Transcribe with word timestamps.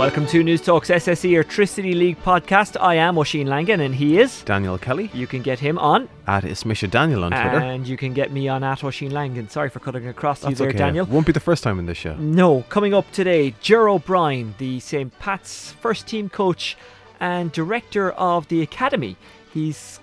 Welcome 0.00 0.26
to 0.28 0.42
Newstalk's 0.42 0.88
SSE 0.88 1.30
Electricity 1.34 1.92
League 1.92 2.18
podcast. 2.22 2.78
I 2.80 2.94
am 2.94 3.18
Oisin 3.18 3.48
Langan 3.48 3.80
and 3.80 3.94
he 3.94 4.18
is 4.18 4.42
Daniel 4.44 4.78
Kelly. 4.78 5.10
You 5.12 5.26
can 5.26 5.42
get 5.42 5.58
him 5.58 5.78
on 5.78 6.08
at 6.26 6.42
Ismisha 6.42 6.90
Daniel 6.90 7.22
on 7.22 7.32
Twitter. 7.32 7.58
And 7.58 7.86
you 7.86 7.98
can 7.98 8.14
get 8.14 8.32
me 8.32 8.48
on 8.48 8.64
at 8.64 8.82
Oisin 8.82 9.10
Langan. 9.10 9.50
Sorry 9.50 9.68
for 9.68 9.78
cutting 9.78 10.08
across 10.08 10.40
That's 10.40 10.52
you 10.52 10.56
there, 10.56 10.68
okay. 10.70 10.78
Daniel. 10.78 11.04
Won't 11.04 11.26
be 11.26 11.32
the 11.32 11.38
first 11.38 11.62
time 11.62 11.78
in 11.78 11.84
this 11.84 11.98
show. 11.98 12.16
No. 12.16 12.62
Coming 12.70 12.94
up 12.94 13.12
today, 13.12 13.54
Ger 13.60 13.90
O'Brien, 13.90 14.54
the 14.56 14.80
St. 14.80 15.18
Pat's 15.18 15.72
first 15.72 16.06
team 16.06 16.30
coach 16.30 16.78
and 17.20 17.52
director 17.52 18.12
of 18.12 18.48
the 18.48 18.62
academy. 18.62 19.18
He's 19.52 20.00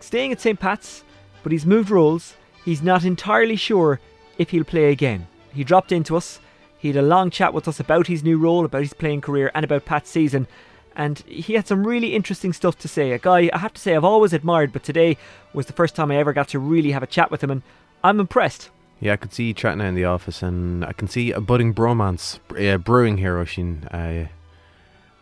staying 0.00 0.30
at 0.32 0.42
St. 0.42 0.60
Pat's, 0.60 1.04
but 1.42 1.52
he's 1.52 1.64
moved 1.64 1.88
roles. 1.88 2.36
He's 2.66 2.82
not 2.82 3.02
entirely 3.02 3.56
sure 3.56 3.98
if 4.36 4.50
he'll 4.50 4.64
play 4.64 4.92
again. 4.92 5.26
He 5.54 5.64
dropped 5.64 5.90
into 5.90 6.18
us 6.18 6.38
he 6.78 6.88
had 6.88 6.96
a 6.96 7.02
long 7.02 7.30
chat 7.30 7.52
with 7.52 7.68
us 7.68 7.80
about 7.80 8.06
his 8.06 8.22
new 8.22 8.38
role, 8.38 8.64
about 8.64 8.82
his 8.82 8.94
playing 8.94 9.20
career, 9.20 9.50
and 9.54 9.64
about 9.64 9.84
Pat's 9.84 10.08
season. 10.08 10.46
And 10.94 11.18
he 11.20 11.54
had 11.54 11.66
some 11.66 11.86
really 11.86 12.14
interesting 12.14 12.52
stuff 12.52 12.78
to 12.78 12.88
say. 12.88 13.12
A 13.12 13.18
guy 13.18 13.50
I 13.52 13.58
have 13.58 13.74
to 13.74 13.80
say 13.80 13.94
I've 13.94 14.04
always 14.04 14.32
admired, 14.32 14.72
but 14.72 14.82
today 14.82 15.16
was 15.52 15.66
the 15.66 15.72
first 15.72 15.94
time 15.94 16.10
I 16.10 16.16
ever 16.16 16.32
got 16.32 16.48
to 16.48 16.58
really 16.58 16.92
have 16.92 17.02
a 17.02 17.06
chat 17.06 17.30
with 17.30 17.42
him, 17.42 17.50
and 17.50 17.62
I'm 18.02 18.20
impressed. 18.20 18.70
Yeah, 19.00 19.12
I 19.12 19.16
could 19.16 19.32
see 19.32 19.44
you 19.44 19.54
chatting 19.54 19.80
in 19.80 19.94
the 19.94 20.04
office, 20.04 20.42
and 20.42 20.84
I 20.84 20.92
can 20.92 21.08
see 21.08 21.30
a 21.30 21.40
budding 21.40 21.72
bromance 21.74 22.38
uh, 22.58 22.78
brewing 22.78 23.18
here, 23.18 23.38
Oisin. 23.38 23.84
Uh, 23.92 24.26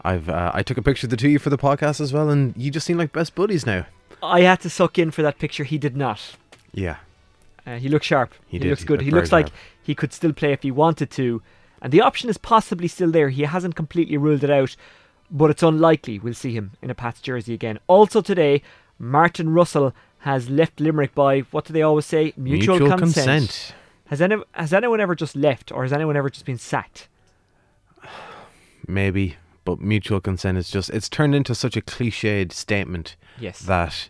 I've 0.03 0.29
uh, 0.29 0.53
I 0.55 0.63
took 0.63 0.79
a 0.79 0.83
picture 0.83 1.07
of 1.07 1.11
the 1.11 1.17
two 1.17 1.27
of 1.27 1.33
you 1.33 1.39
for 1.39 1.51
the 1.51 1.59
podcast 1.59 2.01
as 2.01 2.13
well, 2.13 2.31
and 2.31 2.55
you 2.57 2.71
just 2.71 2.87
seem 2.87 2.97
like 2.97 3.13
best 3.13 3.35
buddies 3.35 3.67
now. 3.67 3.87
I 4.23 4.43
had 4.43 4.61
to 4.61 4.71
suck 4.71 4.99
in 4.99 5.11
for 5.11 5.23
that 5.23 5.39
picture. 5.39 5.65
He 5.65 5.79
did 5.79 5.97
not. 5.97 6.37
Yeah. 6.73 6.97
Uh, 7.67 7.77
he 7.77 7.89
looks 7.89 8.07
sharp. 8.07 8.33
He, 8.47 8.59
he 8.59 8.59
did. 8.65 8.71
looks 8.71 8.83
he 8.83 8.87
good. 8.87 9.01
He 9.01 9.11
looks 9.11 9.33
like 9.33 9.49
sharp. 9.49 9.59
he 9.83 9.95
could 9.95 10.13
still 10.13 10.33
play 10.33 10.53
if 10.53 10.63
he 10.63 10.71
wanted 10.71 11.11
to. 11.13 11.43
And 11.83 11.93
the 11.93 12.01
option 12.01 12.31
is 12.31 12.39
possibly 12.39 12.89
still 12.89 13.11
there. 13.11 13.29
He 13.29 13.43
hasn't 13.43 13.75
completely 13.75 14.17
ruled 14.17 14.45
it 14.45 14.51
out, 14.51 14.77
but 15.31 15.51
it's 15.51 15.63
unlikely 15.63 16.19
we'll 16.19 16.35
see 16.35 16.53
him 16.53 16.73
in 16.81 16.91
a 16.91 16.95
Pats 16.95 17.21
jersey 17.21 17.55
again. 17.55 17.79
Also 17.89 18.21
today, 18.21 18.63
Martin 18.99 19.51
Russell 19.53 19.93
has 20.21 20.49
left 20.49 20.81
Limerick 20.81 21.15
by 21.15 21.41
what 21.41 21.65
do 21.65 21.73
they 21.73 21.83
always 21.83 22.07
say? 22.07 22.33
Mutual, 22.37 22.79
Mutual 22.79 22.99
consent. 22.99 23.27
consent. 23.27 23.75
Has 24.07 24.23
any 24.23 24.37
has 24.53 24.73
anyone 24.73 25.01
ever 25.01 25.15
just 25.17 25.35
left, 25.37 25.73
or 25.73 25.83
has 25.83 25.93
anyone 25.93 26.17
ever 26.17 26.31
just 26.31 26.47
been 26.47 26.59
sacked? 26.59 27.09
Maybe, 28.87 29.37
but 29.65 29.81
mutual 29.81 30.21
consent 30.21 30.59
is 30.59 30.71
just 30.71 30.91
it's 30.91 31.09
turned 31.09 31.35
into 31.35 31.55
such 31.55 31.77
a 31.77 31.81
cliched 31.83 32.53
statement 32.53 33.17
Yes. 33.39 33.59
that 33.61 34.09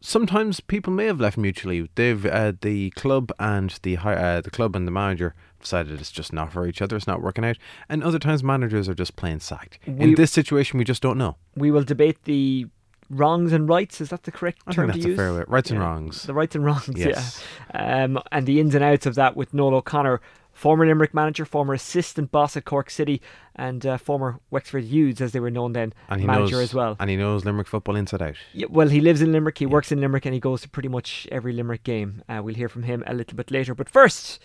sometimes 0.00 0.60
people 0.60 0.92
may 0.92 1.06
have 1.06 1.20
left 1.20 1.36
mutually. 1.38 1.88
They've 1.94 2.24
uh, 2.26 2.52
the 2.60 2.90
club 2.90 3.32
and 3.38 3.78
the 3.82 3.96
uh, 3.96 4.40
the 4.40 4.50
club 4.50 4.74
and 4.76 4.86
the 4.86 4.92
manager 4.92 5.34
decided 5.60 6.00
it's 6.00 6.10
just 6.10 6.32
not 6.32 6.52
for 6.52 6.66
each 6.66 6.80
other. 6.82 6.96
It's 6.96 7.06
not 7.06 7.22
working 7.22 7.44
out, 7.44 7.58
and 7.88 8.02
other 8.02 8.18
times 8.18 8.42
managers 8.42 8.88
are 8.88 8.94
just 8.94 9.16
plain 9.16 9.40
sacked. 9.40 9.78
We- 9.86 9.94
In 10.00 10.14
this 10.14 10.32
situation, 10.32 10.78
we 10.78 10.84
just 10.84 11.02
don't 11.02 11.18
know. 11.18 11.36
we 11.56 11.70
will 11.70 11.84
debate 11.84 12.24
the 12.24 12.66
wrongs 13.10 13.52
and 13.52 13.68
rights. 13.68 14.00
Is 14.00 14.08
that 14.10 14.22
the 14.22 14.32
correct 14.32 14.62
I 14.66 14.72
term 14.72 14.86
think 14.90 14.94
that's 14.94 15.04
to 15.04 15.08
a 15.08 15.10
use? 15.10 15.18
fair 15.18 15.34
way. 15.34 15.44
Rights 15.48 15.70
and 15.70 15.80
wrongs. 15.80 16.22
The 16.22 16.34
rights 16.34 16.54
and 16.54 16.64
wrongs, 16.64 16.88
Yes. 16.94 17.42
yeah. 17.74 18.04
Um, 18.04 18.18
and 18.32 18.46
the 18.46 18.60
ins 18.60 18.74
and 18.74 18.84
outs 18.84 19.04
of 19.06 19.16
that 19.16 19.36
with 19.36 19.52
Noel 19.52 19.74
O'Connor, 19.74 20.20
former 20.60 20.84
Limerick 20.84 21.14
manager, 21.14 21.46
former 21.46 21.72
assistant 21.72 22.30
boss 22.30 22.54
at 22.54 22.66
Cork 22.66 22.90
City, 22.90 23.22
and 23.56 23.86
uh, 23.86 23.96
former 23.96 24.40
Wexford 24.50 24.84
Youths, 24.84 25.22
as 25.22 25.32
they 25.32 25.40
were 25.40 25.50
known 25.50 25.72
then, 25.72 25.94
and 26.10 26.20
he 26.20 26.26
manager 26.26 26.56
knows, 26.56 26.64
as 26.64 26.74
well. 26.74 26.96
And 27.00 27.08
he 27.08 27.16
knows 27.16 27.46
Limerick 27.46 27.66
football 27.66 27.96
inside 27.96 28.20
out. 28.20 28.34
Yeah, 28.52 28.66
well, 28.68 28.88
he 28.88 29.00
lives 29.00 29.22
in 29.22 29.32
Limerick, 29.32 29.56
he 29.56 29.64
works 29.64 29.90
in 29.90 30.02
Limerick, 30.02 30.26
and 30.26 30.34
he 30.34 30.40
goes 30.40 30.60
to 30.60 30.68
pretty 30.68 30.90
much 30.90 31.26
every 31.32 31.54
Limerick 31.54 31.82
game. 31.82 32.22
Uh, 32.28 32.42
we'll 32.44 32.54
hear 32.54 32.68
from 32.68 32.82
him 32.82 33.02
a 33.06 33.14
little 33.14 33.38
bit 33.38 33.50
later. 33.50 33.74
But 33.74 33.88
first, 33.88 34.38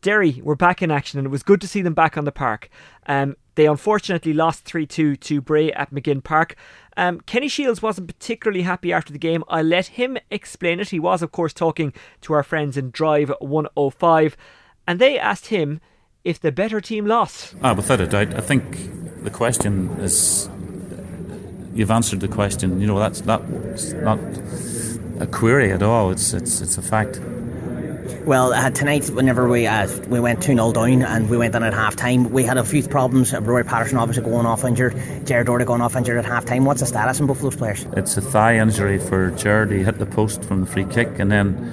Derry 0.00 0.40
were 0.42 0.56
back 0.56 0.82
in 0.82 0.90
action, 0.90 1.20
and 1.20 1.26
it 1.26 1.30
was 1.30 1.44
good 1.44 1.60
to 1.60 1.68
see 1.68 1.80
them 1.80 1.94
back 1.94 2.18
on 2.18 2.24
the 2.24 2.32
park. 2.32 2.68
Um, 3.06 3.36
they 3.54 3.66
unfortunately 3.66 4.32
lost 4.32 4.64
3 4.64 4.84
2 4.84 5.14
to 5.14 5.40
Bray 5.40 5.70
at 5.72 5.92
Maginn 5.92 6.24
Park. 6.24 6.56
Um, 6.96 7.20
Kenny 7.20 7.46
Shiels 7.46 7.82
wasn't 7.82 8.08
particularly 8.08 8.62
happy 8.62 8.92
after 8.92 9.12
the 9.12 9.18
game. 9.18 9.44
I 9.48 9.62
let 9.62 9.86
him 9.86 10.18
explain 10.28 10.80
it. 10.80 10.88
He 10.88 10.98
was, 10.98 11.22
of 11.22 11.30
course, 11.30 11.52
talking 11.52 11.92
to 12.22 12.32
our 12.32 12.42
friends 12.42 12.76
in 12.76 12.90
Drive 12.90 13.32
105, 13.40 14.36
and 14.86 14.98
they 14.98 15.18
asked 15.18 15.48
him 15.48 15.80
if 16.24 16.40
the 16.40 16.52
better 16.52 16.80
team 16.80 17.06
lost. 17.06 17.54
Ah, 17.62 17.74
without 17.74 18.00
a 18.00 18.06
doubt. 18.06 18.34
I 18.34 18.40
think 18.40 19.24
the 19.24 19.30
question 19.30 19.90
is 20.00 20.48
you've 21.74 21.90
answered 21.90 22.20
the 22.20 22.28
question. 22.28 22.80
You 22.80 22.86
know, 22.86 22.98
that's 22.98 23.24
not 23.24 23.48
not 24.02 24.18
a 25.20 25.26
query 25.26 25.72
at 25.72 25.82
all. 25.82 26.10
It's 26.10 26.32
it's 26.32 26.60
it's 26.60 26.78
a 26.78 26.82
fact. 26.82 27.20
Well, 28.24 28.52
uh, 28.52 28.70
tonight, 28.70 29.10
whenever 29.10 29.48
we 29.48 29.66
uh, 29.66 29.88
we 30.06 30.20
went 30.20 30.42
2 30.42 30.54
0 30.54 30.72
down 30.72 31.02
and 31.02 31.28
we 31.28 31.36
went 31.36 31.56
in 31.56 31.62
at 31.64 31.74
half 31.74 31.96
time, 31.96 32.30
we 32.30 32.44
had 32.44 32.56
a 32.56 32.64
few 32.64 32.82
problems. 32.84 33.32
Rory 33.32 33.64
Patterson 33.64 33.98
obviously 33.98 34.22
going 34.22 34.46
off 34.46 34.64
injured, 34.64 34.94
Gerard 35.24 35.46
Doherty 35.46 35.64
going 35.64 35.80
off 35.80 35.96
injured 35.96 36.18
at 36.18 36.24
half 36.24 36.44
time. 36.44 36.64
What's 36.64 36.80
the 36.80 36.86
status 36.86 37.18
in 37.18 37.26
both 37.26 37.40
those 37.40 37.56
players? 37.56 37.84
It's 37.96 38.16
a 38.16 38.20
thigh 38.20 38.58
injury 38.58 38.98
for 38.98 39.32
Gerard. 39.32 39.72
He 39.72 39.82
hit 39.82 39.98
the 39.98 40.06
post 40.06 40.44
from 40.44 40.60
the 40.60 40.66
free 40.66 40.84
kick, 40.84 41.18
and 41.18 41.32
then 41.32 41.72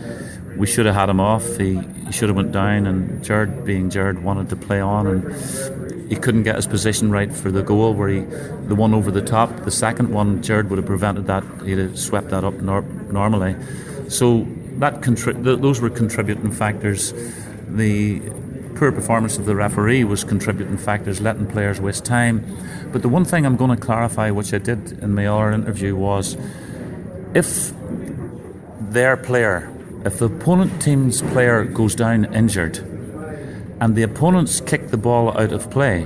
we 0.60 0.68
should 0.68 0.86
have 0.86 0.94
had 0.94 1.08
him 1.08 1.22
off. 1.22 1.56
He, 1.56 1.80
he 2.06 2.12
should 2.12 2.28
have 2.28 2.36
went 2.36 2.52
down, 2.52 2.86
and 2.86 3.24
Gerard, 3.24 3.64
being 3.66 3.90
Gerard, 3.90 4.22
wanted 4.22 4.50
to 4.50 4.58
play 4.58 4.82
on, 4.82 5.08
and 5.08 6.12
he 6.12 6.18
couldn't 6.18 6.44
get 6.44 6.58
his 6.58 6.68
position 6.68 7.10
right 7.12 7.34
for 7.34 7.50
the 7.50 7.64
goal 7.64 7.94
where 7.94 8.10
he, 8.10 8.20
the 8.68 8.76
one 8.76 8.94
over 8.94 9.10
the 9.10 9.22
top. 9.22 9.64
The 9.64 9.72
second 9.72 10.14
one, 10.14 10.44
Gerard 10.44 10.70
would 10.70 10.78
have 10.78 10.86
prevented 10.86 11.28
that. 11.28 11.46
He'd 11.64 11.78
have 11.78 11.98
swept 11.98 12.30
that 12.32 12.44
up 12.44 12.56
nor- 12.56 12.82
normally. 13.10 13.56
So 14.10 14.46
that 14.80 15.00
contri- 15.00 15.42
th- 15.42 15.60
those 15.62 15.80
were 15.80 15.90
contributing 15.90 16.52
factors. 16.52 17.14
The 17.70 18.20
poor 18.76 18.92
performance 18.92 19.38
of 19.38 19.46
the 19.46 19.56
referee 19.56 20.04
was 20.04 20.26
contributing 20.26 20.78
factors, 20.78 21.22
letting 21.22 21.48
players 21.48 21.80
waste 21.80 22.04
time. 22.04 22.46
But 22.92 23.02
the 23.02 23.10
one 23.10 23.24
thing 23.24 23.46
I'm 23.46 23.56
going 23.56 23.72
to 23.72 23.82
clarify, 23.82 24.30
which 24.32 24.54
I 24.54 24.58
did 24.58 25.02
in 25.02 25.16
my 25.16 25.26
other 25.26 25.52
interview, 25.52 25.96
was 25.96 26.36
if 27.34 27.72
their 28.82 29.16
player, 29.16 29.72
if 30.06 30.20
the 30.20 30.26
opponent 30.26 30.82
team's 30.82 31.22
player 31.22 31.66
goes 31.66 31.96
down 31.96 32.34
injured, 32.34 32.78
and 33.82 33.96
the 33.96 34.04
opponents 34.04 34.62
kick 34.62 34.90
the 34.90 34.98
ball 34.98 35.38
out 35.38 35.52
of 35.52 35.70
play, 35.70 36.04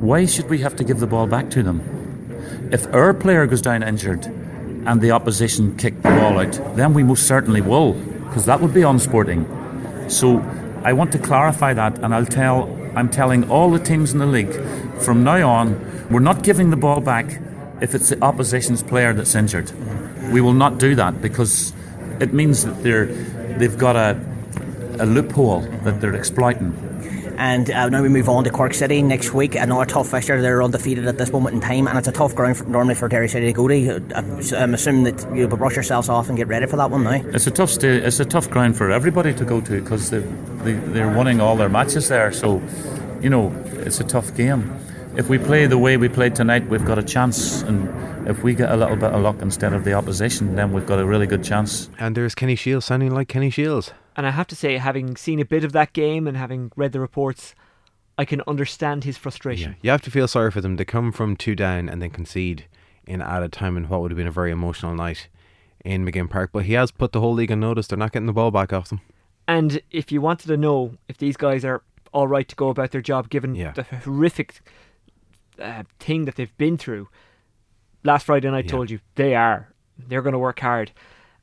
why 0.00 0.26
should 0.26 0.48
we 0.48 0.58
have 0.58 0.74
to 0.76 0.84
give 0.84 1.00
the 1.00 1.06
ball 1.06 1.26
back 1.26 1.50
to 1.50 1.62
them? 1.62 1.80
If 2.72 2.92
our 2.94 3.12
player 3.14 3.46
goes 3.46 3.62
down 3.62 3.82
injured 3.82 4.26
and 4.26 5.00
the 5.00 5.10
opposition 5.10 5.76
kick 5.76 5.96
the 5.96 6.08
ball 6.08 6.38
out, 6.38 6.76
then 6.76 6.94
we 6.94 7.02
most 7.02 7.26
certainly 7.26 7.60
will, 7.60 7.92
because 7.92 8.46
that 8.46 8.60
would 8.60 8.74
be 8.74 8.82
unsporting. 8.82 9.46
So 10.08 10.38
I 10.84 10.92
want 10.92 11.12
to 11.12 11.18
clarify 11.18 11.74
that, 11.74 11.98
and 11.98 12.14
I'll 12.14 12.26
tell 12.26 12.76
I'm 12.96 13.08
telling 13.08 13.48
all 13.48 13.70
the 13.70 13.78
teams 13.78 14.12
in 14.12 14.18
the 14.18 14.26
league 14.26 14.52
from 15.00 15.22
now 15.22 15.48
on, 15.48 16.08
we're 16.10 16.18
not 16.20 16.42
giving 16.42 16.70
the 16.70 16.76
ball 16.76 17.00
back 17.00 17.40
if 17.80 17.94
it's 17.94 18.08
the 18.08 18.20
opposition's 18.22 18.82
player 18.82 19.12
that's 19.12 19.34
injured. 19.34 19.70
We 20.32 20.40
will 20.40 20.54
not 20.54 20.78
do 20.78 20.94
that 20.96 21.22
because 21.22 21.72
it 22.20 22.32
means 22.32 22.64
that 22.64 22.82
they're 22.82 23.06
they've 23.06 23.78
got 23.78 23.96
a 23.96 24.20
a 24.98 25.06
loophole 25.06 25.60
that 25.84 26.00
they're 26.00 26.14
exploiting. 26.14 26.74
And 27.38 27.70
uh, 27.70 27.88
now 27.88 28.02
we 28.02 28.10
move 28.10 28.28
on 28.28 28.44
to 28.44 28.50
Cork 28.50 28.74
City 28.74 29.00
next 29.00 29.32
week. 29.32 29.54
Another 29.54 29.86
tough 29.86 30.10
fixture. 30.10 30.42
They're 30.42 30.62
undefeated 30.62 31.06
at 31.06 31.16
this 31.16 31.32
moment 31.32 31.54
in 31.54 31.62
time, 31.62 31.88
and 31.88 31.96
it's 31.96 32.06
a 32.06 32.12
tough 32.12 32.34
ground 32.34 32.58
for, 32.58 32.64
normally 32.64 32.94
for 32.94 33.08
Derry 33.08 33.28
City 33.30 33.46
to 33.46 33.52
go 33.54 33.66
to. 33.66 34.02
I'm, 34.14 34.40
I'm 34.54 34.74
assuming 34.74 35.04
that 35.04 35.34
you 35.34 35.48
will 35.48 35.56
brush 35.56 35.74
yourselves 35.74 36.10
off 36.10 36.28
and 36.28 36.36
get 36.36 36.48
ready 36.48 36.66
for 36.66 36.76
that 36.76 36.90
one 36.90 37.02
now. 37.02 37.12
It's 37.12 37.46
a 37.46 37.50
tough 37.50 37.70
sta- 37.70 38.04
it's 38.04 38.20
a 38.20 38.26
tough 38.26 38.50
ground 38.50 38.76
for 38.76 38.90
everybody 38.90 39.32
to 39.32 39.44
go 39.46 39.62
to 39.62 39.80
because 39.80 40.10
they 40.10 40.20
they're 40.20 41.16
winning 41.16 41.40
all 41.40 41.56
their 41.56 41.70
matches 41.70 42.08
there. 42.08 42.30
So, 42.30 42.60
you 43.22 43.30
know, 43.30 43.54
it's 43.72 44.00
a 44.00 44.04
tough 44.04 44.34
game. 44.36 44.76
If 45.16 45.28
we 45.28 45.38
play 45.38 45.66
the 45.66 45.76
way 45.78 45.96
we 45.96 46.08
played 46.08 46.34
tonight, 46.34 46.66
we've 46.68 46.84
got 46.84 46.98
a 46.98 47.02
chance, 47.02 47.62
and 47.62 48.28
if 48.28 48.42
we 48.42 48.54
get 48.54 48.70
a 48.70 48.76
little 48.76 48.96
bit 48.96 49.10
of 49.12 49.20
luck 49.20 49.42
instead 49.42 49.72
of 49.72 49.84
the 49.84 49.92
opposition, 49.92 50.54
then 50.54 50.72
we've 50.72 50.86
got 50.86 50.98
a 51.00 51.04
really 51.04 51.26
good 51.26 51.42
chance. 51.42 51.90
And 51.98 52.16
there's 52.16 52.34
Kenny 52.34 52.54
Shiels 52.54 52.84
sounding 52.84 53.12
like 53.12 53.28
Kenny 53.28 53.50
Shiels. 53.50 53.92
And 54.16 54.26
I 54.26 54.30
have 54.30 54.46
to 54.48 54.56
say, 54.56 54.76
having 54.78 55.16
seen 55.16 55.40
a 55.40 55.44
bit 55.44 55.64
of 55.64 55.72
that 55.72 55.92
game 55.92 56.26
and 56.28 56.36
having 56.36 56.70
read 56.76 56.92
the 56.92 57.00
reports, 57.00 57.54
I 58.16 58.24
can 58.24 58.40
understand 58.46 59.02
his 59.04 59.16
frustration. 59.16 59.72
Yeah, 59.72 59.76
you 59.82 59.90
have 59.90 60.02
to 60.02 60.10
feel 60.10 60.28
sorry 60.28 60.50
for 60.52 60.60
them. 60.60 60.76
They 60.76 60.84
come 60.84 61.10
from 61.12 61.36
two 61.36 61.54
down 61.56 61.88
and 61.88 62.00
then 62.00 62.10
concede 62.10 62.66
in 63.06 63.20
added 63.20 63.52
time 63.52 63.76
in 63.76 63.88
what 63.88 64.00
would 64.02 64.12
have 64.12 64.18
been 64.18 64.26
a 64.28 64.32
very 64.32 64.52
emotional 64.52 64.94
night 64.94 65.28
in 65.84 66.04
Maginn 66.04 66.28
Park. 66.30 66.50
But 66.52 66.66
he 66.66 66.74
has 66.74 66.90
put 66.92 67.12
the 67.12 67.20
whole 67.20 67.34
league 67.34 67.50
on 67.50 67.60
notice. 67.60 67.88
They're 67.88 67.98
not 67.98 68.12
getting 68.12 68.26
the 68.26 68.32
ball 68.32 68.50
back 68.52 68.72
off 68.72 68.88
them. 68.90 69.00
And 69.48 69.80
if 69.90 70.12
you 70.12 70.20
wanted 70.20 70.46
to 70.48 70.56
know 70.56 70.92
if 71.08 71.18
these 71.18 71.36
guys 71.36 71.64
are 71.64 71.82
all 72.12 72.28
right 72.28 72.46
to 72.48 72.54
go 72.56 72.68
about 72.68 72.92
their 72.92 73.00
job, 73.00 73.28
given 73.30 73.54
Yeah. 73.54 73.72
the 73.72 73.82
horrific 73.82 74.60
uh, 75.60 75.82
thing 75.98 76.24
that 76.24 76.36
they've 76.36 76.56
been 76.58 76.76
through, 76.78 77.08
last 78.04 78.26
Friday 78.26 78.50
night 78.50 78.64
Yeah. 78.66 78.70
told 78.70 78.90
you 78.90 79.00
they 79.14 79.34
are. 79.34 79.72
They're 79.98 80.22
going 80.22 80.32
to 80.32 80.38
work 80.38 80.60
hard. 80.60 80.92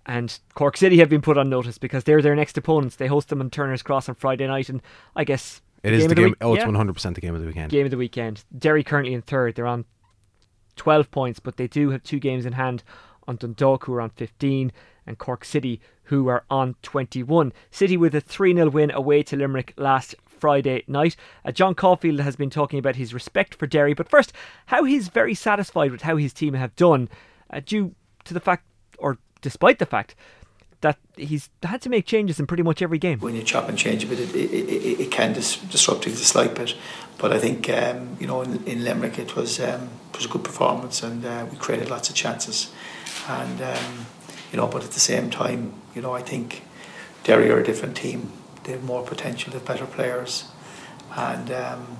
And 0.06 0.38
Cork 0.54 0.78
City 0.78 0.98
have 1.00 1.10
been 1.10 1.22
put 1.22 1.38
on 1.38 1.50
notice 1.50 1.78
because 1.78 2.06
they're 2.06 2.22
their 2.22 2.36
next 2.36 2.58
opponents. 2.58 2.96
They 2.96 3.08
host 3.08 3.28
them 3.30 3.42
in 3.42 3.50
Turner's 3.50 3.84
Cross 3.84 4.08
on 4.10 4.16
Friday 4.16 4.48
night, 4.48 4.70
and 4.70 4.82
I 5.16 5.24
guess 5.26 5.62
It 5.84 5.92
is 5.94 6.04
game 6.04 6.10
the 6.10 6.16
the 6.16 6.22
game. 6.22 6.30
week- 6.30 6.38
oh, 6.42 6.54
it's 6.56 6.66
one 6.66 6.76
hundred 6.76 6.94
percent 6.94 7.16
the 7.16 7.22
game 7.22 7.36
of 7.36 7.42
the 7.42 7.48
weekend. 7.48 7.72
game 7.72 7.86
of 7.86 7.92
the 7.92 7.98
weekend. 7.98 8.44
Derry 8.58 8.84
currently 8.84 9.14
in 9.14 9.22
third. 9.22 9.56
They're 9.56 9.68
on 9.68 9.86
12 10.78 11.12
points, 11.12 11.40
but 11.40 11.58
they 11.58 11.68
do 11.68 11.90
have 11.90 12.04
two 12.04 12.20
games 12.20 12.46
in 12.46 12.54
hand 12.54 12.84
on 13.28 13.36
Dundalk, 13.36 13.86
who 13.86 13.94
are 13.96 14.02
on 14.02 14.12
15, 14.12 14.72
and 15.06 15.18
Cork 15.18 15.44
City, 15.44 15.82
who 16.04 16.28
are 16.30 16.46
on 16.50 16.76
21. 16.84 17.52
City 17.72 17.98
with 17.98 18.16
a 18.16 18.22
3 18.22 18.54
0 18.54 18.70
win 18.70 18.92
away 18.92 19.24
to 19.24 19.36
Limerick 19.36 19.74
last 19.78 20.16
Friday 20.40 20.84
night. 20.88 21.16
Uh, 21.44 21.52
John 21.52 21.76
Caulfield 21.76 22.20
has 22.20 22.36
been 22.36 22.50
talking 22.50 22.80
about 22.80 22.96
his 22.96 23.14
respect 23.14 23.56
for 23.56 23.68
Derry, 23.68 23.94
but 23.94 24.10
first, 24.10 24.34
how 24.68 24.84
he's 24.84 25.08
very 25.10 25.34
satisfied 25.34 25.92
with 25.92 26.04
how 26.04 26.18
his 26.18 26.34
team 26.34 26.54
have 26.54 26.76
done, 26.76 27.10
uh, 27.50 27.62
due 27.66 27.96
to 28.26 28.34
the 28.34 28.40
fact, 28.40 28.66
or 28.98 29.18
despite 29.42 29.80
the 29.80 29.86
fact, 29.86 30.16
that 30.82 30.98
he's 31.16 31.50
had 31.64 31.82
to 31.82 31.90
make 31.90 32.06
changes 32.06 32.40
in 32.40 32.46
pretty 32.46 32.64
much 32.64 32.82
every 32.82 33.00
game. 33.00 33.20
When 33.20 33.36
you 33.36 33.44
chop 33.44 33.68
and 33.68 33.78
change 33.78 34.04
a 34.04 34.08
bit, 34.08 34.20
it, 34.20 34.36
it, 34.36 34.70
it, 34.70 35.00
it 35.00 35.12
can 35.12 35.34
dis- 35.34 35.58
disrupt 35.58 36.04
things 36.04 36.22
a 36.22 36.26
slight 36.26 36.54
bit. 36.54 36.76
But 37.18 37.34
I 37.34 37.40
think 37.40 37.70
um, 37.70 38.18
you 38.20 38.28
know 38.28 38.42
in, 38.42 38.64
in, 38.66 38.84
Limerick 38.84 39.18
it 39.18 39.36
was 39.36 39.60
um, 39.60 39.90
it 40.12 40.18
was 40.18 40.26
a 40.26 40.30
good 40.30 40.44
performance 40.44 41.02
and 41.02 41.26
uh, 41.26 41.48
we 41.50 41.58
created 41.58 41.90
lots 41.90 42.10
of 42.10 42.16
chances. 42.16 42.72
And 43.28 43.62
um, 43.62 44.06
you 44.52 44.58
know, 44.58 44.68
but 44.68 44.84
at 44.84 44.92
the 44.92 45.00
same 45.00 45.30
time, 45.30 45.74
you 45.96 46.02
know, 46.02 46.14
I 46.14 46.22
think 46.22 46.64
Derry 47.24 47.50
are 47.50 47.60
a 47.60 47.64
different 47.64 47.98
team. 47.98 48.32
They 48.68 48.74
have 48.74 48.84
more 48.84 49.02
potential. 49.02 49.52
They 49.52 49.60
have 49.60 49.68
better 49.68 49.86
players. 49.86 50.44
And 51.16 51.50
um, 51.52 51.98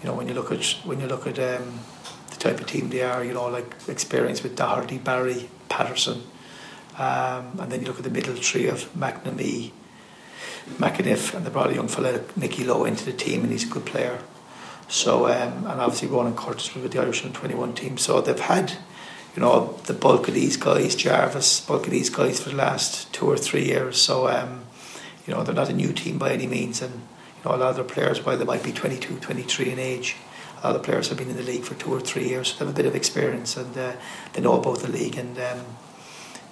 you 0.00 0.06
know, 0.06 0.14
when 0.14 0.28
you 0.28 0.34
look 0.34 0.52
at 0.52 0.62
when 0.84 1.00
you 1.00 1.06
look 1.06 1.26
at 1.26 1.38
um, 1.38 1.80
the 2.28 2.36
type 2.36 2.60
of 2.60 2.66
team 2.66 2.90
they 2.90 3.02
are, 3.02 3.24
you 3.24 3.32
know, 3.32 3.48
like 3.48 3.74
experience 3.88 4.42
with 4.42 4.54
Doherty, 4.54 4.98
Barry, 4.98 5.48
Patterson. 5.70 6.22
Um, 6.98 7.58
and 7.58 7.72
then 7.72 7.80
you 7.80 7.86
look 7.86 7.96
at 7.96 8.04
the 8.04 8.10
middle 8.10 8.36
tree 8.36 8.66
of 8.66 8.92
McNamee, 8.92 9.70
McEneff, 10.76 11.32
and 11.32 11.46
they 11.46 11.50
brought 11.50 11.70
a 11.70 11.74
young 11.74 11.88
fella, 11.88 12.20
Nicky 12.36 12.64
Low, 12.64 12.84
into 12.84 13.06
the 13.06 13.14
team, 13.14 13.42
and 13.42 13.50
he's 13.50 13.64
a 13.64 13.72
good 13.72 13.86
player. 13.86 14.18
So, 14.88 15.24
um, 15.24 15.66
and 15.66 15.80
obviously 15.80 16.08
Ronan 16.08 16.36
Curtis 16.36 16.74
with 16.74 16.92
the 16.92 17.00
Irish 17.00 17.22
21 17.22 17.74
team. 17.74 17.96
So 17.96 18.20
they've 18.20 18.38
had, 18.38 18.72
you 19.34 19.40
know, 19.40 19.78
the 19.86 19.94
bulk 19.94 20.28
of 20.28 20.34
these 20.34 20.58
guys, 20.58 20.94
Jarvis, 20.94 21.62
bulk 21.62 21.86
of 21.86 21.92
these 21.92 22.10
guys 22.10 22.40
for 22.40 22.50
the 22.50 22.56
last 22.56 23.10
two 23.14 23.24
or 23.30 23.38
three 23.38 23.64
years. 23.64 23.96
So, 23.96 24.28
um, 24.28 24.64
you 25.30 25.36
know, 25.36 25.44
they're 25.44 25.54
not 25.54 25.68
a 25.68 25.72
new 25.72 25.92
team 25.92 26.18
by 26.18 26.32
any 26.32 26.48
means. 26.48 26.82
And, 26.82 26.92
you 26.92 27.44
know, 27.44 27.54
a 27.54 27.56
lot 27.56 27.70
of 27.70 27.76
their 27.76 27.84
players, 27.84 28.26
while 28.26 28.36
they 28.36 28.44
might 28.44 28.64
be 28.64 28.72
22, 28.72 29.20
23 29.20 29.70
in 29.70 29.78
age, 29.78 30.16
a 30.60 30.66
lot 30.66 30.74
of 30.74 30.82
the 30.82 30.84
players 30.84 31.08
have 31.08 31.18
been 31.18 31.30
in 31.30 31.36
the 31.36 31.44
league 31.44 31.62
for 31.62 31.74
two 31.74 31.94
or 31.94 32.00
three 32.00 32.28
years. 32.28 32.48
So 32.48 32.58
they 32.58 32.64
have 32.64 32.74
a 32.74 32.76
bit 32.76 32.86
of 32.86 32.96
experience 32.96 33.56
and 33.56 33.78
uh, 33.78 33.92
they 34.32 34.42
know 34.42 34.58
about 34.58 34.80
the 34.80 34.90
league. 34.90 35.16
And, 35.16 35.38
um, 35.38 35.66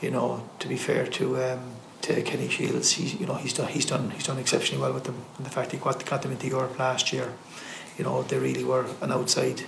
you 0.01 0.13
know, 0.13 0.49
to 0.61 0.69
be 0.69 0.77
fair 0.77 1.09
to 1.09 1.43
um, 1.43 1.73
to 2.03 2.23
Kenny 2.23 2.47
Shiels, 2.47 2.93
he's 2.93 3.15
you 3.15 3.27
know 3.27 3.35
he's 3.35 3.53
done 3.53 3.67
he's 3.67 3.85
done 3.85 4.11
he's 4.11 4.23
done 4.23 4.39
exceptionally 4.39 4.81
well 4.81 4.93
with 4.93 5.03
them, 5.03 5.25
and 5.37 5.45
the 5.45 5.51
fact 5.51 5.73
he 5.73 5.79
got 5.79 6.07
got 6.07 6.23
them 6.23 6.31
into 6.31 6.47
Europe 6.47 6.79
last 6.79 7.13
year, 7.13 7.33
you 7.99 8.05
know, 8.05 8.23
they 8.23 8.39
really 8.39 8.63
were 8.63 8.87
an 9.01 9.11
outside 9.11 9.65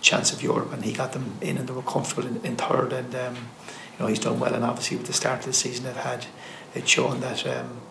chance 0.00 0.32
of 0.32 0.42
Europe, 0.42 0.72
and 0.72 0.84
he 0.84 0.92
got 0.92 1.12
them 1.12 1.38
in, 1.40 1.56
and 1.56 1.68
they 1.68 1.72
were 1.72 1.82
comfortable 1.82 2.26
in, 2.26 2.44
in 2.44 2.56
third, 2.56 2.92
and 2.92 3.14
um, 3.14 3.36
you 3.36 4.00
know 4.00 4.06
he's 4.08 4.18
done 4.18 4.40
well, 4.40 4.52
and 4.52 4.64
obviously 4.64 4.96
with 4.96 5.06
the 5.06 5.12
start 5.12 5.38
of 5.38 5.46
the 5.46 5.52
season 5.52 5.84
they've 5.84 5.94
had, 5.94 6.26
it's 6.74 6.90
shown 6.90 7.20
that. 7.20 7.46
Um, 7.46 7.82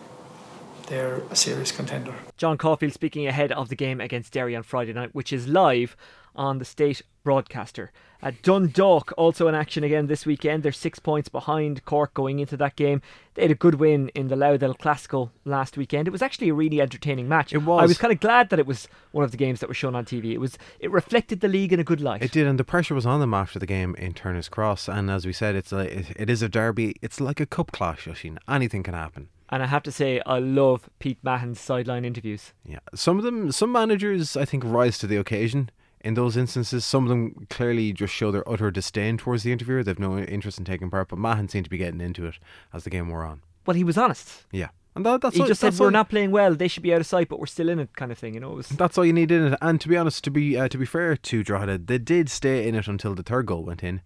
they're 0.86 1.22
a 1.30 1.36
serious 1.36 1.72
contender. 1.72 2.14
John 2.36 2.58
Caulfield 2.58 2.92
speaking 2.92 3.26
ahead 3.26 3.52
of 3.52 3.68
the 3.68 3.76
game 3.76 4.00
against 4.00 4.32
Derry 4.32 4.56
on 4.56 4.62
Friday 4.62 4.92
night, 4.92 5.14
which 5.14 5.32
is 5.32 5.46
live 5.48 5.96
on 6.34 6.58
the 6.58 6.64
state 6.64 7.02
broadcaster. 7.24 7.90
Uh, 8.22 8.32
Dundalk 8.42 9.12
also 9.16 9.46
in 9.48 9.54
action 9.54 9.84
again 9.84 10.06
this 10.06 10.24
weekend. 10.24 10.62
They're 10.62 10.72
six 10.72 10.98
points 10.98 11.28
behind 11.28 11.84
Cork 11.84 12.14
going 12.14 12.38
into 12.38 12.56
that 12.56 12.76
game. 12.76 13.02
They 13.34 13.42
had 13.42 13.50
a 13.50 13.54
good 13.54 13.74
win 13.74 14.08
in 14.10 14.28
the 14.28 14.36
Louth 14.36 14.62
El 14.62 14.74
Clasico 14.74 15.30
last 15.44 15.76
weekend. 15.76 16.08
It 16.08 16.12
was 16.12 16.22
actually 16.22 16.48
a 16.48 16.54
really 16.54 16.80
entertaining 16.80 17.28
match. 17.28 17.52
It 17.52 17.58
was. 17.58 17.82
I 17.82 17.86
was 17.86 17.98
kind 17.98 18.12
of 18.12 18.20
glad 18.20 18.50
that 18.50 18.58
it 18.58 18.66
was 18.66 18.88
one 19.12 19.24
of 19.24 19.32
the 19.32 19.36
games 19.36 19.60
that 19.60 19.68
was 19.68 19.76
shown 19.76 19.94
on 19.94 20.04
TV. 20.04 20.32
It 20.32 20.38
was. 20.38 20.56
It 20.80 20.90
reflected 20.90 21.40
the 21.40 21.48
league 21.48 21.72
in 21.72 21.80
a 21.80 21.84
good 21.84 22.00
light. 22.00 22.22
It 22.22 22.32
did, 22.32 22.46
and 22.46 22.58
the 22.58 22.64
pressure 22.64 22.94
was 22.94 23.06
on 23.06 23.20
them 23.20 23.34
after 23.34 23.58
the 23.58 23.66
game 23.66 23.94
in 23.96 24.14
Turner's 24.14 24.48
Cross. 24.48 24.88
And 24.88 25.10
as 25.10 25.26
we 25.26 25.32
said, 25.32 25.54
it's 25.54 25.72
a, 25.72 25.98
it, 25.98 26.06
it 26.16 26.30
is 26.30 26.42
a 26.42 26.48
derby. 26.48 26.96
It's 27.02 27.20
like 27.20 27.40
a 27.40 27.46
cup 27.46 27.72
clash, 27.72 28.06
Oisín. 28.06 28.38
Anything 28.48 28.82
can 28.82 28.94
happen. 28.94 29.28
And 29.48 29.62
I 29.62 29.66
have 29.66 29.82
to 29.84 29.92
say, 29.92 30.20
I 30.26 30.38
love 30.38 30.90
Pete 30.98 31.18
Mahon's 31.22 31.60
sideline 31.60 32.04
interviews. 32.04 32.52
Yeah, 32.64 32.80
some 32.94 33.18
of 33.18 33.24
them, 33.24 33.52
some 33.52 33.70
managers, 33.70 34.36
I 34.36 34.44
think, 34.44 34.64
rise 34.64 34.98
to 34.98 35.06
the 35.06 35.16
occasion 35.16 35.70
in 36.00 36.14
those 36.14 36.36
instances. 36.36 36.84
Some 36.84 37.04
of 37.04 37.08
them 37.08 37.46
clearly 37.48 37.92
just 37.92 38.12
show 38.12 38.30
their 38.30 38.48
utter 38.48 38.70
disdain 38.70 39.18
towards 39.18 39.42
the 39.42 39.52
interviewer. 39.52 39.82
They've 39.82 39.98
no 39.98 40.18
interest 40.18 40.58
in 40.58 40.64
taking 40.64 40.90
part. 40.90 41.08
But 41.08 41.18
Mahon 41.18 41.48
seemed 41.48 41.64
to 41.64 41.70
be 41.70 41.78
getting 41.78 42.00
into 42.00 42.26
it 42.26 42.38
as 42.72 42.84
the 42.84 42.90
game 42.90 43.08
wore 43.08 43.24
on. 43.24 43.42
Well, 43.66 43.76
he 43.76 43.84
was 43.84 43.98
honest. 43.98 44.46
Yeah. 44.52 44.68
And 44.96 45.04
that, 45.04 45.20
that's 45.20 45.36
he 45.36 45.42
all, 45.42 45.46
just 45.46 45.60
said 45.60 45.78
we're 45.78 45.90
not 45.90 46.08
playing 46.08 46.30
well. 46.30 46.54
They 46.54 46.68
should 46.68 46.82
be 46.82 46.94
out 46.94 47.02
of 47.02 47.06
sight, 47.06 47.28
but 47.28 47.38
we're 47.38 47.46
still 47.46 47.68
in 47.68 47.78
it, 47.78 47.94
kind 47.96 48.10
of 48.10 48.16
thing. 48.16 48.32
You 48.32 48.40
know, 48.40 48.50
was 48.50 48.68
that's 48.70 48.96
all 48.96 49.04
you 49.04 49.12
need 49.12 49.30
in 49.30 49.52
it. 49.52 49.58
And 49.60 49.78
to 49.82 49.88
be 49.88 49.96
honest, 49.96 50.24
to 50.24 50.30
be 50.30 50.56
uh, 50.58 50.68
to 50.68 50.78
be 50.78 50.86
fair 50.86 51.16
to 51.16 51.44
Drogheda, 51.44 51.78
they 51.78 51.98
did 51.98 52.30
stay 52.30 52.66
in 52.66 52.74
it 52.74 52.88
until 52.88 53.14
the 53.14 53.22
third 53.22 53.44
goal 53.44 53.62
went 53.62 53.84
in, 53.84 54.00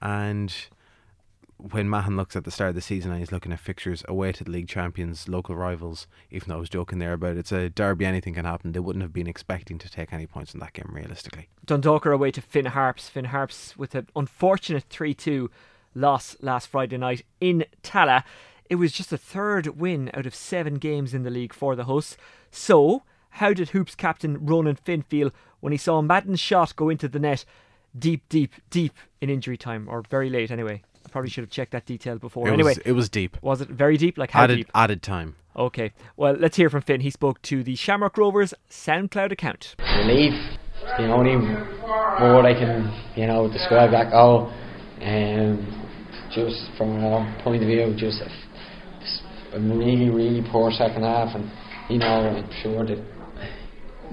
and 0.00 0.54
when 1.58 1.88
Mahon 1.88 2.16
looks 2.16 2.36
at 2.36 2.44
the 2.44 2.50
start 2.50 2.70
of 2.70 2.74
the 2.76 2.80
season 2.80 3.10
and 3.10 3.20
he's 3.20 3.32
looking 3.32 3.52
at 3.52 3.58
fixtures 3.58 4.04
away 4.06 4.30
to 4.32 4.44
the 4.44 4.50
league 4.50 4.68
champions, 4.68 5.28
local 5.28 5.56
rivals, 5.56 6.06
even 6.30 6.48
though 6.48 6.56
I 6.56 6.60
was 6.60 6.70
joking 6.70 6.98
there 6.98 7.12
about 7.12 7.36
it's 7.36 7.50
a 7.50 7.68
derby, 7.68 8.06
anything 8.06 8.34
can 8.34 8.44
happen. 8.44 8.72
They 8.72 8.80
wouldn't 8.80 9.02
have 9.02 9.12
been 9.12 9.26
expecting 9.26 9.78
to 9.78 9.90
take 9.90 10.12
any 10.12 10.26
points 10.26 10.54
in 10.54 10.60
that 10.60 10.72
game 10.72 10.90
realistically. 10.92 11.48
Dundalk 11.66 12.06
are 12.06 12.12
away 12.12 12.30
to 12.30 12.40
Finn 12.40 12.66
Harps. 12.66 13.08
Finn 13.08 13.26
Harps 13.26 13.76
with 13.76 13.94
an 13.96 14.06
unfortunate 14.14 14.84
3 14.84 15.14
2 15.14 15.50
loss 15.94 16.36
last 16.40 16.68
Friday 16.68 16.96
night 16.96 17.24
in 17.40 17.64
Tallaght. 17.82 18.24
It 18.70 18.76
was 18.76 18.92
just 18.92 19.12
a 19.12 19.18
third 19.18 19.80
win 19.80 20.10
out 20.14 20.26
of 20.26 20.34
seven 20.34 20.74
games 20.74 21.12
in 21.12 21.24
the 21.24 21.30
league 21.30 21.54
for 21.54 21.74
the 21.74 21.84
hosts. 21.84 22.16
So, 22.50 23.02
how 23.30 23.52
did 23.52 23.70
Hoops 23.70 23.94
captain 23.94 24.44
Ronan 24.46 24.76
Finn 24.76 25.02
feel 25.02 25.32
when 25.60 25.72
he 25.72 25.78
saw 25.78 26.02
Madden's 26.02 26.40
shot 26.40 26.76
go 26.76 26.88
into 26.88 27.08
the 27.08 27.18
net 27.18 27.44
deep, 27.98 28.28
deep, 28.28 28.54
deep 28.70 28.92
in 29.20 29.30
injury 29.30 29.56
time, 29.56 29.88
or 29.88 30.02
very 30.02 30.30
late 30.30 30.50
anyway? 30.50 30.82
I 31.08 31.10
probably 31.10 31.30
should 31.30 31.44
have 31.44 31.50
checked 31.50 31.72
that 31.72 31.86
detail 31.86 32.18
before. 32.18 32.46
It 32.48 32.52
anyway, 32.52 32.72
was, 32.72 32.78
it 32.84 32.92
was 32.92 33.08
deep. 33.08 33.38
Was 33.40 33.62
it 33.62 33.70
very 33.70 33.96
deep? 33.96 34.18
Like 34.18 34.32
how 34.32 34.44
added, 34.44 34.56
deep? 34.56 34.70
Added 34.74 35.02
time. 35.02 35.36
Okay. 35.56 35.92
Well, 36.18 36.34
let's 36.38 36.56
hear 36.56 36.68
from 36.68 36.82
Finn. 36.82 37.00
He 37.00 37.10
spoke 37.10 37.40
to 37.42 37.62
the 37.62 37.76
Shamrock 37.76 38.18
Rovers 38.18 38.52
SoundCloud 38.70 39.32
account. 39.32 39.74
Relief. 39.96 40.34
The 40.98 41.06
only 41.06 41.36
word 41.36 42.44
I 42.44 42.52
can, 42.52 42.92
you 43.16 43.26
know, 43.26 43.50
describe 43.50 43.90
that 43.92 44.12
goal. 44.12 44.52
Um, 45.00 45.86
just 46.34 46.70
from 46.76 47.02
our 47.02 47.42
point 47.42 47.62
of 47.62 47.68
view, 47.68 47.94
just 47.96 48.20
a, 48.20 49.56
a 49.56 49.60
really, 49.60 50.10
really 50.10 50.46
poor 50.52 50.70
second 50.70 51.04
half, 51.04 51.34
and 51.34 51.50
you 51.88 51.98
know, 51.98 52.06
I'm 52.06 52.50
sure 52.62 52.84
that. 52.84 53.02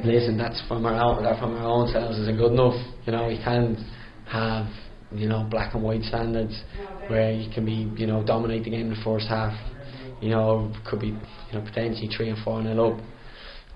Listen, 0.03 0.38
that's 0.38 0.62
from 0.68 0.86
our 0.86 0.94
own, 0.94 1.24
that 1.24 1.39
from 1.39 1.56
our 1.56 1.65
own 1.65 1.88
selves 1.92 2.18
isn't 2.19 2.38
good 2.38 2.51
enough. 2.51 2.75
You 3.06 3.13
know, 3.13 3.27
we 3.27 3.38
can't 3.38 3.80
have 4.27 4.68
you 5.12 5.28
know, 5.28 5.48
black 5.50 5.74
and 5.74 5.84
white 5.84 6.04
standards 6.04 6.60
where 7.07 7.31
you 7.31 7.52
can 7.54 7.66
be, 7.66 7.92
you 8.00 8.07
know, 8.07 8.24
dominate 8.25 8.63
the 8.63 8.69
game 8.69 8.88
in 8.88 8.90
the 8.90 9.02
first 9.04 9.28
half. 9.28 9.54
You 10.22 10.30
know, 10.30 10.74
could 10.90 11.00
be, 11.00 11.07
you 11.07 11.54
know, 11.54 11.62
potentially 11.62 12.10
three 12.16 12.30
and 12.30 12.44
four 12.44 12.62
nil 12.62 12.94
up, 12.94 13.00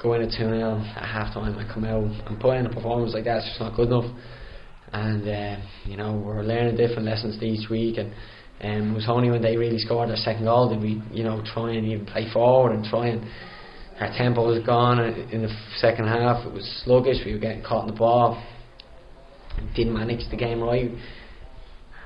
go 0.01 0.13
in 0.13 0.21
two 0.21 0.47
nil 0.47 0.79
at 0.95 1.05
half 1.05 1.33
time 1.33 1.57
and 1.57 1.69
come 1.69 1.83
out 1.83 2.03
and 2.27 2.39
put 2.39 2.57
in 2.57 2.65
a 2.65 2.69
performance 2.69 3.13
like 3.13 3.25
that's 3.25 3.45
just 3.45 3.59
not 3.59 3.75
good 3.75 3.87
enough. 3.87 4.05
And 4.91 5.27
uh, 5.27 5.57
you 5.85 5.97
know, 5.97 6.21
we're 6.25 6.41
learning 6.43 6.77
different 6.77 7.05
lessons 7.05 7.41
each 7.43 7.69
week 7.69 7.97
and 7.97 8.13
um, 8.61 8.91
it 8.91 8.95
was 8.95 9.05
only 9.07 9.29
when 9.29 9.41
they 9.41 9.55
really 9.55 9.77
scored 9.77 10.09
their 10.09 10.17
second 10.17 10.45
goal 10.45 10.69
did 10.69 10.81
we, 10.81 11.01
you 11.11 11.23
know, 11.23 11.43
try 11.53 11.71
and 11.73 11.85
even 11.85 12.05
play 12.05 12.27
forward 12.31 12.73
and 12.73 12.83
try 12.85 13.07
and 13.07 13.23
our 13.99 14.11
tempo 14.17 14.47
was 14.47 14.65
gone 14.65 14.99
in 14.99 15.41
the 15.41 15.53
second 15.77 16.07
half. 16.07 16.45
It 16.47 16.53
was 16.53 16.81
sluggish. 16.85 17.17
We 17.25 17.33
were 17.33 17.39
getting 17.39 17.61
caught 17.61 17.87
in 17.87 17.93
the 17.93 17.99
ball. 17.99 18.41
Didn't 19.75 19.93
manage 19.93 20.29
the 20.31 20.37
game 20.37 20.61
right 20.61 20.89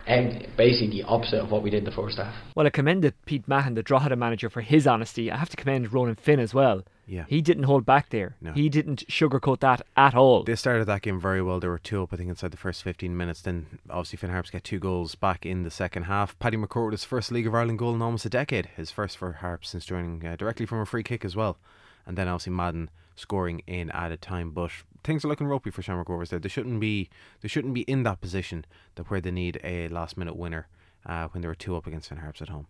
and 0.05 0.47
basically 0.57 1.01
the 1.01 1.03
opposite 1.03 1.39
of 1.39 1.51
what 1.51 1.63
we 1.63 1.69
did 1.69 1.85
the 1.85 1.91
first 1.91 2.17
half. 2.17 2.33
Well, 2.55 2.67
I 2.67 2.69
commended 2.69 3.13
Pete 3.25 3.47
Mahon, 3.47 3.75
the 3.75 3.83
Drogheda 3.83 4.15
manager, 4.15 4.49
for 4.49 4.61
his 4.61 4.85
honesty. 4.85 5.31
I 5.31 5.37
have 5.37 5.49
to 5.49 5.57
commend 5.57 5.93
Ronan 5.93 6.15
Finn 6.15 6.39
as 6.39 6.53
well. 6.53 6.83
Yeah. 7.05 7.25
He 7.27 7.41
didn't 7.41 7.63
hold 7.63 7.85
back 7.85 8.09
there. 8.09 8.35
No. 8.41 8.53
He 8.53 8.69
didn't 8.69 9.05
sugarcoat 9.07 9.59
that 9.59 9.81
at 9.97 10.15
all. 10.15 10.43
They 10.43 10.55
started 10.55 10.85
that 10.85 11.01
game 11.01 11.19
very 11.19 11.41
well. 11.41 11.59
They 11.59 11.67
were 11.67 11.79
two 11.79 12.03
up, 12.03 12.13
I 12.13 12.17
think, 12.17 12.29
inside 12.29 12.51
the 12.51 12.57
first 12.57 12.83
15 12.83 13.15
minutes. 13.15 13.41
Then, 13.41 13.79
obviously, 13.89 14.17
Finn 14.17 14.29
Harps 14.29 14.49
get 14.49 14.63
two 14.63 14.79
goals 14.79 15.15
back 15.15 15.45
in 15.45 15.63
the 15.63 15.71
second 15.71 16.03
half. 16.03 16.37
Paddy 16.39 16.57
McCourt 16.57 16.85
with 16.85 16.93
his 16.93 17.03
first 17.03 17.31
League 17.31 17.47
of 17.47 17.55
Ireland 17.55 17.79
goal 17.79 17.95
in 17.95 18.01
almost 18.01 18.25
a 18.25 18.29
decade. 18.29 18.67
His 18.77 18.91
first 18.91 19.17
for 19.17 19.33
Harps 19.33 19.69
since 19.69 19.85
joining 19.85 20.25
uh, 20.25 20.35
directly 20.35 20.65
from 20.65 20.79
a 20.79 20.85
free 20.85 21.03
kick 21.03 21.25
as 21.25 21.35
well. 21.35 21.57
And 22.05 22.17
then, 22.17 22.27
obviously, 22.27 22.53
Madden 22.53 22.89
scoring 23.15 23.61
in 23.67 23.89
added 23.91 24.21
time. 24.21 24.51
But 24.51 24.71
things 25.03 25.23
are 25.25 25.27
looking 25.27 25.47
ropey 25.47 25.69
for 25.71 25.81
Shamrock 25.81 26.09
Rovers 26.09 26.29
there. 26.29 26.39
They 26.39 26.49
shouldn't 26.49 26.79
be 26.79 27.09
they 27.41 27.47
shouldn't 27.47 27.73
be 27.73 27.81
in 27.81 28.03
that 28.03 28.21
position 28.21 28.65
that 28.95 29.09
where 29.09 29.21
they 29.21 29.31
need 29.31 29.59
a 29.63 29.87
last 29.89 30.17
minute 30.17 30.35
winner 30.35 30.67
uh, 31.05 31.27
when 31.31 31.41
they 31.41 31.47
were 31.47 31.55
two 31.55 31.75
up 31.75 31.85
against 31.87 32.09
Finn 32.09 32.19
Harps 32.19 32.41
at 32.41 32.49
home. 32.49 32.67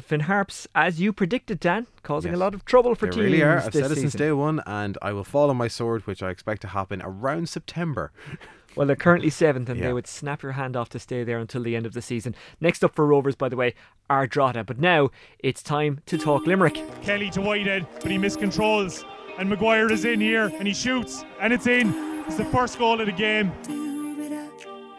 Finn 0.00 0.20
Harps, 0.20 0.66
as 0.74 1.00
you 1.00 1.12
predicted, 1.12 1.60
Dan, 1.60 1.86
causing 2.02 2.32
Yes. 2.32 2.36
a 2.36 2.40
lot 2.40 2.54
of 2.54 2.64
trouble 2.64 2.94
for 2.94 3.04
they 3.06 3.12
teams. 3.12 3.24
really 3.24 3.42
are. 3.42 3.58
I've 3.58 3.72
this 3.72 3.82
said 3.82 3.90
it 3.92 4.00
since 4.00 4.14
day 4.14 4.32
one, 4.32 4.62
and 4.64 4.96
I 5.02 5.12
will 5.12 5.24
fall 5.24 5.50
on 5.50 5.58
my 5.58 5.68
sword, 5.68 6.06
which 6.06 6.22
I 6.22 6.30
expect 6.30 6.62
to 6.62 6.68
happen 6.68 7.02
around 7.04 7.48
September. 7.48 8.10
Well, 8.74 8.86
they're 8.86 8.96
currently 8.96 9.28
seventh, 9.28 9.68
and 9.68 9.78
Yeah. 9.78 9.88
they 9.88 9.92
would 9.92 10.06
snap 10.06 10.42
your 10.42 10.52
hand 10.52 10.76
off 10.76 10.88
to 10.90 10.98
stay 10.98 11.24
there 11.24 11.38
until 11.38 11.62
the 11.62 11.76
end 11.76 11.84
of 11.84 11.92
the 11.92 12.00
season. 12.00 12.34
Next 12.58 12.82
up 12.82 12.94
for 12.94 13.06
Rovers, 13.06 13.36
by 13.36 13.50
the 13.50 13.56
way, 13.56 13.74
are 14.08 14.26
Drogheda. 14.26 14.64
But 14.64 14.78
now 14.78 15.10
it's 15.40 15.62
time 15.62 16.00
to 16.06 16.16
talk 16.16 16.46
Limerick. 16.46 16.80
Kelly 17.02 17.28
to 17.32 17.42
Whitehead, 17.42 17.86
but 18.00 18.10
he 18.10 18.16
miscontrols. 18.16 19.04
And 19.38 19.48
Maguire 19.48 19.90
is 19.90 20.04
in 20.04 20.20
here 20.20 20.52
and 20.58 20.66
he 20.66 20.74
shoots 20.74 21.24
and 21.40 21.52
it's 21.52 21.66
in. 21.66 21.94
It's 22.26 22.36
the 22.36 22.44
first 22.46 22.78
goal 22.78 23.00
of 23.00 23.06
the 23.06 23.12
game. 23.12 23.52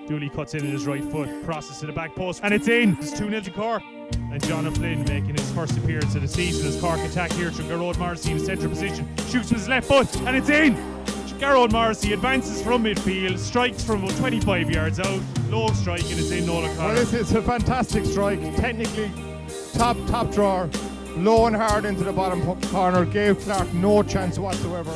Dooley 0.07 0.29
cuts 0.29 0.53
in 0.53 0.65
at 0.65 0.71
his 0.71 0.85
right 0.85 1.03
foot, 1.03 1.29
crosses 1.45 1.79
to 1.79 1.85
the 1.85 1.93
back 1.93 2.13
post, 2.15 2.41
and 2.43 2.53
it's 2.53 2.67
in. 2.67 2.97
It's 2.99 3.11
2 3.11 3.29
0 3.29 3.39
to 3.41 3.51
Cork. 3.51 3.83
And 4.13 4.43
John 4.45 4.65
O'Flynn 4.65 5.05
making 5.05 5.35
his 5.35 5.49
first 5.51 5.77
appearance 5.77 6.15
of 6.15 6.21
the 6.21 6.27
season 6.27 6.67
as 6.67 6.79
Cork 6.81 6.99
attack 6.99 7.31
here 7.31 7.51
from 7.51 7.65
Gearóid 7.65 7.97
Morrissey 7.97 8.31
in 8.31 8.39
the 8.39 8.45
central 8.45 8.69
position. 8.69 9.07
Shoots 9.29 9.49
with 9.49 9.59
his 9.59 9.69
left 9.69 9.87
foot 9.87 10.13
and 10.21 10.35
it's 10.35 10.49
in! 10.49 10.75
Gearóid 11.43 11.71
Morrissey 11.71 12.13
advances 12.13 12.61
from 12.61 12.85
midfield, 12.85 13.37
strikes 13.37 13.83
from 13.83 14.03
about 14.03 14.15
25 14.17 14.71
yards 14.71 14.99
out, 14.99 15.21
low 15.49 15.67
strike 15.73 16.03
and 16.03 16.19
it's 16.19 16.31
in 16.31 16.45
Nolan 16.45 16.75
Well, 16.77 16.95
this 16.95 17.11
is 17.11 17.33
a 17.33 17.41
fantastic 17.41 18.05
strike. 18.05 18.39
Technically, 18.55 19.11
top 19.73 19.97
top 20.07 20.31
drawer, 20.31 20.69
low 21.17 21.45
and 21.47 21.55
hard 21.55 21.85
into 21.85 22.03
the 22.03 22.11
bottom 22.11 22.41
corner. 22.69 23.05
Gave 23.05 23.39
Clark 23.39 23.73
no 23.73 24.03
chance 24.03 24.37
whatsoever. 24.39 24.91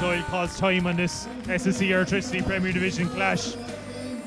Doyle 0.00 0.22
calls 0.24 0.58
time 0.58 0.86
on 0.86 0.96
this 0.96 1.26
SSE 1.44 1.90
Electricity 1.90 2.42
Premier 2.42 2.72
Division 2.72 3.08
clash. 3.08 3.54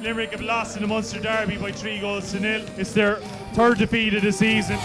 Limerick 0.01 0.31
have 0.31 0.41
lost 0.41 0.75
in 0.75 0.81
the 0.81 0.87
Munster 0.87 1.19
Derby 1.19 1.57
by 1.57 1.71
three 1.71 1.99
goals 1.99 2.31
to 2.31 2.39
nil. 2.39 2.65
It's 2.77 2.93
their 2.93 3.15
third 3.53 3.77
defeat 3.77 4.13
of 4.13 4.23
the 4.23 4.31
season. 4.31 4.77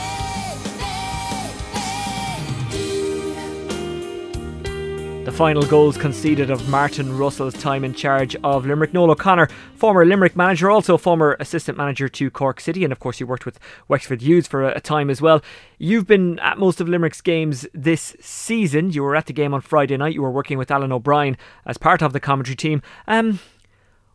The 5.33 5.39
final 5.39 5.63
goals 5.63 5.97
conceded 5.97 6.51
of 6.51 6.69
Martin 6.69 7.17
Russell's 7.17 7.55
time 7.55 7.85
in 7.85 7.95
charge 7.95 8.37
of 8.45 8.67
Limerick. 8.67 8.93
Noel 8.93 9.13
O'Connor, 9.13 9.49
former 9.75 10.05
Limerick 10.05 10.37
manager, 10.37 10.71
also 10.71 10.99
former 10.99 11.39
assistant 11.41 11.79
manager 11.79 12.07
to 12.07 12.31
Cork 12.31 12.61
City, 12.61 12.85
and 12.85 12.93
of 12.93 13.01
course, 13.01 13.19
you 13.19 13.27
worked 13.27 13.47
with 13.47 13.59
Wexford 13.89 14.21
Youths 14.21 14.47
for 14.47 14.63
a, 14.63 14.77
a 14.77 14.81
time 14.81 15.09
as 15.09 15.23
well. 15.23 15.41
You've 15.79 16.07
been 16.07 16.39
at 16.41 16.59
most 16.59 16.83
of 16.83 16.89
Limerick's 16.89 17.23
games 17.23 17.67
this 17.73 18.15
season. 18.21 18.91
You 18.91 19.05
were 19.05 19.17
at 19.17 19.25
the 19.25 19.33
game 19.33 19.55
on 19.55 19.63
Friday 19.63 19.97
night. 19.97 20.13
You 20.13 20.21
were 20.21 20.31
working 20.31 20.59
with 20.59 20.71
Alan 20.71 20.93
O'Brien 20.93 21.39
as 21.65 21.79
part 21.79 22.03
of 22.03 22.13
the 22.13 22.21
commentary 22.21 22.55
team. 22.55 22.83
Um, 23.09 23.39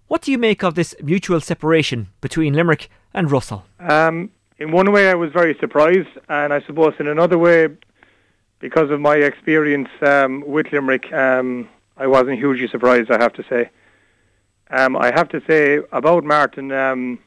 what 0.08 0.22
do 0.22 0.32
you 0.32 0.38
make 0.38 0.64
of 0.64 0.76
this 0.76 0.94
mutual 1.02 1.42
separation 1.42 2.10
between 2.22 2.54
Limerick 2.54 2.92
and 3.16 3.32
Russell? 3.32 3.66
Um, 3.80 4.30
in 4.60 4.72
one 4.72 4.92
way, 4.92 5.10
I 5.10 5.16
was 5.16 5.32
very 5.32 5.58
surprised, 5.60 6.10
and 6.30 6.54
I 6.54 6.62
suppose 6.68 6.94
in 7.00 7.08
another 7.08 7.40
way, 7.40 7.70
because 8.60 8.90
of 8.90 9.00
my 9.00 9.16
experience 9.16 9.90
um, 10.02 10.44
with 10.46 10.72
Limerick, 10.72 11.12
um, 11.14 11.70
I 11.96 12.08
wasn't 12.08 12.40
hugely 12.40 12.68
surprised. 12.68 13.12
I 13.12 13.22
have 13.22 13.34
to 13.34 13.44
say. 13.50 13.70
Um, 14.70 14.98
I 14.98 15.12
have 15.16 15.30
to 15.30 15.42
say 15.48 15.80
about 15.92 16.24
Martin, 16.26 16.72
um, 16.72 17.20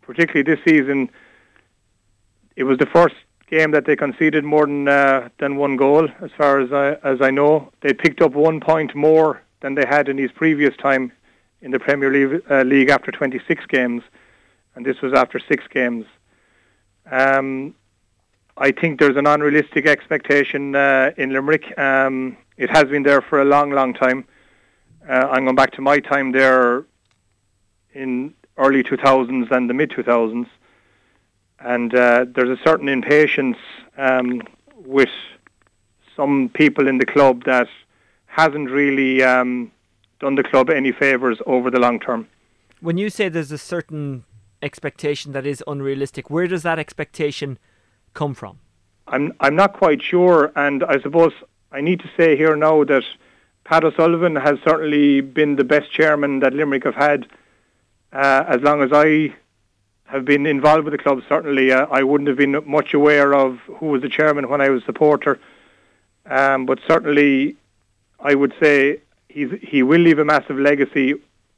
particularly 0.00 0.42
this 0.42 0.64
season, 0.64 1.10
it 2.56 2.64
was 2.64 2.78
the 2.78 2.86
first 2.86 3.14
game 3.50 3.72
that 3.72 3.84
they 3.84 3.96
conceded 3.96 4.44
more 4.44 4.66
than 4.66 4.88
uh, 4.88 5.28
than 5.38 5.56
one 5.56 5.76
goal, 5.76 6.08
as 6.20 6.30
far 6.36 6.60
as 6.60 6.72
I 6.72 6.92
as 7.06 7.20
I 7.20 7.30
know. 7.30 7.70
They 7.82 7.92
picked 7.92 8.22
up 8.22 8.32
one 8.32 8.60
point 8.60 8.94
more 8.94 9.42
than 9.60 9.74
they 9.74 9.84
had 9.86 10.08
in 10.08 10.16
his 10.16 10.32
previous 10.32 10.76
time 10.76 11.12
in 11.60 11.70
the 11.70 11.78
Premier 11.78 12.10
League, 12.10 12.42
uh, 12.50 12.62
League 12.62 12.88
after 12.88 13.10
26 13.10 13.66
games, 13.66 14.02
and 14.74 14.86
this 14.86 15.02
was 15.02 15.12
after 15.12 15.38
six 15.38 15.64
games. 15.68 16.06
Um, 17.10 17.74
I 18.56 18.72
think 18.72 19.00
there's 19.00 19.16
an 19.16 19.26
unrealistic 19.26 19.86
expectation 19.86 20.74
uh, 20.74 21.12
in 21.16 21.32
Limerick. 21.32 21.78
Um, 21.78 22.36
it 22.56 22.70
has 22.70 22.84
been 22.84 23.02
there 23.02 23.22
for 23.22 23.40
a 23.40 23.44
long, 23.44 23.70
long 23.70 23.94
time. 23.94 24.24
Uh, 25.08 25.28
I'm 25.30 25.44
going 25.44 25.56
back 25.56 25.72
to 25.72 25.80
my 25.80 25.98
time 25.98 26.32
there 26.32 26.84
in 27.94 28.34
early 28.58 28.82
2000s 28.82 29.50
and 29.50 29.70
the 29.70 29.74
mid 29.74 29.90
2000s, 29.90 30.46
and 31.60 31.94
uh, 31.94 32.26
there's 32.28 32.58
a 32.58 32.62
certain 32.62 32.88
impatience 32.88 33.56
um, 33.96 34.42
with 34.76 35.08
some 36.14 36.50
people 36.52 36.86
in 36.86 36.98
the 36.98 37.06
club 37.06 37.44
that 37.44 37.68
hasn't 38.26 38.70
really 38.70 39.22
um, 39.22 39.72
done 40.20 40.34
the 40.34 40.42
club 40.42 40.70
any 40.70 40.92
favours 40.92 41.38
over 41.46 41.70
the 41.70 41.80
long 41.80 41.98
term. 41.98 42.28
When 42.80 42.98
you 42.98 43.10
say 43.10 43.28
there's 43.28 43.52
a 43.52 43.58
certain 43.58 44.24
expectation 44.62 45.32
that 45.32 45.46
is 45.46 45.64
unrealistic, 45.66 46.30
where 46.30 46.46
does 46.46 46.62
that 46.62 46.78
expectation 46.78 47.58
come 48.14 48.34
from? 48.34 48.58
I'm 49.06 49.32
I'm 49.40 49.56
not 49.56 49.72
quite 49.72 50.02
sure, 50.02 50.52
and 50.54 50.84
I 50.84 51.00
suppose 51.00 51.32
I 51.72 51.80
need 51.80 52.00
to 52.00 52.10
say 52.16 52.36
here 52.36 52.56
now 52.56 52.84
that 52.84 53.04
Pat 53.64 53.84
O'Sullivan 53.84 54.36
has 54.36 54.58
certainly 54.64 55.20
been 55.20 55.56
the 55.56 55.64
best 55.64 55.92
chairman 55.92 56.40
that 56.40 56.52
Limerick 56.52 56.84
have 56.84 56.94
had. 56.94 57.26
Uh, 58.12 58.44
as 58.48 58.60
long 58.60 58.82
as 58.82 58.90
I 58.92 59.34
have 60.04 60.24
been 60.24 60.46
involved 60.46 60.84
with 60.84 60.92
the 60.92 60.98
club, 60.98 61.22
certainly 61.28 61.70
uh, 61.70 61.86
I 61.90 62.02
wouldn't 62.02 62.26
have 62.28 62.36
been 62.36 62.60
much 62.66 62.94
aware 62.94 63.32
of 63.32 63.58
who 63.78 63.86
was 63.86 64.02
the 64.02 64.08
chairman 64.08 64.48
when 64.48 64.60
I 64.60 64.68
was 64.70 64.82
a 64.82 64.86
supporter. 64.86 65.38
Um, 66.26 66.66
but 66.66 66.80
certainly, 66.88 67.56
I 68.18 68.34
would 68.34 68.52
say 68.60 69.00
he's, 69.28 69.50
he 69.62 69.82
will 69.82 70.00
leave 70.00 70.18
a 70.18 70.24
massive 70.24 70.58
legacy 70.58 71.14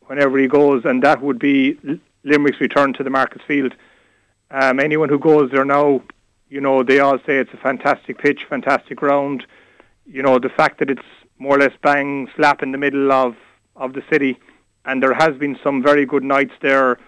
whenever 0.06 0.38
he 0.38 0.47
goes, 0.47 0.85
and 0.85 1.02
that 1.02 1.23
would 1.23 1.38
be 1.38 1.78
Limerick's 2.25 2.61
return 2.61 2.92
to 2.94 3.02
the 3.02 3.11
Markets 3.11 3.44
Field. 3.47 3.75
Um, 4.50 4.78
anyone 4.80 5.09
who 5.09 5.18
goes 5.18 5.50
there 5.50 5.64
now 5.64 6.02
you 6.52 6.61
know, 6.61 6.82
they 6.82 6.99
all 6.99 7.16
say 7.21 7.38
it's 7.38 7.54
a 7.54 7.56
fantastic 7.56 8.18
pitch, 8.18 8.44
fantastic 8.44 8.99
ground. 8.99 9.47
You 10.04 10.23
know, 10.23 10.38
the 10.38 10.50
fact 10.50 10.80
that 10.80 10.90
it's 10.90 11.09
more 11.38 11.56
or 11.56 11.61
less 11.61 11.73
bang 11.80 12.28
slap 12.37 12.62
in 12.62 12.73
the 12.73 12.78
middle 12.78 13.11
of, 13.11 13.37
of 13.75 13.94
the 13.94 14.04
city, 14.11 14.38
and 14.85 15.02
there 15.02 15.14
has 15.14 15.35
been 15.38 15.59
some 15.64 15.82
very 15.82 16.04
good 16.04 16.23
nights 16.23 16.52
there 16.61 16.99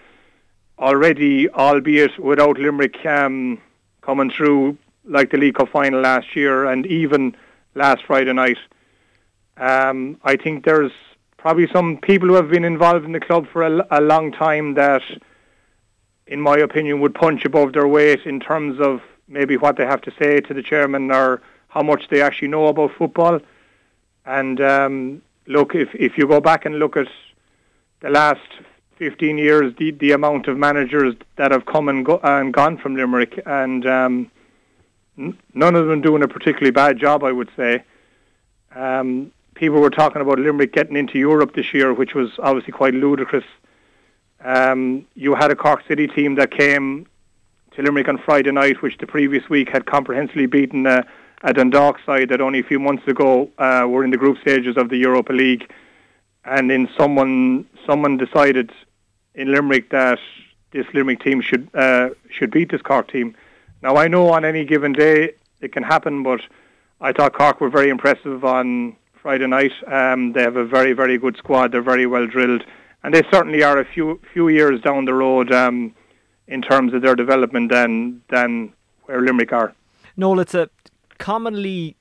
already, 0.79 1.47
albeit 1.51 2.17
without 2.17 2.57
Limerick 2.57 3.05
um, 3.05 3.61
coming 4.01 4.31
through 4.31 4.79
like 5.03 5.29
the 5.29 5.37
League 5.37 5.53
Cup 5.53 5.69
final 5.69 6.01
last 6.01 6.35
year 6.35 6.65
and 6.65 6.87
even 6.87 7.35
last 7.75 8.03
Friday 8.03 8.33
night. 8.33 8.57
Um, 9.57 10.19
I 10.23 10.37
think 10.37 10.65
there's 10.65 10.91
probably 11.37 11.67
some 11.71 11.97
people 11.97 12.29
who 12.29 12.33
have 12.33 12.49
been 12.49 12.65
involved 12.65 13.05
in 13.05 13.11
the 13.11 13.19
club 13.19 13.45
for 13.53 13.61
a, 13.61 13.85
a 13.91 14.01
long 14.01 14.31
time 14.31 14.73
that, 14.73 15.03
in 16.25 16.41
my 16.41 16.57
opinion, 16.57 16.99
would 17.01 17.13
punch 17.13 17.45
above 17.45 17.73
their 17.73 17.87
weight 17.87 18.25
in 18.25 18.39
terms 18.39 18.79
of 18.79 19.01
maybe 19.27 19.57
what 19.57 19.77
they 19.77 19.85
have 19.85 20.01
to 20.01 20.11
say 20.19 20.39
to 20.41 20.53
the 20.53 20.63
chairman 20.63 21.11
or 21.11 21.41
how 21.67 21.81
much 21.81 22.07
they 22.09 22.21
actually 22.21 22.47
know 22.47 22.67
about 22.67 22.91
football. 22.97 23.39
And 24.25 24.59
um, 24.61 25.21
look, 25.47 25.75
if 25.75 25.89
if 25.93 26.17
you 26.17 26.27
go 26.27 26.41
back 26.41 26.65
and 26.65 26.79
look 26.79 26.97
at 26.97 27.07
the 28.01 28.09
last 28.09 28.49
15 28.97 29.37
years, 29.37 29.73
the, 29.77 29.91
the 29.91 30.11
amount 30.11 30.47
of 30.47 30.57
managers 30.57 31.15
that 31.35 31.51
have 31.51 31.65
come 31.65 31.89
and, 31.89 32.05
go, 32.05 32.19
and 32.23 32.53
gone 32.53 32.77
from 32.77 32.95
Limerick, 32.95 33.41
and 33.45 33.85
um, 33.85 34.31
n- 35.17 35.37
none 35.53 35.75
of 35.75 35.87
them 35.87 36.01
doing 36.01 36.23
a 36.23 36.27
particularly 36.27 36.71
bad 36.71 36.97
job, 36.97 37.23
I 37.23 37.31
would 37.31 37.49
say. 37.57 37.83
Um, 38.73 39.31
people 39.53 39.79
were 39.79 39.89
talking 39.89 40.21
about 40.21 40.39
Limerick 40.39 40.71
getting 40.71 40.95
into 40.95 41.17
Europe 41.19 41.55
this 41.55 41.73
year, 41.73 41.93
which 41.93 42.13
was 42.13 42.31
obviously 42.39 42.71
quite 42.71 42.93
ludicrous. 42.93 43.45
Um, 44.43 45.05
you 45.15 45.35
had 45.35 45.51
a 45.51 45.55
Cork 45.55 45.83
City 45.87 46.07
team 46.07 46.35
that 46.35 46.51
came 46.51 47.07
Limerick 47.81 48.07
on 48.07 48.17
Friday 48.17 48.51
night, 48.51 48.81
which 48.81 48.97
the 48.97 49.07
previous 49.07 49.49
week 49.49 49.69
had 49.69 49.85
comprehensively 49.85 50.45
beaten 50.45 50.85
uh, 50.87 51.03
a 51.43 51.53
Dundalk 51.53 51.97
side 52.05 52.29
that 52.29 52.41
only 52.41 52.59
a 52.59 52.63
few 52.63 52.79
months 52.79 53.07
ago 53.07 53.49
uh, 53.57 53.85
were 53.87 54.03
in 54.03 54.11
the 54.11 54.17
group 54.17 54.39
stages 54.39 54.77
of 54.77 54.89
the 54.89 54.97
Europa 54.97 55.33
League. 55.33 55.71
And 56.43 56.69
then 56.69 56.89
someone 56.97 57.65
someone 57.85 58.17
decided 58.17 58.71
in 59.33 59.51
Limerick 59.51 59.89
that 59.89 60.19
this 60.71 60.85
Limerick 60.93 61.21
team 61.21 61.41
should 61.41 61.69
uh, 61.73 62.09
should 62.29 62.51
beat 62.51 62.71
this 62.71 62.81
Cork 62.81 63.11
team. 63.11 63.35
Now 63.81 63.97
I 63.97 64.07
know 64.07 64.29
on 64.29 64.45
any 64.45 64.65
given 64.65 64.93
day 64.93 65.33
it 65.61 65.71
can 65.71 65.83
happen, 65.83 66.23
but 66.23 66.41
I 67.01 67.11
thought 67.11 67.33
Cork 67.33 67.61
were 67.61 67.69
very 67.69 67.89
impressive 67.89 68.43
on 68.45 68.95
Friday 69.21 69.47
night. 69.47 69.71
Um, 69.87 70.33
they 70.33 70.41
have 70.41 70.55
a 70.55 70.65
very 70.65 70.93
very 70.93 71.17
good 71.17 71.37
squad. 71.37 71.71
They're 71.71 71.81
very 71.81 72.05
well 72.05 72.27
drilled, 72.27 72.63
and 73.03 73.13
they 73.13 73.23
certainly 73.31 73.63
are 73.63 73.79
a 73.79 73.85
few 73.85 74.19
few 74.33 74.49
years 74.49 74.81
down 74.81 75.05
the 75.05 75.13
road. 75.13 75.51
Um, 75.51 75.93
in 76.47 76.61
terms 76.61 76.93
of 76.93 77.01
their 77.01 77.15
development 77.15 77.71
than 77.71 78.21
than 78.29 78.73
where 79.05 79.21
Limerick 79.21 79.53
are. 79.53 79.73
Noel, 80.17 80.39
it's 80.39 80.53
a 80.53 80.69
commonly 81.17 81.95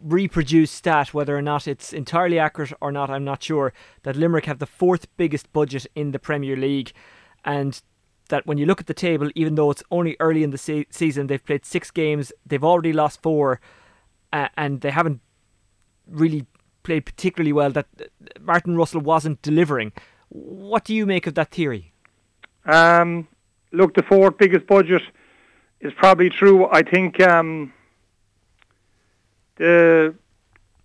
reproduced 0.00 0.74
stat, 0.74 1.14
whether 1.14 1.36
or 1.36 1.42
not 1.42 1.66
it's 1.66 1.92
entirely 1.92 2.38
accurate 2.38 2.72
or 2.80 2.92
not, 2.92 3.10
I'm 3.10 3.24
not 3.24 3.42
sure, 3.42 3.72
that 4.02 4.16
Limerick 4.16 4.44
have 4.44 4.58
the 4.58 4.66
fourth 4.66 5.06
biggest 5.16 5.50
budget 5.52 5.86
in 5.94 6.10
the 6.10 6.18
Premier 6.18 6.56
League. 6.56 6.92
And 7.44 7.80
that 8.28 8.46
when 8.46 8.58
you 8.58 8.66
look 8.66 8.80
at 8.80 8.86
the 8.86 8.94
table, 8.94 9.30
even 9.34 9.54
though 9.54 9.70
it's 9.70 9.82
only 9.90 10.16
early 10.20 10.42
in 10.42 10.50
the 10.50 10.58
se- 10.58 10.86
season, 10.90 11.26
they've 11.26 11.44
played 11.44 11.64
six 11.64 11.90
games, 11.90 12.32
they've 12.46 12.64
already 12.64 12.92
lost 12.92 13.22
four, 13.22 13.60
uh, 14.32 14.48
and 14.56 14.80
they 14.80 14.90
haven't 14.90 15.20
really 16.06 16.46
played 16.82 17.06
particularly 17.06 17.52
well, 17.52 17.70
that 17.70 17.86
Martin 18.40 18.76
Russell 18.76 19.00
wasn't 19.00 19.40
delivering. 19.42 19.92
What 20.28 20.84
do 20.84 20.94
you 20.94 21.06
make 21.06 21.26
of 21.26 21.34
that 21.34 21.50
theory? 21.50 21.92
Um, 22.66 23.28
look, 23.74 23.94
the 23.94 24.02
fourth 24.02 24.38
biggest 24.38 24.66
budget 24.66 25.02
is 25.80 25.92
probably 25.94 26.30
true. 26.30 26.66
I 26.70 26.82
think 26.82 27.20
um, 27.20 27.72
the 29.56 30.14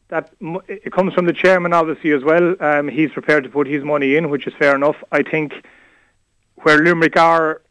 that 0.10 0.32
it 0.68 0.92
comes 0.92 1.14
from 1.14 1.26
the 1.26 1.34
chairman 1.34 1.72
obviously 1.72 2.12
as 2.12 2.24
well. 2.24 2.56
Um, 2.60 2.88
he's 2.88 3.12
prepared 3.12 3.44
to 3.44 3.50
put 3.50 3.68
his 3.68 3.84
money 3.84 4.16
in, 4.16 4.30
which 4.30 4.48
is 4.48 4.54
fair 4.58 4.76
enough. 4.76 4.96
I 5.12 5.22
think 5.22 5.54
where 6.64 6.80
Limerick 6.80 7.16
are, 7.16 7.62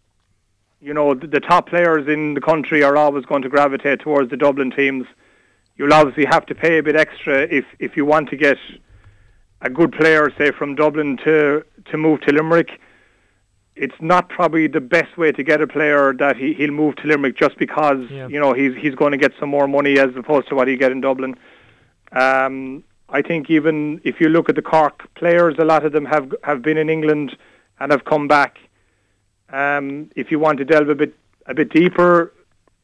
you 0.81 0.95
know, 0.95 1.15
the, 1.15 1.27
the 1.27 1.41
top 1.41 1.69
players 1.69 2.07
in 2.07 2.35
the 2.35 2.41
country 2.41 2.85
are 2.85 2.97
always 2.97 3.25
going 3.27 3.43
to 3.43 3.49
gravitate 3.49 4.01
towards 4.01 4.31
the 4.31 4.37
Dublin 4.37 4.71
teams. 4.71 5.07
You'll 5.77 5.93
obviously 5.93 6.27
have 6.27 6.47
to 6.47 6.55
pay 6.55 6.79
a 6.79 6.83
bit 6.83 6.97
extra 6.97 7.43
if 7.43 7.65
if 7.79 7.97
you 7.97 8.05
want 8.05 8.31
to 8.31 8.37
get 8.37 8.59
a 9.61 9.69
good 9.69 9.93
player, 9.93 10.31
say 10.39 10.53
from 10.53 10.77
Dublin 10.77 11.17
to 11.25 11.65
to 11.91 11.97
move 11.97 12.21
to 12.23 12.33
Limerick, 12.33 12.81
it's 13.85 14.01
not 14.01 14.29
probably 14.29 14.67
the 14.67 14.81
best 14.81 15.17
way 15.17 15.31
to 15.33 15.43
get 15.43 15.61
a 15.61 15.67
player 15.67 16.13
that 16.23 16.37
he 16.37 16.53
he'll 16.59 16.73
move 16.83 16.97
to 16.97 17.07
Limerick 17.07 17.37
just 17.37 17.57
because 17.59 18.01
Yeah. 18.11 18.29
you 18.29 18.41
know 18.43 18.53
he's 18.53 18.75
he's 18.83 18.95
going 18.95 19.13
to 19.13 19.19
get 19.19 19.33
some 19.41 19.49
more 19.57 19.69
money 19.69 19.99
as 19.99 20.11
opposed 20.17 20.49
to 20.49 20.55
what 20.55 20.67
he 20.69 20.77
get 20.77 20.91
in 20.93 21.01
Dublin. 21.01 21.35
Um, 22.13 22.85
I 23.11 23.23
think 23.23 23.51
even 23.51 24.01
if 24.05 24.21
you 24.21 24.29
look 24.29 24.49
at 24.49 24.55
the 24.55 24.63
Cork 24.63 24.97
players, 25.15 25.55
a 25.59 25.65
lot 25.65 25.85
of 25.85 25.93
them 25.93 26.05
have 26.07 26.35
have 26.45 26.61
been 26.63 26.77
in 26.77 26.89
England 26.91 27.37
and 27.81 27.93
have 27.93 28.05
come 28.05 28.29
back. 28.29 28.59
Um, 29.51 30.11
if 30.17 30.31
you 30.31 30.39
want 30.39 30.59
to 30.59 30.65
delve 30.65 30.89
a 30.91 30.95
bit 30.95 31.15
a 31.47 31.55
bit 31.55 31.71
deeper, 31.71 32.33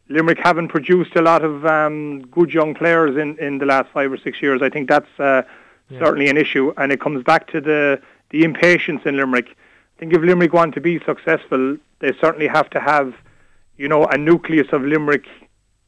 Limerick 0.09 0.39
haven't 0.43 0.69
produced 0.69 1.15
a 1.17 1.23
lot 1.23 1.43
of 1.45 1.67
um, 1.67 2.23
good 2.31 2.53
young 2.55 2.75
players 2.75 3.17
in, 3.17 3.39
in 3.39 3.59
the 3.59 3.67
last 3.67 3.89
five 3.93 4.11
or 4.13 4.17
six 4.19 4.41
years. 4.41 4.63
I 4.63 4.71
think 4.71 4.89
that's 4.89 5.13
uh, 5.19 5.43
Yeah. 5.91 5.99
certainly 6.03 6.29
an 6.31 6.39
issue, 6.39 6.73
and 6.79 6.93
it 6.93 7.01
comes 7.01 7.23
back 7.23 7.47
to 7.53 7.61
the 7.61 8.01
the 8.31 8.45
impatience 8.45 9.03
in 9.05 9.17
Limerick. 9.17 9.49
Think 10.05 10.17
if 10.17 10.21
Limerick 10.21 10.53
want 10.53 10.75
to 10.75 10.83
be 10.83 11.01
successful, 11.07 11.79
they 12.01 12.13
certainly 12.21 12.47
have 12.47 12.69
to 12.71 12.79
have, 12.79 13.15
you 13.79 13.89
know, 13.89 14.05
a 14.05 14.19
nucleus 14.19 14.67
of 14.71 14.83
Limerick 14.83 15.25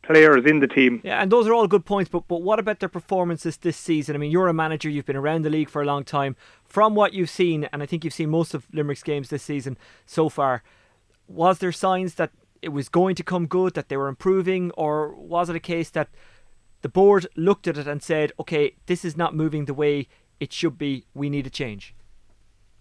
players 0.03 0.47
in 0.47 0.61
the 0.61 0.67
team. 0.67 1.03
Yeah, 1.05 1.21
and 1.21 1.31
those 1.31 1.47
are 1.47 1.53
all 1.53 1.67
good 1.69 1.85
points. 1.85 2.09
But 2.09 2.27
but 2.27 2.41
what 2.41 2.59
about 2.59 2.81
their 2.81 2.89
performances 2.89 3.59
this 3.59 3.77
season? 3.77 4.17
I 4.17 4.19
mean, 4.19 4.31
you're 4.31 4.49
a 4.49 4.55
manager. 4.55 4.89
You've 4.89 5.05
been 5.05 5.17
around 5.17 5.45
the 5.45 5.51
league 5.51 5.69
for 5.69 5.83
a 5.83 5.85
long 5.85 6.03
time. 6.03 6.35
From 6.65 6.95
what 6.95 7.13
you've 7.13 7.29
seen, 7.29 7.69
and 7.75 7.83
I 7.83 7.87
think 7.87 8.05
you've 8.05 8.15
seen 8.15 8.31
most 8.31 8.55
of 8.55 8.67
Limerick's 8.73 9.03
games 9.03 9.29
this 9.29 9.43
season 9.43 9.77
so 10.07 10.31
far, 10.31 10.63
was 11.29 11.59
there 11.59 11.71
signs 11.71 12.15
that 12.15 12.31
it 12.63 12.71
was 12.71 12.89
going 12.89 13.17
to 13.17 13.23
come 13.23 13.47
good, 13.47 13.75
that 13.75 13.91
they 13.91 13.99
were 13.99 14.09
improving, 14.09 14.71
or 14.79 15.15
was 15.15 15.51
it 15.51 15.57
a 15.57 15.61
case 15.61 15.91
that 15.91 16.09
the 16.81 16.89
board 16.89 17.27
looked 17.37 17.69
at 17.69 17.77
it 17.77 17.87
and 17.87 18.03
said, 18.03 18.33
"Okay, 18.41 18.77
this 18.87 19.05
is 19.05 19.15
not 19.15 19.37
moving 19.37 19.67
the 19.67 19.75
way 19.75 20.09
it 20.41 20.55
should 20.55 20.79
be. 20.79 21.05
We 21.13 21.29
need 21.29 21.47
a 21.47 21.51
change." 21.51 21.95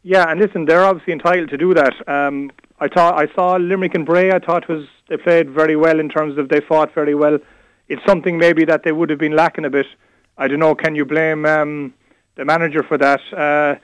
Yeah, 0.08 0.30
and 0.30 0.40
listen, 0.40 0.66
they're 0.66 0.86
obviously 0.86 1.14
entitled 1.14 1.50
to 1.50 1.58
do 1.58 1.74
that. 1.74 2.08
Um, 2.08 2.52
I 2.80 2.88
thought 2.88 3.18
I 3.18 3.26
saw 3.34 3.56
Limerick 3.56 3.96
and 3.96 4.06
Bray. 4.06 4.32
I 4.32 4.38
thought 4.38 4.70
was 4.70 4.86
they 5.10 5.18
played 5.18 5.50
very 5.50 5.76
well 5.76 6.00
in 6.00 6.10
terms 6.10 6.38
of 6.38 6.48
they 6.48 6.60
fought 6.62 6.94
very 6.94 7.16
well. 7.16 7.40
It's 7.88 8.06
something 8.06 8.38
maybe 8.38 8.66
that 8.66 8.84
they 8.84 8.92
would 8.92 9.10
have 9.10 9.18
been 9.18 9.36
lacking 9.36 9.66
a 9.66 9.70
bit. 9.72 9.88
I 10.38 10.48
don't 10.48 10.60
know. 10.60 10.76
Can 10.76 10.94
you 10.94 11.06
blame 11.06 11.48
um, 11.48 11.92
the 12.36 12.46
manager 12.46 12.84
for 12.84 13.00
that? 13.00 13.20
Uh, 13.34 13.78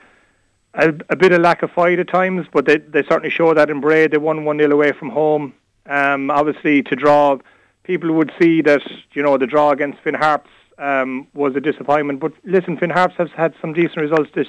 a, 0.74 0.94
a 1.10 1.16
bit 1.16 1.32
of 1.32 1.40
lack 1.40 1.64
of 1.64 1.72
fight 1.72 1.98
at 1.98 2.06
times, 2.06 2.46
but 2.52 2.66
they 2.66 2.76
they 2.76 3.02
certainly 3.02 3.30
show 3.30 3.52
that 3.52 3.68
in 3.68 3.80
Bray. 3.80 4.06
They 4.06 4.18
won 4.18 4.44
one 4.44 4.58
0 4.58 4.70
away 4.70 4.92
from 4.92 5.10
home. 5.10 5.54
Um, 5.86 6.30
obviously, 6.30 6.84
to 6.84 6.94
draw, 6.94 7.38
people 7.82 8.12
would 8.12 8.30
see 8.40 8.62
that 8.62 8.82
you 9.12 9.24
know 9.24 9.38
the 9.38 9.48
draw 9.48 9.72
against 9.72 9.98
Finn 10.04 10.14
Harps 10.14 10.50
um, 10.78 11.26
was 11.34 11.56
a 11.56 11.60
disappointment. 11.60 12.20
But 12.20 12.32
listen, 12.44 12.76
Finn 12.76 12.90
Harps 12.90 13.16
has 13.18 13.30
had 13.36 13.54
some 13.60 13.72
decent 13.72 13.96
results 13.96 14.30
this 14.36 14.46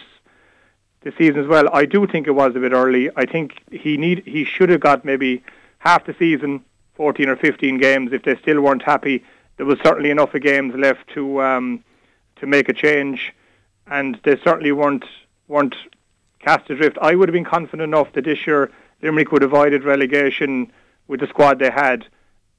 this 1.03 1.15
season 1.17 1.41
as 1.41 1.47
well. 1.47 1.69
I 1.73 1.85
do 1.85 2.07
think 2.07 2.27
it 2.27 2.31
was 2.31 2.55
a 2.55 2.59
bit 2.59 2.71
early. 2.71 3.09
I 3.15 3.25
think 3.25 3.61
he 3.71 3.97
need 3.97 4.23
he 4.25 4.45
should 4.45 4.69
have 4.69 4.79
got 4.79 5.05
maybe 5.05 5.43
half 5.79 6.05
the 6.05 6.15
season, 6.17 6.63
14 6.95 7.29
or 7.29 7.35
15 7.35 7.77
games. 7.77 8.13
If 8.13 8.23
they 8.23 8.35
still 8.37 8.61
weren't 8.61 8.83
happy, 8.83 9.23
there 9.57 9.65
was 9.65 9.79
certainly 9.83 10.09
enough 10.09 10.33
of 10.33 10.41
games 10.41 10.73
left 10.75 11.07
to 11.13 11.41
um, 11.41 11.83
to 12.37 12.47
make 12.47 12.69
a 12.69 12.73
change, 12.73 13.33
and 13.87 14.19
they 14.23 14.37
certainly 14.37 14.71
weren't 14.71 15.05
weren't 15.47 15.75
cast 16.39 16.69
adrift. 16.69 16.97
I 17.01 17.15
would 17.15 17.29
have 17.29 17.33
been 17.33 17.45
confident 17.45 17.83
enough 17.83 18.11
that 18.13 18.25
this 18.25 18.45
year 18.47 18.71
Limerick 19.01 19.31
would 19.31 19.41
have 19.41 19.51
avoided 19.53 19.83
relegation 19.83 20.71
with 21.07 21.19
the 21.19 21.27
squad 21.27 21.59
they 21.59 21.69
had 21.69 22.05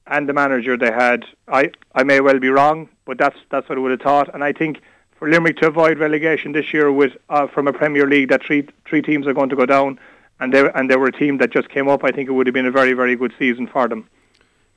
and 0.07 0.29
the 0.29 0.33
manager 0.33 0.77
they 0.77 0.91
had. 0.91 1.25
I, 1.47 1.71
I 1.93 2.03
may 2.03 2.19
well 2.19 2.39
be 2.39 2.49
wrong, 2.49 2.89
but 3.05 3.17
that's 3.17 3.37
that's 3.49 3.67
what 3.67 3.77
I 3.77 3.81
would 3.81 3.91
have 3.91 4.01
thought. 4.01 4.33
And 4.33 4.43
I 4.43 4.53
think 4.53 4.81
for 5.15 5.29
Limerick 5.29 5.57
to 5.57 5.67
avoid 5.67 5.99
relegation 5.99 6.51
this 6.51 6.73
year 6.73 6.91
with 6.91 7.13
uh, 7.29 7.47
from 7.47 7.67
a 7.67 7.73
Premier 7.73 8.07
League 8.07 8.29
that 8.29 8.43
three 8.43 8.67
three 8.87 9.01
teams 9.01 9.27
are 9.27 9.33
going 9.33 9.49
to 9.49 9.55
go 9.55 9.65
down, 9.65 9.99
and 10.39 10.53
they 10.53 10.69
and 10.75 10.89
they 10.89 10.95
were 10.95 11.07
a 11.07 11.11
team 11.11 11.37
that 11.37 11.51
just 11.51 11.69
came 11.69 11.87
up. 11.87 12.03
I 12.03 12.11
think 12.11 12.29
it 12.29 12.33
would 12.33 12.47
have 12.47 12.53
been 12.53 12.65
a 12.65 12.71
very 12.71 12.93
very 12.93 13.15
good 13.15 13.33
season 13.39 13.67
for 13.67 13.87
them. 13.87 14.07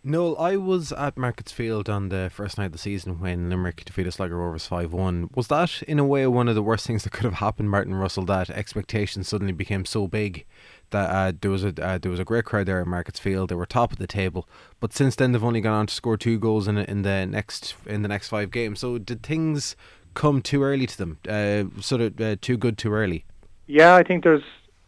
Noel, 0.04 0.38
I 0.38 0.56
was 0.56 0.92
at 0.92 1.18
Markets 1.18 1.50
Field 1.50 1.90
on 1.90 2.08
the 2.08 2.30
first 2.32 2.56
night 2.56 2.66
of 2.66 2.72
the 2.72 2.78
season 2.78 3.18
when 3.18 3.50
Limerick 3.50 3.84
defeated 3.84 4.12
Sligo 4.12 4.36
Rovers 4.36 4.64
5 4.64 4.92
1. 4.92 5.30
Was 5.34 5.48
that, 5.48 5.82
in 5.82 5.98
a 5.98 6.04
way, 6.06 6.24
one 6.28 6.48
of 6.48 6.54
the 6.54 6.62
worst 6.62 6.86
things 6.86 7.02
that 7.02 7.12
could 7.12 7.24
have 7.24 7.34
happened, 7.34 7.68
Martin 7.68 7.94
Russell, 7.96 8.24
that 8.26 8.48
expectations 8.48 9.28
suddenly 9.28 9.52
became 9.52 9.84
so 9.84 10.06
big 10.06 10.46
that 10.90 11.10
uh, 11.10 11.32
there 11.40 11.50
was 11.50 11.64
a 11.64 11.74
uh, 11.84 11.98
there 11.98 12.12
was 12.12 12.20
a 12.20 12.24
great 12.24 12.44
crowd 12.44 12.66
there 12.66 12.80
at 12.80 12.86
Markets 12.86 13.18
Field. 13.18 13.50
They 13.50 13.56
were 13.56 13.66
top 13.66 13.92
of 13.92 13.98
the 13.98 14.06
table, 14.06 14.48
but 14.78 14.92
since 14.92 15.16
then 15.16 15.32
they've 15.32 15.44
only 15.44 15.60
gone 15.60 15.74
on 15.74 15.86
to 15.88 15.94
score 15.94 16.16
two 16.16 16.38
goals 16.38 16.68
in 16.68 16.78
in 16.78 17.02
the 17.02 17.26
next 17.26 17.74
in 17.84 18.02
the 18.02 18.08
next 18.08 18.28
five 18.28 18.50
games. 18.52 18.78
So 18.78 18.98
did 18.98 19.24
things 19.24 19.76
come 20.14 20.42
too 20.42 20.62
early 20.62 20.86
to 20.86 20.98
them? 20.98 21.18
Uh, 21.28 21.64
sort 21.80 22.00
of 22.00 22.20
uh, 22.20 22.36
too 22.40 22.56
good 22.56 22.78
too 22.78 22.92
early. 22.92 23.24
Yeah, 23.66 23.94
I 23.94 24.02
think 24.02 24.24
there's 24.24 24.42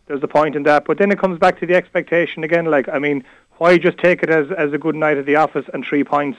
there's 0.06 0.22
a 0.22 0.28
point 0.28 0.56
in 0.56 0.64
that, 0.64 0.84
but 0.86 0.98
then 0.98 1.12
it 1.12 1.18
comes 1.18 1.38
back 1.38 1.60
to 1.60 1.66
the 1.66 1.74
expectation 1.74 2.42
again. 2.42 2.64
Like, 2.64 2.88
I 2.88 2.98
mean, 2.98 3.22
why 3.58 3.78
just 3.78 3.98
take 3.98 4.22
it 4.22 4.30
as 4.30 4.50
as 4.50 4.72
a 4.72 4.78
good 4.78 4.96
night 4.96 5.16
at 5.18 5.26
the 5.26 5.36
office 5.36 5.66
and 5.72 5.84
three 5.84 6.04
points? 6.04 6.38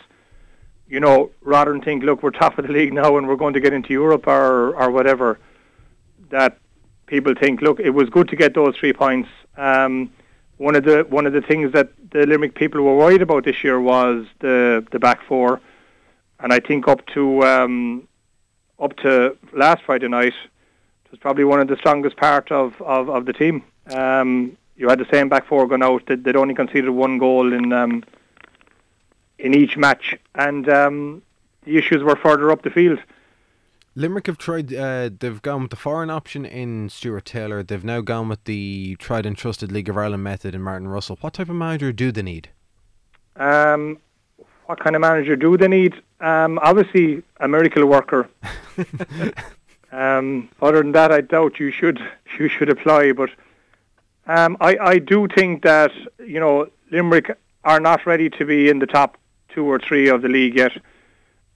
You 0.88 1.00
know, 1.00 1.32
rather 1.42 1.72
than 1.72 1.82
think, 1.82 2.04
look, 2.04 2.22
we're 2.22 2.32
top 2.32 2.58
of 2.58 2.68
the 2.68 2.74
league 2.74 2.92
now 2.92 3.18
and 3.18 3.28
we're 3.28 3.38
going 3.38 3.54
to 3.54 3.62
get 3.62 3.74
into 3.74 3.94
Europe 3.94 4.28
or 4.28 4.76
or 4.76 4.92
whatever. 4.92 5.40
That 6.32 6.58
people 7.08 7.34
think, 7.34 7.62
look, 7.62 7.80
it 7.80 7.92
was 7.92 8.10
good 8.10 8.28
to 8.30 8.36
get 8.36 8.56
those 8.56 8.76
three 8.78 8.94
points. 8.94 9.30
Um, 9.58 10.12
one 10.58 10.76
of 10.76 10.84
the 10.84 11.06
one 11.10 11.26
of 11.26 11.34
the 11.34 11.42
things 11.42 11.72
that 11.74 11.90
the 12.12 12.26
Limerick 12.28 12.56
people 12.56 12.82
were 12.82 12.96
worried 12.96 13.22
about 13.22 13.46
this 13.46 13.64
year 13.64 13.80
was 13.80 14.26
the 14.40 14.86
the 14.92 15.00
back 15.00 15.24
four, 15.28 15.62
and 16.40 16.52
I 16.52 16.60
think 16.60 16.88
up 16.88 17.06
to 17.08 17.44
um, 17.44 18.08
up 18.82 18.98
to 18.98 19.38
last 19.54 19.84
Friday 19.84 20.08
night, 20.08 20.34
it 21.06 21.12
was 21.12 21.20
probably 21.20 21.44
one 21.44 21.62
of 21.62 21.68
the 21.68 21.78
strongest 21.78 22.18
part 22.18 22.52
of, 22.52 22.82
of, 22.82 23.10
of 23.10 23.26
the 23.26 23.34
team. 23.34 23.64
Um, 23.92 24.58
you 24.76 24.90
had 24.90 25.00
the 25.00 25.08
same 25.12 25.30
back 25.30 25.46
four 25.48 25.68
going 25.68 25.84
out. 25.84 26.06
They'd, 26.08 26.24
they'd 26.24 26.36
only 26.36 26.56
conceded 26.56 26.90
one 26.90 27.18
goal 27.20 27.54
in 27.54 27.72
um, 27.72 28.04
in 29.38 29.54
each 29.56 29.76
match, 29.76 30.16
and 30.36 30.70
um, 30.70 31.22
the 31.64 31.78
issues 31.78 32.04
were 32.04 32.16
further 32.16 32.52
up 32.52 32.62
the 32.64 32.70
field. 32.70 33.00
Limerick 33.96 34.28
have 34.28 34.38
tried. 34.38 34.74
Uh, 34.74 35.10
they've 35.20 35.42
gone 35.42 35.64
with 35.64 35.72
the 35.72 35.78
foreign 35.78 36.10
option 36.10 36.46
in 36.46 36.90
Stuart 36.90 37.26
Taylor. 37.26 37.62
They've 37.62 37.84
now 37.84 38.02
gone 38.02 38.30
with 38.30 38.44
the 38.46 38.96
tried 39.00 39.26
and 39.26 39.38
trusted 39.38 39.72
League 39.72 39.90
of 39.90 39.98
Ireland 39.98 40.24
method 40.24 40.56
in 40.56 40.62
Martin 40.62 40.88
Russell. 40.88 41.18
What 41.22 41.34
type 41.34 41.50
of 41.50 41.56
manager 41.56 41.92
do 41.92 42.12
they 42.12 42.22
need? 42.22 42.50
Um, 43.36 43.98
what 44.66 44.80
kind 44.80 44.96
of 44.96 45.02
manager 45.02 45.36
do 45.36 45.58
they 45.58 45.68
need? 45.68 46.02
Um, 46.22 46.60
obviously, 46.62 47.24
a 47.40 47.48
miracle 47.48 47.86
worker. 47.88 48.30
um, 49.92 50.50
other 50.62 50.78
than 50.84 50.92
that, 50.92 51.12
I 51.12 51.22
doubt 51.22 51.60
you 51.60 51.72
should 51.72 52.00
you 52.40 52.48
should 52.48 52.70
apply. 52.70 53.12
But 53.14 53.32
um, 54.28 54.56
I 54.62 54.78
I 54.78 55.00
do 55.00 55.28
think 55.28 55.64
that 55.64 55.92
you 56.20 56.40
know 56.40 56.68
Limerick 56.92 57.38
are 57.64 57.80
not 57.80 58.06
ready 58.06 58.30
to 58.30 58.46
be 58.46 58.70
in 58.70 58.80
the 58.80 58.86
top 58.86 59.18
two 59.50 59.66
or 59.66 59.80
three 59.80 60.10
of 60.10 60.22
the 60.22 60.30
league 60.30 60.56
yet. 60.56 60.72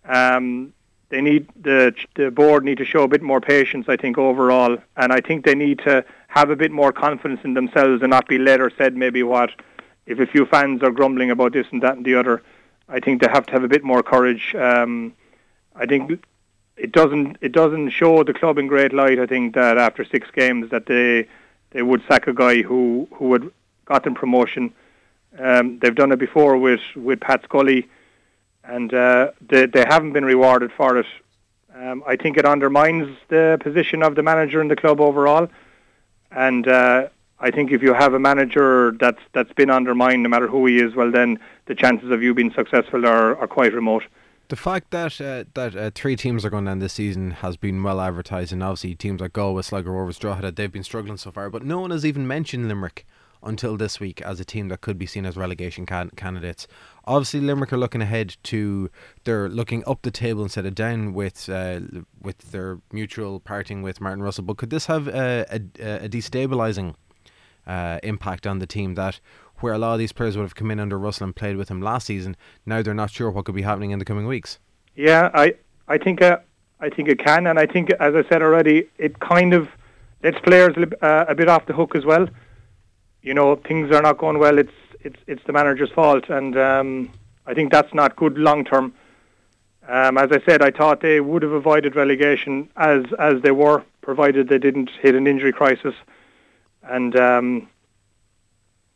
Um, 0.04 0.74
they 1.10 1.22
need 1.22 1.48
the 1.62 1.94
the 2.16 2.32
board 2.32 2.66
need 2.66 2.80
to 2.80 2.86
show 2.86 3.04
a 3.04 3.08
bit 3.08 3.22
more 3.22 3.40
patience, 3.40 3.86
I 3.88 3.98
think, 3.98 4.18
overall, 4.18 4.78
and 4.98 5.14
I 5.14 5.22
think 5.22 5.46
they 5.46 5.56
need 5.56 5.80
to 5.80 6.04
have 6.28 6.50
a 6.50 6.56
bit 6.56 6.72
more 6.72 6.92
confidence 6.92 7.42
in 7.44 7.54
themselves 7.54 8.02
and 8.02 8.10
not 8.10 8.28
be 8.28 8.40
led 8.40 8.60
or 8.60 8.72
said 8.78 8.96
maybe 8.96 9.22
what 9.22 9.52
if 10.08 10.20
a 10.20 10.26
few 10.26 10.46
fans 10.46 10.82
are 10.84 10.92
grumbling 10.92 11.32
about 11.32 11.54
this 11.54 11.68
and 11.72 11.84
that 11.84 11.98
and 11.98 12.06
the 12.06 12.16
other. 12.16 12.42
I 12.88 13.00
think 13.00 13.22
they 13.22 13.28
have 13.28 13.46
to 13.48 13.54
have 13.54 13.64
a 13.64 13.68
bit 13.68 13.84
more 13.84 14.04
courage. 14.04 14.54
Um, 14.56 15.14
I 15.76 15.86
think 15.86 16.24
it 16.78 16.92
doesn't 16.92 17.38
it 17.42 17.52
doesn't 17.52 17.90
show 17.90 18.24
the 18.24 18.34
club 18.34 18.58
in 18.58 18.68
great 18.68 18.94
light. 18.94 19.20
I 19.20 19.26
think 19.26 19.56
that 19.56 19.78
after 19.78 20.04
six 20.04 20.30
games 20.32 20.70
that 20.72 20.86
they 20.86 21.28
they 21.72 21.82
would 21.82 22.04
sack 22.08 22.28
a 22.28 22.34
guy 22.34 22.62
who 22.62 23.08
who 23.14 23.34
had 23.34 23.52
got 23.86 24.04
them 24.04 24.16
promotion. 24.16 24.74
Um, 25.38 25.80
they've 25.80 25.96
done 25.96 26.12
it 26.12 26.20
before 26.20 26.58
with 26.58 26.82
with 26.96 27.20
Pat 27.20 27.44
Scully, 27.44 27.88
and 28.64 28.94
uh, 28.94 29.32
they 29.42 29.66
they 29.66 29.86
haven't 29.88 30.14
been 30.14 30.26
rewarded 30.26 30.72
for 30.72 30.98
it. 30.98 31.08
Um, 31.76 32.04
I 32.08 32.16
think 32.16 32.38
it 32.38 32.46
undermines 32.46 33.18
the 33.28 33.58
position 33.62 34.02
of 34.02 34.16
the 34.16 34.24
manager 34.24 34.62
in 34.62 34.70
the 34.70 34.78
club 34.78 35.02
overall, 35.02 35.50
and 36.32 36.68
uh, 36.68 37.10
I 37.46 37.52
think 37.52 37.72
if 37.72 37.84
you 37.84 37.94
have 37.94 38.16
a 38.16 38.20
manager 38.20 38.96
that's 39.00 39.22
that's 39.34 39.54
been 39.54 39.70
undermined, 39.70 40.24
no 40.24 40.30
matter 40.30 40.48
who 40.48 40.66
he 40.66 40.80
is, 40.80 40.96
well 40.96 41.12
then 41.12 41.38
the 41.68 41.76
chances 41.76 42.10
of 42.10 42.24
you 42.24 42.34
being 42.34 42.52
successful 42.56 43.06
are, 43.06 43.38
are 43.38 43.48
quite 43.48 43.72
remote. 43.72 44.04
The 44.48 44.56
fact 44.56 44.90
that 44.90 45.22
uh, 45.22 45.44
that 45.54 45.76
uh, 45.76 45.92
three 45.94 46.16
teams 46.16 46.44
are 46.44 46.50
going 46.50 46.66
down 46.66 46.80
this 46.80 46.94
season 46.94 47.32
has 47.46 47.56
been 47.56 47.84
well 47.84 48.02
advertised, 48.02 48.52
and 48.52 48.64
obviously 48.64 48.96
teams 48.96 49.22
like 49.22 49.34
Galway, 49.34 49.62
Sligo 49.62 49.92
Rovers, 49.92 50.18
Drogheda, 50.18 50.54
they've 50.54 50.72
been 50.72 50.84
struggling 50.84 51.18
so 51.18 51.32
far. 51.32 51.52
But 51.52 51.64
no 51.64 51.80
one 51.80 51.92
has 51.92 52.04
even 52.04 52.26
mentioned 52.26 52.68
Limerick 52.68 53.06
until 53.44 53.78
this 53.78 54.00
week 54.00 54.24
as 54.24 54.40
a 54.40 54.46
team 54.46 54.70
that 54.70 54.82
could 54.82 54.98
be 54.98 55.06
seen 55.06 55.24
as 55.24 55.38
relegation 55.38 55.86
can- 55.86 56.10
candidates. 56.16 56.68
Obviously, 57.06 57.42
Limerick 57.42 57.72
are 57.74 57.78
looking 57.78 58.02
ahead 58.02 58.38
to 58.46 58.90
they're 59.24 59.50
looking 59.50 59.84
up 59.86 60.02
the 60.02 60.10
table 60.10 60.42
instead 60.42 60.66
of 60.66 60.74
down 60.74 61.14
with 61.14 61.48
uh, 61.48 61.82
with 62.20 62.40
their 62.52 62.80
mutual 62.92 63.40
parting 63.40 63.84
with 63.84 64.02
Martin 64.02 64.24
Russell. 64.24 64.46
But 64.46 64.58
could 64.58 64.72
this 64.72 64.88
have 64.88 65.08
a, 65.08 65.46
a, 65.52 66.06
a 66.06 66.10
destabilising 66.10 66.96
uh, 67.68 68.00
impact 68.04 68.46
on 68.48 68.60
the 68.60 68.68
team 68.68 68.96
that 68.96 69.20
where 69.60 69.74
a 69.74 69.78
lot 69.78 69.94
of 69.94 70.00
these 70.00 70.12
players 70.12 70.36
would 70.36 70.44
have 70.44 70.56
come 70.56 70.70
in 70.70 70.80
under 70.80 71.00
Russell 71.00 71.26
and 71.26 71.36
played 71.36 71.56
with 71.56 71.70
him 71.70 71.82
last 71.82 72.08
season, 72.08 72.36
now 72.66 72.82
they're 72.82 72.94
not 72.94 73.10
sure 73.10 73.32
what 73.32 73.46
could 73.46 73.56
be 73.56 73.62
happening 73.62 73.92
in 73.92 74.00
the 74.00 74.06
coming 74.06 74.28
weeks. 74.28 74.60
Yeah, 74.96 75.30
I 75.34 75.56
I 75.88 75.98
think 75.98 76.22
uh, 76.22 76.40
I 76.80 76.90
think 76.90 77.10
it 77.10 77.20
can, 77.20 77.48
and 77.48 77.58
I 77.58 77.66
think, 77.66 77.92
as 77.92 78.16
I 78.16 78.28
said 78.30 78.42
already, 78.42 78.88
it 78.98 79.20
kind 79.20 79.54
of 79.54 79.70
lets 80.24 80.40
players 80.40 80.76
uh, 81.02 81.26
a 81.28 81.36
bit 81.36 81.48
off 81.48 81.66
the 81.68 81.74
hook 81.74 81.96
as 81.96 82.06
well. 82.06 82.28
You 83.22 83.34
know, 83.34 83.56
things 83.56 83.92
are 83.92 84.02
not 84.02 84.18
going 84.18 84.40
well. 84.40 84.58
It's 84.58 84.74
it's 85.00 85.20
it's 85.28 85.44
the 85.46 85.54
manager's 85.54 85.92
fault, 85.92 86.30
and 86.30 86.58
um, 86.58 87.12
I 87.46 87.54
think 87.54 87.72
that's 87.72 87.94
not 87.94 88.16
good 88.16 88.38
long 88.38 88.66
term. 88.66 88.94
Um, 89.88 90.18
as 90.18 90.32
I 90.32 90.42
said, 90.48 90.64
I 90.64 90.72
thought 90.72 91.02
they 91.02 91.22
would 91.22 91.44
have 91.44 91.52
avoided 91.52 91.96
relegation 91.96 92.70
as 92.76 93.04
as 93.20 93.42
they 93.42 93.52
were, 93.52 93.84
provided 94.02 94.50
they 94.50 94.58
didn't 94.58 94.90
hit 95.02 95.16
an 95.16 95.28
injury 95.28 95.54
crisis. 95.54 95.96
And 96.90 97.18
um, 97.20 97.70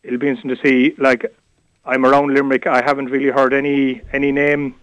it'll 0.03 0.19
be 0.19 0.27
interesting 0.27 0.55
to 0.55 0.61
see. 0.63 0.95
Like, 0.97 1.35
I'm 1.85 2.05
around 2.05 2.33
Limerick. 2.33 2.67
I 2.67 2.83
haven't 2.83 3.07
really 3.07 3.29
heard 3.29 3.53
any 3.53 4.01
any 4.13 4.31
name 4.31 4.75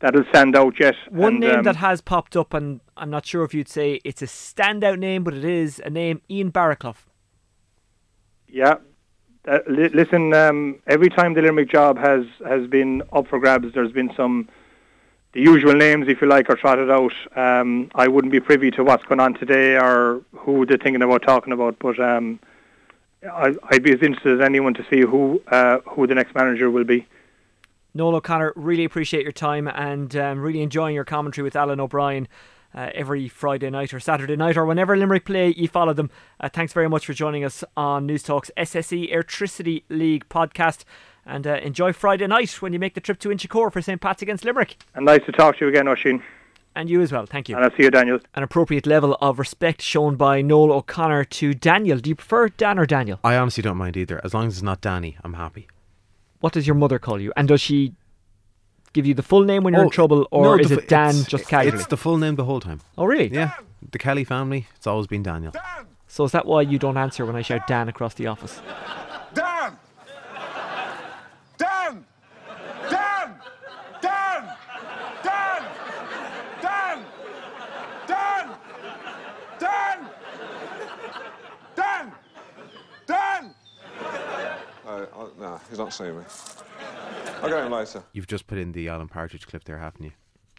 that'll 0.00 0.24
stand 0.28 0.54
out 0.54 0.78
yet. 0.78 0.94
One 1.10 1.34
and, 1.34 1.40
name 1.40 1.58
um, 1.58 1.62
that 1.64 1.76
has 1.76 2.00
popped 2.00 2.36
up, 2.36 2.52
and 2.52 2.80
I'm 2.96 3.10
not 3.10 3.24
sure 3.24 3.42
if 3.44 3.54
you'd 3.54 3.68
say 3.68 4.00
it's 4.04 4.22
a 4.22 4.26
standout 4.26 4.98
name, 4.98 5.24
but 5.24 5.34
it 5.34 5.44
is 5.44 5.80
a 5.84 5.90
name, 5.90 6.20
Ian 6.30 6.52
Barraclough. 6.52 6.96
Yeah. 8.48 8.76
Uh, 9.46 9.58
li- 9.68 9.90
listen, 9.92 10.32
um, 10.32 10.80
every 10.86 11.08
time 11.08 11.34
the 11.34 11.42
Limerick 11.42 11.70
job 11.70 11.98
has, 11.98 12.24
has 12.46 12.66
been 12.66 13.02
up 13.12 13.28
for 13.28 13.38
grabs, 13.38 13.72
there's 13.74 13.92
been 13.92 14.10
some, 14.16 14.48
the 15.34 15.40
usual 15.40 15.74
names, 15.74 16.06
if 16.08 16.20
you 16.20 16.28
like, 16.28 16.48
are 16.48 16.56
trotted 16.56 16.90
out. 16.90 17.12
Um, 17.36 17.90
I 17.94 18.06
wouldn't 18.06 18.32
be 18.32 18.40
privy 18.40 18.70
to 18.72 18.84
what's 18.84 19.04
going 19.04 19.20
on 19.20 19.34
today 19.34 19.76
or 19.76 20.22
who 20.32 20.64
they're 20.64 20.78
thinking 20.78 21.02
about 21.02 21.22
talking 21.22 21.52
about, 21.52 21.76
but 21.80 21.98
um, 21.98 22.38
I, 23.30 23.54
I'd 23.70 23.82
be 23.82 23.92
as 23.92 24.00
interested 24.00 24.40
as 24.40 24.44
anyone 24.44 24.74
to 24.74 24.86
see 24.88 25.00
who 25.00 25.42
uh, 25.48 25.78
who 25.90 26.06
the 26.06 26.14
next 26.14 26.34
manager 26.34 26.70
will 26.70 26.84
be. 26.84 27.06
Noel 27.94 28.16
O'Connor, 28.16 28.52
really 28.56 28.84
appreciate 28.84 29.22
your 29.22 29.32
time 29.32 29.68
and 29.68 30.14
um, 30.16 30.40
really 30.40 30.62
enjoying 30.62 30.94
your 30.94 31.04
commentary 31.04 31.44
with 31.44 31.56
Alan 31.56 31.80
O'Brien. 31.80 32.28
Uh, 32.76 32.90
every 32.92 33.28
Friday 33.28 33.70
night 33.70 33.94
or 33.94 34.00
Saturday 34.00 34.34
night 34.34 34.56
or 34.56 34.66
whenever 34.66 34.96
Limerick 34.96 35.24
play, 35.24 35.54
you 35.56 35.68
follow 35.68 35.92
them. 35.92 36.10
Uh, 36.40 36.48
thanks 36.48 36.72
very 36.72 36.88
much 36.88 37.06
for 37.06 37.12
joining 37.12 37.44
us 37.44 37.62
on 37.76 38.04
Newstalk's 38.08 38.50
SSE 38.56 39.12
Electricity 39.12 39.84
League 39.88 40.28
podcast. 40.28 40.82
And 41.26 41.46
uh, 41.46 41.54
enjoy 41.62 41.92
Friday 41.92 42.26
night 42.26 42.60
when 42.60 42.72
you 42.72 42.78
make 42.78 42.94
the 42.94 43.00
trip 43.00 43.18
to 43.20 43.30
Inchicore 43.30 43.72
for 43.72 43.80
St. 43.80 44.00
Pat's 44.00 44.20
against 44.22 44.44
Limerick. 44.44 44.76
And 44.94 45.06
nice 45.06 45.24
to 45.26 45.32
talk 45.32 45.56
to 45.58 45.64
you 45.64 45.68
again, 45.68 45.88
Oisin. 45.88 46.22
And 46.76 46.90
you 46.90 47.00
as 47.00 47.12
well. 47.12 47.24
Thank 47.24 47.48
you. 47.48 47.54
And 47.56 47.64
I'll 47.64 47.70
see 47.70 47.84
you, 47.84 47.90
Daniel. 47.90 48.18
An 48.34 48.42
appropriate 48.42 48.86
level 48.86 49.16
of 49.20 49.38
respect 49.38 49.80
shown 49.80 50.16
by 50.16 50.42
Noel 50.42 50.72
O'Connor 50.72 51.24
to 51.24 51.54
Daniel. 51.54 51.98
Do 51.98 52.10
you 52.10 52.16
prefer 52.16 52.48
Dan 52.48 52.78
or 52.78 52.84
Daniel? 52.84 53.20
I 53.24 53.36
honestly 53.36 53.62
don't 53.62 53.76
mind 53.76 53.96
either. 53.96 54.20
As 54.24 54.34
long 54.34 54.48
as 54.48 54.54
it's 54.54 54.62
not 54.62 54.80
Danny, 54.80 55.16
I'm 55.22 55.34
happy. 55.34 55.68
What 56.40 56.52
does 56.52 56.66
your 56.66 56.74
mother 56.74 56.98
call 56.98 57.20
you? 57.20 57.32
And 57.36 57.46
does 57.48 57.60
she 57.60 57.94
give 58.92 59.06
you 59.06 59.14
the 59.14 59.22
full 59.22 59.44
name 59.44 59.62
when 59.62 59.72
you're 59.72 59.82
Oh, 59.84 59.86
in 59.86 59.90
trouble, 59.90 60.26
or 60.30 60.56
no, 60.56 60.62
is 60.62 60.68
the 60.68 60.78
it 60.78 60.88
Dan 60.88 61.10
it's- 61.10 61.26
just 61.26 61.48
casually? 61.48 61.78
It's 61.78 61.86
the 61.86 61.96
full 61.96 62.18
name 62.18 62.34
the 62.34 62.44
whole 62.44 62.60
time. 62.60 62.80
oh, 62.98 63.04
really? 63.06 63.28
Yeah. 63.28 63.52
The 63.90 63.98
Kelly 63.98 64.24
family, 64.24 64.66
it's 64.76 64.86
always 64.86 65.06
been 65.06 65.22
Daniel. 65.22 65.52
So 66.08 66.24
is 66.24 66.32
that 66.32 66.44
why 66.46 66.62
you 66.62 66.78
don't 66.78 66.96
answer 66.96 67.24
when 67.24 67.36
I 67.36 67.42
shout 67.42 67.66
Dan 67.66 67.88
across 67.88 68.14
the 68.14 68.26
office? 68.26 68.60
No, 85.44 85.60
he's 85.68 85.78
not 85.78 85.92
seeing 85.92 86.16
me. 86.18 86.24
I'll 87.42 87.48
get 87.48 87.64
him 87.64 87.72
later. 87.72 88.02
You've 88.12 88.26
just 88.26 88.46
put 88.46 88.58
in 88.58 88.72
the 88.72 88.88
Alan 88.88 89.08
Partridge 89.08 89.46
clip 89.46 89.64
there, 89.64 89.78
haven't 89.78 90.02
you? 90.04 90.12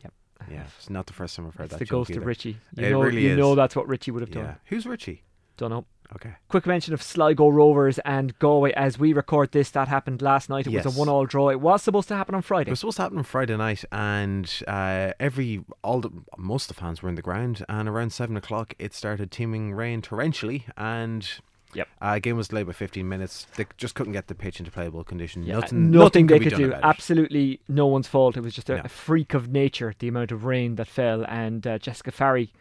Yep. 0.03 0.13
Yeah, 0.51 0.63
it's 0.77 0.89
not 0.89 1.07
the 1.07 1.13
first 1.13 1.35
time 1.35 1.47
I've 1.47 1.55
heard 1.55 1.65
It's 1.65 1.73
that. 1.73 1.79
the 1.79 1.85
joke 1.85 2.07
ghost 2.07 2.17
of. 2.17 2.25
Richie. 2.25 2.57
You 2.75 2.85
It 2.85 2.91
know, 2.91 3.01
really 3.01 3.23
you 3.23 3.31
is. 3.31 3.37
know 3.37 3.55
that's 3.55 3.75
what 3.75 3.87
Richie 3.87 4.11
would 4.11 4.21
have 4.21 4.31
done. 4.31 4.43
Yeah. 4.43 4.55
Who's 4.65 4.85
Richie? 4.85 5.23
Don't 5.57 5.71
know. 5.71 5.85
Okay. 6.13 6.33
Quick 6.49 6.67
mention 6.67 6.93
of 6.93 7.01
Sligo 7.01 7.49
Rovers 7.49 7.97
and 8.05 8.37
Galway 8.37 8.71
as 8.73 8.99
we 8.99 9.11
record 9.13 9.51
this. 9.53 9.71
That 9.71 9.87
happened 9.87 10.21
last 10.21 10.49
night. 10.51 10.67
It 10.67 10.73
was 10.73 10.85
a 10.85 10.91
one-all 10.99 11.25
draw. 11.25 11.49
It 11.49 11.59
was 11.59 11.81
supposed 11.81 12.07
to 12.09 12.15
happen 12.15 12.35
on 12.35 12.43
Friday. 12.43 12.69
It 12.69 12.73
was 12.73 12.81
supposed 12.81 12.97
to 12.97 13.03
happen 13.03 13.17
on 13.17 13.23
Friday 13.23 13.57
night, 13.57 13.83
and 13.91 14.47
uh, 14.67 15.13
every 15.19 15.65
all 15.83 16.01
the 16.01 16.11
most 16.37 16.69
of 16.69 16.75
the 16.75 16.79
fans 16.81 17.01
were 17.01 17.09
in 17.09 17.15
the 17.15 17.23
ground. 17.23 17.65
And 17.67 17.89
around 17.89 18.13
seven 18.13 18.37
o'clock, 18.37 18.75
it 18.77 18.93
started 18.93 19.31
teeming 19.31 19.73
rain 19.73 20.03
torrentially, 20.03 20.65
and 20.77 21.27
Yep. 21.75 21.87
uh, 22.01 22.19
game 22.19 22.37
was 22.37 22.47
delayed 22.47 22.65
by 22.67 22.73
fifteen 22.73 23.07
minutes. 23.07 23.45
They 23.57 23.65
just 23.77 23.93
couldn't 23.95 24.13
get 24.13 24.27
the 24.27 24.35
pitch 24.35 24.59
into 24.59 24.71
playable 24.71 25.03
condition. 25.03 25.43
Yeah, 25.43 25.55
nothing, 25.59 25.91
nothing, 25.91 26.27
they 26.27 26.39
could 26.39 26.55
do. 26.55 26.73
Absolutely 26.73 27.59
no 27.67 27.85
one's 27.85 28.07
fault. 28.07 28.37
It 28.37 28.41
was 28.41 28.53
just 28.55 28.69
a, 28.69 28.77
No. 28.77 28.81
a 28.85 28.89
freak 28.89 29.33
of 29.33 29.49
nature, 29.49 29.93
the 29.99 30.07
amount 30.07 30.31
of 30.31 30.45
rain 30.45 30.75
that 30.75 30.87
fell. 30.87 31.25
And 31.27 31.65
uh, 31.67 31.77
Jessica 31.77 32.11
Farry, 32.11 32.51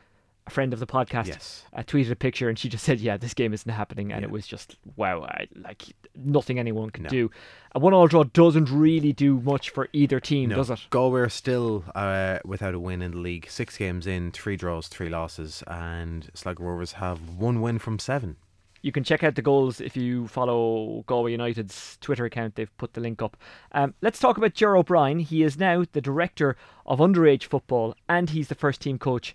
a 0.46 0.50
friend 0.50 0.72
of 0.72 0.81
the 0.81 0.87
podcast, 0.87 1.29
Yes. 1.29 1.64
uh, 1.72 1.83
tweeted 1.83 2.11
a 2.11 2.16
picture 2.16 2.48
and 2.48 2.59
she 2.59 2.68
just 2.68 2.85
said, 2.88 3.00
"Yeah, 3.00 3.16
this 3.16 3.35
game 3.35 3.55
isn't 3.55 3.70
happening." 3.70 4.12
And 4.12 4.22
Yeah. 4.22 4.27
it 4.29 4.31
was 4.33 4.46
just 4.46 4.77
wow, 4.96 5.22
I, 5.22 5.46
like 5.55 5.85
nothing 6.16 6.59
anyone 6.59 6.90
could 6.90 7.05
No. 7.05 7.09
do. 7.11 7.31
A 7.77 7.79
one-all 7.81 8.07
draw 8.07 8.22
doesn't 8.22 8.70
really 8.70 9.12
do 9.12 9.40
much 9.40 9.70
for 9.70 9.88
either 9.92 10.20
team, 10.20 10.50
No. 10.50 10.57
does 10.57 10.70
it? 10.70 10.79
Galway 10.90 11.22
are 11.22 11.29
still 11.29 11.85
uh, 11.96 12.38
without 12.44 12.72
a 12.74 12.79
win 12.79 13.03
in 13.03 13.11
the 13.12 13.18
league. 13.18 13.48
Six 13.50 13.77
games 13.77 14.07
in, 14.07 14.31
three 14.31 14.57
draws, 14.57 14.87
three 14.87 15.09
losses, 15.09 15.64
and 15.66 16.31
Sligo 16.35 16.62
Rovers 16.62 16.92
have 16.92 17.31
one 17.37 17.61
win 17.61 17.79
from 17.81 17.98
seven. 17.98 18.37
You 18.85 18.92
can 18.92 19.03
check 19.03 19.25
out 19.25 19.35
the 19.35 19.40
goals 19.40 19.81
if 19.81 19.97
you 19.97 20.29
follow 20.29 21.05
Galway 21.07 21.33
United's 21.33 21.97
Twitter 22.03 22.27
account. 22.27 22.57
They've 22.57 22.77
put 22.77 22.92
the 22.92 23.01
link 23.01 23.23
up. 23.23 23.35
Um, 23.73 23.94
let's 24.03 24.18
talk 24.18 24.37
about 24.37 24.53
Ger 24.53 24.77
O'Brien. 24.77 25.20
He 25.20 25.42
is 25.42 25.59
now 25.59 25.85
the 25.92 26.03
director 26.03 26.55
of 26.85 26.99
underage 26.99 27.44
football, 27.44 27.94
and 28.11 28.29
he's 28.29 28.49
the 28.49 28.55
first 28.55 28.83
team 28.83 28.99
coach 28.99 29.35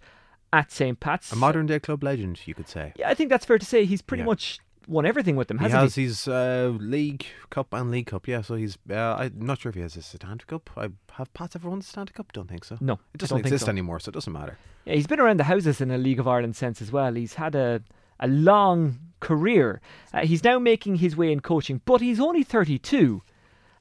at 0.53 0.71
St. 0.71 0.99
Pat's. 0.99 1.31
A 1.31 1.35
modern 1.35 1.65
day 1.65 1.79
club 1.79 2.03
legend, 2.03 2.39
you 2.45 2.53
could 2.53 2.67
say. 2.67 2.93
Yeah, 2.95 3.09
I 3.09 3.15
think 3.15 3.31
that's 3.31 3.43
fair 3.43 3.57
to 3.57 3.65
say. 3.65 3.85
He's 3.85 4.03
pretty 4.03 4.21
Yeah. 4.21 4.27
much 4.27 4.59
won 4.87 5.07
everything 5.07 5.35
with 5.35 5.47
them, 5.47 5.57
He 5.57 5.69
has 5.69 5.95
he? 5.95 6.03
his 6.03 6.27
uh, 6.27 6.71
league 6.79 7.25
cup 7.49 7.73
and 7.73 7.89
league 7.89 8.05
cup, 8.05 8.27
yeah. 8.27 8.41
So 8.41 8.53
he's. 8.53 8.77
Uh, 8.87 9.15
I'm 9.19 9.33
not 9.47 9.59
sure 9.61 9.71
if 9.71 9.75
he 9.75 9.81
has 9.81 9.97
a 9.97 10.03
Stanley 10.03 10.43
Cup. 10.45 10.69
I 10.77 10.89
have 11.13 11.33
Pat's 11.33 11.55
ever 11.55 11.69
won 11.71 11.79
the 11.79 11.85
Stanley 11.85 12.11
Cup? 12.13 12.31
Don't 12.33 12.47
think 12.47 12.65
so. 12.65 12.77
No, 12.79 12.99
it 13.15 13.17
doesn't 13.17 13.39
exist 13.39 13.65
so. 13.65 13.71
anymore, 13.71 13.99
so 13.99 14.09
it 14.09 14.13
doesn't 14.13 14.31
matter. 14.31 14.59
Yeah, 14.85 14.93
he's 14.93 15.07
been 15.07 15.19
around 15.19 15.37
the 15.39 15.43
houses 15.45 15.81
in 15.81 15.89
a 15.89 15.97
League 15.97 16.19
of 16.19 16.27
Ireland 16.27 16.55
sense 16.55 16.83
as 16.83 16.91
well. 16.91 17.13
He's 17.15 17.33
had 17.33 17.55
a 17.55 17.81
a 18.19 18.27
long 18.27 18.99
career. 19.19 19.81
Uh, 20.13 20.21
he's 20.25 20.43
now 20.43 20.59
making 20.59 20.95
his 20.95 21.15
way 21.15 21.31
in 21.31 21.39
coaching, 21.39 21.81
but 21.85 22.01
he's 22.01 22.19
only 22.19 22.43
32, 22.43 23.21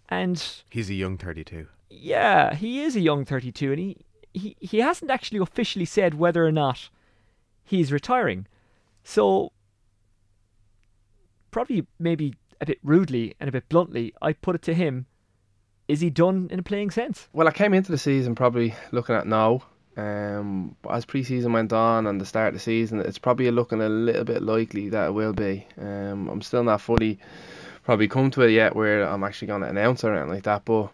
and 0.08 0.62
He's 0.70 0.90
a 0.90 0.94
young 0.94 1.16
32. 1.18 1.66
yeah, 1.90 2.54
he 2.54 2.80
is 2.82 2.96
a 2.96 3.00
young 3.00 3.24
32, 3.24 3.70
and 3.72 3.78
he 3.80 3.96
he, 4.34 4.56
he 4.60 4.78
hasn't 4.78 5.10
actually 5.10 5.40
officially 5.40 5.84
said 5.86 6.14
whether 6.14 6.44
or 6.46 6.52
not 6.52 6.90
he's 7.64 7.90
retiring. 7.90 8.46
So 9.02 9.52
probably 11.50 11.86
maybe 11.98 12.34
a 12.60 12.66
bit 12.66 12.78
rudely 12.82 13.34
and 13.40 13.48
a 13.48 13.52
bit 13.52 13.68
bluntly, 13.68 14.12
I 14.20 14.32
put 14.34 14.54
it 14.54 14.62
to 14.62 14.74
him: 14.74 15.06
Is 15.88 16.00
he 16.00 16.10
done 16.10 16.48
in 16.50 16.58
a 16.58 16.62
playing 16.62 16.90
sense? 16.90 17.28
Well, 17.32 17.48
I 17.48 17.52
came 17.52 17.72
into 17.74 17.90
the 17.90 17.98
season 17.98 18.34
probably 18.34 18.74
looking 18.92 19.14
at 19.14 19.26
no. 19.26 19.62
Um, 19.98 20.76
but 20.80 20.90
as 20.90 21.04
pre-season 21.04 21.52
went 21.52 21.72
on 21.72 22.06
and 22.06 22.20
the 22.20 22.24
start 22.24 22.48
of 22.48 22.54
the 22.54 22.60
season, 22.60 23.00
it's 23.00 23.18
probably 23.18 23.50
looking 23.50 23.82
a 23.82 23.88
little 23.88 24.22
bit 24.22 24.42
likely 24.42 24.88
that 24.90 25.08
it 25.08 25.10
will 25.10 25.32
be. 25.32 25.66
Um, 25.76 26.28
I'm 26.28 26.40
still 26.40 26.62
not 26.62 26.80
fully 26.80 27.18
probably 27.82 28.06
come 28.06 28.30
to 28.30 28.42
it 28.42 28.52
yet 28.52 28.76
where 28.76 29.02
I'm 29.02 29.24
actually 29.24 29.48
going 29.48 29.62
to 29.62 29.68
announce 29.68 30.04
or 30.04 30.14
anything 30.14 30.30
like 30.34 30.44
that. 30.44 30.64
But 30.64 30.90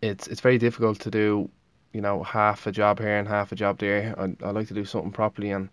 it's 0.00 0.28
it's 0.28 0.40
very 0.40 0.58
difficult 0.58 1.00
to 1.00 1.10
do, 1.10 1.50
you 1.92 2.00
know, 2.00 2.22
half 2.22 2.68
a 2.68 2.72
job 2.72 3.00
here 3.00 3.18
and 3.18 3.26
half 3.26 3.50
a 3.50 3.56
job 3.56 3.78
there. 3.78 4.14
I, 4.16 4.36
I 4.46 4.50
like 4.50 4.68
to 4.68 4.74
do 4.74 4.84
something 4.84 5.12
properly 5.12 5.50
and. 5.50 5.68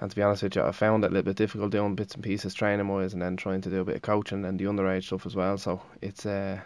And 0.00 0.10
to 0.10 0.16
be 0.16 0.22
honest 0.22 0.42
with 0.42 0.56
you, 0.56 0.62
I 0.62 0.72
found 0.72 1.04
it 1.04 1.06
a 1.06 1.10
little 1.10 1.22
bit 1.22 1.36
difficult 1.36 1.70
doing 1.70 1.94
bits 1.94 2.14
and 2.14 2.22
pieces 2.22 2.52
training 2.52 2.88
wise 2.88 3.12
and 3.12 3.22
then 3.22 3.36
trying 3.36 3.60
to 3.60 3.70
do 3.70 3.80
a 3.80 3.84
bit 3.84 3.94
of 3.94 4.02
coaching 4.02 4.44
and 4.44 4.58
the 4.58 4.64
underage 4.64 5.04
stuff 5.04 5.24
as 5.24 5.36
well. 5.36 5.56
So 5.56 5.80
it's 6.02 6.26
uh 6.26 6.60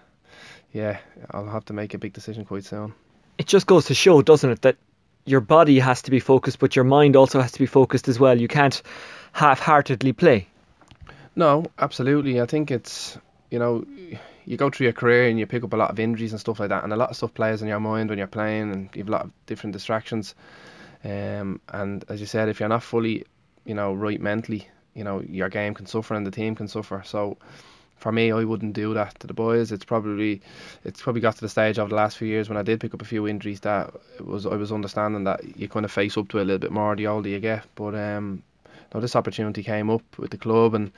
yeah, 0.73 0.99
I'll 1.31 1.47
have 1.47 1.67
to 1.67 1.75
make 1.75 1.93
a 1.93 1.99
big 1.99 2.15
decision 2.15 2.47
quite 2.47 2.65
soon. 2.65 2.95
It 3.37 3.47
just 3.47 3.67
goes 3.67 3.85
to 3.87 3.95
show, 3.95 4.23
doesn't 4.23 4.51
it, 4.51 4.63
that 4.63 4.77
your 5.25 5.41
body 5.41 5.79
has 5.79 6.03
to 6.03 6.11
be 6.11 6.21
focused, 6.21 6.59
but 6.59 6.77
your 6.77 6.85
mind 6.85 7.17
also 7.17 7.41
has 7.41 7.53
to 7.53 7.59
be 7.59 7.67
focused 7.67 8.09
as 8.09 8.19
well. 8.19 8.39
You 8.39 8.49
can't 8.49 8.83
half-heartedly 9.33 10.13
play. 10.13 10.49
No, 11.37 11.67
absolutely. 11.79 12.41
I 12.41 12.47
think 12.47 12.71
it's 12.71 13.19
you 13.51 13.59
know 13.59 13.85
you 14.45 14.57
go 14.57 14.71
through 14.71 14.85
your 14.85 14.95
career 14.95 15.29
and 15.29 15.39
you 15.39 15.47
pick 15.47 15.63
up 15.63 15.73
a 15.73 15.77
lot 15.77 15.91
of 15.91 16.01
injuries 16.01 16.33
and 16.33 16.41
stuff 16.41 16.59
like 16.61 16.71
that, 16.71 16.85
and 16.85 16.93
a 16.93 16.97
lot 16.97 17.11
of 17.11 17.17
stuff 17.17 17.35
plays 17.35 17.63
in 17.63 17.69
your 17.69 17.81
mind 17.81 18.09
when 18.09 18.19
you're 18.19 18.27
playing, 18.27 18.73
and 18.73 18.89
you 18.95 19.01
have 19.03 19.09
a 19.09 19.13
lot 19.13 19.25
of 19.25 19.33
different 19.47 19.75
distractions. 19.75 20.35
Um, 21.05 21.61
and 21.69 22.05
as 22.09 22.21
you 22.21 22.27
said, 22.27 22.49
if 22.49 22.59
you're 22.59 22.69
not 22.69 22.83
fully, 22.83 23.25
you 23.65 23.75
know, 23.75 23.95
right 23.95 24.21
mentally, 24.21 24.67
you 24.95 25.05
know, 25.05 25.21
your 25.21 25.49
game 25.49 25.75
can 25.75 25.87
suffer 25.87 26.15
and 26.15 26.27
the 26.27 26.31
team 26.31 26.55
can 26.57 26.67
suffer. 26.67 27.03
So 27.05 27.39
for 27.99 28.13
me, 28.13 28.31
I 28.33 28.45
wouldn't 28.45 28.75
do 28.75 28.95
that 28.95 29.19
to 29.21 29.27
the 29.27 29.35
boys. 29.35 29.73
It's 29.73 29.85
probably 29.85 30.41
it's 30.85 31.03
probably 31.03 31.21
got 31.21 31.35
to 31.37 31.41
the 31.41 31.49
stage 31.49 31.79
over 31.79 31.91
the 31.91 31.97
last 31.97 32.17
few 32.17 32.29
years 32.29 32.49
when 32.49 32.59
I 32.59 32.63
did 32.63 32.81
pick 32.81 32.95
up 32.95 33.03
a 33.03 33.07
few 33.07 33.27
injuries 33.27 33.61
that 33.61 33.93
was 34.25 34.47
I 34.47 34.55
was 34.55 34.73
understanding 34.73 35.25
that 35.25 35.57
you 35.57 35.69
kind 35.69 35.85
of 35.85 35.93
face 35.93 36.17
up 36.17 36.29
to 36.29 36.39
it 36.39 36.43
a 36.43 36.45
little 36.45 36.59
bit 36.59 36.73
more 36.73 36.95
the 36.95 37.09
older 37.09 37.29
you 37.29 37.41
get. 37.41 37.65
But 37.75 37.95
um, 37.95 38.43
no, 38.95 39.01
this 39.01 39.17
opportunity 39.17 39.63
came 39.63 39.91
up 39.91 40.19
with 40.19 40.31
the 40.31 40.39
club 40.39 40.75
and 40.75 40.93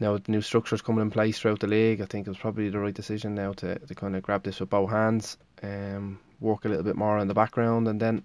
now 0.00 0.14
with 0.14 0.28
new 0.28 0.40
structures 0.40 0.80
coming 0.80 1.02
in 1.02 1.10
place 1.10 1.38
throughout 1.38 1.60
the 1.60 1.66
league. 1.66 2.00
I 2.00 2.06
think 2.06 2.26
it 2.26 2.30
was 2.30 2.38
probably 2.38 2.70
the 2.70 2.78
right 2.78 2.94
decision 2.94 3.34
now 3.34 3.52
to, 3.54 3.78
to 3.78 3.94
kind 3.94 4.16
of 4.16 4.22
grab 4.22 4.44
this 4.44 4.60
with 4.60 4.70
both 4.70 4.90
hands, 4.90 5.36
um, 5.62 6.18
work 6.40 6.64
a 6.64 6.68
little 6.68 6.84
bit 6.84 6.96
more 6.96 7.18
in 7.18 7.28
the 7.28 7.34
background, 7.34 7.88
and 7.88 8.00
then 8.00 8.22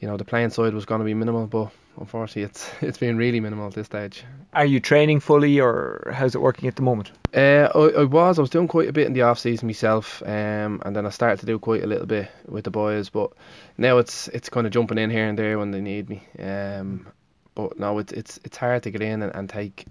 you 0.00 0.08
know, 0.08 0.16
the 0.16 0.24
playing 0.24 0.50
side 0.50 0.74
was 0.74 0.84
going 0.84 1.00
to 1.00 1.04
be 1.04 1.14
minimal, 1.14 1.46
but 1.46 1.70
unfortunately, 1.98 2.42
it's 2.42 2.70
it's 2.80 2.98
been 2.98 3.16
really 3.16 3.40
minimal 3.40 3.68
at 3.68 3.74
this 3.74 3.86
stage. 3.86 4.24
Are 4.52 4.66
you 4.66 4.80
training 4.80 5.20
fully, 5.20 5.60
or 5.60 6.12
how's 6.14 6.34
it 6.34 6.40
working 6.40 6.68
at 6.68 6.76
the 6.76 6.82
moment? 6.82 7.10
Uh, 7.34 7.68
I, 7.74 8.00
I 8.00 8.04
was 8.04 8.38
I 8.38 8.42
was 8.42 8.50
doing 8.50 8.68
quite 8.68 8.88
a 8.88 8.92
bit 8.92 9.06
in 9.06 9.12
the 9.12 9.22
off 9.22 9.38
season 9.38 9.66
myself, 9.66 10.22
um, 10.24 10.82
and 10.84 10.94
then 10.94 11.06
I 11.06 11.10
started 11.10 11.40
to 11.40 11.46
do 11.46 11.58
quite 11.58 11.82
a 11.82 11.86
little 11.86 12.06
bit 12.06 12.30
with 12.46 12.64
the 12.64 12.70
boys. 12.70 13.08
But 13.08 13.32
now 13.76 13.98
it's 13.98 14.28
it's 14.28 14.48
kind 14.48 14.66
of 14.66 14.72
jumping 14.72 14.98
in 14.98 15.10
here 15.10 15.26
and 15.26 15.38
there 15.38 15.58
when 15.58 15.70
they 15.70 15.80
need 15.80 16.08
me. 16.08 16.22
Um, 16.38 17.06
but 17.54 17.78
no, 17.78 17.98
it's 17.98 18.12
it's 18.12 18.38
it's 18.44 18.56
hard 18.56 18.84
to 18.84 18.90
get 18.90 19.02
in 19.02 19.22
and, 19.22 19.34
and 19.34 19.48
take 19.48 19.86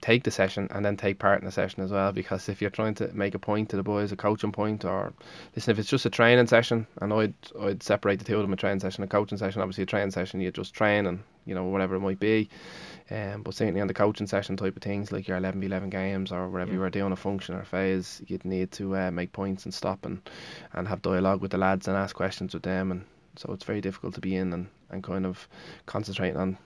take 0.00 0.24
the 0.24 0.30
session 0.30 0.68
and 0.70 0.84
then 0.84 0.96
take 0.96 1.18
part 1.18 1.40
in 1.40 1.44
the 1.44 1.52
session 1.52 1.82
as 1.82 1.90
well 1.90 2.12
because 2.12 2.48
if 2.48 2.60
you're 2.60 2.70
trying 2.70 2.94
to 2.94 3.12
make 3.12 3.34
a 3.34 3.38
point 3.38 3.70
to 3.70 3.76
the 3.76 3.82
boys, 3.82 4.12
a 4.12 4.16
coaching 4.16 4.52
point, 4.52 4.84
or 4.84 5.12
listen, 5.54 5.72
if 5.72 5.78
it's 5.78 5.88
just 5.88 6.06
a 6.06 6.10
training 6.10 6.46
session, 6.46 6.86
and 7.00 7.12
I'd 7.12 7.34
I'd 7.60 7.82
separate 7.82 8.18
the 8.18 8.24
two 8.24 8.36
of 8.36 8.42
them 8.42 8.52
a 8.52 8.56
training 8.56 8.80
session, 8.80 9.04
a 9.04 9.06
coaching 9.06 9.38
session. 9.38 9.62
Obviously, 9.62 9.84
a 9.84 9.86
training 9.86 10.10
session 10.10 10.40
you 10.40 10.50
just 10.50 10.74
train 10.74 11.06
and 11.06 11.22
you 11.44 11.54
know 11.54 11.64
whatever 11.64 11.96
it 11.96 12.00
might 12.00 12.20
be. 12.20 12.48
Um, 13.08 13.42
but 13.42 13.54
certainly 13.54 13.80
on 13.80 13.86
the 13.86 13.94
coaching 13.94 14.26
session 14.26 14.56
type 14.56 14.76
of 14.76 14.82
things 14.82 15.12
like 15.12 15.28
your 15.28 15.36
11 15.36 15.60
v 15.60 15.66
11 15.66 15.90
games 15.90 16.32
or 16.32 16.48
wherever 16.48 16.70
yeah. 16.70 16.74
you 16.74 16.80
were 16.80 16.90
doing 16.90 17.12
a 17.12 17.16
function 17.16 17.54
or 17.54 17.62
phase, 17.62 18.20
you'd 18.26 18.44
need 18.44 18.72
to 18.72 18.96
uh, 18.96 19.10
make 19.12 19.32
points 19.32 19.64
and 19.64 19.72
stop 19.72 20.04
and 20.04 20.28
and 20.72 20.88
have 20.88 21.02
dialogue 21.02 21.40
with 21.40 21.52
the 21.52 21.58
lads 21.58 21.86
and 21.86 21.96
ask 21.96 22.16
questions 22.16 22.52
with 22.52 22.64
them 22.64 22.90
and 22.90 23.04
so 23.36 23.52
it's 23.52 23.64
very 23.64 23.80
difficult 23.80 24.14
to 24.14 24.20
be 24.20 24.34
in 24.34 24.52
and, 24.52 24.66
and 24.90 25.04
kind 25.04 25.26
of 25.26 25.46
concentrating 25.84 26.38
on 26.38 26.58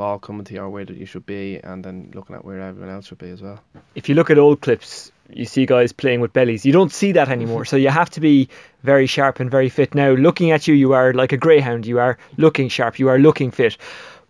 ball 0.00 0.18
coming 0.18 0.44
to 0.44 0.54
your 0.54 0.70
way 0.70 0.82
that 0.84 0.96
you 0.96 1.04
should 1.04 1.26
be, 1.26 1.60
and 1.62 1.84
then 1.84 2.10
looking 2.14 2.34
at 2.34 2.42
where 2.42 2.58
everyone 2.58 2.88
else 2.88 3.06
should 3.06 3.18
be 3.18 3.28
as 3.28 3.42
well. 3.42 3.60
If 3.94 4.08
you 4.08 4.14
look 4.14 4.30
at 4.30 4.38
old 4.38 4.62
clips, 4.62 5.12
you 5.28 5.44
see 5.44 5.66
guys 5.66 5.92
playing 5.92 6.20
with 6.20 6.32
bellies. 6.32 6.64
You 6.64 6.72
don't 6.72 6.90
see 6.90 7.12
that 7.12 7.28
anymore. 7.28 7.64
so 7.70 7.76
you 7.76 7.90
have 7.90 8.08
to 8.10 8.20
be 8.20 8.48
very 8.82 9.06
sharp 9.06 9.40
and 9.40 9.50
very 9.50 9.68
fit. 9.68 9.94
Now, 9.94 10.12
looking 10.12 10.52
at 10.52 10.66
you, 10.66 10.74
you 10.74 10.94
are 10.94 11.12
like 11.12 11.32
a 11.32 11.36
greyhound. 11.36 11.84
You 11.84 11.98
are 11.98 12.16
looking 12.38 12.70
sharp. 12.70 12.98
You 12.98 13.08
are 13.08 13.18
looking 13.18 13.50
fit. 13.50 13.76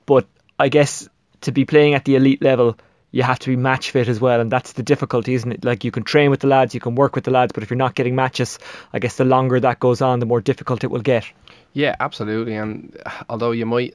But 0.07 0.27
I 0.59 0.69
guess 0.71 1.09
to 1.43 1.53
be 1.53 1.65
playing 1.65 1.95
at 1.95 2.05
the 2.05 2.17
elite 2.17 2.43
level, 2.43 2.77
you 3.13 3.23
have 3.23 3.39
to 3.39 3.51
be 3.51 3.57
match 3.57 3.93
fit 3.93 4.09
as 4.09 4.21
well, 4.21 4.41
and 4.41 4.51
that's 4.51 4.73
the 4.73 4.83
difficulty, 4.83 5.35
isn't 5.35 5.53
it? 5.53 5.65
Like 5.65 5.85
you 5.85 5.93
can 5.93 6.03
train 6.03 6.31
with 6.31 6.41
the 6.41 6.49
lads, 6.49 6.75
you 6.75 6.81
can 6.81 6.97
work 6.97 7.15
with 7.15 7.25
the 7.25 7.31
lads, 7.31 7.53
but 7.53 7.63
if 7.63 7.71
you're 7.71 7.77
not 7.77 7.95
getting 7.95 8.15
matches, 8.17 8.59
I 8.93 8.99
guess 8.99 9.17
the 9.17 9.25
longer 9.25 9.61
that 9.61 9.79
goes 9.81 10.03
on, 10.03 10.19
the 10.19 10.27
more 10.27 10.41
difficult 10.41 10.85
it 10.85 10.91
will 10.91 11.01
get. 11.01 11.25
Yeah, 11.73 11.95
absolutely. 12.01 12.57
And 12.57 12.97
uh, 13.07 13.11
although 13.29 13.53
you 13.53 13.67
might 13.67 13.95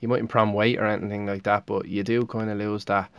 you 0.00 0.08
mightn't 0.08 0.30
prom 0.30 0.52
weight 0.52 0.78
or 0.78 0.86
anything 0.86 1.26
like 1.26 1.44
that, 1.44 1.66
but 1.66 1.86
you 1.88 2.02
do 2.02 2.26
kind 2.26 2.50
of 2.50 2.58
lose 2.58 2.84
that 2.86 3.10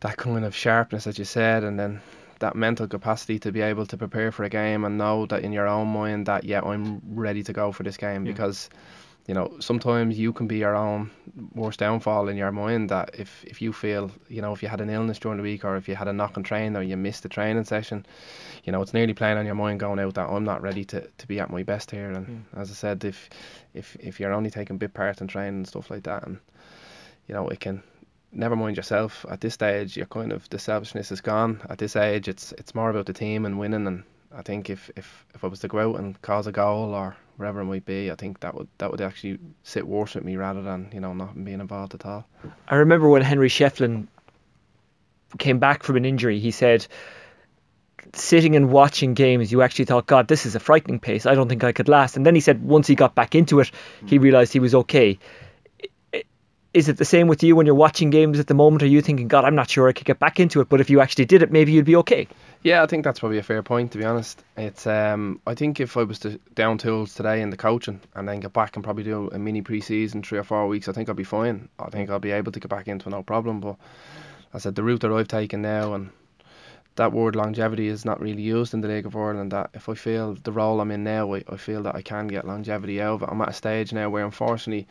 that 0.00 0.16
kind 0.16 0.44
of 0.44 0.54
sharpness 0.54 1.04
that 1.04 1.18
you 1.18 1.24
said, 1.24 1.64
and 1.64 1.78
then 1.78 2.00
that 2.38 2.54
mental 2.54 2.86
capacity 2.86 3.38
to 3.38 3.50
be 3.52 3.62
able 3.62 3.86
to 3.86 3.96
prepare 3.96 4.30
for 4.30 4.44
a 4.44 4.48
game 4.48 4.84
and 4.84 4.98
know 4.98 5.26
that 5.26 5.42
in 5.42 5.52
your 5.52 5.66
own 5.66 5.88
mind 5.88 6.26
that 6.26 6.44
yeah 6.44 6.60
I'm 6.60 7.00
ready 7.06 7.42
to 7.42 7.52
go 7.52 7.72
for 7.72 7.82
this 7.82 7.96
game 7.96 8.26
yeah. 8.26 8.32
because 8.32 8.68
you 9.26 9.34
know 9.34 9.56
sometimes 9.58 10.18
you 10.18 10.32
can 10.32 10.46
be 10.46 10.58
your 10.58 10.76
own 10.76 11.10
worst 11.54 11.80
downfall 11.80 12.28
in 12.28 12.36
your 12.36 12.52
mind 12.52 12.88
that 12.90 13.10
if 13.18 13.44
if 13.44 13.60
you 13.60 13.72
feel 13.72 14.10
you 14.28 14.40
know 14.40 14.52
if 14.52 14.62
you 14.62 14.68
had 14.68 14.80
an 14.80 14.88
illness 14.88 15.18
during 15.18 15.36
the 15.36 15.42
week 15.42 15.64
or 15.64 15.76
if 15.76 15.88
you 15.88 15.96
had 15.96 16.08
a 16.08 16.12
knock 16.12 16.36
on 16.36 16.42
train 16.42 16.76
or 16.76 16.82
you 16.82 16.96
missed 16.96 17.24
a 17.24 17.28
training 17.28 17.64
session 17.64 18.06
you 18.64 18.72
know 18.72 18.80
it's 18.80 18.94
nearly 18.94 19.14
playing 19.14 19.36
on 19.36 19.44
your 19.44 19.54
mind 19.54 19.80
going 19.80 19.98
out 19.98 20.14
that 20.14 20.28
I'm 20.28 20.44
not 20.44 20.62
ready 20.62 20.84
to, 20.86 21.06
to 21.18 21.26
be 21.26 21.40
at 21.40 21.50
my 21.50 21.62
best 21.62 21.90
here. 21.90 22.10
And 22.10 22.26
mm. 22.26 22.60
as 22.60 22.70
I 22.70 22.74
said 22.74 23.04
if 23.04 23.28
if 23.74 23.96
if 24.00 24.20
you're 24.20 24.32
only 24.32 24.50
taking 24.50 24.78
bit 24.78 24.94
part 24.94 25.20
in 25.20 25.26
training 25.26 25.58
and 25.58 25.68
stuff 25.68 25.90
like 25.90 26.04
that 26.04 26.26
and 26.26 26.38
you 27.26 27.34
know 27.34 27.48
it 27.48 27.60
can 27.60 27.82
never 28.32 28.56
mind 28.56 28.76
yourself 28.76 29.24
at 29.30 29.40
this 29.40 29.54
stage 29.54 29.96
you're 29.96 30.06
kind 30.06 30.32
of 30.32 30.48
the 30.50 30.58
selfishness 30.58 31.10
is 31.10 31.20
gone. 31.20 31.60
At 31.68 31.78
this 31.78 31.96
age 31.96 32.28
it's 32.28 32.52
it's 32.52 32.74
more 32.74 32.90
about 32.90 33.06
the 33.06 33.12
team 33.12 33.44
and 33.44 33.58
winning. 33.58 33.86
And 33.88 34.04
I 34.32 34.42
think 34.42 34.70
if, 34.70 34.90
if, 34.96 35.24
if 35.34 35.42
I 35.42 35.46
was 35.48 35.60
to 35.60 35.68
go 35.68 35.78
out 35.78 35.98
and 35.98 36.20
cause 36.22 36.46
a 36.46 36.52
goal 36.52 36.94
or 36.94 37.16
wherever 37.36 37.60
it 37.60 37.64
might 37.64 37.84
be, 37.84 38.10
I 38.10 38.14
think 38.14 38.40
that 38.40 38.54
would 38.54 38.68
that 38.78 38.90
would 38.90 39.00
actually 39.00 39.38
sit 39.62 39.86
worse 39.86 40.14
with 40.14 40.24
me 40.24 40.36
rather 40.36 40.62
than 40.62 40.90
you 40.92 41.00
know 41.00 41.12
not 41.12 41.42
being 41.44 41.60
involved 41.60 41.94
at 41.94 42.04
all. 42.06 42.26
I 42.68 42.76
remember 42.76 43.08
when 43.08 43.22
Henry 43.22 43.48
Shefflin 43.48 44.06
came 45.38 45.58
back 45.58 45.82
from 45.82 45.96
an 45.96 46.04
injury, 46.04 46.38
he 46.38 46.50
said 46.50 46.86
sitting 48.14 48.56
and 48.56 48.70
watching 48.70 49.14
games, 49.14 49.50
you 49.50 49.62
actually 49.62 49.84
thought, 49.84 50.06
God, 50.06 50.28
this 50.28 50.46
is 50.46 50.54
a 50.54 50.60
frightening 50.60 51.00
pace. 51.00 51.26
I 51.26 51.34
don't 51.34 51.48
think 51.48 51.64
I 51.64 51.72
could 51.72 51.88
last. 51.88 52.16
And 52.16 52.24
then 52.24 52.34
he 52.34 52.40
said 52.40 52.62
once 52.62 52.86
he 52.86 52.94
got 52.94 53.14
back 53.14 53.34
into 53.34 53.60
it, 53.60 53.70
he 54.06 54.16
hmm. 54.16 54.22
realised 54.22 54.52
he 54.52 54.60
was 54.60 54.74
okay. 54.74 55.18
Is 56.76 56.90
it 56.90 56.98
the 56.98 57.06
same 57.06 57.26
with 57.26 57.42
you 57.42 57.56
when 57.56 57.64
you're 57.64 57.74
watching 57.74 58.10
games 58.10 58.38
at 58.38 58.48
the 58.48 58.52
moment? 58.52 58.82
Are 58.82 58.86
you 58.86 59.00
thinking, 59.00 59.28
God, 59.28 59.46
I'm 59.46 59.54
not 59.54 59.70
sure 59.70 59.88
I 59.88 59.92
could 59.92 60.04
get 60.04 60.18
back 60.18 60.38
into 60.38 60.60
it, 60.60 60.68
but 60.68 60.78
if 60.78 60.90
you 60.90 61.00
actually 61.00 61.24
did 61.24 61.40
it, 61.40 61.50
maybe 61.50 61.72
you'd 61.72 61.86
be 61.86 61.96
okay? 61.96 62.28
Yeah, 62.62 62.82
I 62.82 62.86
think 62.86 63.02
that's 63.02 63.18
probably 63.18 63.38
a 63.38 63.42
fair 63.42 63.62
point 63.62 63.92
to 63.92 63.98
be 63.98 64.04
honest. 64.04 64.44
It's 64.58 64.86
um, 64.86 65.40
I 65.46 65.54
think 65.54 65.80
if 65.80 65.96
I 65.96 66.02
was 66.02 66.18
to 66.18 66.38
down 66.54 66.76
tools 66.76 67.14
today 67.14 67.40
in 67.40 67.48
the 67.48 67.56
coaching 67.56 68.02
and 68.14 68.28
then 68.28 68.40
get 68.40 68.52
back 68.52 68.76
and 68.76 68.84
probably 68.84 69.04
do 69.04 69.30
a 69.30 69.38
mini 69.38 69.62
pre-season 69.62 70.22
three 70.22 70.38
or 70.38 70.44
four 70.44 70.68
weeks, 70.68 70.86
I 70.86 70.92
think 70.92 71.08
I'll 71.08 71.14
be 71.14 71.24
fine. 71.24 71.70
I 71.78 71.88
think 71.88 72.10
I'll 72.10 72.18
be 72.18 72.32
able 72.32 72.52
to 72.52 72.60
get 72.60 72.68
back 72.68 72.88
into 72.88 73.08
no 73.08 73.22
problem. 73.22 73.60
But 73.60 73.76
I 74.52 74.58
said 74.58 74.74
the 74.74 74.82
route 74.82 75.00
that 75.00 75.10
I've 75.10 75.28
taken 75.28 75.62
now 75.62 75.94
and 75.94 76.10
that 76.96 77.12
word 77.12 77.36
longevity 77.36 77.88
is 77.88 78.04
not 78.04 78.20
really 78.20 78.42
used 78.42 78.74
in 78.74 78.82
the 78.82 78.88
League 78.88 79.06
of 79.06 79.16
Ireland. 79.16 79.52
That 79.52 79.70
if 79.72 79.88
I 79.88 79.94
feel 79.94 80.34
the 80.34 80.52
role 80.52 80.82
I'm 80.82 80.90
in 80.90 81.04
now, 81.04 81.34
I, 81.34 81.42
I 81.48 81.56
feel 81.56 81.84
that 81.84 81.94
I 81.94 82.02
can 82.02 82.26
get 82.26 82.46
longevity 82.46 83.00
out 83.00 83.14
of 83.14 83.22
it. 83.22 83.28
I'm 83.30 83.40
at 83.40 83.48
a 83.48 83.54
stage 83.54 83.94
now 83.94 84.10
where 84.10 84.26
unfortunately, 84.26 84.86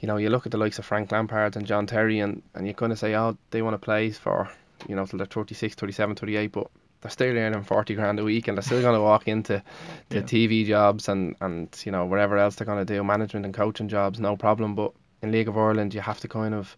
you 0.00 0.06
know, 0.06 0.16
you 0.16 0.30
look 0.30 0.46
at 0.46 0.52
the 0.52 0.58
likes 0.58 0.78
of 0.78 0.84
Frank 0.84 1.12
Lampard 1.12 1.56
and 1.56 1.66
John 1.66 1.86
Terry 1.86 2.20
and, 2.20 2.42
and 2.54 2.66
you 2.66 2.74
kind 2.74 2.92
of 2.92 2.98
say, 2.98 3.14
oh, 3.14 3.36
they 3.50 3.62
want 3.62 3.74
to 3.74 3.78
play 3.78 4.10
for, 4.10 4.50
you 4.88 4.96
know, 4.96 5.06
till 5.06 5.18
they're 5.18 5.26
36, 5.26 5.74
37, 5.74 6.16
38, 6.16 6.52
but 6.52 6.70
they're 7.02 7.10
still 7.10 7.36
earning 7.36 7.62
40 7.62 7.94
grand 7.94 8.18
a 8.18 8.24
week 8.24 8.48
and 8.48 8.56
they're 8.56 8.62
still 8.62 8.80
going 8.80 8.94
to 8.94 9.00
walk 9.00 9.28
into 9.28 9.62
the 10.08 10.16
yeah. 10.16 10.22
TV 10.22 10.66
jobs 10.66 11.08
and, 11.08 11.36
and, 11.40 11.80
you 11.84 11.92
know, 11.92 12.06
whatever 12.06 12.38
else 12.38 12.56
they're 12.56 12.66
going 12.66 12.84
to 12.84 12.94
do, 12.94 13.04
management 13.04 13.44
and 13.44 13.54
coaching 13.54 13.88
jobs, 13.88 14.18
no 14.18 14.36
problem. 14.36 14.74
But 14.74 14.92
in 15.22 15.32
League 15.32 15.48
of 15.48 15.58
Ireland, 15.58 15.94
you 15.94 16.00
have 16.00 16.20
to 16.20 16.28
kind 16.28 16.54
of 16.54 16.76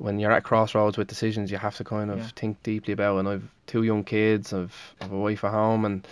when 0.00 0.18
you're 0.18 0.32
at 0.32 0.44
crossroads 0.44 0.96
with 0.96 1.08
decisions, 1.08 1.50
you 1.50 1.58
have 1.58 1.76
to 1.76 1.84
kind 1.84 2.10
of 2.10 2.18
yeah. 2.18 2.28
think 2.34 2.62
deeply 2.62 2.94
about. 2.94 3.18
And 3.18 3.28
I've 3.28 3.48
two 3.66 3.82
young 3.82 4.02
kids, 4.02 4.52
I've, 4.52 4.74
I've 5.00 5.12
a 5.12 5.18
wife 5.18 5.44
at 5.44 5.52
home, 5.52 5.84
and 5.84 6.08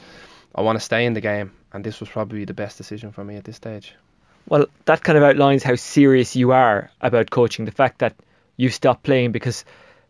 I 0.55 0.61
want 0.61 0.77
to 0.77 0.85
stay 0.85 1.07
in 1.07 1.14
the 1.14 1.22
game. 1.22 1.53
And 1.72 1.83
this 1.83 1.98
was 1.98 2.11
probably 2.11 2.44
the 2.44 2.55
best 2.55 2.77
decision 2.77 3.12
for 3.12 3.24
me 3.24 3.37
at 3.37 3.44
this 3.44 3.57
stage. 3.57 3.94
Well, 4.49 4.67
that 4.87 5.03
kind 5.03 5.19
of 5.19 5.25
outlines 5.25 5.63
how 5.63 5.75
serious 5.75 6.35
you 6.35 6.53
are 6.53 6.91
about 7.01 7.31
coaching. 7.31 7.65
The 7.65 7.71
fact 7.71 7.99
that 7.99 8.17
you 8.57 8.71
stop 8.71 9.03
playing 9.03 9.33
because 9.33 9.65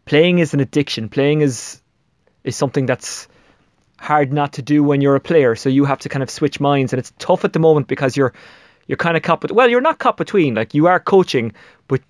playing 0.04 0.38
is 0.38 0.54
an 0.54 0.60
addiction. 0.60 1.08
Playing 1.08 1.40
is 1.40 1.80
is 2.44 2.56
something 2.56 2.86
that's 2.86 3.28
hard 3.98 4.32
not 4.32 4.54
to 4.54 4.62
do 4.62 4.82
when 4.82 5.00
you're 5.00 5.16
a 5.16 5.20
player. 5.20 5.54
So 5.54 5.68
you 5.68 5.84
have 5.84 5.98
to 6.00 6.08
kind 6.08 6.22
of 6.22 6.30
switch 6.30 6.60
minds, 6.60 6.92
and 6.92 7.00
it's 7.00 7.12
tough 7.18 7.44
at 7.44 7.52
the 7.52 7.58
moment 7.58 7.88
because 7.88 8.16
you're 8.16 8.32
you're 8.86 8.96
kind 8.96 9.16
of 9.16 9.22
caught. 9.22 9.50
Well, 9.50 9.68
you're 9.68 9.80
not 9.80 9.98
caught 9.98 10.16
between. 10.16 10.54
Like 10.54 10.74
you 10.74 10.86
are 10.86 11.00
coaching, 11.00 11.52
but 11.88 12.00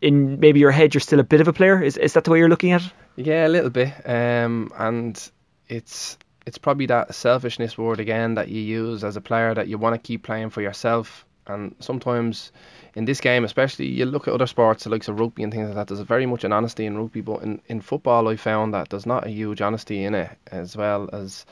in 0.00 0.38
maybe 0.40 0.60
your 0.60 0.70
head 0.70 0.94
you're 0.94 1.00
still 1.00 1.20
a 1.20 1.24
bit 1.24 1.40
of 1.40 1.48
a 1.48 1.52
player. 1.52 1.82
Is 1.82 1.96
is 1.96 2.12
that 2.12 2.24
the 2.24 2.30
way 2.30 2.38
you're 2.38 2.48
looking 2.48 2.72
at 2.72 2.82
it? 2.82 2.92
Yeah, 3.16 3.46
a 3.46 3.48
little 3.48 3.70
bit. 3.70 3.92
Um, 4.08 4.70
and 4.78 5.30
it's 5.68 6.18
it's 6.46 6.58
probably 6.58 6.86
that 6.86 7.14
selfishness 7.14 7.76
word 7.76 8.00
again 8.00 8.34
that 8.34 8.48
you 8.48 8.60
use 8.60 9.04
as 9.04 9.16
a 9.16 9.20
player 9.20 9.54
that 9.54 9.68
you 9.68 9.78
want 9.78 9.94
to 9.94 9.98
keep 9.98 10.22
playing 10.22 10.50
for 10.50 10.62
yourself. 10.62 11.26
And 11.48 11.74
sometimes 11.80 12.52
in 12.94 13.04
this 13.04 13.20
game, 13.20 13.44
especially, 13.44 13.86
you 13.86 14.04
look 14.04 14.28
at 14.28 14.34
other 14.34 14.46
sports, 14.46 14.84
the 14.84 14.90
likes 14.90 15.08
of 15.08 15.18
rugby 15.20 15.42
and 15.42 15.52
things 15.52 15.66
like 15.66 15.74
that. 15.76 15.88
There's 15.88 16.00
very 16.00 16.26
much 16.26 16.44
an 16.44 16.52
honesty 16.52 16.86
in 16.86 16.98
rugby, 16.98 17.20
but 17.20 17.42
in, 17.42 17.60
in 17.66 17.80
football, 17.80 18.28
I 18.28 18.36
found 18.36 18.74
that 18.74 18.90
there's 18.90 19.06
not 19.06 19.26
a 19.26 19.30
huge 19.30 19.60
honesty 19.60 20.04
in 20.04 20.14
it, 20.14 20.30
as 20.50 20.76
well 20.76 21.08
as 21.12 21.46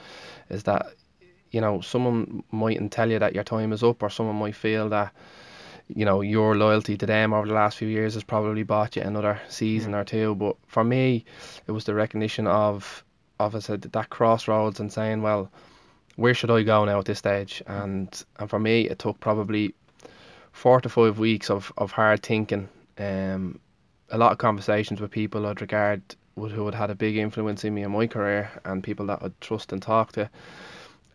is 0.48 0.62
that 0.64 0.94
you 1.50 1.60
know 1.60 1.80
someone 1.80 2.42
mightn't 2.50 2.92
tell 2.92 3.10
you 3.10 3.18
that 3.18 3.34
your 3.34 3.44
time 3.44 3.72
is 3.72 3.82
up, 3.82 4.02
or 4.02 4.10
someone 4.10 4.36
might 4.36 4.56
feel 4.56 4.88
that 4.88 5.12
you 5.88 6.04
know 6.04 6.20
your 6.20 6.56
loyalty 6.56 6.96
to 6.96 7.06
them 7.06 7.32
over 7.32 7.46
the 7.46 7.54
last 7.54 7.78
few 7.78 7.88
years 7.88 8.14
has 8.14 8.24
probably 8.24 8.62
bought 8.62 8.96
you 8.96 9.02
another 9.02 9.40
season 9.48 9.92
hmm. 9.92 9.98
or 9.98 10.04
two. 10.04 10.34
But 10.34 10.56
for 10.66 10.84
me, 10.84 11.24
it 11.66 11.72
was 11.72 11.84
the 11.84 11.94
recognition 11.94 12.46
of 12.46 13.04
of 13.38 13.54
I 13.54 13.60
said 13.60 13.82
that 13.82 14.10
crossroads 14.10 14.80
and 14.80 14.92
saying, 14.92 15.22
well, 15.22 15.50
where 16.16 16.34
should 16.34 16.50
I 16.50 16.62
go 16.62 16.84
now 16.84 16.98
at 16.98 17.04
this 17.04 17.18
stage? 17.18 17.62
Hmm. 17.66 17.72
And 17.72 18.24
and 18.38 18.50
for 18.50 18.58
me, 18.58 18.88
it 18.88 18.98
took 18.98 19.20
probably 19.20 19.74
four 20.56 20.80
to 20.80 20.88
five 20.88 21.18
weeks 21.18 21.50
of, 21.50 21.72
of 21.76 21.92
hard 21.92 22.22
thinking, 22.22 22.68
um, 22.98 23.60
a 24.10 24.18
lot 24.18 24.32
of 24.32 24.38
conversations 24.38 25.00
with 25.00 25.10
people 25.10 25.46
I'd 25.46 25.60
regard 25.60 26.02
would, 26.34 26.52
who 26.52 26.64
had 26.66 26.74
had 26.74 26.90
a 26.90 26.94
big 26.94 27.16
influence 27.16 27.64
in 27.64 27.74
me 27.74 27.82
in 27.82 27.90
my 27.90 28.06
career 28.06 28.50
and 28.64 28.82
people 28.82 29.06
that 29.06 29.22
I'd 29.22 29.40
trust 29.40 29.72
and 29.72 29.82
talk 29.82 30.12
to 30.12 30.30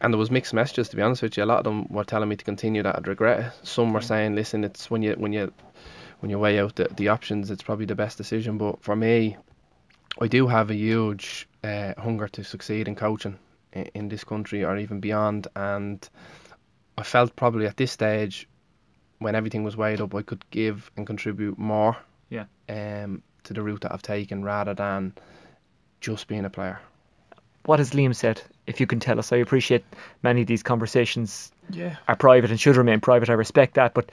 and 0.01 0.11
there 0.11 0.17
was 0.17 0.31
mixed 0.31 0.53
messages 0.53 0.89
to 0.89 0.95
be 0.95 1.01
honest 1.01 1.21
with 1.21 1.37
you. 1.37 1.43
A 1.43 1.45
lot 1.45 1.59
of 1.59 1.63
them 1.63 1.87
were 1.89 2.03
telling 2.03 2.27
me 2.27 2.35
to 2.35 2.43
continue 2.43 2.83
that 2.83 2.95
I'd 2.95 3.07
regret 3.07 3.39
it. 3.39 3.67
Some 3.67 3.93
were 3.93 4.01
saying, 4.01 4.35
"Listen, 4.35 4.63
it's 4.63 4.89
when 4.89 5.03
you 5.03 5.13
when 5.13 5.31
you 5.31 5.53
when 6.19 6.29
you 6.29 6.39
weigh 6.39 6.59
out 6.59 6.75
the, 6.75 6.87
the 6.95 7.09
options, 7.09 7.51
it's 7.51 7.63
probably 7.63 7.85
the 7.85 7.95
best 7.95 8.17
decision." 8.17 8.57
But 8.57 8.81
for 8.81 8.95
me, 8.95 9.37
I 10.19 10.27
do 10.27 10.47
have 10.47 10.71
a 10.71 10.75
huge 10.75 11.47
uh, 11.63 11.93
hunger 11.97 12.27
to 12.29 12.43
succeed 12.43 12.87
in 12.87 12.95
coaching 12.95 13.37
in, 13.73 13.89
in 13.93 14.09
this 14.09 14.23
country 14.23 14.65
or 14.65 14.77
even 14.77 14.99
beyond, 14.99 15.47
and 15.55 16.07
I 16.97 17.03
felt 17.03 17.35
probably 17.35 17.67
at 17.67 17.77
this 17.77 17.91
stage 17.91 18.47
when 19.21 19.35
everything 19.35 19.63
was 19.63 19.77
weighed 19.77 20.01
up, 20.01 20.13
I 20.13 20.21
could 20.21 20.43
give 20.51 20.91
and 20.97 21.07
contribute 21.07 21.57
more. 21.57 21.97
Yeah. 22.29 22.45
Um, 22.69 23.23
to 23.43 23.53
the 23.53 23.61
route 23.61 23.81
that 23.81 23.91
I've 23.91 24.01
taken 24.01 24.43
rather 24.43 24.73
than 24.73 25.13
just 25.99 26.27
being 26.27 26.45
a 26.45 26.49
player 26.49 26.79
what 27.65 27.79
has 27.79 27.91
Liam 27.91 28.15
said? 28.15 28.41
If 28.67 28.79
you 28.79 28.87
can 28.87 28.99
tell 28.99 29.19
us, 29.19 29.31
I 29.31 29.37
appreciate 29.37 29.83
many 30.23 30.41
of 30.41 30.47
these 30.47 30.63
conversations 30.63 31.51
yeah. 31.69 31.97
are 32.07 32.15
private 32.15 32.49
and 32.49 32.59
should 32.59 32.77
remain 32.77 32.99
private. 32.99 33.29
I 33.29 33.33
respect 33.33 33.75
that, 33.75 33.93
but 33.93 34.11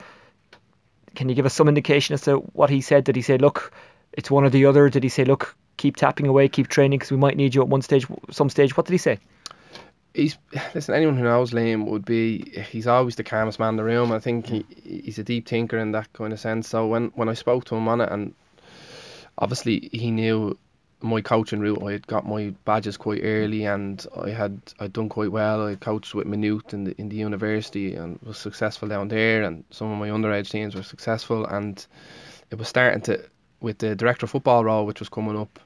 can 1.15 1.29
you 1.29 1.35
give 1.35 1.45
us 1.45 1.53
some 1.53 1.67
indication 1.67 2.13
as 2.13 2.21
to 2.21 2.37
what 2.37 2.69
he 2.69 2.81
said? 2.81 3.03
Did 3.03 3.15
he 3.15 3.21
say, 3.21 3.37
look, 3.37 3.71
it's 4.13 4.29
one 4.29 4.43
or 4.43 4.49
the 4.49 4.65
other? 4.65 4.89
Did 4.89 5.03
he 5.03 5.09
say, 5.09 5.25
look, 5.25 5.55
keep 5.77 5.95
tapping 5.95 6.27
away, 6.27 6.47
keep 6.47 6.67
training 6.67 6.99
because 6.99 7.11
we 7.11 7.17
might 7.17 7.37
need 7.37 7.55
you 7.55 7.61
at 7.61 7.67
one 7.67 7.81
stage, 7.81 8.05
some 8.29 8.49
stage? 8.49 8.77
What 8.77 8.85
did 8.85 8.93
he 8.93 8.97
say? 8.97 9.19
He's 10.13 10.37
listen. 10.75 10.95
Anyone 10.95 11.17
who 11.17 11.23
knows 11.23 11.51
Liam 11.51 11.85
would 11.87 12.05
be. 12.05 12.51
He's 12.71 12.87
always 12.87 13.15
the 13.15 13.23
calmest 13.23 13.59
man 13.59 13.69
in 13.69 13.75
the 13.77 13.83
room. 13.83 14.11
I 14.11 14.19
think 14.19 14.47
he, 14.47 14.65
he's 14.83 15.19
a 15.19 15.23
deep 15.23 15.47
thinker 15.47 15.77
in 15.77 15.91
that 15.93 16.11
kind 16.13 16.33
of 16.33 16.39
sense. 16.39 16.67
So 16.67 16.87
when 16.87 17.07
when 17.15 17.29
I 17.29 17.33
spoke 17.33 17.65
to 17.65 17.75
him 17.75 17.87
on 17.87 18.01
it, 18.01 18.11
and 18.11 18.33
obviously 19.37 19.89
he 19.91 20.11
knew 20.11 20.57
my 21.01 21.21
coaching 21.21 21.59
route. 21.59 21.81
I 21.83 21.93
had 21.93 22.07
got 22.07 22.27
my 22.27 22.53
badges 22.65 22.97
quite 22.97 23.21
early, 23.23 23.65
and 23.65 24.05
I 24.15 24.29
had 24.29 24.59
I'd 24.79 24.93
done 24.93 25.09
quite 25.09 25.31
well. 25.31 25.65
I 25.65 25.75
coached 25.75 26.13
with 26.13 26.27
Maynooth 26.27 26.73
in 26.73 26.83
the 26.83 26.95
in 26.99 27.09
the 27.09 27.15
university 27.15 27.95
and 27.95 28.19
was 28.23 28.37
successful 28.37 28.87
down 28.87 29.07
there, 29.07 29.43
and 29.43 29.63
some 29.71 29.91
of 29.91 29.97
my 29.97 30.09
underage 30.09 30.49
teams 30.49 30.75
were 30.75 30.83
successful. 30.83 31.45
And 31.45 31.85
it 32.51 32.57
was 32.57 32.67
starting 32.67 33.01
to 33.03 33.23
with 33.61 33.77
the 33.79 33.95
director 33.95 34.25
of 34.25 34.31
football 34.31 34.63
role, 34.63 34.85
which 34.85 34.99
was 34.99 35.09
coming 35.09 35.37
up. 35.37 35.59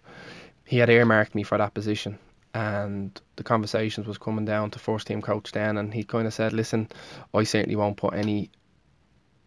He 0.66 0.78
had 0.78 0.90
earmarked 0.90 1.36
me 1.36 1.44
for 1.44 1.58
that 1.58 1.74
position, 1.74 2.18
and 2.54 3.20
the 3.36 3.44
conversations 3.44 4.08
was 4.08 4.18
coming 4.18 4.46
down 4.46 4.72
to 4.72 4.80
first 4.80 5.08
team 5.08 5.22
coach 5.22 5.52
then, 5.52 5.78
and 5.78 5.94
he 5.94 6.04
kind 6.04 6.28
of 6.28 6.34
said, 6.34 6.54
"Listen, 6.54 6.90
I 7.34 7.44
certainly 7.44 7.76
won't 7.76 7.98
put 7.98 8.14
any." 8.14 8.50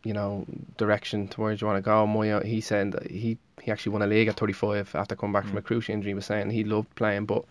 You 0.05 0.13
know, 0.13 0.47
direction 0.77 1.27
to 1.29 1.41
where 1.41 1.53
you 1.53 1.67
want 1.67 1.79
to 1.79 1.83
go. 1.83 2.07
My, 2.07 2.41
he 2.45 2.61
said 2.61 2.93
that 2.93 3.11
he 3.11 3.39
he 3.61 3.73
actually 3.73 3.91
won 3.91 4.03
a 4.03 4.07
league 4.07 4.29
at 4.29 4.37
35 4.37 4.95
after 4.95 5.17
coming 5.17 5.33
back 5.33 5.45
mm. 5.45 5.49
from 5.49 5.59
a 5.59 5.63
cruciate 5.63 5.95
injury. 5.95 6.11
He 6.11 6.15
was 6.15 6.27
saying 6.27 6.51
he 6.51 6.63
loved 6.63 6.95
playing, 6.95 7.27
but 7.27 7.45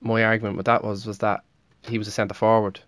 my 0.00 0.22
argument 0.22 0.56
with 0.56 0.66
that 0.66 0.84
was 0.84 1.06
was 1.06 1.18
that 1.18 1.42
he 1.82 1.98
was 1.98 2.06
a 2.06 2.12
centre 2.12 2.34
forward, 2.34 2.78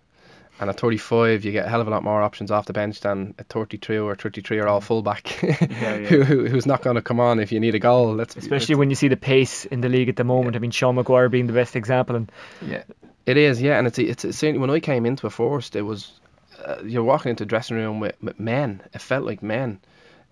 and 0.59 0.69
at 0.69 0.79
35 0.79 1.45
you 1.45 1.51
get 1.51 1.65
a 1.65 1.69
hell 1.69 1.81
of 1.81 1.87
a 1.87 1.91
lot 1.91 2.03
more 2.03 2.21
options 2.21 2.51
off 2.51 2.65
the 2.65 2.73
bench 2.73 2.99
than 3.01 3.33
a 3.37 3.43
32 3.43 4.05
or 4.05 4.15
33 4.15 4.57
year 4.57 4.67
old 4.67 4.83
fullback 4.83 5.41
yeah, 5.43 5.57
yeah. 5.61 6.07
who, 6.07 6.45
who's 6.45 6.65
not 6.65 6.81
going 6.81 6.95
to 6.95 7.01
come 7.01 7.19
on 7.19 7.39
if 7.39 7.51
you 7.51 7.59
need 7.59 7.75
a 7.75 7.79
goal. 7.79 8.13
Let's 8.15 8.35
especially 8.35 8.75
when 8.75 8.89
you 8.89 8.95
see 8.95 9.07
the 9.07 9.17
pace 9.17 9.65
in 9.65 9.81
the 9.81 9.89
league 9.89 10.09
at 10.09 10.15
the 10.15 10.23
moment. 10.23 10.55
Yeah. 10.55 10.59
I 10.59 10.61
mean, 10.61 10.71
Sean 10.71 10.95
Maguire 10.95 11.29
being 11.29 11.47
the 11.47 11.53
best 11.53 11.75
example, 11.75 12.15
and 12.15 12.31
yeah, 12.65 12.83
it 13.25 13.37
is. 13.37 13.61
Yeah, 13.61 13.77
and 13.77 13.87
it's 13.87 13.99
it's, 13.99 14.25
it's 14.25 14.37
certainly 14.37 14.59
when 14.59 14.69
I 14.69 14.79
came 14.79 15.05
into 15.05 15.27
a 15.27 15.29
forest, 15.29 15.75
it 15.75 15.81
was 15.83 16.19
uh, 16.65 16.77
you're 16.83 17.03
walking 17.03 17.29
into 17.29 17.43
a 17.43 17.47
dressing 17.47 17.77
room 17.77 17.99
with, 17.99 18.15
with 18.21 18.39
men. 18.39 18.81
It 18.93 19.01
felt 19.01 19.25
like 19.25 19.41
men. 19.41 19.79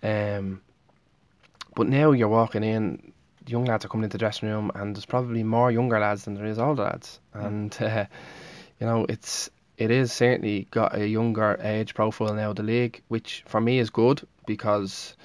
Um, 0.03 0.61
but 1.75 1.87
now 1.87 2.11
you're 2.11 2.27
walking 2.27 2.63
in, 2.63 3.13
young 3.47 3.65
lads 3.65 3.85
are 3.85 3.87
coming 3.87 4.05
into 4.05 4.15
the 4.15 4.19
dressing 4.19 4.49
room, 4.49 4.71
and 4.75 4.95
there's 4.95 5.05
probably 5.05 5.43
more 5.43 5.71
younger 5.71 5.99
lads 5.99 6.25
than 6.25 6.35
there 6.35 6.45
is 6.45 6.59
older 6.59 6.83
lads. 6.83 7.19
And 7.33 7.75
uh, 7.81 8.05
you 8.79 8.87
know, 8.87 9.05
it's 9.07 9.49
it 9.77 9.91
is 9.91 10.11
certainly 10.11 10.67
got 10.71 10.95
a 10.95 11.07
younger 11.07 11.59
age 11.61 11.93
profile 11.93 12.33
now. 12.33 12.53
The 12.53 12.63
league, 12.63 13.01
which 13.07 13.43
for 13.45 13.61
me 13.61 13.79
is 13.79 13.89
good 13.89 14.21
because 14.45 15.15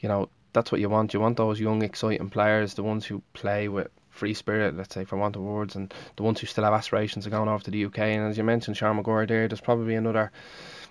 you 0.00 0.08
know 0.08 0.28
that's 0.52 0.72
what 0.72 0.80
you 0.80 0.88
want. 0.88 1.14
You 1.14 1.20
want 1.20 1.36
those 1.36 1.60
young, 1.60 1.82
exciting 1.82 2.30
players, 2.30 2.74
the 2.74 2.82
ones 2.82 3.04
who 3.04 3.22
play 3.32 3.68
with 3.68 3.88
free 4.10 4.34
spirit, 4.34 4.76
let's 4.76 4.94
say, 4.94 5.04
for 5.04 5.16
want 5.16 5.36
of 5.36 5.42
words, 5.42 5.76
and 5.76 5.92
the 6.16 6.22
ones 6.22 6.40
who 6.40 6.46
still 6.46 6.64
have 6.64 6.72
aspirations 6.72 7.26
of 7.26 7.32
going 7.32 7.48
over 7.48 7.62
to 7.64 7.70
the 7.70 7.84
UK. 7.84 7.98
And 7.98 8.30
as 8.30 8.38
you 8.38 8.44
mentioned, 8.44 8.76
Sean 8.76 8.96
Maguire 8.96 9.26
there, 9.26 9.48
there's 9.48 9.60
probably 9.60 9.94
another 9.94 10.32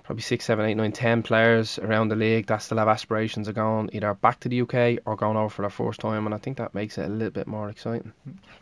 probably 0.07 0.21
six, 0.21 0.45
seven, 0.45 0.65
eight, 0.65 0.75
nine, 0.75 0.93
ten 0.93 1.21
players 1.21 1.77
around 1.79 2.07
the 2.07 2.15
league 2.15 2.45
that 2.47 2.61
still 2.61 2.77
have 2.77 2.87
aspirations 2.87 3.49
of 3.49 3.55
going 3.55 3.89
either 3.91 4.13
back 4.13 4.39
to 4.39 4.47
the 4.47 4.61
UK 4.61 5.03
or 5.05 5.17
going 5.17 5.35
over 5.35 5.49
for 5.49 5.63
their 5.63 5.69
first 5.69 5.99
time, 5.99 6.25
and 6.25 6.33
I 6.33 6.37
think 6.37 6.57
that 6.57 6.73
makes 6.73 6.97
it 6.97 7.05
a 7.05 7.09
little 7.09 7.31
bit 7.31 7.45
more 7.45 7.69
exciting. 7.69 8.13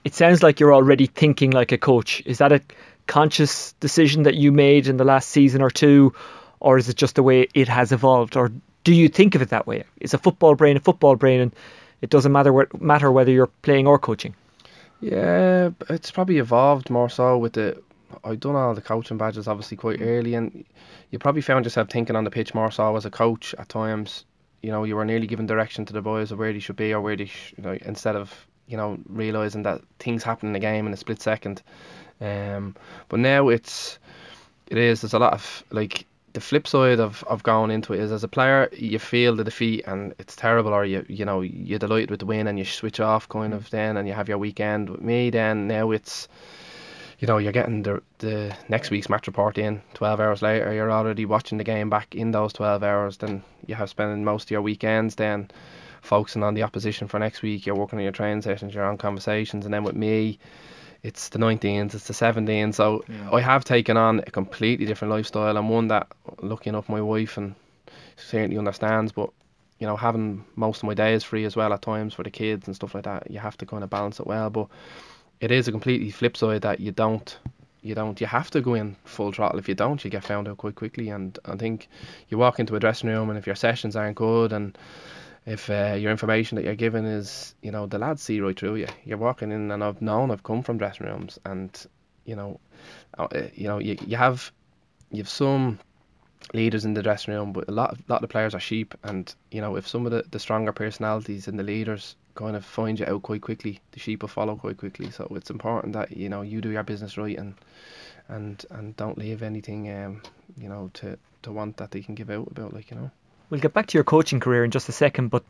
It 0.03 0.15
sounds 0.15 0.41
like 0.41 0.59
you're 0.59 0.73
already 0.73 1.05
thinking 1.05 1.51
like 1.51 1.71
a 1.71 1.77
coach. 1.77 2.23
Is 2.25 2.39
that 2.39 2.51
a 2.51 2.61
conscious 3.07 3.73
decision 3.73 4.23
that 4.23 4.35
you 4.35 4.51
made 4.51 4.87
in 4.87 4.97
the 4.97 5.03
last 5.03 5.29
season 5.29 5.61
or 5.61 5.69
two, 5.69 6.13
or 6.59 6.77
is 6.77 6.89
it 6.89 6.95
just 6.95 7.15
the 7.15 7.23
way 7.23 7.47
it 7.53 7.67
has 7.67 7.91
evolved, 7.91 8.35
or 8.35 8.51
do 8.83 8.93
you 8.93 9.07
think 9.09 9.35
of 9.35 9.41
it 9.41 9.49
that 9.49 9.67
way? 9.67 9.83
Is 9.99 10.13
a 10.13 10.17
football 10.17 10.55
brain 10.55 10.77
a 10.77 10.79
football 10.79 11.15
brain, 11.15 11.41
and 11.41 11.55
it 12.01 12.09
doesn't 12.09 12.31
matter 12.31 12.53
what, 12.53 12.81
matter 12.81 13.11
whether 13.11 13.31
you're 13.31 13.47
playing 13.61 13.87
or 13.87 13.99
coaching? 13.99 14.35
Yeah, 15.01 15.71
it's 15.89 16.11
probably 16.11 16.37
evolved 16.37 16.89
more 16.89 17.09
so 17.09 17.37
with 17.37 17.53
the 17.53 17.81
I'd 18.23 18.39
done 18.39 18.55
all 18.55 18.73
the 18.73 18.81
coaching 18.81 19.17
badges 19.17 19.47
obviously 19.47 19.77
quite 19.77 19.99
mm-hmm. 19.99 20.09
early, 20.09 20.35
and 20.35 20.65
you 21.11 21.19
probably 21.19 21.41
found 21.41 21.65
yourself 21.65 21.89
thinking 21.89 22.15
on 22.15 22.23
the 22.23 22.31
pitch 22.31 22.53
more 22.53 22.71
so 22.71 22.95
as 22.95 23.05
a 23.05 23.11
coach 23.11 23.53
at 23.57 23.69
times. 23.69 24.25
You 24.61 24.71
know, 24.71 24.83
you 24.83 24.95
were 24.95 25.05
nearly 25.05 25.27
giving 25.27 25.45
direction 25.45 25.85
to 25.85 25.93
the 25.93 26.01
boys 26.01 26.31
of 26.31 26.39
where 26.39 26.51
they 26.51 26.59
should 26.59 26.75
be 26.75 26.93
or 26.93 27.01
where 27.01 27.15
they, 27.15 27.25
sh- 27.25 27.53
you 27.57 27.63
know, 27.63 27.77
instead 27.81 28.15
of 28.15 28.33
you 28.67 28.77
know 28.77 28.97
realizing 29.07 29.63
that 29.63 29.81
things 29.99 30.23
happen 30.23 30.47
in 30.47 30.53
the 30.53 30.59
game 30.59 30.87
in 30.87 30.93
a 30.93 30.97
split 30.97 31.21
second. 31.21 31.61
Um, 32.21 32.75
but 33.09 33.19
now 33.19 33.49
it's 33.49 33.99
it 34.67 34.77
is 34.77 35.01
there's 35.01 35.13
a 35.13 35.19
lot 35.19 35.33
of 35.33 35.63
like 35.71 36.05
the 36.33 36.41
flip 36.41 36.67
side 36.67 36.99
of, 36.99 37.23
of 37.27 37.43
going 37.43 37.71
into 37.71 37.93
it 37.93 37.99
is 37.99 38.11
as 38.11 38.23
a 38.23 38.27
player 38.27 38.69
you 38.73 38.99
feel 38.99 39.35
the 39.35 39.43
defeat 39.43 39.85
and 39.85 40.13
it's 40.17 40.35
terrible 40.35 40.73
or 40.73 40.83
you 40.83 41.05
you 41.07 41.23
know 41.23 41.41
you're 41.41 41.79
delighted 41.79 42.09
with 42.09 42.19
the 42.19 42.25
win 42.25 42.47
and 42.47 42.59
you 42.59 42.65
switch 42.65 42.99
off 42.99 43.29
kind 43.29 43.53
of 43.53 43.69
then 43.69 43.95
and 43.95 44.07
you 44.07 44.13
have 44.13 44.27
your 44.27 44.37
weekend 44.37 44.89
with 44.89 45.01
me 45.01 45.29
then 45.29 45.67
now 45.67 45.91
it's 45.91 46.27
you 47.19 47.27
know, 47.27 47.37
you're 47.37 47.51
getting 47.51 47.83
the 47.83 48.01
the 48.19 48.55
next 48.69 48.89
week's 48.89 49.09
match 49.09 49.27
report 49.27 49.57
in 49.57 49.81
12 49.93 50.19
hours 50.19 50.41
later. 50.41 50.73
You're 50.73 50.91
already 50.91 51.25
watching 51.25 51.57
the 51.57 51.63
game 51.63 51.89
back 51.89 52.13
in 52.13 52.31
those 52.31 52.53
12 52.53 52.83
hours. 52.83 53.17
Then 53.17 53.43
you 53.65 53.75
have 53.75 53.89
spending 53.89 54.23
most 54.23 54.45
of 54.45 54.51
your 54.51 54.61
weekends 54.61 55.15
then 55.15 55.49
focusing 56.01 56.43
on 56.43 56.53
the 56.53 56.63
opposition 56.63 57.07
for 57.07 57.19
next 57.19 57.41
week. 57.41 57.65
You're 57.65 57.75
working 57.75 57.99
on 57.99 58.03
your 58.03 58.11
training 58.11 58.41
sessions, 58.41 58.73
you're 58.73 58.85
on 58.85 58.97
conversations, 58.97 59.65
and 59.65 59.73
then 59.73 59.83
with 59.83 59.95
me, 59.95 60.39
it's 61.05 61.29
the 61.29 61.37
19s, 61.37 61.93
it's 61.93 62.07
the 62.07 62.13
17s. 62.13 62.73
So 62.73 63.05
yeah. 63.07 63.29
I 63.31 63.39
have 63.39 63.63
taken 63.63 63.95
on 63.95 64.21
a 64.21 64.31
completely 64.31 64.87
different 64.87 65.13
lifestyle 65.13 65.55
and 65.55 65.69
one 65.69 65.87
that, 65.89 66.07
looking 66.41 66.71
enough, 66.71 66.89
my 66.89 67.01
wife 67.01 67.37
and 67.37 67.53
certainly 68.17 68.57
understands. 68.57 69.11
But 69.11 69.29
you 69.79 69.85
know, 69.85 69.95
having 69.95 70.43
most 70.55 70.77
of 70.77 70.87
my 70.87 70.95
days 70.95 71.23
free 71.23 71.45
as 71.45 71.55
well 71.55 71.73
at 71.73 71.83
times 71.83 72.15
for 72.15 72.23
the 72.23 72.31
kids 72.31 72.65
and 72.65 72.75
stuff 72.75 72.95
like 72.95 73.03
that, 73.03 73.29
you 73.29 73.39
have 73.39 73.55
to 73.57 73.67
kind 73.67 73.83
of 73.83 73.89
balance 73.91 74.19
it 74.19 74.25
well. 74.25 74.49
But 74.49 74.67
it 75.39 75.51
is 75.51 75.67
a 75.67 75.71
completely 75.71 76.09
flip 76.09 76.35
side 76.35 76.63
that 76.63 76.79
you 76.79 76.91
don't 76.91 77.37
you 77.83 77.93
don't 77.93 78.19
you 78.19 78.25
have 78.25 78.49
to 78.49 78.61
go 78.61 78.73
in 78.73 78.95
full 79.03 79.31
throttle 79.31 79.59
if 79.59 79.69
you 79.69 79.75
don't 79.75 80.03
you 80.03 80.09
get 80.09 80.23
found 80.23 80.47
out 80.47 80.57
quite 80.57 80.73
quickly 80.73 81.09
and 81.09 81.37
I 81.45 81.55
think 81.55 81.87
you 82.29 82.39
walk 82.39 82.59
into 82.59 82.75
a 82.75 82.79
dressing 82.79 83.11
room 83.11 83.29
and 83.29 83.37
if 83.37 83.45
your 83.45 83.55
sessions 83.55 83.95
aren't 83.95 84.15
good 84.15 84.51
and 84.51 84.75
if 85.45 85.69
uh, 85.69 85.95
your 85.97 86.11
information 86.11 86.55
that 86.55 86.65
you're 86.65 86.75
given 86.75 87.05
is 87.05 87.55
you 87.61 87.71
know 87.71 87.85
the 87.85 87.97
lads 87.97 88.21
see 88.21 88.39
right 88.39 88.57
through 88.57 88.75
you 88.75 88.87
you're 89.03 89.17
walking 89.17 89.51
in 89.51 89.71
and 89.71 89.83
I've 89.83 90.01
known 90.01 90.31
I've 90.31 90.43
come 90.43 90.63
from 90.63 90.77
dressing 90.77 91.07
rooms 91.07 91.39
and 91.45 91.85
you 92.25 92.35
know 92.35 92.59
uh, 93.17 93.27
you 93.53 93.67
know 93.67 93.79
you, 93.79 93.97
you 94.05 94.17
have 94.17 94.51
you 95.11 95.19
have 95.19 95.29
some 95.29 95.79
leaders 96.53 96.85
in 96.85 96.93
the 96.93 97.03
dressing 97.03 97.33
room 97.33 97.53
but 97.53 97.67
a 97.67 97.71
lot 97.71 97.91
of, 97.91 98.09
lot 98.09 98.17
of 98.17 98.21
the 98.21 98.27
players 98.27 98.53
are 98.53 98.59
sheep 98.59 98.95
and 99.03 99.33
you 99.51 99.61
know 99.61 99.75
if 99.75 99.87
some 99.87 100.05
of 100.05 100.11
the, 100.11 100.23
the 100.31 100.39
stronger 100.39 100.71
personalities 100.71 101.47
and 101.47 101.57
the 101.59 101.63
leaders 101.63 102.15
kind 102.35 102.55
of 102.55 102.63
find 102.63 102.99
you 102.99 103.05
out 103.05 103.23
quite 103.23 103.41
quickly. 103.41 103.79
The 103.91 103.99
sheep 103.99 104.21
will 104.21 104.29
follow 104.29 104.55
quite 104.55 104.77
quickly. 104.77 105.09
So 105.09 105.27
it's 105.31 105.49
important 105.49 105.93
that 105.93 106.15
you 106.15 106.29
know 106.29 106.41
you 106.41 106.61
do 106.61 106.69
your 106.69 106.83
business 106.83 107.17
right 107.17 107.37
and 107.37 107.55
and 108.27 108.63
and 108.69 108.95
don't 108.97 109.17
leave 109.17 109.41
anything 109.41 109.91
um 109.91 110.21
you 110.57 110.69
know 110.69 110.91
to 110.95 111.17
to 111.43 111.51
want 111.51 111.77
that 111.77 111.91
they 111.91 112.01
can 112.01 112.15
give 112.15 112.29
out 112.29 112.49
about 112.51 112.73
like 112.73 112.91
you 112.91 112.97
know. 112.97 113.11
We'll 113.49 113.61
get 113.61 113.73
back 113.73 113.87
to 113.87 113.97
your 113.97 114.03
coaching 114.03 114.39
career 114.39 114.63
in 114.63 114.71
just 114.71 114.89
a 114.89 114.91
second, 114.91 115.29
but 115.29 115.43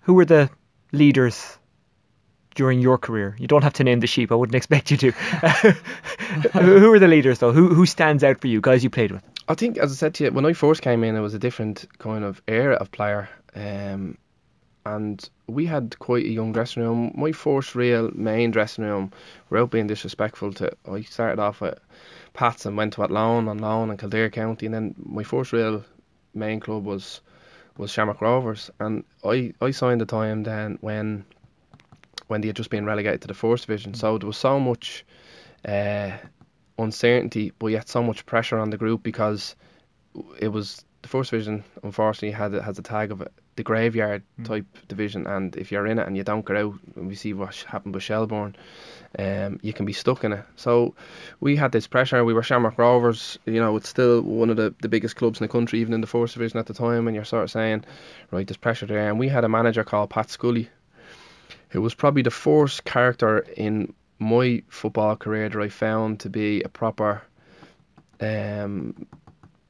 who 0.00 0.14
were 0.14 0.24
the 0.24 0.50
leaders 0.92 1.58
during 2.54 2.80
your 2.80 2.98
career? 2.98 3.34
You 3.38 3.46
don't 3.46 3.62
have 3.62 3.72
to 3.74 3.84
name 3.84 4.00
the 4.00 4.06
sheep. 4.06 4.30
I 4.30 4.34
wouldn't 4.34 4.54
expect 4.62 4.90
you 4.90 4.96
to. 4.98 5.10
who 6.52 6.92
are 6.92 6.98
the 6.98 7.08
leaders 7.08 7.38
though? 7.38 7.52
Who 7.52 7.74
who 7.74 7.86
stands 7.86 8.22
out 8.22 8.40
for 8.40 8.46
you? 8.46 8.60
Guys 8.60 8.84
you 8.84 8.90
played 8.90 9.12
with? 9.12 9.22
I 9.48 9.54
think, 9.54 9.76
as 9.76 9.92
I 9.92 9.94
said 9.94 10.14
to 10.14 10.24
you, 10.24 10.30
when 10.30 10.46
I 10.46 10.54
first 10.54 10.80
came 10.80 11.04
in, 11.04 11.16
it 11.16 11.20
was 11.20 11.34
a 11.34 11.38
different 11.38 11.86
kind 11.98 12.24
of 12.24 12.40
era 12.48 12.76
of 12.76 12.90
player. 12.90 13.28
Um, 13.54 14.16
and 14.86 15.28
we 15.46 15.66
had 15.66 15.98
quite 15.98 16.24
a 16.24 16.30
young 16.30 16.52
dressing 16.52 16.82
room. 16.82 17.12
My 17.14 17.32
first 17.32 17.74
real 17.74 18.10
main 18.14 18.50
dressing 18.50 18.84
room, 18.84 19.12
without 19.48 19.70
being 19.70 19.86
disrespectful 19.86 20.52
to, 20.54 20.72
I 20.90 21.02
started 21.02 21.40
off 21.40 21.62
at 21.62 21.78
Pats 22.34 22.66
and 22.66 22.76
went 22.76 22.94
to 22.94 23.02
Athlone 23.02 23.48
on 23.48 23.58
loan 23.58 23.90
in 23.90 23.96
Kildare 23.96 24.30
County, 24.30 24.66
and 24.66 24.74
then 24.74 24.94
my 24.98 25.22
first 25.22 25.52
real 25.52 25.84
main 26.34 26.60
club 26.60 26.84
was 26.84 27.20
was 27.76 27.90
Shamrock 27.90 28.20
Rovers, 28.20 28.70
and 28.80 29.04
I 29.24 29.52
I 29.60 29.70
signed 29.70 30.00
the 30.00 30.06
time 30.06 30.44
then 30.44 30.78
when 30.80 31.24
when 32.28 32.40
they 32.40 32.48
had 32.48 32.56
just 32.56 32.70
been 32.70 32.86
relegated 32.86 33.20
to 33.22 33.28
the 33.28 33.34
first 33.34 33.66
division. 33.66 33.94
So 33.94 34.18
there 34.18 34.26
was 34.26 34.36
so 34.36 34.58
much 34.58 35.04
uh, 35.66 36.12
uncertainty, 36.78 37.52
but 37.58 37.68
yet 37.68 37.88
so 37.88 38.02
much 38.02 38.26
pressure 38.26 38.58
on 38.58 38.70
the 38.70 38.78
group 38.78 39.02
because 39.02 39.56
it 40.38 40.48
was 40.48 40.84
the 41.02 41.08
first 41.08 41.30
division. 41.30 41.64
Unfortunately, 41.82 42.30
had 42.30 42.52
has 42.52 42.78
a 42.78 42.82
tag 42.82 43.12
of 43.12 43.26
the 43.56 43.62
graveyard 43.62 44.22
mm. 44.40 44.44
type 44.44 44.66
division, 44.88 45.26
and 45.26 45.56
if 45.56 45.70
you're 45.70 45.86
in 45.86 45.98
it 45.98 46.06
and 46.06 46.16
you 46.16 46.24
don't 46.24 46.46
get 46.46 46.56
out, 46.56 46.74
and 46.96 47.08
we 47.08 47.14
see 47.14 47.32
what 47.32 47.54
happened 47.68 47.94
with 47.94 48.04
Shelbourne, 48.04 48.56
um, 49.18 49.58
you 49.62 49.72
can 49.72 49.86
be 49.86 49.92
stuck 49.92 50.24
in 50.24 50.32
it. 50.32 50.44
So 50.56 50.94
we 51.40 51.56
had 51.56 51.72
this 51.72 51.86
pressure. 51.86 52.24
We 52.24 52.34
were 52.34 52.42
Shamrock 52.42 52.78
Rovers, 52.78 53.38
you 53.46 53.60
know, 53.60 53.76
it's 53.76 53.88
still 53.88 54.22
one 54.22 54.50
of 54.50 54.56
the, 54.56 54.74
the 54.80 54.88
biggest 54.88 55.16
clubs 55.16 55.40
in 55.40 55.44
the 55.44 55.52
country, 55.52 55.80
even 55.80 55.94
in 55.94 56.00
the 56.00 56.06
first 56.06 56.34
division 56.34 56.58
at 56.58 56.66
the 56.66 56.74
time, 56.74 57.06
and 57.06 57.14
you're 57.14 57.24
sort 57.24 57.44
of 57.44 57.50
saying, 57.50 57.84
right, 58.30 58.46
there's 58.46 58.56
pressure 58.56 58.86
there. 58.86 59.08
And 59.08 59.18
we 59.18 59.28
had 59.28 59.44
a 59.44 59.48
manager 59.48 59.84
called 59.84 60.10
Pat 60.10 60.30
Scully, 60.30 60.68
who 61.68 61.80
was 61.80 61.94
probably 61.94 62.22
the 62.22 62.30
first 62.30 62.84
character 62.84 63.40
in 63.56 63.92
my 64.18 64.62
football 64.68 65.16
career 65.16 65.48
that 65.48 65.60
I 65.60 65.68
found 65.68 66.20
to 66.20 66.30
be 66.30 66.62
a 66.62 66.68
proper, 66.68 67.22
um, 68.20 69.06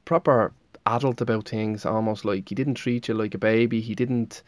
proper 0.05 0.53
adult 0.85 1.21
about 1.21 1.49
things, 1.49 1.85
almost 1.85 2.25
like 2.25 2.47
he 2.49 2.55
didn't 2.55 2.75
treat 2.75 3.07
you 3.07 3.13
like 3.13 3.33
a 3.33 3.39
baby. 3.39 3.81
He 3.81 3.95
didn't. 3.95 4.43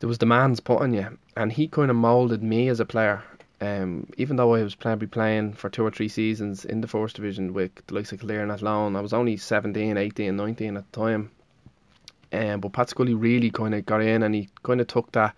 There 0.00 0.08
was 0.08 0.18
demands 0.18 0.60
put 0.60 0.82
on 0.82 0.92
you, 0.92 1.18
and 1.36 1.50
he 1.50 1.68
kind 1.68 1.90
of 1.90 1.96
molded 1.96 2.42
me 2.42 2.68
as 2.68 2.80
a 2.80 2.84
player. 2.84 3.22
Um, 3.60 4.08
even 4.16 4.36
though 4.36 4.54
I 4.54 4.62
was 4.62 4.74
probably 4.74 5.06
playing 5.06 5.54
for 5.54 5.70
two 5.70 5.84
or 5.84 5.90
three 5.90 6.08
seasons 6.08 6.64
in 6.64 6.80
the 6.80 6.88
first 6.88 7.16
division 7.16 7.54
with 7.54 7.70
the 7.86 7.94
likes 7.94 8.12
of 8.12 8.18
Kildare 8.20 8.42
and 8.42 8.52
Athlone, 8.52 8.96
I 8.96 9.00
was 9.00 9.12
only 9.12 9.36
17, 9.36 9.96
18, 9.96 10.36
19 10.36 10.76
at 10.76 10.92
the 10.92 11.00
time. 11.00 11.30
Um, 12.32 12.60
but 12.60 12.72
Pat 12.72 12.90
Scully 12.90 13.14
really 13.14 13.50
kind 13.50 13.74
of 13.74 13.86
got 13.86 14.02
in 14.02 14.22
and 14.22 14.34
he 14.34 14.48
kind 14.64 14.80
of 14.80 14.88
took 14.88 15.12
that 15.12 15.34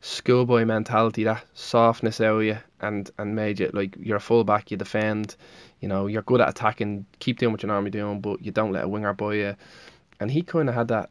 schoolboy 0.00 0.64
mentality, 0.64 1.24
that 1.24 1.44
softness 1.54 2.20
out 2.20 2.36
of 2.36 2.44
you, 2.44 2.58
and 2.80 3.10
and 3.18 3.34
made 3.34 3.60
you 3.60 3.70
like 3.72 3.96
you're 3.98 4.16
a 4.16 4.20
fullback, 4.20 4.70
you 4.70 4.76
defend, 4.76 5.36
you 5.80 5.88
know, 5.88 6.06
you're 6.06 6.22
good 6.22 6.40
at 6.40 6.48
attacking, 6.48 7.04
keep 7.18 7.38
doing 7.38 7.52
what 7.52 7.62
you're 7.62 7.72
normally 7.72 7.90
doing, 7.90 8.20
but 8.20 8.42
you 8.44 8.52
don't 8.52 8.72
let 8.72 8.84
a 8.84 8.88
winger 8.88 9.12
by 9.12 9.34
you. 9.34 9.56
And 10.20 10.30
he 10.30 10.42
kind 10.42 10.68
of 10.68 10.74
had 10.74 10.88
that 10.88 11.10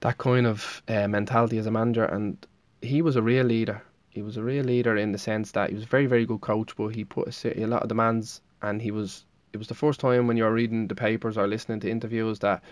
that 0.00 0.18
kind 0.18 0.46
of 0.46 0.82
uh, 0.88 1.08
mentality 1.08 1.58
as 1.58 1.66
a 1.66 1.70
manager, 1.70 2.04
and 2.04 2.36
he 2.82 3.02
was 3.02 3.16
a 3.16 3.22
real 3.22 3.44
leader. 3.44 3.82
He 4.18 4.22
was 4.22 4.36
a 4.36 4.42
real 4.42 4.64
leader 4.64 4.96
in 4.96 5.12
the 5.12 5.18
sense 5.18 5.52
that 5.52 5.68
he 5.68 5.76
was 5.76 5.84
a 5.84 5.86
very 5.86 6.06
very 6.06 6.26
good 6.26 6.40
coach, 6.40 6.74
but 6.74 6.88
he 6.88 7.04
put 7.04 7.28
a, 7.44 7.62
a 7.62 7.68
lot 7.68 7.82
of 7.82 7.88
demands, 7.88 8.40
and 8.62 8.82
he 8.82 8.90
was. 8.90 9.24
It 9.52 9.58
was 9.58 9.68
the 9.68 9.76
first 9.76 10.00
time 10.00 10.26
when 10.26 10.36
you're 10.36 10.52
reading 10.52 10.88
the 10.88 10.96
papers 10.96 11.38
or 11.38 11.46
listening 11.46 11.78
to 11.80 11.88
interviews 11.88 12.40
that 12.40 12.64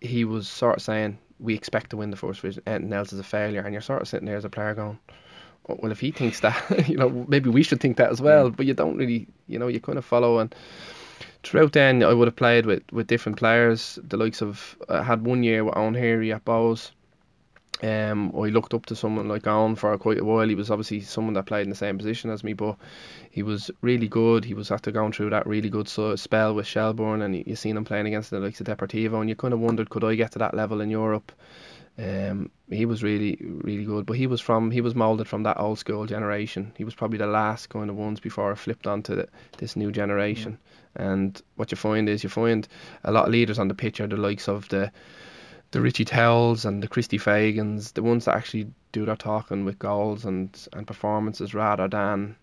he 0.00 0.24
was 0.24 0.46
sort 0.46 0.76
of 0.76 0.82
saying 0.82 1.18
we 1.40 1.54
expect 1.54 1.90
to 1.90 1.96
win 1.96 2.12
the 2.12 2.16
first 2.16 2.40
division. 2.40 2.62
Anything 2.68 2.92
else 2.92 3.12
is 3.12 3.18
a 3.18 3.24
failure, 3.24 3.62
and 3.62 3.72
you're 3.72 3.82
sort 3.82 4.00
of 4.00 4.06
sitting 4.06 4.26
there 4.26 4.36
as 4.36 4.44
a 4.44 4.48
player 4.48 4.74
going, 4.74 4.96
oh, 5.68 5.76
well, 5.80 5.90
if 5.90 5.98
he 5.98 6.12
thinks 6.12 6.38
that, 6.38 6.56
you 6.88 6.96
know, 6.96 7.26
maybe 7.26 7.50
we 7.50 7.64
should 7.64 7.80
think 7.80 7.96
that 7.96 8.12
as 8.12 8.20
well. 8.20 8.50
But 8.50 8.66
you 8.66 8.72
don't 8.72 8.96
really, 8.96 9.26
you 9.48 9.58
know, 9.58 9.66
you 9.66 9.80
kind 9.80 9.98
of 9.98 10.04
follow 10.04 10.38
and. 10.38 10.54
Throughout 11.42 11.72
then, 11.72 12.02
I 12.02 12.12
would 12.12 12.28
have 12.28 12.36
played 12.36 12.66
with, 12.66 12.82
with 12.92 13.08
different 13.08 13.38
players. 13.38 13.98
The 14.02 14.16
likes 14.16 14.40
of 14.40 14.76
I 14.88 15.02
had 15.02 15.26
one 15.26 15.42
year 15.42 15.64
with 15.64 15.76
Owen 15.76 15.94
Heary 15.94 16.32
at 16.32 16.44
Bohs. 16.44 16.92
Um, 17.82 18.32
I 18.34 18.48
looked 18.48 18.72
up 18.72 18.86
to 18.86 18.96
someone 18.96 19.28
like 19.28 19.46
Owen 19.46 19.76
for 19.76 19.96
quite 19.98 20.18
a 20.18 20.24
while. 20.24 20.48
He 20.48 20.54
was 20.54 20.70
obviously 20.70 21.00
someone 21.02 21.34
that 21.34 21.44
played 21.44 21.64
in 21.64 21.70
the 21.70 21.76
same 21.76 21.98
position 21.98 22.30
as 22.30 22.42
me, 22.42 22.54
but 22.54 22.76
he 23.30 23.42
was 23.42 23.70
really 23.82 24.08
good. 24.08 24.44
He 24.44 24.54
was 24.54 24.70
after 24.70 24.90
going 24.90 25.12
through 25.12 25.30
that 25.30 25.46
really 25.46 25.68
good 25.68 25.88
so, 25.88 26.16
spell 26.16 26.54
with 26.54 26.66
Shelbourne, 26.66 27.20
and 27.22 27.36
you, 27.36 27.44
you 27.46 27.56
seen 27.56 27.76
him 27.76 27.84
playing 27.84 28.06
against 28.06 28.30
the 28.30 28.40
likes 28.40 28.60
of 28.60 28.66
Deportivo, 28.66 29.20
and 29.20 29.28
you 29.28 29.36
kind 29.36 29.52
of 29.52 29.60
wondered, 29.60 29.90
could 29.90 30.04
I 30.04 30.14
get 30.14 30.32
to 30.32 30.38
that 30.38 30.54
level 30.54 30.80
in 30.80 30.88
Europe? 30.88 31.32
Um, 31.98 32.50
he 32.70 32.84
was 32.84 33.02
really, 33.02 33.38
really 33.40 33.84
good, 33.84 34.04
but 34.04 34.16
he 34.16 34.26
was 34.26 34.40
from 34.40 34.70
he 34.70 34.82
was 34.82 34.94
molded 34.94 35.28
from 35.28 35.44
that 35.44 35.58
old 35.58 35.78
school 35.78 36.04
generation. 36.04 36.72
He 36.76 36.84
was 36.84 36.94
probably 36.94 37.16
the 37.16 37.26
last 37.26 37.70
kind 37.70 37.88
of 37.88 37.96
ones 37.96 38.20
before 38.20 38.52
I 38.52 38.54
flipped 38.54 38.86
onto 38.86 39.14
the, 39.16 39.28
this 39.56 39.76
new 39.76 39.90
generation. 39.90 40.58
And 40.94 41.40
what 41.56 41.70
you 41.70 41.76
find 41.76 42.08
is 42.08 42.22
you 42.22 42.28
find 42.28 42.68
a 43.04 43.12
lot 43.12 43.26
of 43.26 43.32
leaders 43.32 43.58
on 43.58 43.68
the 43.68 43.74
pitch 43.74 44.00
are 44.00 44.06
the 44.06 44.16
likes 44.16 44.46
of 44.46 44.68
the 44.68 44.92
the 45.70 45.80
Richie 45.80 46.04
Towells 46.04 46.64
and 46.64 46.82
the 46.82 46.88
Christy 46.88 47.18
Fagans, 47.18 47.92
the 47.92 48.02
ones 48.02 48.24
that 48.24 48.36
actually 48.36 48.68
do 48.92 49.04
their 49.04 49.16
talking 49.16 49.64
with 49.64 49.78
goals 49.78 50.24
and, 50.24 50.56
and 50.72 50.86
performances 50.86 51.54
rather 51.54 51.88
than 51.88 52.36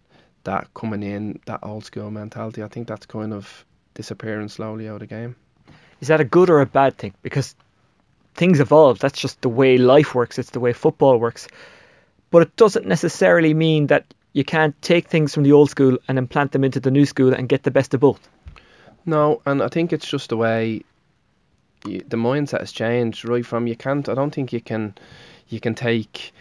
that 0.43 0.74
coming 0.74 1.03
in, 1.03 1.39
that 1.45 1.61
old 1.63 1.86
school 1.86 2.11
mentality. 2.11 2.63
I 2.63 2.67
think 2.67 2.88
that's 2.88 3.05
kind 3.05 3.34
of 3.34 3.65
disappearing 3.93 4.49
slowly 4.49 4.88
out 4.88 4.95
of 4.95 4.99
the 5.01 5.07
game. 5.07 5.36
Is 6.01 6.09
that 6.09 6.19
a 6.19 6.26
good 6.26 6.49
or 6.49 6.59
a 6.61 6.65
bad 6.65 6.97
thing? 6.97 7.13
Because 7.21 7.55
things 8.36 8.59
evolve. 8.59 8.99
That's 8.99 9.19
just 9.19 9.41
the 9.41 9.49
way 9.49 9.78
life 9.78 10.13
works. 10.13 10.38
It's 10.38 10.49
the 10.49 10.59
way 10.59 10.74
football 10.74 11.17
works. 11.17 11.47
But 12.30 12.41
it 12.41 12.55
doesn't 12.55 12.86
necessarily 12.86 13.53
mean 13.53 13.88
that 13.88 14.13
you 14.34 14.43
can't 14.43 14.80
take 14.82 15.07
things 15.07 15.34
from 15.34 15.43
the 15.43 15.51
old 15.51 15.69
school 15.69 15.97
and 16.07 16.17
implant 16.17 16.51
them 16.51 16.63
into 16.63 16.80
the 16.80 16.91
new 16.91 17.05
school 17.05 17.34
and 17.34 17.47
get 17.47 17.63
the 17.63 17.71
best 17.71 17.93
of 17.93 17.99
both. 17.99 18.28
No, 19.05 19.41
and 19.45 19.61
I 19.61 19.67
think 19.67 19.93
it's 19.93 20.07
just 20.07 20.30
the 20.30 20.38
way 20.38 20.82
you, 21.86 22.03
the 22.07 22.17
mindset 22.17 22.59
has 22.59 22.71
changed 22.71 23.25
right 23.25 23.45
from 23.45 23.67
you 23.67 23.75
can't. 23.75 24.07
I 24.09 24.13
don't 24.13 24.34
think 24.34 24.53
you 24.53 24.61
can 24.61 24.95
you 25.49 25.59
can 25.59 25.75
take 25.75 26.31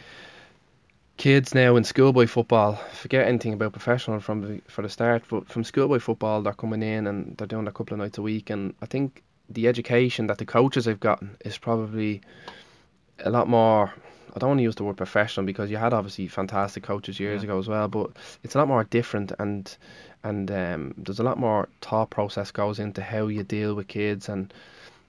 kids 1.16 1.54
now 1.54 1.76
in 1.76 1.84
schoolboy 1.84 2.26
football. 2.26 2.74
Forget 2.92 3.26
anything 3.28 3.52
about 3.52 3.72
professional 3.72 4.20
from 4.20 4.40
the, 4.42 4.60
for 4.68 4.82
the 4.82 4.88
start, 4.88 5.22
but 5.28 5.48
from 5.48 5.64
schoolboy 5.64 5.98
football, 5.98 6.42
they're 6.42 6.52
coming 6.52 6.82
in 6.82 7.06
and 7.06 7.36
they're 7.36 7.46
doing 7.46 7.68
a 7.68 7.72
couple 7.72 7.94
of 7.94 8.00
nights 8.00 8.18
a 8.18 8.22
week, 8.22 8.50
and 8.50 8.74
I 8.82 8.86
think 8.86 9.22
the 9.48 9.68
education 9.68 10.26
that 10.28 10.38
the 10.38 10.46
coaches 10.46 10.86
have 10.86 11.00
gotten 11.00 11.36
is 11.44 11.58
probably 11.58 12.20
a 13.24 13.30
lot 13.30 13.48
more. 13.48 13.92
I 14.34 14.38
don't 14.38 14.48
want 14.48 14.58
to 14.60 14.64
use 14.64 14.76
the 14.76 14.84
word 14.84 14.96
professional 14.96 15.44
because 15.44 15.70
you 15.70 15.76
had 15.76 15.92
obviously 15.92 16.26
fantastic 16.26 16.82
coaches 16.82 17.20
years 17.20 17.42
Yeah. 17.42 17.50
ago 17.50 17.58
as 17.58 17.68
well, 17.68 17.86
but 17.88 18.12
it's 18.42 18.54
a 18.54 18.58
lot 18.58 18.68
more 18.68 18.84
different 18.84 19.30
and 19.38 19.76
and 20.24 20.50
um, 20.50 20.94
there's 20.96 21.18
a 21.18 21.22
lot 21.24 21.38
more 21.38 21.68
thought 21.82 22.08
process 22.08 22.50
goes 22.50 22.78
into 22.78 23.02
how 23.02 23.26
you 23.26 23.42
deal 23.42 23.74
with 23.74 23.88
kids 23.88 24.28
and 24.30 24.54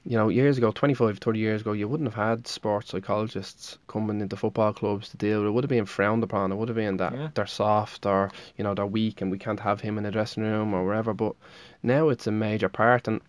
you 0.06 0.18
know 0.18 0.28
years 0.30 0.58
ago 0.58 0.72
25 0.72 1.20
30 1.20 1.40
years 1.40 1.62
ago 1.62 1.72
you 1.72 1.88
wouldn't 1.88 2.12
have 2.14 2.28
had 2.30 2.46
sports 2.48 2.90
psychologists 2.92 3.78
coming 3.88 4.20
into 4.20 4.36
football 4.36 4.74
clubs 4.74 5.08
to 5.10 5.18
deal 5.18 5.40
with 5.40 5.48
it 5.48 5.52
would 5.52 5.64
have 5.64 5.70
been 5.70 5.86
frowned 5.86 6.24
upon 6.24 6.52
it 6.52 6.56
would 6.56 6.68
have 6.68 6.76
been 6.76 6.98
that 6.98 7.14
Yeah. 7.14 7.30
they're 7.34 7.46
soft 7.48 8.06
or 8.06 8.30
you 8.58 8.64
know 8.66 8.74
they're 8.74 8.86
weak 8.86 9.22
and 9.22 9.32
we 9.32 9.38
can't 9.40 9.62
have 9.62 9.80
him 9.82 9.98
in 9.98 10.04
the 10.04 10.12
dressing 10.12 10.44
room 10.44 10.74
or 10.74 10.84
wherever 10.86 11.14
but 11.14 11.36
now 11.82 12.10
it's 12.10 12.28
a 12.28 12.32
major 12.32 12.68
part 12.70 13.08
and 13.08 13.22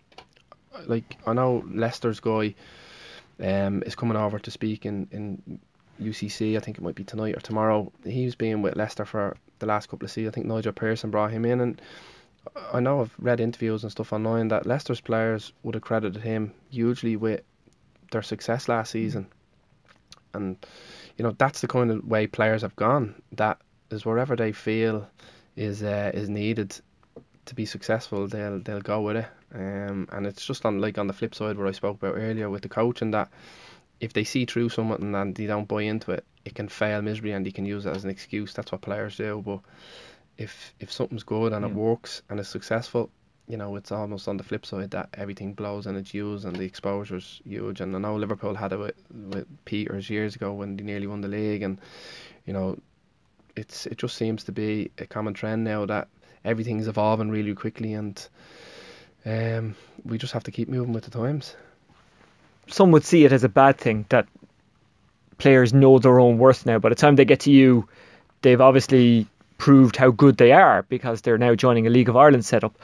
like 0.85 1.15
I 1.25 1.31
know 1.33 1.63
Leicester's 1.71 2.19
guy 2.19 2.53
um, 3.39 3.81
is 3.85 3.95
coming 3.95 4.17
over 4.17 4.39
to 4.39 4.51
speak 4.51 4.85
in, 4.85 5.07
in 5.11 5.59
UCC. 6.01 6.57
I 6.57 6.59
think 6.59 6.77
it 6.77 6.83
might 6.83 6.95
be 6.95 7.05
tonight 7.05 7.37
or 7.37 7.39
tomorrow. 7.39 7.91
He's 8.03 8.35
been 8.35 8.61
with 8.61 8.75
Leicester 8.75 9.05
for 9.05 9.37
the 9.59 9.65
last 9.65 9.87
couple 9.89 10.05
of 10.05 10.11
seasons. 10.11 10.33
I 10.33 10.35
think 10.35 10.47
Nigel 10.47 10.73
Pearson 10.73 11.11
brought 11.11 11.31
him 11.31 11.45
in, 11.45 11.61
and 11.61 11.81
I 12.73 12.79
know 12.79 13.01
I've 13.01 13.15
read 13.19 13.39
interviews 13.39 13.83
and 13.83 13.91
stuff 13.91 14.13
online 14.13 14.49
that 14.49 14.65
Leicester's 14.65 15.01
players 15.01 15.53
would 15.63 15.75
have 15.75 15.83
credited 15.83 16.21
him 16.21 16.53
hugely 16.69 17.15
with 17.15 17.41
their 18.11 18.21
success 18.21 18.67
last 18.67 18.91
season. 18.91 19.27
And 20.33 20.57
you 21.17 21.23
know 21.23 21.31
that's 21.37 21.61
the 21.61 21.67
kind 21.67 21.91
of 21.91 22.05
way 22.05 22.27
players 22.27 22.61
have 22.61 22.75
gone. 22.75 23.15
That 23.31 23.57
is 23.89 24.05
wherever 24.05 24.35
they 24.35 24.51
feel 24.51 25.07
is 25.55 25.81
uh, 25.83 26.11
is 26.13 26.29
needed 26.29 26.79
to 27.45 27.55
be 27.55 27.65
successful, 27.65 28.27
they'll 28.27 28.59
they'll 28.59 28.81
go 28.81 29.01
with 29.01 29.17
it. 29.17 29.27
Um, 29.53 30.07
and 30.11 30.25
it's 30.27 30.45
just 30.45 30.65
on 30.65 30.81
like 30.81 30.97
on 30.97 31.07
the 31.07 31.13
flip 31.13 31.33
side 31.33 31.57
where 31.57 31.67
I 31.67 31.71
spoke 31.71 31.97
about 31.97 32.15
earlier 32.15 32.49
with 32.49 32.63
the 32.63 32.69
coach 32.69 33.01
and 33.01 33.13
that 33.13 33.29
if 33.99 34.13
they 34.13 34.23
see 34.23 34.45
through 34.45 34.69
something 34.69 35.15
and 35.15 35.35
they 35.35 35.45
don't 35.45 35.67
buy 35.67 35.83
into 35.83 36.11
it, 36.11 36.25
it 36.43 36.55
can 36.55 36.67
fail 36.67 37.01
miserably 37.01 37.31
and 37.31 37.45
they 37.45 37.51
can 37.51 37.65
use 37.65 37.85
it 37.85 37.95
as 37.95 38.03
an 38.03 38.09
excuse. 38.09 38.53
That's 38.53 38.71
what 38.71 38.81
players 38.81 39.15
do. 39.17 39.41
But 39.45 39.59
if 40.37 40.73
if 40.79 40.91
something's 40.91 41.23
good 41.23 41.53
and 41.53 41.65
it 41.65 41.73
works 41.73 42.21
and 42.29 42.39
it's 42.39 42.49
successful, 42.49 43.09
you 43.47 43.57
know, 43.57 43.75
it's 43.75 43.91
almost 43.91 44.27
on 44.27 44.37
the 44.37 44.43
flip 44.43 44.65
side 44.65 44.91
that 44.91 45.09
everything 45.13 45.53
blows 45.53 45.85
and 45.85 45.97
it's 45.97 46.13
used 46.13 46.45
and 46.45 46.55
the 46.55 46.65
exposure's 46.65 47.41
huge. 47.45 47.81
And 47.81 47.95
I 47.95 47.99
know 47.99 48.15
Liverpool 48.15 48.55
had 48.55 48.73
it 48.73 48.79
with, 48.79 48.95
with 49.11 49.47
Peters 49.65 50.09
years 50.09 50.35
ago 50.35 50.53
when 50.53 50.75
they 50.75 50.83
nearly 50.83 51.07
won 51.07 51.21
the 51.21 51.27
league, 51.27 51.61
and 51.61 51.79
you 52.45 52.53
know, 52.53 52.77
it's 53.55 53.85
it 53.85 53.97
just 53.97 54.15
seems 54.15 54.43
to 54.45 54.51
be 54.51 54.91
a 54.97 55.05
common 55.05 55.33
trend 55.33 55.63
now 55.63 55.85
that 55.85 56.07
everything's 56.43 56.87
evolving 56.87 57.31
really 57.31 57.55
quickly 57.55 57.93
and 57.93 58.27
um, 59.25 59.75
we 60.03 60.19
just 60.19 60.33
have 60.33 60.43
to 60.43 60.51
keep 60.51 60.69
moving 60.69 60.93
with 60.93 61.03
the 61.03 61.11
times. 61.11 61.55
Some 62.67 62.91
would 62.91 63.03
see 63.03 63.25
it 63.25 63.31
as 63.31 63.43
a 63.43 63.49
bad 63.49 63.77
thing 63.77 64.05
that 64.09 64.27
players 65.37 65.73
know 65.73 65.99
their 65.99 66.19
own 66.19 66.37
worth 66.37 66.65
now. 66.65 66.79
By 66.79 66.89
the 66.89 66.95
time 66.95 67.15
they 67.15 67.25
get 67.25 67.41
to 67.41 67.51
you, 67.51 67.87
they've 68.41 68.61
obviously 68.61 69.27
proved 69.57 69.95
how 69.95 70.11
good 70.11 70.37
they 70.37 70.51
are 70.51 70.83
because 70.83 71.21
they're 71.21 71.37
now 71.37 71.55
joining 71.55 71.87
a 71.87 71.89
League 71.89 72.09
of 72.09 72.15
Ireland 72.15 72.45
setup. 72.45 72.77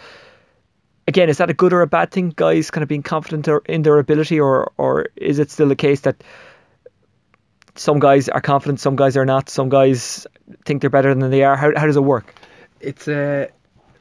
Again, 1.08 1.30
is 1.30 1.38
that 1.38 1.50
a 1.50 1.54
good 1.54 1.74
or 1.74 1.82
a 1.82 1.88
bad 1.88 2.12
thing? 2.12 2.32
Guys 2.36 2.72
kind 2.72 2.84
of 2.84 2.90
being 2.90 3.04
confident 3.04 3.48
in 3.68 3.82
their 3.82 3.98
ability, 3.98 4.40
or 4.40 4.72
or 4.78 5.08
is 5.16 5.40
it 5.40 5.52
still 5.52 5.68
the 5.68 5.76
case 5.76 6.02
that 6.02 6.24
some 7.76 8.00
guys 8.00 8.30
are 8.30 8.42
confident, 8.42 8.80
some 8.80 8.96
guys 8.96 9.18
are 9.18 9.26
not, 9.26 9.50
some 9.50 9.70
guys 9.70 10.28
think 10.66 10.82
they're 10.82 10.90
better 10.90 11.14
than 11.14 11.32
they 11.32 11.44
are? 11.44 11.56
How 11.56 11.72
how 11.76 11.88
does 11.88 11.98
it 11.98 12.04
work? 12.04 12.34
It's 12.80 13.08
uh, 13.08 13.48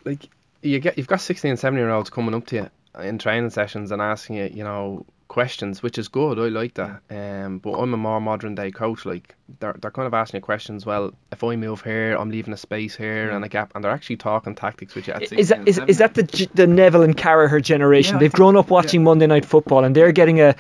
like 0.05 0.29
you 0.63 0.79
get 0.79 0.99
you've 0.99 1.07
got 1.07 1.21
16 1.21 1.51
and 1.51 1.59
17 1.59 1.85
year 1.85 1.91
olds 1.91 2.11
coming 2.11 2.35
up 2.35 2.47
to 2.49 2.57
you 2.57 2.71
in 3.01 3.19
training 3.19 3.51
sessions 3.51 3.93
and 3.93 4.03
asking 4.03 4.37
you, 4.37 4.51
you 4.53 4.65
know, 4.65 5.07
questions, 5.31 5.81
which 5.81 5.97
is 5.97 6.09
good. 6.09 6.41
I 6.41 6.49
like 6.49 6.75
that. 6.75 7.01
Um, 7.09 7.59
but 7.59 7.75
I'm 7.75 7.95
a 7.95 7.97
more 7.97 8.21
modern 8.21 8.57
day 8.57 8.73
coach. 8.73 9.07
Like 9.07 9.35
they're 9.61 9.77
they're 9.81 9.93
kind 9.93 10.07
of 10.07 10.13
asking 10.13 10.39
you 10.39 10.43
questions. 10.43 10.85
Well, 10.85 11.15
if 11.33 11.43
I 11.43 11.57
move 11.57 11.83
here, 11.83 12.17
I'm 12.19 12.31
leaving 12.31 12.53
a 12.53 12.57
space 12.59 12.97
here 12.97 13.31
and 13.31 13.45
a 13.45 13.49
gap, 13.49 13.73
and 13.75 13.83
they're 13.83 13.93
actually 13.93 14.17
talking 14.17 14.55
tactics 14.55 14.95
with 14.95 15.07
you. 15.07 15.15
Is 15.15 15.49
that 15.49 15.67
is, 15.67 15.81
is, 15.87 15.99
that 15.99 16.15
the 16.15 16.49
the 16.55 16.67
Neville 16.67 17.03
and 17.03 17.17
Carragher 17.17 17.63
generation? 17.63 18.17
Yeah, 18.17 18.21
They've 18.21 18.33
grown 18.33 18.57
up 18.57 18.71
watching 18.71 19.05
Monday 19.05 19.29
Night 19.29 19.47
Football 19.47 19.85
and 19.85 19.95
they're 19.95 20.13
getting 20.13 20.41
a 20.41 20.57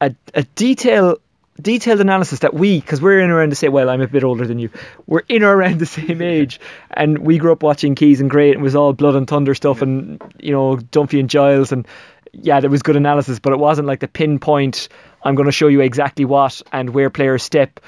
a, 0.00 0.14
a 0.34 0.44
detail 0.54 1.18
detailed 1.60 2.00
analysis 2.00 2.38
that 2.38 2.54
we 2.54 2.80
because 2.80 3.02
we're 3.02 3.20
in 3.20 3.28
around 3.28 3.50
the 3.50 3.56
same 3.56 3.72
well 3.72 3.90
I'm 3.90 4.00
a 4.00 4.08
bit 4.08 4.24
older 4.24 4.46
than 4.46 4.58
you 4.58 4.70
we're 5.06 5.24
in 5.28 5.42
or 5.42 5.54
around 5.54 5.78
the 5.78 5.84
same 5.84 6.22
age 6.36 6.58
and 6.90 7.18
we 7.18 7.36
grew 7.36 7.52
up 7.52 7.62
watching 7.62 7.94
Keys 7.94 8.20
and 8.20 8.30
Gray 8.30 8.52
and 8.52 8.60
it 8.60 8.62
was 8.62 8.74
all 8.74 8.94
blood 8.94 9.14
and 9.14 9.28
thunder 9.28 9.54
stuff 9.54 9.82
and 9.82 10.22
you 10.38 10.52
know 10.52 10.76
Dunphy 10.76 11.20
and 11.20 11.28
Giles 11.28 11.70
and 11.70 11.86
yeah 12.32 12.60
there 12.60 12.70
was 12.70 12.82
good 12.82 12.96
analysis 12.96 13.38
but 13.38 13.52
it 13.52 13.58
wasn't 13.58 13.86
like 13.86 14.00
the 14.00 14.08
pinpoint 14.08 14.88
I'm 15.22 15.34
going 15.34 15.46
to 15.46 15.52
show 15.52 15.68
you 15.68 15.80
exactly 15.80 16.24
what 16.24 16.62
and 16.72 16.90
where 16.90 17.10
players 17.10 17.42
step 17.42 17.80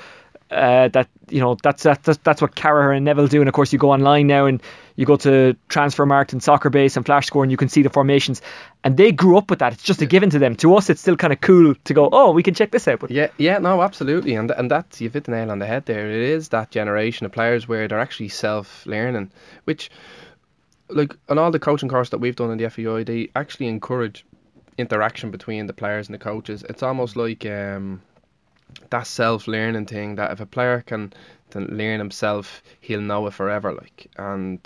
Uh, 0.52 0.88
that 0.88 1.08
you 1.30 1.40
know 1.40 1.56
that's, 1.62 1.82
that's 1.82 2.18
that's 2.18 2.42
what 2.42 2.54
Carragher 2.54 2.94
and 2.94 3.06
Neville 3.06 3.26
do, 3.26 3.40
and 3.40 3.48
of 3.48 3.54
course 3.54 3.72
you 3.72 3.78
go 3.78 3.90
online 3.90 4.26
now 4.26 4.44
and 4.44 4.60
you 4.96 5.06
go 5.06 5.16
to 5.16 5.56
Transfermarkt 5.70 6.34
and 6.34 6.42
Soccer 6.42 6.68
Base 6.68 6.98
and 6.98 7.06
Flash 7.06 7.26
Score 7.26 7.42
and 7.42 7.50
you 7.50 7.56
can 7.56 7.70
see 7.70 7.80
the 7.80 7.88
formations, 7.88 8.42
and 8.84 8.98
they 8.98 9.12
grew 9.12 9.38
up 9.38 9.48
with 9.48 9.60
that. 9.60 9.72
It's 9.72 9.82
just 9.82 10.02
a 10.02 10.06
given 10.06 10.28
to 10.28 10.38
them. 10.38 10.54
To 10.56 10.76
us, 10.76 10.90
it's 10.90 11.00
still 11.00 11.16
kind 11.16 11.32
of 11.32 11.40
cool 11.40 11.74
to 11.74 11.94
go, 11.94 12.10
oh, 12.12 12.32
we 12.32 12.42
can 12.42 12.52
check 12.52 12.70
this 12.70 12.86
out. 12.86 13.00
But 13.00 13.10
Yeah, 13.10 13.28
yeah, 13.38 13.60
no, 13.60 13.80
absolutely, 13.80 14.34
and 14.34 14.50
and 14.50 14.70
that's 14.70 15.00
you've 15.00 15.14
hit 15.14 15.24
the 15.24 15.30
nail 15.30 15.50
on 15.50 15.58
the 15.58 15.66
head 15.66 15.86
there. 15.86 16.10
It 16.10 16.20
is 16.20 16.50
that 16.50 16.70
generation 16.70 17.24
of 17.24 17.32
players 17.32 17.66
where 17.66 17.88
they're 17.88 17.98
actually 17.98 18.28
self-learning, 18.28 19.30
which, 19.64 19.90
like, 20.90 21.16
on 21.30 21.38
all 21.38 21.50
the 21.50 21.60
coaching 21.60 21.88
course 21.88 22.10
that 22.10 22.18
we've 22.20 22.36
done 22.36 22.50
in 22.50 22.58
the 22.58 22.68
FAI, 22.68 23.04
they 23.04 23.30
actually 23.34 23.68
encourage 23.68 24.26
interaction 24.78 25.30
between 25.30 25.66
the 25.66 25.72
players 25.72 26.08
and 26.08 26.14
the 26.14 26.18
coaches. 26.18 26.64
It's 26.68 26.82
almost 26.82 27.16
like 27.16 27.44
um, 27.46 28.00
that 28.90 29.06
self-learning 29.06 29.86
thing 29.86 30.16
that 30.16 30.32
if 30.32 30.40
a 30.40 30.46
player 30.46 30.82
can, 30.86 31.12
can 31.50 31.66
learn 31.66 31.98
himself, 31.98 32.62
he'll 32.80 33.00
know 33.00 33.26
it 33.26 33.34
forever. 33.34 33.72
Like, 33.72 34.06
and 34.16 34.60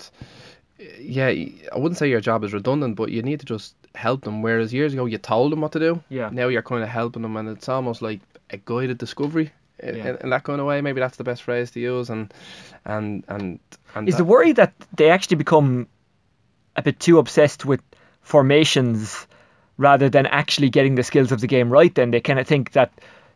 yeah, 0.99 1.27
I 1.27 1.77
wouldn't 1.77 1.97
say 1.97 2.09
your 2.09 2.21
job 2.21 2.43
is 2.43 2.53
redundant, 2.53 2.95
but 2.95 3.09
you 3.11 3.21
need 3.21 3.39
to 3.41 3.45
just 3.45 3.75
help 3.95 4.23
them. 4.23 4.41
Whereas 4.41 4.73
years 4.73 4.93
ago, 4.93 5.05
you 5.05 5.17
told 5.17 5.51
them 5.51 5.61
what 5.61 5.71
to 5.73 5.79
do. 5.79 6.01
Yeah. 6.09 6.29
Now 6.31 6.47
you're 6.47 6.61
kind 6.61 6.83
of 6.83 6.89
helping 6.89 7.23
them, 7.23 7.35
and 7.37 7.49
it's 7.49 7.67
almost 7.69 8.01
like 8.01 8.19
a 8.49 8.57
guided 8.57 8.97
discovery. 8.97 9.51
i- 9.83 9.87
Yeah. 9.91 10.09
In, 10.09 10.17
in 10.23 10.29
that 10.29 10.43
kind 10.43 10.59
of 10.61 10.67
way, 10.67 10.81
maybe 10.81 10.99
that's 11.01 11.17
the 11.17 11.23
best 11.23 11.43
phrase 11.43 11.71
to 11.71 11.79
use. 11.79 12.09
And 12.09 12.33
and 12.85 13.23
and 13.27 13.59
and 13.95 14.07
is 14.07 14.13
that- 14.15 14.19
the 14.19 14.25
worry 14.25 14.53
that 14.53 14.73
they 14.95 15.09
actually 15.09 15.37
become 15.37 15.87
a 16.75 16.81
bit 16.81 16.99
too 16.99 17.17
obsessed 17.19 17.65
with 17.65 17.81
formations 18.21 19.27
rather 19.77 20.09
than 20.09 20.25
actually 20.27 20.69
getting 20.69 20.95
the 20.95 21.03
skills 21.03 21.31
of 21.31 21.41
the 21.41 21.47
game 21.47 21.69
right? 21.69 21.93
Then 21.93 22.11
they 22.11 22.21
kind 22.21 22.39
of 22.39 22.47
think 22.47 22.71
that 22.71 22.91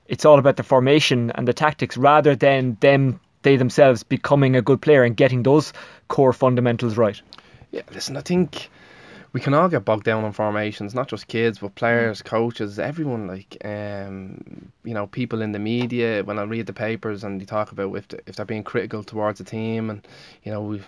it's 0.08 0.26
all 0.26 0.40
about 0.40 0.58
the 0.58 0.64
formation 0.64 1.32
and 1.36 1.48
the 1.48 1.54
tactics 1.54 1.98
rather 1.98 2.36
than 2.36 2.78
them 2.82 3.20
they 3.44 3.56
themselves 3.56 4.04
becoming 4.04 4.56
a 4.56 4.62
good 4.62 4.82
player 4.82 5.04
and 5.04 5.18
getting 5.18 5.44
those 5.44 5.74
core 6.10 6.34
fundamentals 6.34 6.98
right. 6.98 7.22
Yeah, 7.72 7.82
listen, 7.94 8.18
I 8.18 8.22
think 8.22 8.70
we 9.34 9.40
can 9.40 9.54
all 9.54 9.70
get 9.70 9.86
bogged 9.86 10.04
down 10.04 10.26
on 10.26 10.34
formations, 10.34 10.94
not 10.94 11.08
just 11.08 11.28
kids, 11.28 11.60
but 11.60 11.76
players, 11.76 12.22
coaches, 12.22 12.78
everyone. 12.80 13.28
Like, 13.28 13.58
um, 13.64 14.72
you 14.84 14.94
know, 14.94 15.08
people 15.08 15.42
in 15.42 15.54
the 15.54 15.60
media. 15.60 16.24
When 16.24 16.38
I 16.38 16.44
read 16.44 16.66
the 16.66 16.74
papers 16.74 17.24
and 17.24 17.40
they 17.40 17.46
talk 17.46 17.72
about 17.72 17.96
if 17.96 18.08
if 18.28 18.36
they're 18.36 18.46
being 18.46 18.64
critical 18.64 19.04
towards 19.04 19.40
a 19.40 19.46
team, 19.46 19.90
and 19.90 20.06
you 20.44 20.52
know, 20.52 20.62
we 20.62 20.82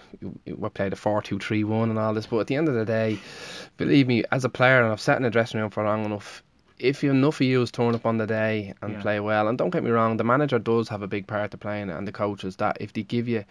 we 0.45 0.69
played 0.69 0.91
a 0.93 0.97
four 0.97 1.21
two 1.21 1.39
three 1.39 1.63
one 1.63 1.89
and 1.89 1.97
all 1.97 2.13
this. 2.13 2.25
But 2.27 2.39
at 2.39 2.47
the 2.47 2.55
end 2.55 2.67
of 2.67 2.75
the 2.75 2.85
day, 2.85 3.17
believe 3.77 4.07
me, 4.07 4.23
as 4.31 4.43
a 4.43 4.49
player, 4.49 4.81
and 4.81 4.91
I've 4.91 5.01
sat 5.01 5.17
in 5.17 5.25
a 5.25 5.29
dressing 5.29 5.61
room 5.61 5.69
for 5.69 5.83
long 5.85 6.03
enough. 6.03 6.43
If 6.79 7.01
enough 7.03 7.39
of 7.39 7.47
you 7.47 7.61
is 7.61 7.71
turn 7.71 7.95
up 7.95 8.05
on 8.05 8.17
the 8.17 8.27
day 8.27 8.73
and 8.81 8.93
Yeah. 8.93 9.01
play 9.01 9.19
well, 9.21 9.47
and 9.47 9.57
don't 9.57 9.69
get 9.69 9.83
me 9.83 9.91
wrong, 9.91 10.17
the 10.17 10.25
manager 10.25 10.59
does 10.59 10.89
have 10.89 11.01
a 11.01 11.07
big 11.07 11.27
part 11.27 11.51
to 11.51 11.57
play 11.57 11.79
in 11.81 11.89
it, 11.89 11.95
and 11.95 12.05
the 12.05 12.11
coaches 12.11 12.57
that 12.57 12.77
if 12.81 12.91
they 12.91 13.03
give 13.03 13.29
you 13.29 13.45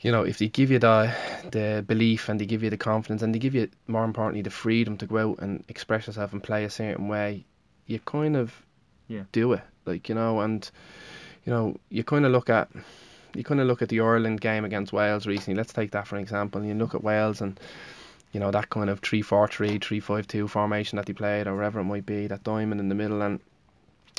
you 0.00 0.10
know, 0.10 0.22
if 0.22 0.38
they 0.38 0.48
give 0.48 0.70
you 0.70 0.78
the 0.78 1.12
the 1.50 1.84
belief 1.86 2.28
and 2.28 2.40
they 2.40 2.46
give 2.46 2.62
you 2.62 2.70
the 2.70 2.76
confidence 2.76 3.22
and 3.22 3.34
they 3.34 3.38
give 3.38 3.54
you 3.54 3.68
more 3.86 4.04
importantly 4.04 4.42
the 4.42 4.50
freedom 4.50 4.96
to 4.98 5.06
go 5.06 5.30
out 5.30 5.38
and 5.40 5.64
express 5.68 6.06
yourself 6.06 6.32
and 6.32 6.42
play 6.42 6.64
a 6.64 6.70
certain 6.70 7.08
way, 7.08 7.44
you 7.86 7.98
kind 8.00 8.36
of 8.36 8.54
Yeah. 9.08 9.24
do 9.32 9.52
it. 9.52 9.62
Like, 9.84 10.08
you 10.08 10.14
know, 10.14 10.40
and 10.40 10.70
you 11.44 11.52
know, 11.52 11.76
you 11.88 12.04
kinda 12.04 12.28
look 12.28 12.48
at 12.48 12.68
you 13.34 13.44
kinda 13.44 13.64
look 13.64 13.82
at 13.82 13.88
the 13.88 14.00
Ireland 14.00 14.40
game 14.40 14.64
against 14.64 14.92
Wales 14.92 15.26
recently, 15.26 15.56
let's 15.56 15.72
take 15.72 15.90
that 15.92 16.06
for 16.06 16.16
an 16.16 16.22
example, 16.22 16.60
and 16.60 16.68
you 16.68 16.74
look 16.76 16.94
at 16.94 17.04
Wales 17.04 17.40
and 17.40 17.58
you 18.32 18.38
know, 18.38 18.50
that 18.52 18.70
kind 18.70 18.88
of 18.88 19.00
3 19.00 19.22
4 19.22 19.48
3, 19.48 19.78
3 19.78 20.00
5 20.00 20.26
2 20.26 20.46
formation 20.46 20.96
that 20.96 21.06
they 21.06 21.12
played 21.12 21.46
or 21.46 21.56
whatever 21.56 21.80
it 21.80 21.84
might 21.84 22.06
be, 22.06 22.26
that 22.28 22.44
diamond 22.44 22.80
in 22.80 22.88
the 22.88 22.94
middle. 22.94 23.22
And 23.22 23.40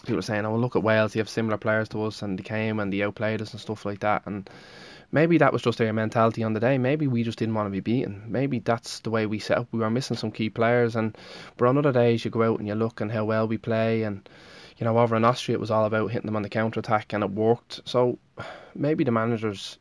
people 0.01 0.17
were 0.17 0.21
saying, 0.21 0.45
Oh 0.45 0.57
look 0.57 0.75
at 0.75 0.83
Wales, 0.83 1.13
they 1.13 1.19
have 1.19 1.29
similar 1.29 1.57
players 1.57 1.87
to 1.89 2.03
us. 2.03 2.21
And 2.21 2.37
they 2.37 2.43
came 2.43 2.79
and 2.79 2.91
they 2.91 3.03
outplayed 3.03 3.41
us 3.41 3.51
and 3.51 3.61
stuff 3.61 3.85
like 3.85 3.99
that. 4.01 4.23
And 4.25 4.49
maybe 5.11 5.37
that 5.37 5.53
was 5.53 5.61
just 5.61 5.77
their 5.77 5.93
mentality 5.93 6.43
on 6.43 6.53
the 6.53 6.59
day. 6.59 6.77
Maybe 6.77 7.07
we 7.07 7.23
just 7.23 7.39
didn't 7.39 7.55
want 7.55 7.67
to 7.67 7.71
be 7.71 7.79
beaten. 7.79 8.23
Maybe 8.27 8.59
that's 8.59 8.99
the 8.99 9.09
way 9.09 9.25
we 9.25 9.39
set 9.39 9.57
up. 9.57 9.67
We 9.71 9.79
were 9.79 9.89
missing 9.89 10.17
some 10.17 10.31
key 10.31 10.49
players, 10.49 10.95
and 10.95 11.17
but 11.57 11.67
on 11.67 11.77
other 11.77 11.91
days 11.91 12.23
you 12.23 12.31
go 12.31 12.43
out 12.43 12.59
and 12.59 12.67
you 12.67 12.75
look 12.75 13.01
and 13.01 13.11
how 13.11 13.25
well 13.25 13.47
we 13.47 13.57
play, 13.57 14.03
and 14.03 14.27
you 14.77 14.85
know 14.85 14.97
over 14.97 15.15
in 15.15 15.25
Austria 15.25 15.57
it 15.57 15.61
was 15.61 15.71
all 15.71 15.85
about 15.85 16.11
hitting 16.11 16.27
them 16.27 16.35
on 16.35 16.43
the 16.43 16.49
counter 16.49 16.79
attack, 16.79 17.13
and 17.13 17.23
it 17.23 17.31
worked. 17.31 17.81
So 17.85 18.19
maybe 18.75 19.03
the 19.03 19.11
managers 19.11 19.77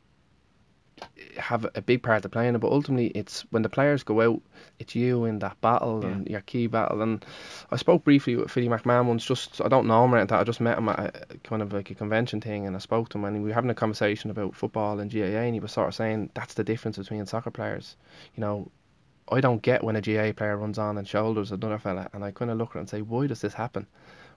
have 1.37 1.67
a 1.75 1.83
big 1.83 2.03
part 2.03 2.23
to 2.23 2.29
play 2.29 2.49
in 2.49 2.55
it, 2.55 2.59
but 2.59 2.73
ultimately 2.73 3.09
it's 3.09 3.43
when 3.51 3.63
the 3.63 3.69
players 3.69 4.03
go 4.03 4.21
out, 4.21 4.43
it's 4.79 4.95
you 4.95 5.25
in 5.25 5.39
that 5.41 5.61
battle 5.61 6.05
and 6.05 6.29
your 6.29 6.41
key 6.41 6.67
battle. 6.67 7.03
And 7.03 7.25
I 7.71 7.77
spoke 7.77 8.05
briefly 8.05 8.37
with 8.37 8.51
Philly 8.51 8.69
McMahon 8.69 9.07
once, 9.07 9.25
just 9.25 9.61
I 9.61 9.69
don't 9.69 9.87
know 9.87 10.05
him 10.05 10.15
or 10.15 10.19
anything, 10.19 10.37
I 10.37 10.45
just 10.45 10.61
met 10.61 10.79
him 10.79 10.89
at 10.89 10.99
a, 10.99 11.39
kind 11.39 11.63
of 11.63 11.73
like 11.73 11.91
a 11.91 11.95
convention 11.95 12.41
thing, 12.41 12.67
and 12.67 12.77
I 12.77 12.79
spoke 12.79 13.09
to 13.11 13.19
him, 13.19 13.25
and 13.25 13.43
we 13.43 13.49
were 13.49 13.55
having 13.55 13.71
a 13.71 13.75
conversation 13.75 14.31
about 14.31 14.55
football 14.55 14.99
and 14.99 15.11
GAA, 15.11 15.25
and 15.25 15.55
he 15.55 15.61
was 15.61 15.73
sort 15.73 15.89
of 15.89 15.95
saying 15.95 16.31
that's 16.35 16.55
the 16.55 16.65
difference 16.65 16.99
between 16.99 17.25
soccer 17.27 17.51
players. 17.51 17.97
You 18.35 18.41
know, 18.43 18.71
I 19.31 19.41
don't 19.41 19.63
get 19.63 19.85
when 19.85 19.97
a 19.97 20.01
GAA 20.01 20.33
player 20.33 20.57
runs 20.57 20.79
on 20.79 20.99
and 20.99 21.07
shoulders 21.07 21.53
another 21.53 21.79
fella, 21.79 22.09
and 22.13 22.25
I 22.25 22.31
kind 22.31 22.51
of 22.51 22.59
look 22.59 22.71
at 22.71 22.77
it 22.77 22.81
and 22.81 22.89
say, 22.89 23.03
why 23.03 23.27
does 23.27 23.41
this 23.41 23.55
happen? 23.55 23.87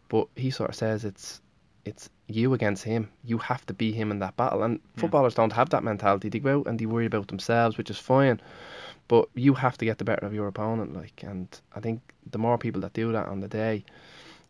But 0.09 0.27
he 0.35 0.51
sort 0.51 0.69
of 0.69 0.75
says 0.75 1.05
it's 1.05 1.41
it's 1.85 2.09
you 2.27 2.53
against 2.53 2.83
him. 2.83 3.09
You 3.23 3.37
have 3.39 3.65
to 3.65 3.73
be 3.73 3.91
him 3.91 4.11
in 4.11 4.19
that 4.19 4.37
battle. 4.37 4.63
And 4.63 4.79
footballers 4.95 5.35
don't 5.35 5.53
have 5.53 5.69
that 5.71 5.83
mentality. 5.83 6.29
They 6.29 6.39
go 6.39 6.59
out 6.59 6.67
and 6.67 6.79
they 6.79 6.85
worry 6.85 7.05
about 7.05 7.27
themselves, 7.27 7.77
which 7.77 7.89
is 7.89 7.97
fine. 7.97 8.39
But 9.07 9.27
you 9.35 9.53
have 9.53 9.77
to 9.79 9.85
get 9.85 9.97
the 9.97 10.05
better 10.05 10.25
of 10.25 10.33
your 10.33 10.47
opponent. 10.47 10.95
Like, 10.95 11.23
and 11.23 11.47
I 11.75 11.81
think 11.81 12.01
the 12.31 12.37
more 12.37 12.57
people 12.57 12.81
that 12.81 12.93
do 12.93 13.11
that 13.11 13.27
on 13.27 13.41
the 13.41 13.49
day, 13.49 13.83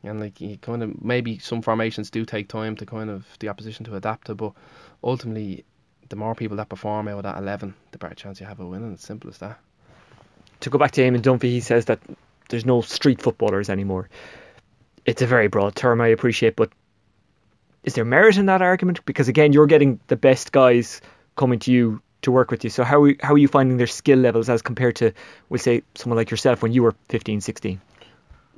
and 0.04 0.20
like 0.20 0.40
you 0.42 0.58
kind 0.58 0.84
of 0.84 1.02
maybe 1.02 1.40
some 1.40 1.62
formations 1.62 2.12
do 2.12 2.26
take 2.26 2.50
time 2.50 2.76
to 2.76 2.86
kind 2.86 3.10
of 3.10 3.26
the 3.40 3.50
opposition 3.50 3.86
to 3.86 3.96
adapt 3.96 4.28
to, 4.28 4.36
but 4.36 4.54
ultimately, 5.04 5.66
the 6.10 6.16
more 6.16 6.36
people 6.36 6.58
that 6.58 6.70
perform 6.70 7.08
out 7.08 7.18
of 7.18 7.24
that 7.24 7.38
eleven, 7.38 7.74
the 7.92 7.98
better 7.98 8.14
chance 8.14 8.40
you 8.40 8.46
have 8.46 8.60
of 8.60 8.68
winning. 8.68 8.94
It's 8.94 9.06
simple 9.06 9.30
as 9.30 9.40
that. 9.40 9.60
to 10.64 10.70
go 10.70 10.78
back 10.78 10.92
to 10.92 11.02
Eamon 11.02 11.22
Dunphy, 11.22 11.50
he 11.50 11.60
says 11.60 11.86
that 11.86 12.00
there's 12.50 12.66
no 12.66 12.82
street 12.82 13.22
footballers 13.22 13.70
anymore. 13.70 14.10
It's 15.06 15.22
a 15.22 15.28
very 15.28 15.48
broad 15.48 15.76
term, 15.76 16.00
I 16.00 16.08
appreciate, 16.08 16.56
but 16.56 16.72
is 17.84 17.94
there 17.94 18.06
merit 18.06 18.38
in 18.38 18.46
that 18.48 18.62
argument? 18.62 19.06
Because 19.06 19.28
again, 19.28 19.54
you're 19.54 19.68
getting 19.68 20.00
the 20.08 20.16
best 20.16 20.52
guys 20.52 21.02
coming 21.36 21.60
to 21.60 21.72
you 21.72 22.02
to 22.22 22.32
work 22.32 22.52
with 22.52 22.64
you. 22.64 22.70
So 22.70 22.84
how 22.84 23.04
are, 23.04 23.14
how 23.22 23.34
are 23.34 23.38
you 23.38 23.48
finding 23.48 23.78
their 23.78 23.88
skill 23.88 24.20
levels 24.20 24.50
as 24.50 24.62
compared 24.62 24.96
to, 24.98 25.14
we'll 25.50 25.60
say, 25.60 25.84
someone 25.96 26.18
like 26.18 26.32
yourself 26.32 26.62
when 26.62 26.72
you 26.72 26.84
were 26.84 26.96
15, 27.10 27.42
16? 27.42 27.82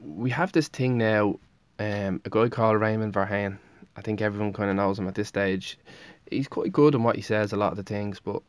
we 0.05 0.29
have 0.29 0.51
this 0.51 0.67
thing 0.67 0.97
now. 0.97 1.39
Um, 1.77 2.21
a 2.23 2.29
guy 2.29 2.47
called 2.47 2.79
Raymond 2.79 3.13
Verheijen. 3.13 3.57
I 3.97 4.01
think 4.01 4.21
everyone 4.21 4.53
kind 4.53 4.69
of 4.69 4.75
knows 4.77 4.99
him 4.99 5.07
at 5.07 5.15
this 5.15 5.27
stage. 5.27 5.77
He's 6.29 6.47
quite 6.47 6.71
good 6.71 6.95
in 6.95 7.03
what 7.03 7.15
he 7.15 7.21
says, 7.21 7.53
a 7.53 7.57
lot 7.57 7.71
of 7.71 7.77
the 7.77 7.83
things, 7.83 8.19
but 8.19 8.41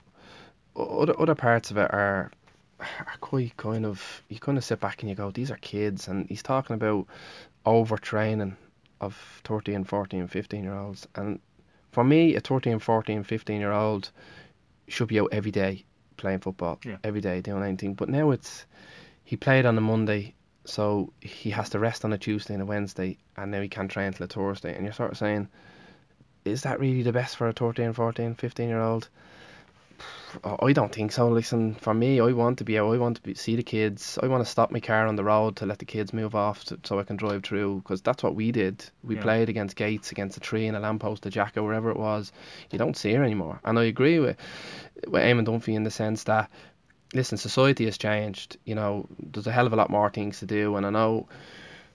other 0.77 1.19
other 1.21 1.35
parts 1.35 1.71
of 1.71 1.79
it 1.79 1.91
are 1.93 2.31
are 2.81 3.17
quite 3.21 3.57
kind 3.57 3.87
of 3.87 4.23
you 4.29 4.39
kind 4.39 4.59
of 4.59 4.65
sit 4.65 4.81
back 4.81 5.03
and 5.03 5.11
you 5.11 5.17
go, 5.17 5.31
these 5.31 5.51
are 5.51 5.57
kids, 5.57 6.09
and 6.09 6.29
he's 6.29 6.43
talking 6.43 6.75
about 6.75 7.07
overtraining 7.65 8.57
of 9.01 9.15
13, 9.45 9.85
14, 9.85 10.27
15 10.27 10.63
year 10.65 10.75
olds, 10.75 11.07
and 11.15 11.41
for 11.93 12.05
me, 12.05 12.35
a 12.35 12.41
13, 12.41 12.79
14, 12.79 13.23
15 13.23 13.61
year 13.61 13.73
old 13.73 14.11
should 14.89 15.09
be 15.09 15.19
out 15.21 15.29
every 15.33 15.51
day 15.51 15.85
playing 16.17 16.41
football, 16.41 16.79
Yeah. 16.85 16.97
every 17.05 17.21
day 17.21 17.41
doing 17.41 17.63
anything. 17.63 17.95
But 17.95 18.09
now 18.09 18.31
it's 18.31 18.67
he 19.25 19.37
played 19.37 19.67
on 19.67 19.77
a 19.77 19.81
Monday, 19.81 20.35
so 20.65 21.13
he 21.21 21.51
has 21.51 21.71
to 21.71 21.79
rest 21.79 22.05
on 22.05 22.13
a 22.13 22.19
Tuesday 22.19 22.55
and 22.55 22.63
a 22.63 22.67
Wednesday, 22.67 23.19
and 23.37 23.51
now 23.51 23.61
he 23.61 23.69
can't 23.69 23.91
train 23.91 24.13
till 24.13 24.25
a 24.25 24.29
Thursday. 24.29 24.75
And 24.75 24.85
you're 24.85 24.93
sort 24.93 25.11
of 25.13 25.19
saying, 25.19 25.49
is 26.45 26.63
that 26.63 26.79
really 26.79 27.03
the 27.03 27.13
best 27.13 27.37
for 27.37 27.49
a 27.49 27.53
13, 27.53 27.93
14, 27.93 28.35
15 28.35 28.69
year 28.69 28.81
old? 28.81 29.09
I 30.45 30.73
don't 30.73 30.95
think 30.95 31.13
so. 31.13 31.29
Listen, 31.29 31.75
for 31.75 31.95
me, 31.95 32.21
I 32.21 32.33
want 32.33 32.59
to 32.59 32.65
be 32.65 32.79
out. 32.79 32.93
I 32.93 32.99
want 32.99 33.17
to 33.17 33.23
be, 33.23 33.35
see 33.35 33.57
the 33.57 33.63
kids. 33.63 34.19
I 34.23 34.27
want 34.27 34.45
to 34.45 34.51
stop 34.51 34.71
my 34.71 34.81
car 34.81 35.07
on 35.07 35.17
the 35.17 35.25
road 35.25 35.57
to 35.57 35.67
let 35.67 35.79
the 35.79 35.85
kids 35.85 36.13
move 36.13 36.35
off 36.35 36.65
to, 36.67 36.79
so 36.85 36.99
I 36.99 37.05
can 37.05 37.17
drive 37.17 37.45
through. 37.45 37.77
Because 37.77 38.03
that's 38.03 38.23
what 38.23 38.35
we 38.35 38.53
did. 38.53 38.85
We 39.03 39.17
Yeah. 39.17 39.23
played 39.23 39.49
against 39.49 39.77
gates, 39.77 40.13
against 40.13 40.37
a 40.37 40.41
tree, 40.41 40.67
and 40.67 40.77
a 40.77 40.81
lamppost, 40.81 41.27
a 41.27 41.31
jack, 41.31 41.57
or 41.57 41.63
wherever 41.63 41.91
it 41.91 41.97
was. 41.97 42.33
You 42.71 42.79
don't 42.79 42.97
see 42.97 43.13
her 43.15 43.25
anymore. 43.25 43.61
And 43.65 43.79
I 43.79 43.85
agree 43.85 44.19
with 44.19 44.37
with 45.09 45.23
Eamon 45.23 45.47
Dunphy 45.47 45.75
in 45.75 45.85
the 45.85 45.91
sense 45.91 46.25
that 46.25 46.51
listen, 47.15 47.39
society 47.39 47.85
has 47.85 47.99
changed. 47.99 48.57
You 48.65 48.75
know, 48.75 49.07
there's 49.19 49.47
a 49.47 49.53
hell 49.53 49.67
of 49.67 49.73
a 49.73 49.77
lot 49.77 49.91
more 49.91 50.11
things 50.11 50.41
to 50.41 50.47
do, 50.47 50.77
and 50.77 50.87
I 50.87 50.91
know 50.91 51.29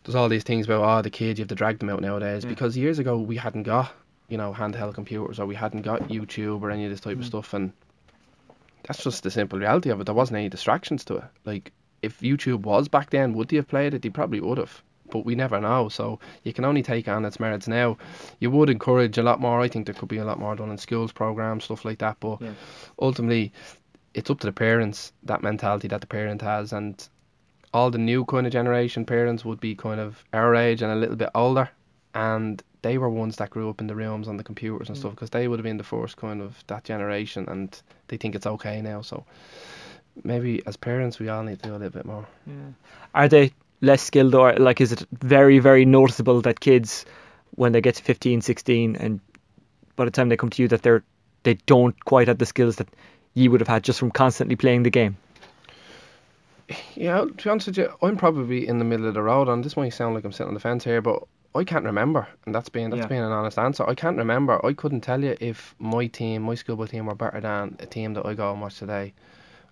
there's 0.03 0.15
all 0.15 0.29
these 0.29 0.43
things 0.43 0.65
about 0.65 0.83
oh 0.83 1.01
the 1.01 1.09
kids 1.09 1.39
you 1.39 1.43
have 1.43 1.49
to 1.49 1.55
drag 1.55 1.79
them 1.79 1.89
out 1.89 2.01
nowadays 2.01 2.43
because 2.43 2.75
years 2.75 2.97
ago 2.97 3.19
we 3.19 3.37
hadn't 3.37 3.63
got 3.63 3.93
you 4.29 4.37
know 4.37 4.53
handheld 4.53 4.95
computers 4.95 5.39
or 5.39 5.45
we 5.45 5.55
hadn't 5.55 5.83
got 5.83 6.01
YouTube 6.09 6.61
or 6.61 6.71
any 6.71 6.85
of 6.85 6.91
this 6.91 7.01
type 7.01 7.17
of 7.17 7.23
mm. 7.23 7.27
stuff, 7.27 7.53
and 7.53 7.73
that's 8.83 9.03
just 9.03 9.23
the 9.23 9.31
simple 9.31 9.59
reality 9.59 9.89
of 9.89 9.99
it. 10.01 10.05
There 10.05 10.15
wasn't 10.15 10.37
any 10.37 10.49
distractions 10.49 11.03
to 11.05 11.17
it. 11.17 11.23
Like 11.45 11.71
if 12.01 12.19
YouTube 12.19 12.61
was 12.61 12.87
back 12.87 13.09
then, 13.09 13.33
would 13.33 13.49
they 13.49 13.57
have 13.57 13.67
played 13.67 13.93
it? 13.93 14.01
They 14.01 14.09
probably 14.09 14.39
would 14.41 14.57
have. 14.57 14.81
But 15.11 15.25
we 15.25 15.35
never 15.35 15.59
know, 15.59 15.89
so 15.89 16.19
you 16.43 16.53
can 16.53 16.63
only 16.63 16.81
take 16.81 17.09
on 17.09 17.25
its 17.25 17.39
merits 17.39 17.67
now. 17.67 17.97
You 18.39 18.49
would 18.51 18.69
encourage 18.69 19.17
a 19.17 19.23
lot 19.23 19.41
more. 19.41 19.59
I 19.59 19.67
think 19.67 19.85
there 19.85 19.93
could 19.93 20.07
be 20.07 20.19
a 20.19 20.25
lot 20.25 20.39
more 20.39 20.55
done 20.55 20.71
in 20.71 20.77
schools 20.77 21.11
programs, 21.11 21.65
stuff 21.65 21.83
like 21.83 21.99
that. 21.99 22.17
But 22.21 22.41
Yeah. 22.41 22.53
ultimately, 22.97 23.51
it's 24.13 24.29
up 24.29 24.39
to 24.39 24.47
the 24.47 24.53
parents 24.53 25.11
that 25.23 25.43
mentality 25.43 25.89
that 25.89 25.99
the 26.01 26.07
parent 26.07 26.41
has, 26.41 26.71
and 26.71 27.07
all 27.73 27.91
the 27.91 27.97
new 27.97 28.23
kind 28.25 28.47
of 28.47 28.53
generation 28.53 29.05
parents 29.05 29.43
would 29.43 29.59
be 29.59 29.75
kind 29.75 29.99
of 29.99 30.23
our 30.33 30.55
age 30.55 30.81
and 30.81 30.91
a 30.91 30.95
little 30.95 31.15
bit 31.17 31.29
older, 31.35 31.69
and 32.15 32.63
they 32.81 32.97
were 32.97 33.09
ones 33.09 33.35
that 33.37 33.49
grew 33.49 33.69
up 33.69 33.79
in 33.81 33.87
the 33.87 33.95
rooms 33.95 34.27
on 34.27 34.37
the 34.37 34.43
computers 34.43 34.89
and 34.89 34.97
Mm. 34.97 35.01
stuff 35.01 35.11
because 35.11 35.29
they 35.29 35.47
would 35.47 35.59
have 35.59 35.63
been 35.63 35.77
the 35.77 35.83
first 35.83 36.17
kind 36.17 36.41
of 36.41 36.63
that 36.67 36.83
generation, 36.83 37.47
and 37.47 37.81
they 38.07 38.17
think 38.17 38.35
it's 38.35 38.47
okay 38.47 38.81
now. 38.81 39.01
So 39.01 39.23
maybe 40.23 40.61
as 40.65 40.77
parents, 40.77 41.19
we 41.19 41.29
all 41.29 41.43
need 41.43 41.59
to 41.61 41.69
do 41.69 41.75
a 41.75 41.77
little 41.77 41.89
bit 41.89 42.05
more. 42.05 42.25
Are 43.13 43.27
they 43.27 43.51
less 43.81 44.01
skilled 44.01 44.35
or 44.35 44.53
like 44.53 44.79
is 44.79 44.91
it 44.91 45.05
very 45.23 45.57
very 45.59 45.85
noticeable 45.85 46.41
that 46.41 46.59
kids 46.59 47.05
when 47.55 47.71
they 47.71 47.81
get 47.81 47.95
to 47.95 48.03
15, 48.03 48.41
16 48.41 48.95
and 48.95 49.19
by 49.95 50.05
the 50.05 50.11
time 50.11 50.29
they 50.29 50.37
come 50.37 50.51
to 50.51 50.61
you 50.61 50.67
that 50.67 50.83
they're 50.83 51.03
they 51.43 51.55
don't 51.65 52.05
quite 52.05 52.27
have 52.27 52.37
the 52.37 52.45
skills 52.45 52.75
that 52.75 52.87
you 53.33 53.49
would 53.49 53.59
have 53.59 53.67
had 53.67 53.83
just 53.83 53.97
from 53.99 54.11
constantly 54.11 54.55
playing 54.55 54.83
the 54.83 54.91
game? 54.91 55.17
Yeah, 56.95 57.21
to 57.21 57.43
be 57.43 57.49
honest 57.49 57.67
with 57.67 57.77
you, 57.77 57.89
I'm 58.01 58.17
probably 58.17 58.67
in 58.67 58.77
the 58.77 58.85
middle 58.85 59.07
of 59.07 59.13
the 59.13 59.21
road, 59.21 59.49
and 59.49 59.63
this 59.63 59.75
might 59.75 59.89
sound 59.89 60.15
like 60.15 60.23
I'm 60.23 60.31
sitting 60.31 60.49
on 60.49 60.53
the 60.53 60.59
fence 60.59 60.83
here, 60.83 61.01
but 61.01 61.23
I 61.53 61.63
can't 61.65 61.83
remember, 61.85 62.27
and 62.45 62.55
that's 62.55 62.69
being 62.69 62.89
that's 62.91 63.01
Yeah. 63.01 63.07
being 63.07 63.21
an 63.21 63.31
honest 63.31 63.59
answer. 63.59 63.87
I 63.87 63.93
can't 63.95 64.17
remember. 64.17 64.65
I 64.65 64.73
couldn't 64.73 65.01
tell 65.01 65.21
you 65.21 65.35
if 65.41 65.75
my 65.79 66.07
team, 66.07 66.43
my 66.43 66.55
schoolboy 66.55 66.85
team, 66.87 67.07
were 67.07 67.15
better 67.15 67.41
than 67.41 67.75
a 67.79 67.85
team 67.85 68.13
that 68.13 68.25
I 68.25 68.33
go 68.33 68.51
and 68.51 68.61
watch 68.61 68.79
today. 68.79 69.13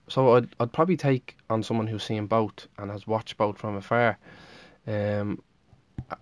So 0.09 0.35
I'd 0.35 0.49
I'd 0.59 0.73
probably 0.73 0.97
take 0.97 1.37
on 1.49 1.63
someone 1.63 1.87
who's 1.87 2.03
seen 2.03 2.25
both 2.25 2.67
and 2.77 2.91
has 2.91 3.07
watched 3.07 3.37
both 3.37 3.57
from 3.57 3.75
afar. 3.75 4.17
Um, 4.87 5.41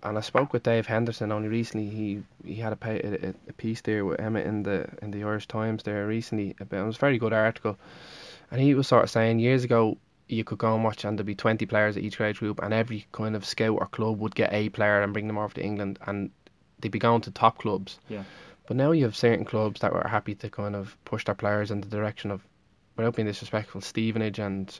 and 0.02 0.18
I 0.18 0.20
spoke 0.20 0.52
with 0.52 0.62
Dave 0.62 0.86
Henderson 0.86 1.32
only 1.32 1.48
recently. 1.48 1.88
He 1.88 2.22
he 2.44 2.56
had 2.56 2.72
a, 2.72 2.76
pa 2.76 2.90
a, 2.90 3.34
a 3.48 3.52
piece 3.54 3.80
there 3.80 4.04
with 4.04 4.20
Emma 4.20 4.40
in 4.40 4.62
the 4.62 4.86
in 5.02 5.10
the 5.10 5.24
Irish 5.24 5.48
Times 5.48 5.82
there 5.82 6.06
recently. 6.06 6.54
About, 6.60 6.82
it 6.82 6.86
was 6.86 6.96
a 6.96 7.00
very 7.00 7.18
good 7.18 7.32
article, 7.32 7.78
and 8.50 8.60
he 8.60 8.74
was 8.74 8.86
sort 8.86 9.04
of 9.04 9.10
saying 9.10 9.38
years 9.38 9.64
ago 9.64 9.96
you 10.28 10.44
could 10.44 10.58
go 10.58 10.74
and 10.74 10.84
watch 10.84 11.04
and 11.04 11.18
there'd 11.18 11.26
be 11.26 11.34
20 11.34 11.66
players 11.66 11.96
at 11.96 12.02
each 12.02 12.18
grade 12.18 12.36
group 12.36 12.60
and 12.62 12.72
every 12.74 13.06
kind 13.12 13.34
of 13.34 13.44
scout 13.44 13.78
or 13.78 13.86
club 13.86 14.18
would 14.20 14.34
get 14.34 14.52
a 14.52 14.68
player 14.68 15.02
and 15.02 15.12
bring 15.12 15.26
them 15.26 15.38
over 15.38 15.54
to 15.54 15.62
England 15.62 15.98
and 16.06 16.30
they'd 16.80 16.92
be 16.92 16.98
going 16.98 17.22
to 17.22 17.30
top 17.30 17.58
clubs. 17.58 17.98
Yeah. 18.08 18.24
But 18.66 18.76
now 18.76 18.92
you 18.92 19.04
have 19.04 19.16
certain 19.16 19.44
clubs 19.44 19.80
that 19.80 19.92
were 19.92 20.06
happy 20.06 20.34
to 20.36 20.50
kind 20.50 20.76
of 20.76 20.96
push 21.04 21.24
their 21.24 21.34
players 21.34 21.70
in 21.70 21.80
the 21.80 21.88
direction 21.88 22.30
of, 22.30 22.42
without 22.96 23.16
being 23.16 23.26
disrespectful, 23.26 23.80
Stevenage 23.80 24.38
and 24.38 24.78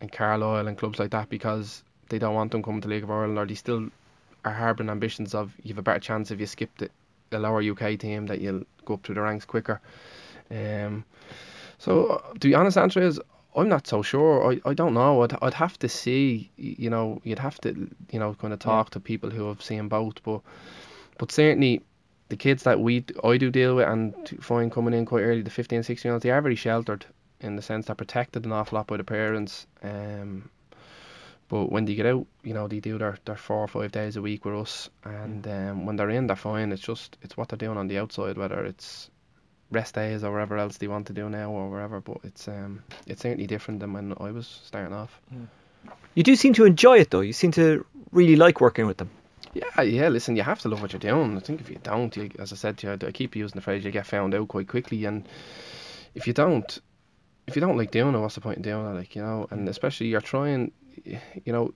and 0.00 0.12
Carlisle 0.12 0.68
and 0.68 0.78
clubs 0.78 0.98
like 0.98 1.10
that 1.10 1.28
because 1.28 1.82
they 2.08 2.18
don't 2.18 2.34
want 2.34 2.52
them 2.52 2.62
coming 2.62 2.80
to 2.80 2.88
League 2.88 3.02
of 3.02 3.10
Ireland 3.10 3.38
or 3.38 3.46
they 3.46 3.54
still 3.54 3.88
are 4.44 4.52
harbouring 4.52 4.90
ambitions 4.90 5.34
of 5.34 5.52
you 5.62 5.70
have 5.70 5.78
a 5.78 5.82
better 5.82 5.98
chance 5.98 6.30
if 6.30 6.40
you 6.40 6.46
skip 6.46 6.70
the, 6.78 6.88
the 7.30 7.38
lower 7.38 7.62
UK 7.62 7.98
team 7.98 8.26
that 8.26 8.40
you'll 8.40 8.62
go 8.84 8.94
up 8.94 9.02
through 9.02 9.16
the 9.16 9.20
ranks 9.20 9.44
quicker. 9.44 9.80
Um, 10.50 11.04
so 11.78 12.22
the 12.40 12.54
honest 12.54 12.78
answer 12.78 13.02
is 13.02 13.20
I'm 13.56 13.68
not 13.68 13.86
so 13.86 14.02
sure. 14.02 14.52
I, 14.52 14.70
I 14.70 14.74
don't 14.74 14.94
know. 14.94 15.22
I'd 15.22 15.36
I'd 15.42 15.54
have 15.54 15.78
to 15.80 15.88
see. 15.88 16.50
You 16.56 16.90
know, 16.90 17.20
you'd 17.24 17.38
have 17.38 17.60
to 17.62 17.88
you 18.10 18.18
know 18.18 18.34
kind 18.34 18.52
of 18.52 18.58
talk 18.58 18.90
to 18.90 19.00
people 19.00 19.30
who 19.30 19.48
have 19.48 19.62
seen 19.62 19.88
both. 19.88 20.22
But 20.22 20.40
but 21.18 21.32
certainly 21.32 21.82
the 22.28 22.36
kids 22.36 22.62
that 22.64 22.80
we 22.80 23.04
I 23.24 23.36
do 23.36 23.50
deal 23.50 23.76
with 23.76 23.88
and 23.88 24.14
find 24.40 24.70
coming 24.70 24.94
in 24.94 25.06
quite 25.06 25.22
early, 25.22 25.42
the 25.42 25.50
15, 25.50 25.82
16 25.82 26.08
year 26.08 26.14
olds, 26.14 26.22
they 26.22 26.30
are 26.30 26.42
very 26.42 26.56
sheltered 26.56 27.06
in 27.40 27.56
the 27.56 27.62
sense 27.62 27.86
they're 27.86 27.94
protected 27.94 28.44
an 28.44 28.52
awful 28.52 28.76
lot 28.76 28.86
by 28.86 28.96
the 28.96 29.04
parents. 29.04 29.66
Um, 29.82 30.50
but 31.48 31.72
when 31.72 31.86
they 31.86 31.94
get 31.94 32.04
out, 32.04 32.26
you 32.42 32.52
know, 32.52 32.68
they 32.68 32.80
do 32.80 32.98
their, 32.98 33.16
their 33.24 33.36
four 33.36 33.58
or 33.58 33.68
five 33.68 33.90
days 33.90 34.16
a 34.16 34.22
week 34.22 34.44
with 34.44 34.54
us, 34.54 34.90
and 35.04 35.46
um, 35.48 35.86
when 35.86 35.96
they're 35.96 36.10
in, 36.10 36.26
they're 36.26 36.36
fine. 36.36 36.72
It's 36.72 36.82
just 36.82 37.16
it's 37.22 37.36
what 37.38 37.48
they're 37.48 37.56
doing 37.56 37.78
on 37.78 37.86
the 37.88 37.98
outside, 37.98 38.36
whether 38.36 38.64
it's 38.66 39.08
rest 39.70 39.94
days 39.94 40.24
or 40.24 40.32
whatever 40.32 40.56
else 40.56 40.78
they 40.78 40.88
want 40.88 41.06
to 41.08 41.12
do 41.12 41.28
now 41.28 41.50
or 41.50 41.68
wherever. 41.68 42.00
But 42.00 42.18
it's 42.24 42.48
um 42.48 42.82
it's 43.06 43.22
certainly 43.22 43.46
different 43.46 43.80
than 43.80 43.92
when 43.92 44.14
I 44.18 44.30
was 44.30 44.60
starting 44.64 44.94
off. 44.94 45.20
You 46.14 46.22
do 46.22 46.36
seem 46.36 46.54
to 46.54 46.64
enjoy 46.64 46.98
it 46.98 47.10
though. 47.10 47.20
You 47.20 47.32
seem 47.32 47.52
to 47.52 47.84
really 48.12 48.36
like 48.36 48.60
working 48.60 48.86
with 48.86 48.96
them. 48.96 49.10
Yeah, 49.54 49.82
yeah. 49.82 50.08
Listen, 50.08 50.36
you 50.36 50.42
have 50.42 50.60
to 50.60 50.68
love 50.68 50.82
what 50.82 50.92
you're 50.92 51.00
doing. 51.00 51.36
I 51.36 51.40
think 51.40 51.60
if 51.60 51.70
you 51.70 51.78
don't, 51.82 52.14
you, 52.16 52.30
as 52.38 52.52
I 52.52 52.56
said 52.56 52.78
to 52.78 52.86
you, 52.86 52.92
I, 52.92 53.06
I 53.08 53.12
keep 53.12 53.34
using 53.34 53.56
the 53.56 53.62
phrase, 53.62 53.84
you 53.84 53.90
get 53.90 54.06
found 54.06 54.34
out 54.34 54.48
quite 54.48 54.68
quickly. 54.68 55.04
And 55.04 55.26
if 56.14 56.26
you 56.26 56.32
don't, 56.32 56.78
if 57.46 57.56
you 57.56 57.60
don't 57.60 57.76
like 57.76 57.90
doing 57.90 58.14
it, 58.14 58.18
what's 58.18 58.34
the 58.34 58.40
point 58.40 58.58
in 58.58 58.62
doing 58.62 58.86
it? 58.86 58.94
Like 58.94 59.16
you 59.16 59.22
know, 59.22 59.46
and 59.50 59.68
especially 59.68 60.08
you're 60.08 60.20
trying, 60.20 60.72
you 61.04 61.52
know, 61.52 61.66
at 61.68 61.74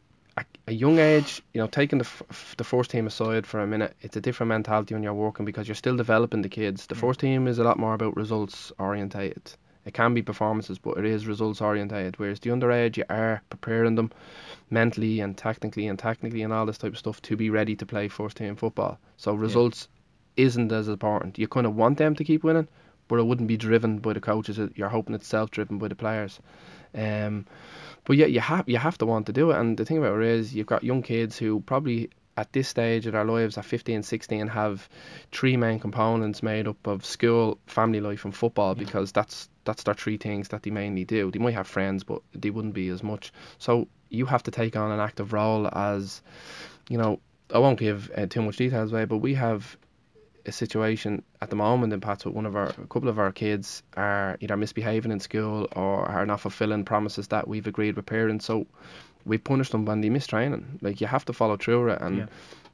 a 0.66 0.72
young 0.72 0.98
age, 0.98 1.42
you 1.52 1.60
know, 1.60 1.66
taking 1.66 1.98
the 1.98 2.04
f- 2.04 2.54
the 2.56 2.64
first 2.64 2.90
team 2.90 3.06
aside 3.06 3.46
for 3.46 3.60
a 3.60 3.66
minute, 3.66 3.96
it's 4.00 4.16
a 4.16 4.20
different 4.20 4.48
mentality 4.48 4.94
when 4.94 5.02
you're 5.02 5.14
working 5.14 5.44
because 5.44 5.66
you're 5.66 5.74
still 5.74 5.96
developing 5.96 6.42
the 6.42 6.48
kids. 6.48 6.86
The 6.86 6.94
mm. 6.94 7.00
first 7.00 7.20
team 7.20 7.48
is 7.48 7.58
a 7.58 7.64
lot 7.64 7.78
more 7.78 7.94
about 7.94 8.16
results 8.16 8.72
orientated. 8.78 9.54
It 9.84 9.94
can 9.94 10.14
be 10.14 10.22
performances, 10.22 10.78
but 10.78 10.96
it 10.98 11.04
is 11.04 11.26
results 11.26 11.60
orientated. 11.60 12.18
Whereas 12.18 12.38
the 12.38 12.50
underage, 12.50 12.96
you 12.96 13.04
are 13.10 13.42
preparing 13.50 13.96
them 13.96 14.12
mentally 14.70 15.18
and 15.18 15.36
technically 15.36 15.88
and 15.88 15.98
technically 15.98 16.42
and 16.42 16.52
all 16.52 16.66
this 16.66 16.78
type 16.78 16.92
of 16.92 16.98
stuff 16.98 17.20
to 17.22 17.36
be 17.36 17.50
ready 17.50 17.74
to 17.74 17.84
play 17.84 18.06
first 18.06 18.36
team 18.36 18.54
football. 18.54 19.00
So 19.16 19.34
results 19.34 19.88
isn't 20.36 20.70
as 20.70 20.86
important. 20.86 21.38
You 21.38 21.48
kind 21.48 21.66
of 21.66 21.74
want 21.74 21.98
them 21.98 22.14
to 22.14 22.24
keep 22.24 22.44
winning, 22.44 22.68
but 23.08 23.18
it 23.18 23.26
wouldn't 23.26 23.48
be 23.48 23.56
driven 23.56 23.98
by 23.98 24.12
the 24.12 24.20
coaches. 24.20 24.60
You're 24.76 24.88
hoping 24.88 25.16
it's 25.16 25.26
self-driven 25.26 25.78
by 25.78 25.88
the 25.88 25.96
players. 25.96 26.38
Um, 26.94 27.46
but 28.04 28.16
yeah, 28.16 28.26
you 28.26 28.40
have 28.40 28.68
you 28.68 28.78
have 28.78 28.98
to 28.98 29.06
want 29.06 29.26
to 29.26 29.32
do 29.32 29.50
it. 29.50 29.58
And 29.58 29.76
the 29.76 29.84
thing 29.84 29.98
about 29.98 30.20
it 30.20 30.28
is, 30.28 30.54
you've 30.54 30.66
got 30.66 30.84
young 30.84 31.02
kids 31.02 31.38
who 31.38 31.60
probably 31.60 32.10
at 32.36 32.52
this 32.52 32.68
stage 32.68 33.06
of 33.06 33.12
their 33.12 33.24
lives, 33.24 33.58
at 33.58 33.64
15, 33.64 34.02
16, 34.02 34.46
have 34.48 34.88
three 35.30 35.56
main 35.56 35.78
components 35.78 36.42
made 36.42 36.66
up 36.66 36.86
of 36.86 37.04
school, 37.04 37.58
family 37.66 38.00
life, 38.00 38.24
and 38.24 38.34
football 38.34 38.74
because 38.74 39.12
that's 39.12 39.48
that's 39.64 39.82
their 39.84 39.94
three 39.94 40.16
things 40.16 40.48
that 40.48 40.62
they 40.62 40.70
mainly 40.70 41.04
do. 41.04 41.30
They 41.30 41.38
might 41.38 41.54
have 41.54 41.66
friends, 41.66 42.04
but 42.04 42.22
they 42.34 42.50
wouldn't 42.50 42.74
be 42.74 42.88
as 42.88 43.02
much. 43.02 43.32
So 43.58 43.86
you 44.08 44.26
have 44.26 44.42
to 44.44 44.50
take 44.50 44.76
on 44.76 44.90
an 44.90 45.00
active 45.00 45.32
role 45.32 45.68
as, 45.72 46.22
you 46.88 46.98
know, 46.98 47.20
I 47.52 47.58
won't 47.58 47.78
give 47.78 48.10
uh, 48.16 48.26
too 48.26 48.42
much 48.42 48.56
details 48.56 48.92
away, 48.92 49.04
but 49.04 49.18
we 49.18 49.34
have 49.34 49.76
a 50.46 50.52
situation 50.52 51.22
at 51.40 51.50
the 51.50 51.56
moment 51.56 51.92
in 51.92 52.00
Pats 52.00 52.24
with 52.24 52.34
one 52.34 52.46
of 52.46 52.56
our 52.56 52.68
a 52.68 52.86
couple 52.88 53.08
of 53.08 53.18
our 53.18 53.32
kids 53.32 53.82
are 53.96 54.36
either 54.40 54.56
misbehaving 54.56 55.12
in 55.12 55.20
school 55.20 55.68
or 55.76 56.04
are 56.04 56.26
not 56.26 56.40
fulfilling 56.40 56.84
promises 56.84 57.28
that 57.28 57.48
we've 57.48 57.66
agreed 57.66 57.96
with 57.96 58.06
parents. 58.06 58.44
So 58.46 58.66
we 59.24 59.38
punish 59.38 59.70
them 59.70 59.84
when 59.84 60.00
they 60.00 60.10
miss 60.10 60.26
training. 60.26 60.78
Like 60.82 61.00
you 61.00 61.06
have 61.06 61.24
to 61.26 61.32
follow 61.32 61.56
through 61.56 61.90
it, 61.90 62.00
and 62.00 62.18
Yeah. 62.18 62.26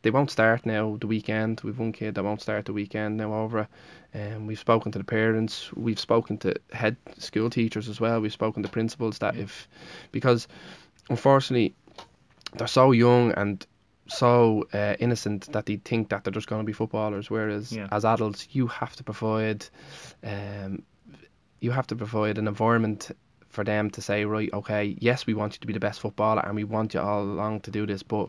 they 0.03 0.11
won't 0.11 0.31
start 0.31 0.65
now 0.65 0.97
the 1.01 1.07
weekend. 1.07 1.61
We've 1.63 1.79
one 1.79 1.93
kid 1.93 2.15
that 2.15 2.25
won't 2.25 2.41
start 2.41 2.65
the 2.65 2.73
weekend 2.73 3.17
now 3.19 3.35
over 3.35 3.61
it. 3.61 3.69
And 4.15 4.47
we've 4.47 4.59
spoken 4.59 4.91
to 4.93 4.99
the 4.99 5.05
parents. 5.05 5.71
We've 5.75 5.99
spoken 6.01 6.39
to 6.39 6.55
head 6.73 6.97
school 7.19 7.51
teachers 7.51 7.89
as 7.89 8.01
well. 8.01 8.21
We've 8.21 8.33
spoken 8.33 8.63
to 8.63 8.69
principals 8.69 9.19
that 9.19 9.37
if 9.37 9.69
because 10.13 10.49
unfortunately 11.11 11.75
they're 12.57 12.67
so 12.67 12.93
young 12.93 13.33
and 13.33 13.67
so 14.09 14.65
uh, 14.73 14.95
innocent 14.99 15.53
that 15.53 15.67
they 15.67 15.77
think 15.77 16.09
that 16.09 16.25
they're 16.25 16.33
just 16.33 16.47
going 16.49 16.63
to 16.63 16.67
be 16.67 16.73
footballers. 16.73 17.31
Whereas 17.31 17.73
Yeah. 17.73 17.89
as 17.93 18.05
adults, 18.05 18.49
you 18.53 18.67
have 18.67 18.97
to 18.97 19.05
provide, 19.05 19.67
um, 20.25 20.83
you 21.61 21.71
have 21.71 21.87
to 21.89 21.97
provide 21.97 22.39
an 22.39 22.49
environment 22.49 23.11
for 23.49 23.65
them 23.65 23.91
to 23.91 24.01
say, 24.03 24.25
right, 24.25 24.51
okay, 24.53 24.97
yes, 25.01 25.27
we 25.27 25.35
want 25.35 25.55
you 25.55 25.59
to 25.61 25.67
be 25.67 25.73
the 25.73 25.81
best 25.81 26.01
footballer 26.01 26.45
and 26.45 26.55
we 26.55 26.65
want 26.65 26.95
you 26.95 27.01
all 27.01 27.23
along 27.23 27.61
to 27.61 27.71
do 27.71 27.87
this, 27.87 28.03
but 28.03 28.29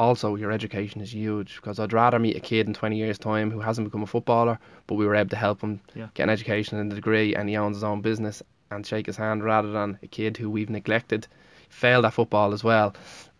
also 0.00 0.34
your 0.36 0.50
education 0.50 1.00
is 1.00 1.12
huge 1.14 1.56
because 1.56 1.78
I'd 1.78 1.92
rather 1.92 2.18
meet 2.18 2.36
a 2.36 2.40
kid 2.40 2.66
in 2.66 2.74
20 2.74 2.96
years' 2.96 3.18
time 3.18 3.50
who 3.50 3.60
hasn't 3.60 3.86
become 3.86 4.02
a 4.02 4.06
footballer, 4.06 4.58
but 4.86 4.94
we 4.96 5.06
were 5.06 5.14
able 5.14 5.30
to 5.30 5.36
help 5.36 5.60
him 5.60 5.80
Yeah. 5.94 6.08
get 6.14 6.24
an 6.24 6.30
education 6.30 6.78
and 6.78 6.92
a 6.92 6.94
degree 6.96 7.34
and 7.34 7.48
he 7.48 7.56
owns 7.56 7.76
his 7.76 7.84
own 7.84 8.00
business 8.00 8.42
and 8.70 8.86
shake 8.86 9.06
his 9.06 9.16
hand 9.16 9.44
rather 9.44 9.70
than 9.70 9.98
a 10.02 10.06
kid 10.06 10.36
who 10.38 10.48
we've 10.50 10.70
neglected, 10.70 11.26
failed 11.68 12.04
at 12.04 12.12
football 12.14 12.52
as 12.52 12.64
well, 12.64 12.94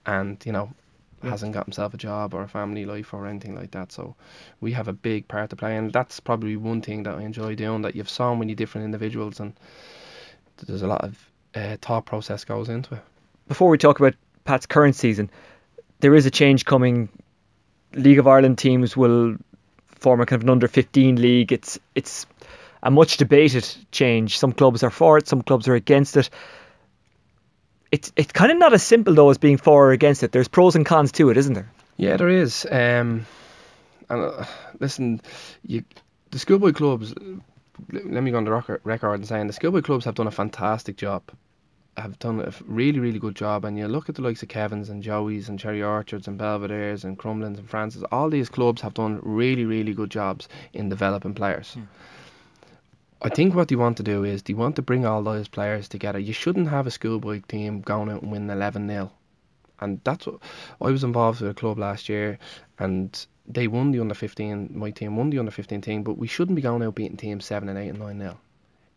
and 0.06 0.44
you 0.44 0.52
know 0.52 0.70
hasn't 1.22 1.52
got 1.52 1.66
himself 1.66 1.94
a 1.94 1.96
job 1.96 2.34
or 2.34 2.42
a 2.42 2.48
family 2.48 2.84
life 2.84 3.14
or 3.14 3.26
anything 3.26 3.54
like 3.54 3.70
that. 3.72 3.92
So 3.92 4.14
we 4.60 4.72
have 4.72 4.88
a 4.88 4.92
big 4.92 5.28
part 5.28 5.50
to 5.50 5.56
play, 5.56 5.76
and 5.76 5.92
that's 5.92 6.20
probably 6.20 6.56
one 6.56 6.82
thing 6.82 7.04
that 7.04 7.14
I 7.14 7.22
enjoy 7.22 7.54
doing. 7.54 7.82
That 7.82 7.94
you 7.94 8.00
have 8.00 8.08
so 8.08 8.34
many 8.34 8.54
different 8.54 8.84
individuals, 8.84 9.40
and 9.40 9.54
there's 10.66 10.82
a 10.82 10.86
lot 10.86 11.04
of 11.04 11.30
uh, 11.54 11.76
thought 11.80 12.06
process 12.06 12.44
goes 12.44 12.68
into 12.68 12.94
it. 12.94 13.00
Before 13.48 13.68
we 13.68 13.78
talk 13.78 14.00
about 14.00 14.14
Pat's 14.44 14.66
current 14.66 14.96
season, 14.96 15.30
there 16.00 16.14
is 16.14 16.26
a 16.26 16.30
change 16.30 16.64
coming. 16.64 17.08
League 17.94 18.18
of 18.18 18.26
Ireland 18.26 18.58
teams 18.58 18.96
will 18.96 19.36
form 19.86 20.20
a 20.20 20.26
kind 20.26 20.40
of 20.40 20.44
an 20.44 20.50
under 20.50 20.68
15 20.68 21.20
league. 21.20 21.52
It's 21.52 21.78
it's 21.94 22.26
a 22.82 22.90
much 22.90 23.16
debated 23.16 23.68
change. 23.92 24.38
Some 24.38 24.52
clubs 24.52 24.82
are 24.82 24.90
for 24.90 25.18
it, 25.18 25.28
some 25.28 25.42
clubs 25.42 25.68
are 25.68 25.74
against 25.74 26.16
it. 26.16 26.30
It's 27.92 28.10
it's 28.16 28.32
kind 28.32 28.50
of 28.50 28.58
not 28.58 28.72
as 28.72 28.82
simple 28.82 29.14
though 29.14 29.30
as 29.30 29.38
being 29.38 29.58
for 29.58 29.88
or 29.88 29.92
against 29.92 30.22
it. 30.22 30.32
There's 30.32 30.48
pros 30.48 30.74
and 30.74 30.84
cons 30.84 31.12
to 31.12 31.28
it, 31.28 31.36
isn't 31.36 31.52
there? 31.52 31.70
Yeah, 31.98 32.16
there 32.16 32.30
is. 32.30 32.66
Um, 32.70 33.26
and 34.08 34.24
uh, 34.24 34.44
listen, 34.80 35.20
you 35.62 35.84
the 36.30 36.38
schoolboy 36.38 36.72
clubs. 36.72 37.14
Let 37.90 38.22
me 38.22 38.30
go 38.30 38.38
on 38.38 38.44
the 38.44 38.50
record 38.50 38.80
record 38.84 39.14
and 39.14 39.28
saying 39.28 39.46
the 39.46 39.52
schoolboy 39.52 39.82
clubs 39.82 40.06
have 40.06 40.14
done 40.14 40.26
a 40.26 40.32
fantastic 40.32 40.96
job. 40.96 41.22
Have 41.98 42.18
done 42.18 42.40
a 42.40 42.52
really, 42.64 42.98
really 42.98 43.18
good 43.18 43.36
job. 43.36 43.66
And 43.66 43.76
you 43.76 43.86
look 43.86 44.08
at 44.08 44.14
the 44.14 44.22
likes 44.22 44.42
of 44.42 44.48
Kevin's 44.48 44.88
and 44.88 45.02
Joey's 45.02 45.50
and 45.50 45.58
Cherry 45.58 45.82
Orchards 45.82 46.26
and 46.26 46.40
Belvedere's 46.40 47.04
and 47.04 47.18
Crumlins 47.18 47.58
and 47.58 47.68
Francis. 47.68 48.02
All 48.10 48.30
these 48.30 48.48
clubs 48.48 48.80
have 48.80 48.94
done 48.94 49.20
really, 49.22 49.66
really 49.66 49.92
good 49.92 50.10
jobs 50.10 50.48
in 50.72 50.88
developing 50.88 51.34
players. 51.34 51.76
I 53.22 53.28
think 53.28 53.54
what 53.54 53.68
they 53.68 53.76
want 53.76 53.96
to 53.98 54.02
do 54.02 54.24
is 54.24 54.42
they 54.42 54.54
want 54.54 54.76
to 54.76 54.82
bring 54.82 55.06
all 55.06 55.22
those 55.22 55.48
players 55.48 55.88
together. 55.88 56.18
You 56.18 56.32
shouldn't 56.32 56.68
have 56.68 56.86
a 56.86 56.90
schoolboy 56.90 57.42
team 57.46 57.80
going 57.80 58.10
out 58.10 58.22
and 58.22 58.32
win 58.32 58.50
11 58.50 58.88
0 58.88 59.12
and 59.82 60.00
that's 60.04 60.26
what 60.26 60.38
I 60.80 60.90
was 60.90 61.04
involved 61.04 61.40
with 61.40 61.50
a 61.50 61.54
club 61.54 61.78
last 61.78 62.08
year, 62.08 62.38
and 62.78 63.26
they 63.46 63.66
won 63.66 63.90
the 63.90 64.00
under 64.00 64.14
15. 64.14 64.70
My 64.72 64.90
team 64.90 65.16
won 65.16 65.30
the 65.30 65.38
under 65.38 65.50
15 65.50 65.80
team, 65.80 66.02
but 66.04 66.18
we 66.18 66.28
shouldn't 66.28 66.56
be 66.56 66.62
going 66.62 66.82
out 66.82 66.94
beating 66.94 67.16
teams 67.16 67.44
seven 67.44 67.68
and 67.68 67.78
eight 67.78 67.88
and 67.88 67.98
nine 67.98 68.18
now. 68.18 68.38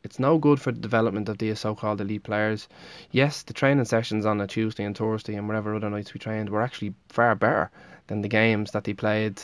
It's 0.03 0.19
no 0.19 0.37
good 0.37 0.61
for 0.61 0.71
the 0.71 0.79
development 0.79 1.29
of 1.29 1.39
these 1.39 1.59
so-called 1.59 1.99
elite 1.99 2.23
players. 2.23 2.67
Yes, 3.09 3.41
the 3.41 3.53
training 3.53 3.85
sessions 3.85 4.23
on 4.23 4.39
a 4.39 4.45
Tuesday 4.45 4.83
and 4.83 4.95
Thursday 4.95 5.33
and 5.33 5.47
whatever 5.47 5.73
other 5.73 5.89
nights 5.89 6.13
we 6.13 6.19
trained 6.19 6.49
were 6.49 6.61
actually 6.61 6.93
far 7.09 7.33
better 7.33 7.71
than 8.05 8.21
the 8.21 8.27
games 8.27 8.69
that 8.71 8.83
they 8.83 8.93
played 8.93 9.41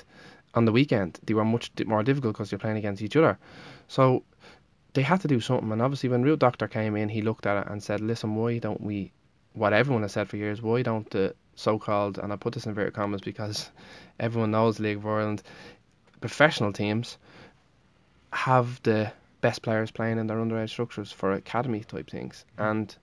on 0.53 0.65
the 0.65 0.71
weekend. 0.71 1.19
They 1.23 1.33
were 1.33 1.45
much 1.45 1.71
more 1.87 2.03
difficult 2.03 2.35
because 2.35 2.51
you're 2.51 2.59
playing 2.59 2.77
against 2.77 3.01
each 3.01 3.15
other. 3.15 3.39
So 3.87 4.23
they 4.93 5.01
had 5.01 5.21
to 5.21 5.27
do 5.27 5.39
something. 5.39 5.71
And 5.71 5.81
obviously, 5.81 6.09
when 6.09 6.23
Ruud 6.23 6.37
Dokter 6.37 6.69
came 6.69 6.95
in, 6.95 7.09
he 7.09 7.21
looked 7.21 7.45
at 7.45 7.57
it 7.65 7.71
and 7.71 7.81
said, 7.81 8.01
"Listen, 8.01 8.35
why 8.35 8.59
don't 8.59 8.81
we? 8.81 9.11
What 9.53 9.73
everyone 9.73 10.03
has 10.03 10.13
said 10.13 10.29
for 10.29 10.37
years, 10.37 10.61
why 10.61 10.81
don't 10.81 11.09
the 11.09 11.35
so-called 11.55 12.17
and 12.17 12.31
I 12.31 12.37
put 12.37 12.53
this 12.53 12.65
in 12.65 12.69
inverted 12.69 12.93
commas 12.93 13.21
because 13.21 13.69
everyone 14.19 14.51
knows 14.51 14.79
League 14.79 14.97
of 14.97 15.05
Ireland 15.05 15.43
professional 16.21 16.71
teams 16.71 17.17
have 18.31 18.81
the 18.83 19.11
best 19.41 19.61
players 19.63 19.91
playing 19.91 20.19
in 20.19 20.27
their 20.27 20.37
underage 20.37 20.69
structures 20.69 21.11
for 21.11 21.33
academy 21.33 21.81
type 21.81 22.09
things. 22.09 22.45
And 22.57 22.95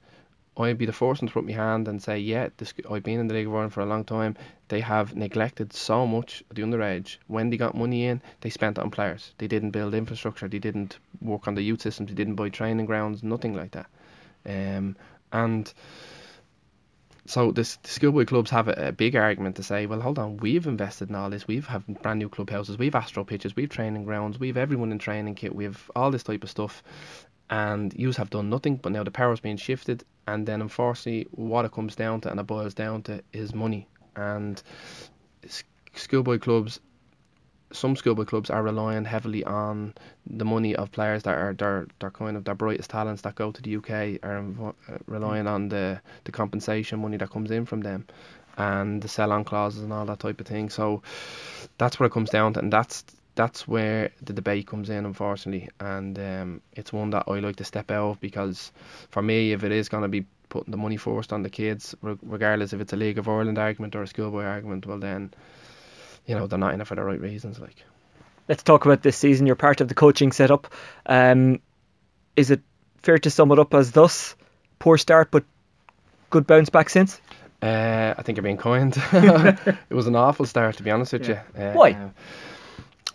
I'd 0.59 0.79
be 0.79 0.87
the 0.87 0.93
first 0.93 1.23
one 1.23 1.29
to 1.29 1.33
put 1.33 1.47
my 1.47 1.53
hand 1.53 1.87
and 1.87 2.03
say, 2.03 2.19
yeah, 2.19 2.49
this, 2.57 2.75
I've 2.91 3.05
been 3.05 3.21
in 3.21 3.29
the 3.29 3.35
League 3.35 3.47
of 3.47 3.55
Ireland 3.55 3.73
for 3.73 3.81
a 3.81 3.87
long 3.87 4.05
time. 4.05 4.37
They 4.69 4.81
have 4.81 5.15
neglected 5.15 5.73
so 5.73 6.07
much 6.07 6.43
the 6.53 6.63
underage. 6.63 7.19
When 7.29 7.51
they 7.51 7.57
got 7.57 7.77
money 7.77 8.07
in, 8.07 8.21
they 8.41 8.51
spent 8.51 8.79
it 8.79 8.81
on 8.81 8.91
players. 8.91 9.33
They 9.39 9.47
didn't 9.47 9.71
build 9.71 9.95
infrastructure. 9.95 10.49
They 10.49 10.59
didn't 10.59 10.99
work 11.21 11.47
on 11.47 11.55
the 11.55 11.63
youth 11.63 11.83
systems. 11.83 12.09
They 12.09 12.17
didn't 12.17 12.35
buy 12.35 12.49
training 12.49 12.87
grounds. 12.87 13.23
Nothing 13.23 13.55
like 13.55 13.71
that. 13.73 13.87
Um, 14.45 14.97
and 15.33 15.73
so 17.29 17.53
this, 17.53 17.77
the 17.77 17.91
schoolboy 17.91 18.25
clubs 18.25 18.51
have 18.51 18.69
a, 18.69 18.89
a, 18.89 18.93
big 18.93 19.15
argument 19.15 19.57
to 19.57 19.63
say, 19.63 19.85
well, 19.85 20.01
hold 20.01 20.19
on, 20.19 20.39
we've 20.39 20.67
invested 20.67 21.11
in 21.11 21.15
all 21.15 21.29
this. 21.29 21.47
We've 21.47 21.67
have 21.67 21.87
brand 21.87 22.21
new 22.21 22.31
clubhouses, 22.31 22.79
we've 22.79 22.95
astro 22.95 23.23
pitches, 23.23 23.55
we've 23.55 23.69
training 23.69 24.05
grounds, 24.05 24.41
we've 24.41 24.57
everyone 24.57 24.93
in 24.93 24.99
training 24.99 25.35
kit, 25.35 25.55
we've 25.55 25.91
all 25.95 26.11
this 26.11 26.23
type 26.23 26.43
of 26.43 26.49
stuff, 26.49 26.83
and 27.51 27.95
yous 27.95 28.17
have 28.17 28.31
done 28.31 28.51
nothing. 28.51 28.77
But 28.77 28.93
now 28.93 29.05
the 29.05 29.11
power 29.11 29.29
power's 29.29 29.41
being 29.41 29.57
shifted, 29.57 30.05
and 30.27 30.47
then 30.47 30.61
unfortunately, 30.61 31.27
what 31.31 31.65
it 31.65 31.73
comes 31.73 31.97
down 31.97 32.21
to 32.23 32.31
and 32.31 32.41
it 32.41 32.47
boils 32.47 32.75
down 32.75 33.03
to 33.05 33.23
is 33.33 33.55
money. 33.55 33.89
And 34.17 34.63
schoolboy 35.95 36.39
clubs 36.39 36.81
some 37.73 37.97
schoolboy 37.97 38.25
clubs 38.25 38.51
are 38.51 38.63
relying 38.63 39.05
heavily 39.05 39.45
on 39.45 39.95
the 40.27 40.45
money 40.45 40.75
of 40.75 40.91
players 40.91 41.23
that 41.25 41.37
are 41.37 41.53
their 41.53 41.87
their 42.01 42.11
kind 42.11 42.37
of 42.37 42.45
their 42.45 42.55
brightest 42.55 42.91
talents 42.91 43.23
that 43.23 43.35
go 43.35 43.53
to 43.53 43.63
the 43.63 43.77
UK 43.77 44.19
are 44.23 44.39
uh, 44.39 44.99
relying 45.07 45.47
on 45.47 45.69
the 45.69 46.01
the 46.25 46.33
compensation 46.33 47.01
money 47.01 47.17
that 47.17 47.31
comes 47.31 47.51
in 47.51 47.67
from 47.67 47.81
them 47.83 48.07
and 48.57 49.03
the 49.03 49.09
sell 49.09 49.33
on 49.33 49.45
clauses 49.45 49.83
and 49.83 49.93
all 49.93 50.07
that 50.07 50.19
type 50.19 50.41
of 50.41 50.47
thing. 50.47 50.69
So 50.69 51.03
that's 51.79 52.01
what 52.01 52.07
it 52.07 52.13
comes 52.13 52.31
down 52.31 52.55
to, 52.55 52.61
and 52.61 52.73
that's 52.73 53.05
that's 53.39 53.69
where 53.69 54.11
the 54.21 54.33
debate 54.33 54.67
comes 54.67 54.91
in, 54.91 55.07
unfortunately, 55.07 55.69
and 55.79 56.19
um, 56.19 56.61
it's 56.73 56.93
one 56.93 57.11
that 57.11 57.27
I 57.29 57.39
like 57.39 57.55
to 57.57 57.65
step 57.65 57.89
out 57.93 58.11
of 58.11 58.21
because 58.21 58.73
for 59.11 59.23
me, 59.23 59.53
if 59.53 59.63
it 59.63 59.71
is 59.71 59.89
going 59.89 60.03
to 60.03 60.09
be 60.09 60.27
putting 60.49 60.73
the 60.73 60.77
money 60.77 60.97
first 60.97 61.33
on 61.33 61.45
the 61.45 61.49
kids, 61.49 61.95
regardless 62.03 62.73
if 62.73 62.81
it's 62.81 62.93
a 62.93 62.97
League 62.97 63.17
of 63.17 63.29
Ireland 63.29 63.57
argument 63.57 63.95
or 63.95 64.03
a 64.03 64.09
schoolboy 64.09 64.43
argument, 64.43 64.87
well 64.87 64.99
then 64.99 65.33
you 66.27 66.35
know 66.35 66.49
they're 66.49 66.59
not 66.59 66.75
in 66.75 66.81
it 66.81 66.89
for 66.89 66.97
the 66.97 67.05
right 67.05 67.21
reasons. 67.21 67.61
Like, 67.61 67.85
let's 68.49 68.65
talk 68.65 68.87
about 68.87 69.03
this 69.03 69.17
season. 69.17 69.47
You're 69.47 69.55
part 69.55 69.81
of 69.81 69.87
the 69.87 69.95
coaching 69.95 70.33
setup. 70.33 70.67
Um, 71.07 71.61
is 72.35 72.51
it 72.51 72.63
fair 73.03 73.19
to 73.19 73.31
sum 73.31 73.53
it 73.53 73.61
up 73.61 73.73
as 73.73 73.93
thus 73.93 74.35
poor 74.81 74.99
start 74.99 75.31
but 75.31 75.45
good 76.31 76.45
bounce 76.45 76.71
back 76.71 76.91
since? 76.91 77.21
Uh, 77.63 78.15
I 78.19 78.23
think 78.23 78.37
you're 78.37 78.43
being 78.43 78.57
kind. 78.57 78.97
it 79.13 79.95
was 79.95 80.09
an 80.09 80.17
awful 80.17 80.45
start, 80.45 80.79
to 80.79 80.83
be 80.83 80.91
honest 80.91 81.13
with 81.13 81.29
yeah. 81.29 81.43
you. 81.57 81.63
Uh, 81.63 81.73
Why? 81.75 82.11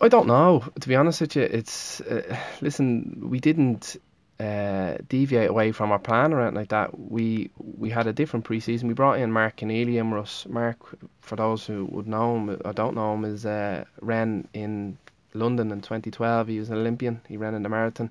I 0.00 0.08
don't 0.08 0.26
know. 0.26 0.64
To 0.80 0.88
be 0.88 0.96
honest 0.96 1.20
with 1.20 1.36
you, 1.36 1.42
it's 1.42 2.00
uh, 2.00 2.36
listen. 2.60 3.28
We 3.30 3.40
didn't 3.40 3.96
uh, 4.40 4.96
deviate 5.08 5.48
away 5.48 5.72
from 5.72 5.92
our 5.92 5.98
plan 5.98 6.32
or 6.32 6.40
anything 6.40 6.56
like 6.56 6.68
that. 6.68 6.98
We 6.98 7.50
we 7.56 7.90
had 7.90 8.06
a 8.06 8.12
different 8.12 8.44
preseason. 8.44 8.84
We 8.84 8.94
brought 8.94 9.18
in 9.18 9.30
Mark 9.30 9.56
Kenneally 9.58 10.00
and 10.00 10.12
Russ. 10.12 10.46
Mark, 10.48 10.78
for 11.20 11.36
those 11.36 11.64
who 11.64 11.86
would 11.86 12.08
know 12.08 12.36
him 12.36 12.60
or 12.64 12.72
don't 12.72 12.96
know 12.96 13.14
him, 13.14 13.24
is 13.24 13.46
uh, 13.46 13.84
ran 14.00 14.48
in 14.52 14.98
London 15.32 15.70
in 15.70 15.80
2012. 15.80 16.48
He 16.48 16.58
was 16.58 16.70
an 16.70 16.78
Olympian. 16.78 17.20
He 17.28 17.36
ran 17.36 17.54
in 17.54 17.62
the 17.62 17.68
marathon. 17.68 18.10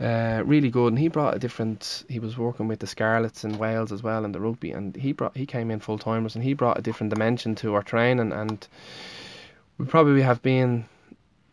Uh, 0.00 0.42
really 0.46 0.70
good, 0.70 0.92
and 0.92 0.98
he 0.98 1.08
brought 1.08 1.36
a 1.36 1.38
different. 1.38 2.04
He 2.08 2.20
was 2.20 2.38
working 2.38 2.68
with 2.68 2.78
the 2.78 2.86
Scarlets 2.86 3.44
in 3.44 3.58
Wales 3.58 3.92
as 3.92 4.02
well 4.02 4.24
in 4.24 4.32
the 4.32 4.40
rugby, 4.40 4.70
and 4.70 4.96
he 4.96 5.12
brought 5.12 5.36
he 5.36 5.44
came 5.44 5.70
in 5.70 5.80
full 5.80 5.98
timers, 5.98 6.34
and 6.34 6.42
he 6.42 6.54
brought 6.54 6.78
a 6.78 6.82
different 6.82 7.12
dimension 7.12 7.54
to 7.56 7.74
our 7.74 7.82
training, 7.82 8.32
and 8.32 8.66
we 9.80 9.86
probably 9.86 10.20
have 10.20 10.42
been 10.42 10.84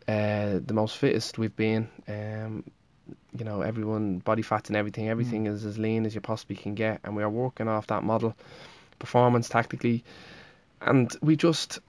uh, 0.05 0.59
the 0.65 0.73
most 0.73 0.97
fittest 0.97 1.37
we've 1.37 1.55
been. 1.55 1.87
Um, 2.07 2.65
you 3.37 3.45
know 3.45 3.61
everyone 3.61 4.19
body 4.19 4.41
fats 4.41 4.69
and 4.69 4.75
everything 4.75 5.07
everything 5.07 5.45
mm. 5.45 5.53
is 5.53 5.63
as 5.63 5.77
lean 5.77 6.05
as 6.05 6.13
you 6.13 6.19
possibly 6.19 6.57
can 6.57 6.75
get 6.75 6.99
and 7.05 7.15
we 7.15 7.23
are 7.23 7.29
working 7.29 7.67
off 7.67 7.87
that 7.87 8.03
model 8.03 8.35
performance 8.99 9.47
tactically 9.47 10.03
and 10.81 11.15
we 11.21 11.37
just 11.37 11.79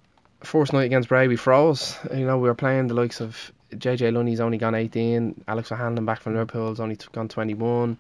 first 0.44 0.72
night 0.72 0.84
against 0.84 1.08
Bray 1.08 1.26
we 1.26 1.34
froze 1.34 1.96
you 2.14 2.24
know 2.24 2.38
we 2.38 2.48
were 2.48 2.54
playing 2.54 2.86
the 2.86 2.94
likes 2.94 3.20
of 3.20 3.50
JJ 3.72 4.12
Lunny's 4.12 4.40
only 4.40 4.58
gone 4.58 4.76
18 4.76 5.44
Alex 5.48 5.72
O'Hanlon 5.72 6.04
back 6.04 6.20
from 6.20 6.34
Liverpool's 6.34 6.78
only 6.78 6.96
gone 7.12 7.28
21 7.28 7.98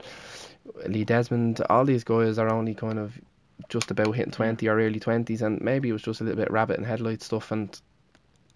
Lee 0.86 1.04
Desmond 1.04 1.60
all 1.68 1.84
these 1.84 2.04
guys 2.04 2.38
are 2.38 2.50
only 2.50 2.74
kind 2.74 3.00
of 3.00 3.18
just 3.68 3.90
about 3.90 4.14
hitting 4.14 4.32
20 4.32 4.68
or 4.68 4.78
early 4.78 5.00
20s 5.00 5.42
and 5.42 5.60
maybe 5.60 5.88
it 5.88 5.92
was 5.92 6.02
just 6.02 6.20
a 6.20 6.24
little 6.24 6.38
bit 6.38 6.50
rabbit 6.52 6.76
and 6.76 6.86
headlight 6.86 7.22
stuff 7.22 7.50
and 7.50 7.80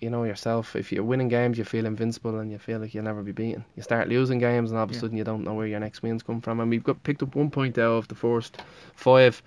you 0.03 0.11
know 0.11 0.24
yourself. 0.24 0.74
If 0.74 0.92
you're 0.92 1.05
winning 1.05 1.28
games, 1.28 1.57
you 1.57 1.64
feel 1.64 1.86
invincible 1.86 2.38
and 2.38 2.50
you 2.50 2.59
feel 2.59 2.80
like 2.80 2.92
you'll 2.92 3.05
never 3.05 3.22
be 3.22 3.32
beaten. 3.32 3.64
You 3.76 3.82
start 3.82 4.09
losing 4.09 4.38
games, 4.38 4.70
and 4.70 4.78
all 4.78 4.84
of 4.84 4.90
a 4.90 4.94
yeah. 4.94 5.00
sudden 5.00 5.16
you 5.16 5.24
don't 5.24 5.44
know 5.44 5.55
where 5.55 5.66
your 5.66 5.80
next 5.80 6.03
wins 6.03 6.22
come 6.22 6.40
from. 6.40 6.61
And 6.61 6.68
we've 6.68 6.84
got 6.84 7.03
picked 7.03 7.22
up 7.22 7.34
one 7.34 7.50
point 7.50 7.78
out 7.78 7.92
of 7.92 8.09
the 8.09 8.14
first 8.14 8.61
five, 8.94 9.42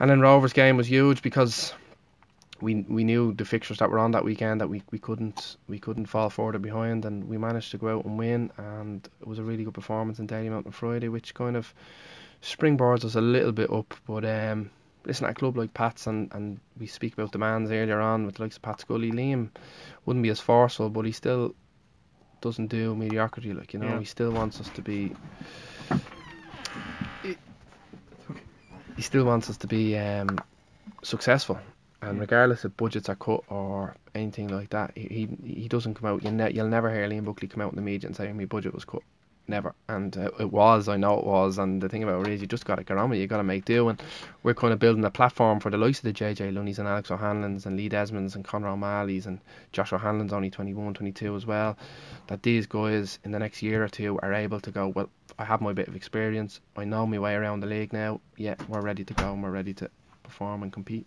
and 0.00 0.10
then 0.10 0.20
Rovers 0.20 0.52
game 0.52 0.76
was 0.76 0.88
huge 0.88 1.22
because 1.22 1.74
we 2.60 2.86
we 2.88 3.04
knew 3.04 3.34
the 3.34 3.44
fixtures 3.44 3.78
that 3.78 3.90
were 3.90 3.98
on 3.98 4.12
that 4.12 4.24
weekend 4.24 4.60
that 4.60 4.68
we, 4.68 4.82
we 4.90 4.98
couldn't 4.98 5.56
we 5.68 5.78
couldn't 5.78 6.06
fall 6.06 6.30
further 6.30 6.58
behind, 6.58 7.04
and 7.04 7.28
we 7.28 7.36
managed 7.36 7.70
to 7.72 7.78
go 7.78 7.98
out 7.98 8.04
and 8.04 8.18
win. 8.18 8.50
And 8.56 9.06
it 9.20 9.26
was 9.26 9.38
a 9.38 9.42
really 9.42 9.64
good 9.64 9.74
performance 9.74 10.18
in 10.18 10.26
Dalymount 10.26 10.66
on 10.66 10.72
Friday, 10.72 11.08
which 11.08 11.34
kind 11.34 11.56
of 11.56 11.74
springboards 12.42 13.04
us 13.04 13.16
a 13.16 13.20
little 13.20 13.52
bit 13.52 13.70
up, 13.70 13.94
but 14.06 14.24
um 14.24 14.70
listen, 15.08 15.24
at 15.24 15.32
a 15.32 15.34
club 15.34 15.56
like 15.56 15.74
Pat's, 15.74 16.06
and, 16.06 16.32
and 16.32 16.60
we 16.78 16.86
speak 16.86 17.14
about 17.14 17.32
demands 17.32 17.70
earlier 17.72 17.98
on 17.98 18.26
with 18.26 18.36
the 18.36 18.42
likes 18.42 18.56
of 18.56 18.62
Pat 18.62 18.80
Scully, 18.80 19.10
Liam 19.10 19.48
wouldn't 20.04 20.22
be 20.22 20.28
as 20.28 20.38
forceful, 20.38 20.90
but 20.90 21.06
he 21.06 21.12
still 21.12 21.54
doesn't 22.40 22.68
do 22.68 22.94
mediocrity. 22.94 23.52
Like 23.54 23.72
you 23.72 23.80
know, 23.80 23.88
yeah. 23.88 23.98
he 23.98 24.04
still 24.04 24.30
wants 24.30 24.60
us 24.60 24.68
to 24.70 24.82
be. 24.82 25.12
He, 28.96 29.02
still 29.02 29.24
wants 29.24 29.48
us 29.48 29.56
to 29.58 29.68
be 29.68 29.96
um, 29.96 30.40
successful, 31.02 31.58
and 32.02 32.18
regardless 32.18 32.64
if 32.64 32.76
budgets 32.76 33.08
are 33.08 33.14
cut 33.14 33.44
or 33.48 33.94
anything 34.14 34.48
like 34.48 34.70
that, 34.70 34.90
he 34.96 35.28
he, 35.44 35.52
he 35.60 35.68
doesn't 35.68 35.94
come 35.94 36.10
out. 36.10 36.24
You 36.24 36.32
ne- 36.32 36.52
you'll 36.52 36.68
never 36.68 36.92
hear 36.92 37.08
Liam 37.08 37.24
Buckley 37.24 37.48
come 37.48 37.62
out 37.62 37.70
in 37.72 37.76
the 37.76 37.82
media 37.82 38.08
and 38.08 38.16
say 38.16 38.30
my 38.32 38.44
budget 38.44 38.74
was 38.74 38.84
cut 38.84 39.02
never. 39.48 39.74
And 39.88 40.16
uh, 40.16 40.30
it 40.38 40.52
was, 40.52 40.88
I 40.88 40.96
know 40.96 41.18
it 41.18 41.24
was. 41.24 41.58
And 41.58 41.80
the 41.80 41.88
thing 41.88 42.02
about 42.02 42.26
it 42.26 42.32
is, 42.32 42.40
you 42.40 42.46
just 42.46 42.64
got 42.64 42.76
to 42.76 42.84
get 42.84 42.96
on 42.96 43.10
with 43.10 43.18
it. 43.18 43.22
You 43.22 43.26
got 43.26 43.38
to 43.38 43.44
make 43.44 43.64
do. 43.64 43.88
And 43.88 44.02
we're 44.42 44.54
kind 44.54 44.72
of 44.72 44.78
building 44.78 45.04
a 45.04 45.10
platform 45.10 45.60
for 45.60 45.70
the 45.70 45.76
likes 45.76 45.98
of 45.98 46.04
the 46.04 46.12
JJ 46.12 46.52
Lunnies 46.52 46.78
and 46.78 46.88
Alex 46.88 47.10
O'Hanlons 47.10 47.66
and 47.66 47.76
Lee 47.76 47.88
Desmonds 47.88 48.34
and 48.34 48.44
Conor 48.44 48.68
O'Malley's 48.68 49.26
and 49.26 49.40
Josh 49.72 49.92
O'Hanlon's 49.92 50.32
only 50.32 50.50
21, 50.50 50.94
22 50.94 51.34
as 51.36 51.46
well. 51.46 51.76
That 52.26 52.42
these 52.42 52.66
guys 52.66 53.18
in 53.24 53.30
the 53.30 53.38
next 53.38 53.62
year 53.62 53.82
or 53.82 53.88
two 53.88 54.18
are 54.22 54.34
able 54.34 54.60
to 54.60 54.70
go, 54.70 54.88
well, 54.88 55.08
I 55.38 55.44
have 55.44 55.60
my 55.60 55.72
bit 55.72 55.88
of 55.88 55.96
experience. 55.96 56.60
I 56.76 56.84
know 56.84 57.06
my 57.06 57.18
way 57.18 57.34
around 57.34 57.60
the 57.60 57.66
league 57.66 57.92
now. 57.92 58.20
Yeah, 58.36 58.56
we're 58.68 58.82
ready 58.82 59.04
to 59.04 59.14
go 59.14 59.32
and 59.32 59.42
we're 59.42 59.50
ready 59.50 59.74
to 59.74 59.90
perform 60.22 60.62
and 60.62 60.72
compete. 60.72 61.06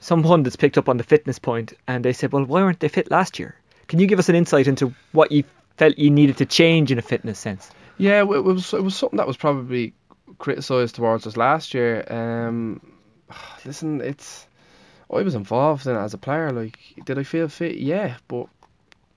Some 0.00 0.22
pundits 0.22 0.56
picked 0.56 0.78
up 0.78 0.88
on 0.88 0.96
the 0.96 1.04
fitness 1.04 1.38
point 1.38 1.74
and 1.86 2.04
they 2.04 2.12
said, 2.12 2.32
well, 2.32 2.44
why 2.44 2.62
weren't 2.62 2.80
they 2.80 2.88
fit 2.88 3.10
last 3.10 3.38
year? 3.38 3.54
Can 3.88 3.98
you 3.98 4.06
give 4.06 4.18
us 4.18 4.28
an 4.28 4.34
insight 4.34 4.66
into 4.66 4.94
what 5.12 5.32
you 5.32 5.44
felt 5.76 5.98
you 5.98 6.10
needed 6.10 6.36
to 6.38 6.46
change 6.46 6.92
in 6.92 6.98
a 6.98 7.02
fitness 7.02 7.38
sense? 7.38 7.70
Yeah, 8.00 8.20
it 8.20 8.26
was 8.26 8.72
it 8.72 8.82
was 8.82 8.96
something 8.96 9.18
that 9.18 9.26
was 9.26 9.36
probably 9.36 9.92
criticised 10.38 10.94
towards 10.94 11.26
us 11.26 11.36
last 11.36 11.74
year. 11.74 12.04
Um, 12.10 12.80
listen, 13.64 14.00
it's 14.00 14.46
I 15.12 15.22
was 15.22 15.34
involved 15.34 15.86
in 15.86 15.96
it 15.96 15.98
as 15.98 16.14
a 16.14 16.18
player. 16.18 16.50
Like, 16.50 16.78
did 17.04 17.18
I 17.18 17.24
feel 17.24 17.48
fit? 17.48 17.76
Yeah, 17.76 18.16
but 18.26 18.46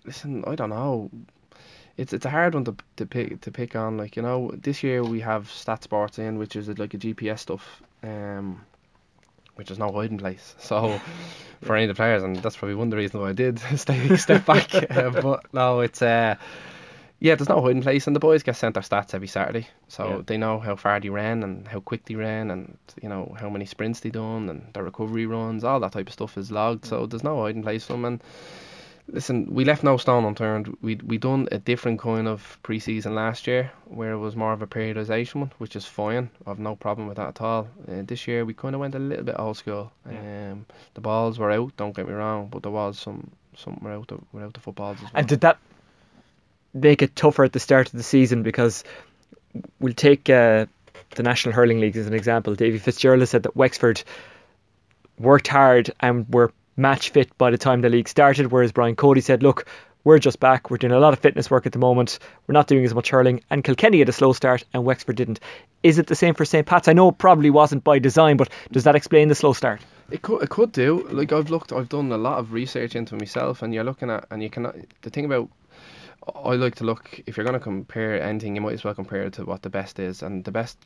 listen, 0.05 0.43
I 0.45 0.55
don't 0.55 0.69
know. 0.69 1.09
It's 1.95 2.11
it's 2.11 2.25
a 2.25 2.29
hard 2.29 2.55
one 2.55 2.65
to 2.65 2.75
to 2.97 3.05
pick 3.05 3.39
to 3.41 3.51
pick 3.51 3.75
on. 3.75 3.97
Like 3.97 4.17
you 4.17 4.21
know, 4.21 4.51
this 4.53 4.84
year 4.84 5.01
we 5.01 5.21
have 5.21 5.49
Stat 5.49 5.84
Sports 5.84 6.19
in, 6.19 6.38
which 6.38 6.57
is 6.57 6.67
like 6.77 6.93
a 6.93 6.97
GPS 6.97 7.39
stuff. 7.39 7.81
Um, 8.03 8.65
which 9.55 9.71
is 9.71 9.79
no 9.79 9.91
hiding 9.91 10.17
place. 10.17 10.55
So 10.59 10.99
for 11.61 11.75
any 11.75 11.86
of 11.86 11.89
the 11.89 11.95
players, 11.95 12.23
and 12.23 12.36
that's 12.36 12.57
probably 12.57 12.75
one 12.75 12.88
of 12.88 12.91
the 12.91 12.97
reasons 12.97 13.21
why 13.21 13.29
I 13.29 13.34
did 13.34 13.59
stay 13.77 14.17
step 14.17 14.45
back. 14.45 14.73
uh, 14.91 15.09
but 15.09 15.53
no, 15.53 15.79
it's 15.79 16.01
uh, 16.01 16.36
Yeah, 17.24 17.36
there's 17.36 17.47
no 17.47 17.61
hiding 17.61 17.82
place, 17.82 18.05
and 18.05 18.13
the 18.13 18.19
boys 18.19 18.43
get 18.43 18.57
sent 18.57 18.74
their 18.74 18.84
stats 18.84 19.13
every 19.13 19.30
Saturday, 19.30 19.69
so 19.88 20.07
Yeah. 20.09 20.21
they 20.26 20.36
know 20.36 20.59
how 20.59 20.76
far 20.76 20.99
they 20.99 21.07
ran 21.07 21.41
and 21.41 21.65
how 21.65 21.80
quick 21.80 22.03
they 22.03 22.15
ran, 22.15 22.51
and 22.51 22.78
you 23.01 23.07
know 23.07 23.34
how 23.39 23.49
many 23.49 23.63
sprints 23.65 24.01
they 24.01 24.09
done 24.09 24.49
and 24.49 24.74
their 24.74 24.84
recovery 24.84 25.26
runs, 25.26 25.63
all 25.63 25.80
that 25.80 25.93
type 25.93 26.07
of 26.07 26.13
stuff 26.13 26.38
is 26.38 26.51
logged. 26.51 26.84
So 26.86 27.05
there's 27.05 27.24
no 27.24 27.41
hiding 27.41 27.63
place 27.63 27.86
for 27.86 27.93
them. 27.93 28.03
And 28.03 28.24
listen, 29.07 29.47
we 29.53 29.63
left 29.63 29.84
no 29.84 29.95
stone 29.95 30.26
unturned. 30.26 30.76
We 30.82 30.95
we 30.95 31.17
done 31.17 31.47
a 31.49 31.59
different 31.59 32.01
kind 32.01 32.28
of 32.28 32.59
preseason 32.61 33.13
last 33.15 33.47
year, 33.47 33.71
where 33.86 34.11
it 34.11 34.19
was 34.19 34.36
more 34.36 34.51
of 34.51 34.61
a 34.61 34.67
periodization 34.67 35.36
one, 35.36 35.51
which 35.59 35.78
is 35.78 35.86
fine. 35.86 36.30
I've 36.45 36.59
no 36.59 36.76
problem 36.76 37.07
with 37.07 37.15
that 37.15 37.30
at 37.30 37.41
all. 37.41 37.69
Uh, 37.88 38.01
this 38.05 38.28
year 38.28 38.43
we 38.43 38.53
kind 38.53 38.76
of 38.76 38.82
went 38.82 38.95
a 38.95 38.99
little 38.99 39.24
bit 39.24 39.36
old 39.39 39.55
school. 39.55 39.93
Um, 40.05 40.65
the 40.93 40.99
balls 40.99 41.39
were 41.39 41.51
out. 41.51 41.71
Don't 41.78 41.95
get 41.95 42.05
me 42.05 42.13
wrong, 42.13 42.49
but 42.51 42.63
there 42.63 42.71
was 42.74 42.99
some 42.99 43.32
some 43.55 43.80
were 43.82 43.93
out 43.93 44.09
the, 44.09 44.17
out 44.43 44.53
the 44.53 44.59
footballs 44.59 44.97
as 44.97 45.03
well. 45.03 45.11
And 45.15 45.28
did 45.28 45.39
that 45.39 45.57
make 46.74 47.01
it 47.01 47.15
tougher 47.15 47.43
at 47.43 47.53
the 47.53 47.59
start 47.59 47.88
of 47.88 47.93
the 47.93 48.03
season? 48.03 48.43
Because 48.43 48.84
we'll 49.80 49.93
take 49.93 50.30
uh, 50.30 50.65
the 51.15 51.24
National 51.24 51.53
Hurling 51.53 51.80
League 51.80 51.97
as 51.97 52.07
an 52.07 52.13
example. 52.13 52.55
Davy 52.55 52.78
Fitzgerald 52.78 53.21
has 53.21 53.30
said 53.30 53.43
that 53.43 53.55
Wexford 53.55 54.03
worked 55.19 55.47
hard 55.47 55.91
and 55.99 56.28
were 56.34 56.51
match 56.76 57.11
fit 57.11 57.38
by 57.38 57.51
the 57.51 57.57
time 57.57 57.82
the 57.82 57.89
league 57.89 58.07
started, 58.07 58.51
whereas 58.51 58.71
Brian 58.71 58.95
Cody 58.95 59.21
said, 59.21 59.43
look, 59.43 59.67
we're 60.03 60.19
just 60.19 60.39
back. 60.39 60.69
We're 60.69 60.78
doing 60.78 60.93
a 60.93 60.99
lot 60.99 61.13
of 61.13 61.19
fitness 61.19 61.49
work 61.49 61.65
at 61.65 61.71
the 61.71 61.80
moment. 61.80 62.19
We're 62.47 62.53
not 62.53 62.67
doing 62.67 62.84
as 62.84 62.93
much 62.93 63.09
hurling. 63.09 63.41
And 63.49 63.63
Kilkenny 63.63 63.99
had 63.99 64.09
a 64.09 64.13
slow 64.13 64.34
start 64.34 64.65
and 64.74 64.84
Wexford 64.84 65.15
didn't. 65.15 65.39
Is 65.82 65.97
it 65.97 66.07
the 66.07 66.15
same 66.15 66.34
for 66.34 66.45
St. 66.45 66.65
Pat's? 66.65 66.88
I 66.88 66.93
know 66.93 67.09
it 67.09 67.17
probably 67.17 67.49
wasn't 67.49 67.84
by 67.84 67.99
design, 67.99 68.38
but 68.38 68.49
does 68.71 68.84
that 68.84 68.95
explain 68.95 69.30
the 69.30 69.36
slow 69.36 69.53
start? 69.53 69.82
It 70.11 70.21
could, 70.21 70.43
it 70.43 70.49
could 70.49 70.71
do. 70.71 71.07
Like 71.09 71.32
I've 71.32 71.49
looked, 71.49 71.71
I've 71.71 71.89
done 71.89 72.11
a 72.11 72.17
lot 72.17 72.39
of 72.39 72.51
research 72.51 72.95
into 72.95 73.15
myself, 73.15 73.61
and 73.61 73.74
you're 73.74 73.86
looking 73.86 74.09
at, 74.09 74.26
and 74.30 74.43
you 74.43 74.49
cannot. 74.49 74.76
The 75.01 75.09
thing 75.09 75.26
about, 75.26 75.49
I 76.36 76.55
like 76.55 76.76
to 76.76 76.84
look. 76.84 77.21
If 77.26 77.38
you're 77.38 77.45
going 77.45 77.59
to 77.59 77.63
compare 77.63 78.21
anything, 78.21 78.55
you 78.55 78.61
might 78.61 78.74
as 78.74 78.84
well 78.84 78.93
compare 78.93 79.24
it 79.24 79.34
to 79.34 79.45
what 79.45 79.61
the 79.61 79.69
best 79.69 79.99
is, 79.99 80.21
and 80.21 80.43
the 80.43 80.51
best 80.51 80.78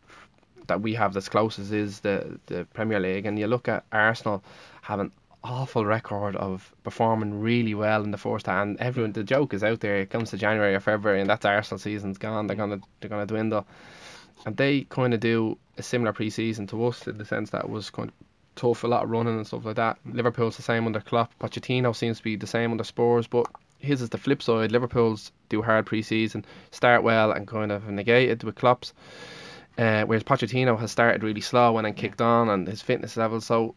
that 0.68 0.82
we 0.82 0.94
have 0.96 1.14
that's 1.14 1.30
closest 1.30 1.72
is 1.72 2.02
the 2.02 2.40
the 2.48 2.66
Premier 2.74 3.00
League. 3.00 3.26
And 3.26 3.38
you 3.38 3.48
look 3.48 3.68
at 3.68 3.86
Arsenal 3.92 4.44
having 4.82 5.12
awful 5.44 5.86
record 5.86 6.36
of 6.36 6.74
performing 6.84 7.40
really 7.40 7.74
well 7.74 8.04
in 8.04 8.12
the 8.12 8.18
first 8.18 8.48
half. 8.48 8.64
And 8.64 8.80
everyone, 8.80 9.14
the 9.14 9.24
joke 9.24 9.54
is 9.54 9.64
out 9.64 9.80
there. 9.80 9.98
It 9.98 10.10
comes 10.10 10.32
to 10.32 10.38
January 10.38 10.76
or 10.76 10.80
February, 10.80 11.22
and 11.22 11.30
that's 11.30 11.46
Arsenal 11.46 11.80
season's 11.80 12.18
gone. 12.18 12.48
They're 12.48 12.58
gonna 12.58 12.80
they're 13.00 13.10
gonna 13.10 13.26
dwindle, 13.26 13.66
and 14.46 14.58
they 14.58 14.82
kind 14.82 15.14
of 15.14 15.20
do 15.20 15.58
a 15.78 15.84
similar 15.84 16.14
pre-season 16.14 16.68
to 16.68 16.86
us 16.88 17.08
in 17.08 17.18
the 17.18 17.26
sense 17.26 17.52
that 17.52 17.66
it 17.66 17.70
was 17.70 17.90
kind 17.90 18.10
of 18.10 18.16
tough, 18.56 18.84
a 18.84 18.88
lot 18.88 19.04
of 19.04 19.10
running 19.10 19.36
and 19.36 19.46
stuff 19.46 19.66
like 19.66 19.76
that. 19.76 20.00
Liverpool's 20.06 20.58
the 20.58 20.64
same 20.64 20.86
under 20.88 21.00
Klopp. 21.00 21.32
Pochettino 21.40 21.96
seems 21.96 22.18
to 22.18 22.24
be 22.24 22.36
the 22.36 22.48
same 22.48 22.72
under 22.72 22.84
Spurs, 22.84 23.28
but 23.28 23.46
his 23.80 24.02
is 24.02 24.10
the 24.10 24.18
flip 24.18 24.42
side. 24.42 24.72
Liverpool's 24.72 25.32
do 25.50 25.62
hard 25.62 25.86
pre-season, 25.86 26.46
start 26.72 27.04
well, 27.04 27.32
and 27.32 27.48
kind 27.48 27.72
of 27.72 27.88
negated 27.88 28.44
with 28.44 28.56
Klopp's. 28.56 28.94
Uh, 29.78 30.04
whereas 30.06 30.24
Pochettino 30.24 30.80
has 30.80 30.92
started 30.92 31.24
really 31.24 31.42
slow 31.42 31.74
when 31.74 31.86
and 31.86 31.96
then 31.96 32.02
kicked 32.02 32.22
on, 32.22 32.50
and 32.50 32.68
his 32.68 32.82
fitness 32.82 33.16
level. 33.16 33.40
So, 33.40 33.76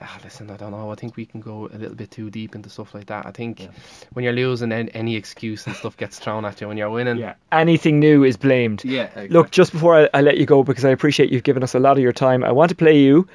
ah, 0.00 0.18
listen, 0.22 0.50
I 0.50 0.58
don't 0.58 0.72
know. 0.72 0.92
I 0.92 0.94
think 0.96 1.16
we 1.16 1.24
can 1.24 1.40
go 1.40 1.70
a 1.72 1.78
little 1.78 1.94
bit 1.94 2.10
too 2.10 2.28
deep 2.28 2.54
into 2.54 2.68
stuff 2.68 2.94
like 2.94 3.06
that. 3.06 3.24
I 3.24 3.30
think 3.30 3.66
when 4.12 4.22
you're 4.22 4.34
losing, 4.34 4.70
any, 4.70 4.92
any 4.92 5.16
excuse 5.16 5.66
and 5.66 5.74
stuff 5.74 5.96
gets 5.96 6.18
thrown 6.18 6.44
at 6.44 6.60
you. 6.60 6.68
When 6.68 6.76
you're 6.76 6.90
winning, 6.90 7.16
Yeah. 7.16 7.34
Anything 7.52 8.00
new 8.00 8.22
is 8.22 8.36
blamed. 8.36 8.84
Yeah, 8.84 9.08
Look, 9.30 9.50
just 9.50 9.72
before 9.72 9.96
I, 9.96 10.08
I 10.12 10.20
let 10.20 10.36
you 10.36 10.44
go, 10.44 10.62
because 10.62 10.84
I 10.84 10.90
appreciate 10.90 11.32
you've 11.32 11.42
given 11.42 11.62
us 11.62 11.74
a 11.74 11.78
lot 11.78 11.96
of 11.96 12.02
your 12.02 12.12
time, 12.12 12.44
I 12.44 12.52
want 12.52 12.68
to 12.68 12.74
play 12.74 12.98
you 12.98 13.26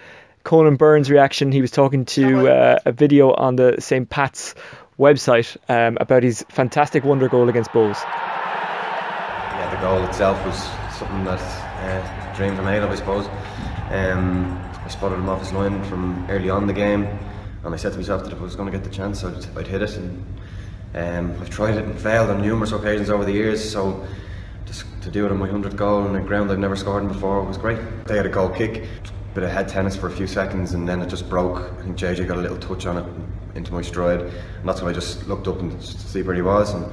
Conan 0.43 0.75
Byrne's 0.75 1.09
reaction. 1.09 1.51
He 1.51 1.61
was 1.61 1.71
talking 1.71 2.05
to 2.05 2.47
uh, 2.49 2.79
a 2.85 2.91
video 2.91 3.33
on 3.33 3.55
the 3.55 3.77
St. 3.79 4.07
Pat's 4.07 4.53
website 4.99 5.57
um, 5.69 5.97
about 5.99 6.23
his 6.23 6.45
fantastic 6.49 7.03
wonder 7.03 7.27
goal 7.27 7.49
against 7.49 7.71
Bohs. 7.71 8.01
yeah, 8.03 9.69
the 9.73 9.81
goal 9.81 10.03
itself 10.05 10.43
was 10.45 10.57
something 10.97 11.23
that 11.25 11.41
uh, 11.41 12.35
dreams 12.35 12.57
are 12.59 12.63
made 12.63 12.81
of, 12.81 12.89
I 12.89 12.95
suppose. 12.95 13.27
Um, 13.91 14.57
I 14.83 14.87
spotted 14.87 15.15
him 15.15 15.29
off 15.29 15.41
his 15.41 15.51
line 15.51 15.83
from 15.85 16.25
early 16.29 16.49
on 16.49 16.67
the 16.67 16.73
game, 16.73 17.07
and 17.63 17.73
I 17.73 17.77
said 17.77 17.91
to 17.93 17.97
myself 17.97 18.23
that 18.23 18.31
if 18.31 18.39
I 18.39 18.43
was 18.43 18.55
going 18.55 18.71
to 18.71 18.77
get 18.77 18.83
the 18.83 18.95
chance, 18.95 19.23
I'd, 19.23 19.57
I'd 19.57 19.67
hit 19.67 19.81
it. 19.81 19.97
And 19.97 20.25
um, 20.93 21.41
I've 21.41 21.49
tried 21.49 21.75
it 21.75 21.83
and 21.83 21.99
failed 21.99 22.29
on 22.29 22.41
numerous 22.41 22.71
occasions 22.71 23.09
over 23.09 23.25
the 23.25 23.33
years, 23.33 23.69
so 23.69 24.07
just 24.65 24.85
to 25.01 25.11
do 25.11 25.25
it 25.25 25.31
on 25.31 25.37
my 25.37 25.47
100th 25.47 25.75
goal 25.75 26.03
on 26.03 26.15
a 26.15 26.21
ground 26.21 26.51
I've 26.51 26.59
never 26.59 26.75
scored 26.75 27.03
in 27.03 27.09
before 27.09 27.43
was 27.43 27.57
great. 27.57 27.79
They 28.05 28.15
had 28.15 28.25
a 28.25 28.29
goal 28.29 28.49
kick, 28.49 28.87
bit 29.33 29.43
of 29.43 29.51
head 29.51 29.67
tennis 29.67 29.95
for 29.97 30.07
a 30.07 30.11
few 30.11 30.25
seconds, 30.25 30.73
and 30.73 30.87
then 30.87 31.01
it 31.01 31.09
just 31.09 31.29
broke. 31.29 31.57
I 31.57 31.83
think 31.83 31.97
JJ 31.97 32.27
got 32.27 32.37
a 32.37 32.41
little 32.41 32.57
touch 32.57 32.85
on 32.85 32.97
it 32.97 33.34
into 33.55 33.73
my 33.73 33.81
stride, 33.81 34.21
and 34.21 34.67
that's 34.69 34.81
when 34.81 34.93
I 34.93 34.93
just 34.93 35.27
looked 35.27 35.47
up 35.47 35.59
and 35.59 35.71
to 35.79 35.87
see 35.87 36.21
where 36.21 36.35
he 36.35 36.41
was, 36.41 36.73
and 36.73 36.91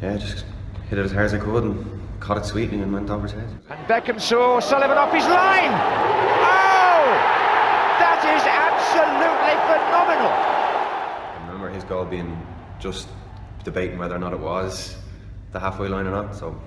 yeah, 0.00 0.16
just 0.16 0.44
hit 0.88 0.98
it 0.98 1.04
as 1.04 1.12
hard 1.12 1.26
as 1.26 1.34
I 1.34 1.38
could 1.38 1.64
and 1.64 2.00
caught 2.20 2.38
it 2.38 2.44
sweetly 2.44 2.80
and 2.80 2.92
went 2.92 3.10
over 3.10 3.24
his 3.24 3.32
head. 3.32 3.48
And 3.68 3.86
Beckham 3.86 4.20
saw 4.20 4.60
Sullivan 4.60 4.96
off 4.96 5.12
his 5.12 5.24
line. 5.24 5.72
Oh! 5.72 7.08
That 7.98 8.20
is 8.24 8.42
absolutely 8.46 9.54
phenomenal. 9.66 10.32
I 10.32 11.46
remember 11.46 11.70
his 11.70 11.84
goal 11.84 12.04
being 12.04 12.40
just 12.80 13.08
debating 13.64 13.98
whether 13.98 14.14
or 14.14 14.18
not 14.18 14.32
it 14.32 14.40
was 14.40 14.96
the 15.52 15.60
halfway 15.60 15.88
line 15.88 16.06
or 16.06 16.10
not. 16.10 16.34
So 16.34 16.60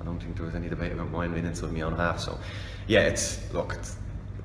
I 0.00 0.04
don't 0.04 0.18
think 0.18 0.36
there 0.36 0.46
was 0.46 0.54
any 0.54 0.68
debate 0.68 0.92
about 0.92 1.10
mine 1.10 1.32
being 1.32 1.46
inside 1.46 1.72
me 1.72 1.82
on 1.82 1.96
half. 1.96 2.20
So 2.20 2.38
yeah, 2.86 3.00
it's 3.00 3.52
look, 3.52 3.74
it's, 3.74 3.96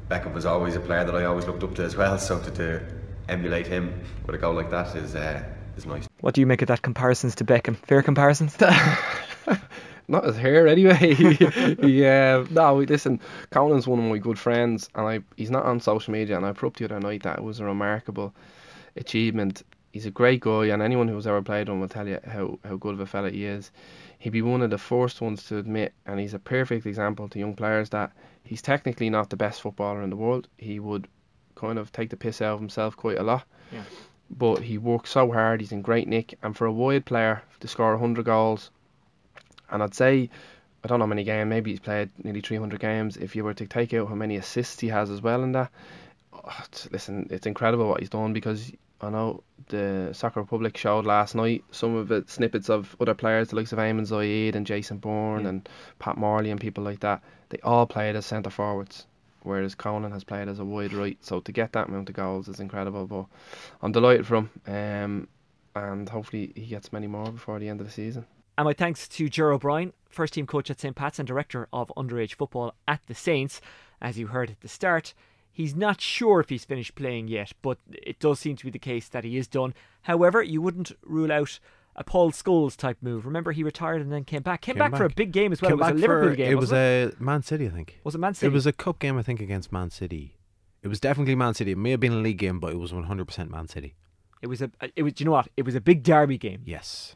Beckham 0.09 0.33
was 0.33 0.45
always 0.45 0.75
a 0.75 0.79
player 0.79 1.03
that 1.03 1.15
I 1.15 1.25
always 1.25 1.45
looked 1.47 1.63
up 1.63 1.73
to 1.75 1.83
as 1.83 1.95
well. 1.95 2.17
So 2.17 2.39
to, 2.39 2.51
to 2.51 2.81
emulate 3.27 3.67
him 3.67 4.01
with 4.25 4.35
a 4.35 4.37
goal 4.37 4.53
like 4.53 4.69
that 4.69 4.95
is 4.95 5.15
uh, 5.15 5.43
is 5.77 5.85
nice. 5.85 6.07
What 6.21 6.35
do 6.35 6.41
you 6.41 6.47
make 6.47 6.61
of 6.61 6.67
that 6.67 6.81
comparisons 6.81 7.35
to 7.35 7.45
Beckham? 7.45 7.75
Fair 7.75 8.01
comparisons? 8.01 8.57
not 10.07 10.23
his 10.25 10.37
hair 10.37 10.67
anyway. 10.67 11.15
yeah, 11.83 12.45
no. 12.51 12.77
Listen, 12.77 13.19
Conan's 13.51 13.87
one 13.87 13.99
of 13.99 14.05
my 14.05 14.17
good 14.17 14.39
friends, 14.39 14.89
and 14.95 15.07
I 15.07 15.19
he's 15.37 15.51
not 15.51 15.65
on 15.65 15.79
social 15.79 16.13
media, 16.13 16.37
and 16.37 16.45
I 16.45 16.53
put 16.53 16.67
up 16.67 16.77
the 16.77 16.85
other 16.85 16.99
night 16.99 17.23
that 17.23 17.39
it 17.39 17.43
was 17.43 17.59
a 17.59 17.65
remarkable 17.65 18.33
achievement. 18.95 19.63
He's 19.91 20.05
a 20.05 20.11
great 20.11 20.41
guy, 20.41 20.65
and 20.65 20.81
anyone 20.81 21.07
who's 21.07 21.27
ever 21.27 21.41
played 21.41 21.69
him 21.69 21.79
will 21.79 21.87
tell 21.87 22.07
you 22.07 22.19
how, 22.27 22.59
how 22.65 22.75
good 22.75 22.95
of 22.95 22.99
a 22.99 23.05
fella 23.05 23.29
he 23.29 23.45
is. 23.45 23.71
He'd 24.19 24.31
be 24.31 24.41
one 24.41 24.61
of 24.61 24.69
the 24.69 24.77
first 24.77 25.21
ones 25.21 25.43
to 25.47 25.57
admit, 25.57 25.93
and 26.05 26.19
he's 26.19 26.33
a 26.33 26.39
perfect 26.39 26.85
example 26.85 27.29
to 27.29 27.39
young 27.39 27.55
players 27.55 27.89
that 27.91 28.11
he's 28.43 28.61
technically 28.61 29.09
not 29.09 29.29
the 29.29 29.37
best 29.37 29.61
footballer 29.61 30.01
in 30.01 30.09
the 30.09 30.17
world. 30.17 30.49
He 30.57 30.81
would 30.81 31.07
kind 31.55 31.79
of 31.79 31.91
take 31.91 32.09
the 32.09 32.17
piss 32.17 32.41
out 32.41 32.53
of 32.55 32.59
himself 32.59 32.95
quite 32.95 33.17
a 33.17 33.23
lot. 33.23 33.43
Yeah. 33.71 33.83
But 34.29 34.61
he 34.61 34.77
works 34.77 35.11
so 35.11 35.31
hard, 35.31 35.61
he's 35.61 35.71
in 35.71 35.81
great 35.81 36.07
nick, 36.07 36.37
and 36.43 36.55
for 36.55 36.65
a 36.65 36.71
wide 36.71 37.05
player 37.05 37.43
to 37.59 37.67
score 37.67 37.91
100 37.91 38.25
goals, 38.25 38.71
and 39.69 39.83
I'd 39.83 39.93
say, 39.93 40.29
I 40.83 40.87
don't 40.87 40.99
know 40.99 41.05
how 41.05 41.09
many 41.09 41.23
games, 41.23 41.47
maybe 41.49 41.71
he's 41.71 41.79
played 41.79 42.09
nearly 42.23 42.41
300 42.41 42.79
games. 42.79 43.17
If 43.17 43.35
you 43.35 43.43
were 43.43 43.53
to 43.55 43.65
take 43.67 43.93
out 43.93 44.07
how 44.07 44.15
many 44.15 44.35
assists 44.37 44.79
he 44.79 44.87
has 44.89 45.09
as 45.09 45.21
well 45.21 45.43
in 45.43 45.51
that, 45.53 45.71
oh, 46.33 46.39
it's- 46.59 46.87
listen, 46.91 47.27
it's 47.31 47.45
incredible 47.47 47.87
what 47.87 47.99
he's 47.99 48.09
done 48.09 48.33
because 48.33 48.71
I 49.01 49.09
know 49.09 49.43
the 49.67 50.09
Soccer 50.13 50.39
Republic 50.41 50.77
showed 50.77 51.05
last 51.05 51.35
night 51.35 51.63
some 51.71 51.95
of 51.95 52.11
it 52.11 52.29
snippets 52.29 52.69
of 52.69 52.95
other 52.99 53.13
players, 53.13 53.49
the 53.49 53.55
likes 53.57 53.73
of 53.73 53.79
Eamon 53.79 54.07
Zayed 54.07 54.55
and 54.55 54.65
Jason 54.65 54.97
Byrne 54.97 55.43
Yeah. 55.43 55.49
and 55.49 55.69
Pat 55.99 56.17
Morley 56.17 56.49
and 56.51 56.59
people 56.61 56.83
like 56.83 57.01
that. 57.01 57.21
They 57.49 57.59
all 57.63 57.85
played 57.85 58.15
as 58.15 58.25
centre 58.25 58.49
forwards, 58.49 59.05
whereas 59.45 59.75
Conan 59.75 60.11
has 60.11 60.23
played 60.23 60.47
as 60.47 60.59
a 60.59 60.65
wide 60.65 60.93
right. 60.93 61.17
So 61.21 61.39
to 61.39 61.51
get 61.51 61.73
that 61.73 61.87
amount 61.87 62.09
of 62.09 62.15
goals 62.15 62.47
is 62.47 62.59
incredible. 62.59 63.05
But 63.05 63.25
I'm 63.81 63.91
delighted 63.91 64.27
for 64.27 64.35
him, 64.35 64.49
um, 64.67 65.27
and 65.75 66.09
hopefully 66.09 66.51
he 66.55 66.65
gets 66.65 66.91
many 66.91 67.07
more 67.07 67.31
before 67.31 67.59
the 67.59 67.69
end 67.69 67.79
of 67.79 67.87
the 67.87 67.93
season. 67.93 68.25
And 68.57 68.65
my 68.65 68.73
thanks 68.73 69.07
to 69.09 69.29
Ger 69.29 69.51
O'Brien, 69.51 69.91
first 70.09 70.33
team 70.33 70.47
coach 70.47 70.69
at 70.69 70.79
St. 70.79 70.95
Pat's 70.95 71.19
and 71.19 71.27
director 71.27 71.67
of 71.73 71.91
underage 71.97 72.35
football 72.35 72.73
at 72.87 73.01
the 73.07 73.15
Saints. 73.15 73.59
As 74.01 74.17
you 74.17 74.27
heard 74.27 74.49
at 74.49 74.61
the 74.61 74.67
start, 74.67 75.13
he's 75.51 75.75
not 75.75 75.99
sure 75.99 76.39
if 76.39 76.49
he's 76.49 76.65
finished 76.65 76.95
playing 76.95 77.27
yet, 77.27 77.51
but 77.61 77.77
it 77.91 78.19
does 78.19 78.39
seem 78.39 78.55
to 78.55 78.65
be 78.65 78.71
the 78.71 78.79
case 78.79 79.09
that 79.09 79.23
he 79.25 79.37
is 79.37 79.47
done. 79.47 79.73
However, 80.03 80.41
you 80.41 80.61
wouldn't 80.61 80.91
rule 81.03 81.31
out 81.31 81.59
a 81.95 82.03
Paul 82.03 82.31
Scholes 82.31 82.75
type 82.75 82.97
move. 83.01 83.25
Remember, 83.25 83.51
he 83.51 83.63
retired 83.63 84.01
and 84.01 84.11
then 84.11 84.23
came 84.23 84.41
back. 84.41 84.61
Came, 84.61 84.77
back, 84.77 84.95
for 84.95 85.05
a 85.05 85.09
big 85.09 85.31
game 85.31 85.51
as 85.51 85.61
well. 85.61 85.71
Came 85.71 85.79
it 85.79 85.81
was 85.81 85.89
a 85.89 85.93
back 85.93 86.01
Liverpool 86.01 86.29
for- 86.29 86.35
game. 86.35 86.51
It 86.51 86.55
was 86.55 86.71
a 86.73 87.11
Man 87.19 87.41
City, 87.43 87.67
I 87.67 87.69
think. 87.69 87.99
Was 88.03 88.15
it 88.15 88.17
Man 88.19 88.33
City? 88.33 88.47
It 88.47 88.53
was 88.53 88.65
a 88.65 88.73
cup 88.73 88.99
game, 88.99 89.17
I 89.17 89.21
think, 89.21 89.39
against 89.39 89.71
Man 89.71 89.89
City. 89.89 90.35
It 90.83 90.87
was 90.87 90.99
definitely 90.99 91.35
Man 91.35 91.53
City. 91.53 91.71
It 91.71 91.77
may 91.77 91.91
have 91.91 91.99
been 91.99 92.13
a 92.13 92.17
league 92.17 92.37
game, 92.37 92.59
but 92.59 92.71
it 92.71 92.77
was 92.77 92.91
100% 92.91 93.49
Man 93.49 93.67
City. 93.67 93.95
It 94.41 94.47
was 94.47 94.61
a. 94.61 94.69
It 94.95 95.01
was. 95.03 95.13
do 95.13 95.23
You 95.23 95.25
know 95.25 95.31
what? 95.31 95.47
It 95.57 95.63
was 95.65 95.73
a 95.73 95.81
big 95.81 96.03
derby 96.03 96.37
game. 96.37 96.61
Yes. 96.65 97.15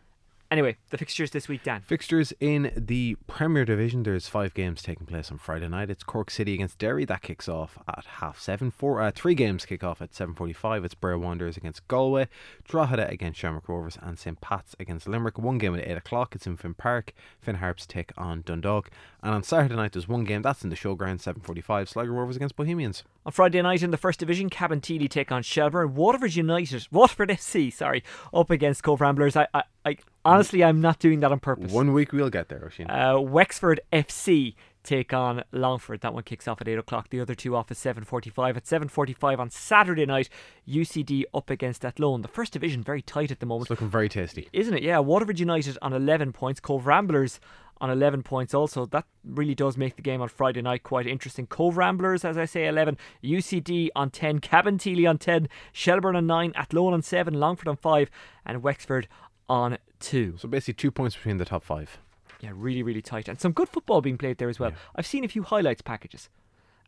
Anyway, 0.51 0.75
the 0.89 0.97
fixtures 0.97 1.29
this 1.29 1.47
week, 1.47 1.61
Dan. 1.61 1.81
Fixtures 1.81 2.33
in 2.39 2.71
the 2.75 3.15
Premier 3.27 3.65
Division. 3.65 4.01
There's 4.01 4.27
five 4.27 4.55
games 4.55 4.81
taking 4.81 5.05
place 5.05 5.29
on 5.29 5.37
Friday 5.37 5.67
night. 5.67 5.91
It's 5.91 6.01
Cork 6.01 6.31
City 6.31 6.55
against 6.55 6.79
Derry. 6.79 7.05
That 7.05 7.21
kicks 7.21 7.47
off 7.47 7.77
at 7.87 8.03
half 8.03 8.39
seven. 8.39 8.71
Four, 8.71 8.99
uh, 8.99 9.11
three 9.11 9.35
games 9.35 9.67
kick 9.67 9.83
off 9.83 10.01
at 10.01 10.11
7.45. 10.11 10.85
It's 10.85 10.95
Bray 10.95 11.13
Wanderers 11.15 11.55
against 11.55 11.87
Galway, 11.87 12.27
Drogheda 12.67 13.07
against 13.09 13.39
Shamrock 13.39 13.69
Rovers, 13.69 13.99
and 14.01 14.17
St. 14.17 14.41
Pat's 14.41 14.75
against 14.79 15.07
Limerick. 15.07 15.37
One 15.37 15.59
game 15.59 15.75
at 15.75 15.87
8 15.87 15.97
o'clock. 15.97 16.33
It's 16.33 16.47
in 16.47 16.57
Finn 16.57 16.73
Park. 16.73 17.13
Finn 17.39 17.57
Harps 17.57 17.85
take 17.85 18.11
on 18.17 18.41
Dundalk. 18.41 18.89
And 19.21 19.35
on 19.35 19.43
Saturday 19.43 19.75
night, 19.75 19.91
there's 19.91 20.07
one 20.07 20.23
game. 20.23 20.41
That's 20.41 20.63
in 20.63 20.71
the 20.71 20.75
showground, 20.75 21.21
7.45. 21.21 21.89
Sligo 21.89 22.11
Rovers 22.11 22.37
against 22.37 22.55
Bohemians. 22.55 23.03
On 23.29 23.31
Friday 23.33 23.61
night 23.61 23.83
in 23.83 23.91
the 23.91 23.97
First 23.97 24.19
Division, 24.19 24.49
Cabinteely 24.49 25.07
take 25.07 25.31
on 25.31 25.43
Shelbourne. 25.43 25.93
Waterford 25.93 26.33
United, 26.33 26.87
Waterford 26.91 27.29
FC, 27.29 27.71
sorry, 27.71 28.03
up 28.33 28.49
against 28.49 28.81
Cobh 28.81 28.99
Ramblers. 28.99 29.35
I, 29.35 29.45
I, 29.53 29.61
I 29.85 29.97
honestly, 30.25 30.63
I'm 30.63 30.81
not 30.81 30.97
doing 30.97 31.19
that 31.19 31.31
on 31.31 31.39
purpose. 31.39 31.71
One 31.71 31.93
week 31.93 32.11
we'll 32.11 32.31
get 32.31 32.49
there, 32.49 32.65
Oisin. 32.65 32.89
Uh, 32.89 33.19
Wexford 33.19 33.81
FC 33.93 34.55
take 34.81 35.13
on 35.13 35.43
Longford. 35.51 36.01
That 36.01 36.15
one 36.15 36.23
kicks 36.23 36.47
off 36.47 36.59
at 36.59 36.67
eight 36.67 36.79
o'clock. 36.79 37.09
The 37.11 37.19
other 37.19 37.35
two 37.35 37.55
off 37.55 37.69
at 37.69 37.77
seven 37.77 38.03
forty-five. 38.03 38.57
At 38.57 38.65
seven 38.65 38.87
forty-five 38.87 39.39
on 39.39 39.51
Saturday 39.51 40.07
night, 40.07 40.27
UCD 40.67 41.25
up 41.31 41.51
against 41.51 41.85
Athlone. 41.85 42.23
The 42.23 42.27
first 42.27 42.53
division 42.53 42.81
very 42.81 43.03
tight 43.03 43.29
at 43.29 43.41
the 43.41 43.45
moment, 43.45 43.65
It's 43.65 43.69
looking 43.69 43.89
very 43.89 44.09
tasty. 44.09 44.49
isn't 44.53 44.73
it? 44.73 44.81
Yeah, 44.81 44.97
Waterford 44.97 45.39
United 45.39 45.77
on 45.83 45.93
eleven 45.93 46.33
points. 46.33 46.59
Cobh 46.59 46.87
Ramblers 46.87 47.39
on 47.81 47.89
11 47.89 48.23
points 48.23 48.53
also. 48.53 48.85
That 48.85 49.05
really 49.23 49.55
does 49.55 49.77
make 49.77 49.95
the 49.95 50.01
game 50.01 50.21
on 50.21 50.29
Friday 50.29 50.61
night 50.61 50.83
quite 50.83 51.07
interesting. 51.07 51.47
Cobh 51.47 51.77
Ramblers, 51.77 52.25
as 52.25 52.37
I 52.37 52.45
say, 52.45 52.67
11. 52.67 52.97
UCD 53.23 53.89
on 53.95 54.09
10. 54.09 54.39
Cabinteely 54.39 55.09
on 55.09 55.17
10. 55.17 55.47
Shelbourne 55.71 56.15
on 56.15 56.27
9. 56.27 56.53
Athlone 56.55 56.93
on 56.93 57.01
7. 57.01 57.33
Longford 57.33 57.67
on 57.67 57.77
5. 57.77 58.09
And 58.45 58.63
Wexford 58.63 59.07
on 59.47 59.77
2. 59.99 60.35
So 60.37 60.47
basically, 60.47 60.75
two 60.75 60.91
points 60.91 61.15
between 61.15 61.37
the 61.37 61.45
top 61.45 61.63
five. 61.63 61.97
Yeah, 62.41 62.51
really, 62.53 62.83
really 62.83 63.01
tight. 63.01 63.27
And 63.27 63.39
some 63.39 63.51
good 63.51 63.69
football 63.69 64.01
being 64.01 64.17
played 64.17 64.37
there 64.37 64.49
as 64.49 64.59
well. 64.59 64.71
I've 64.95 65.07
seen 65.07 65.25
a 65.25 65.27
few 65.27 65.43
highlights 65.43 65.81
packages. 65.81 66.29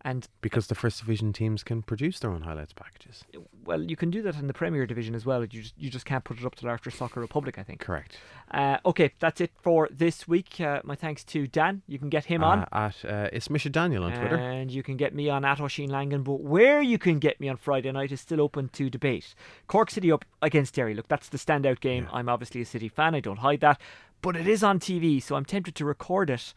And 0.03 0.27
Because 0.41 0.67
the 0.67 0.75
first 0.75 0.99
division 0.99 1.31
teams 1.31 1.63
can 1.63 1.83
produce 1.83 2.19
their 2.19 2.31
own 2.31 2.41
highlights 2.41 2.73
packages. 2.73 3.23
well, 3.63 3.81
you 3.83 3.95
can 3.95 4.09
do 4.09 4.21
that 4.23 4.35
in 4.35 4.47
the 4.47 4.53
Premier 4.53 4.85
Division 4.87 5.13
as 5.13 5.25
well. 5.25 5.41
You 5.41 5.61
just 5.61 5.75
you 5.77 5.89
just 5.91 6.05
can't 6.05 6.23
put 6.23 6.39
it 6.39 6.45
up 6.45 6.55
till 6.55 6.69
after 6.69 6.89
Soccer 6.89 7.19
Republic, 7.19 7.59
I 7.59 7.63
think. 7.63 7.81
Correct. 7.81 8.17
Uh, 8.49 8.77
okay, 8.85 9.13
that's 9.19 9.39
it 9.39 9.51
for 9.61 9.87
this 9.91 10.27
week. 10.27 10.59
Uh, 10.59 10.81
my 10.83 10.95
thanks 10.95 11.23
to 11.25 11.45
Dan. 11.47 11.83
You 11.87 11.99
can 11.99 12.09
get 12.09 12.25
him 12.25 12.43
on. 12.43 12.59
Uh, 12.71 12.89
at 12.89 13.05
uh, 13.05 13.29
it's 13.31 13.49
Misha 13.49 13.69
Daniel 13.69 14.03
on 14.03 14.13
Twitter. 14.13 14.35
And 14.37 14.71
you 14.71 14.81
can 14.81 14.97
get 14.97 15.13
me 15.13 15.29
on 15.29 15.45
at 15.45 15.61
Oisin 15.61 15.89
Langan. 15.89 16.23
But 16.23 16.41
where 16.41 16.81
you 16.81 16.97
can 16.97 17.19
get 17.19 17.39
me 17.39 17.47
on 17.47 17.57
Friday 17.57 17.91
night 17.91 18.11
is 18.11 18.21
still 18.21 18.41
open 18.41 18.69
to 18.69 18.89
debate. 18.89 19.35
Cork 19.67 19.91
City 19.91 20.11
up 20.11 20.25
against 20.41 20.73
Derry. 20.73 20.93
Look, 20.95 21.07
that's 21.07 21.29
the 21.29 21.37
standout 21.37 21.79
game. 21.79 22.07
I'm 22.11 22.27
obviously 22.27 22.61
a 22.61 22.65
City 22.65 22.89
fan. 22.89 23.13
I 23.13 23.19
don't 23.19 23.37
hide 23.39 23.61
that. 23.61 23.79
But 24.23 24.35
it 24.35 24.47
is 24.47 24.63
on 24.63 24.79
TV, 24.79 25.21
so 25.21 25.35
I'm 25.35 25.45
tempted 25.45 25.75
to 25.75 25.85
record 25.85 26.29
it 26.29 26.53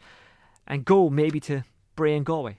and 0.67 0.83
go 0.83 1.09
maybe 1.09 1.39
to 1.41 1.63
Bray 1.95 2.15
and 2.15 2.25
Galway. 2.25 2.57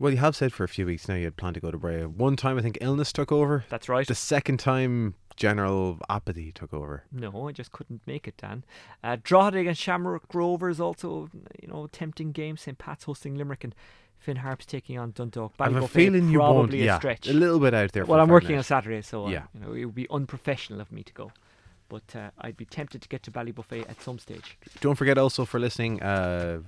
Well, 0.00 0.10
you 0.10 0.18
have 0.18 0.34
said 0.34 0.52
for 0.54 0.64
a 0.64 0.68
few 0.68 0.86
weeks 0.86 1.08
now 1.08 1.14
you 1.14 1.24
had 1.24 1.36
planned 1.36 1.54
to 1.54 1.60
go 1.60 1.70
to 1.70 1.76
Bray. 1.76 2.04
One 2.06 2.34
time, 2.34 2.56
I 2.58 2.62
think 2.62 2.78
illness 2.80 3.12
took 3.12 3.30
over. 3.30 3.64
That's 3.68 3.86
right. 3.86 4.06
The 4.08 4.14
second 4.14 4.58
time, 4.58 5.14
general 5.36 5.98
apathy 6.08 6.52
took 6.52 6.72
over. 6.72 7.04
No, 7.12 7.46
I 7.48 7.52
just 7.52 7.70
couldn't 7.70 8.00
make 8.06 8.26
it, 8.26 8.38
Dan. 8.38 8.64
Uh, 9.04 9.18
Drogheda 9.22 9.58
against 9.58 9.80
Shamrock 9.82 10.34
Rovers 10.34 10.80
also, 10.80 11.28
you 11.60 11.68
know, 11.68 11.86
tempting 11.92 12.32
game. 12.32 12.56
St. 12.56 12.78
Pat's 12.78 13.04
hosting 13.04 13.34
Limerick 13.34 13.62
and 13.62 13.74
Finn 14.18 14.36
Harps 14.36 14.64
taking 14.64 14.98
on 14.98 15.10
Dundalk. 15.12 15.52
I 15.60 15.64
have 15.64 15.76
a 15.76 15.86
feeling 15.86 16.30
you 16.30 16.38
won't. 16.40 16.56
probably 16.70 16.82
Yeah, 16.84 16.96
a 16.96 16.98
stretch. 16.98 17.28
a 17.28 17.34
little 17.34 17.60
bit 17.60 17.74
out 17.74 17.92
there. 17.92 18.06
Well, 18.06 18.20
I'm 18.20 18.28
working 18.30 18.52
Night. 18.52 18.58
on 18.58 18.64
Saturday, 18.64 19.02
so 19.02 19.26
uh, 19.26 19.30
Yeah. 19.30 19.42
you 19.54 19.60
know 19.60 19.72
it 19.74 19.84
would 19.84 19.94
be 19.94 20.06
unprofessional 20.10 20.80
of 20.80 20.90
me 20.90 21.02
to 21.02 21.12
go. 21.12 21.30
But 21.90 22.16
uh, 22.16 22.30
I'd 22.38 22.56
be 22.56 22.64
tempted 22.64 23.02
to 23.02 23.08
get 23.08 23.22
to 23.24 23.30
Ballybofey 23.30 23.86
at 23.90 24.00
some 24.00 24.18
stage. 24.18 24.56
Don't 24.80 24.94
forget 24.94 25.18
also 25.18 25.44
for 25.44 25.60
listening, 25.60 26.00
uh, 26.02 26.60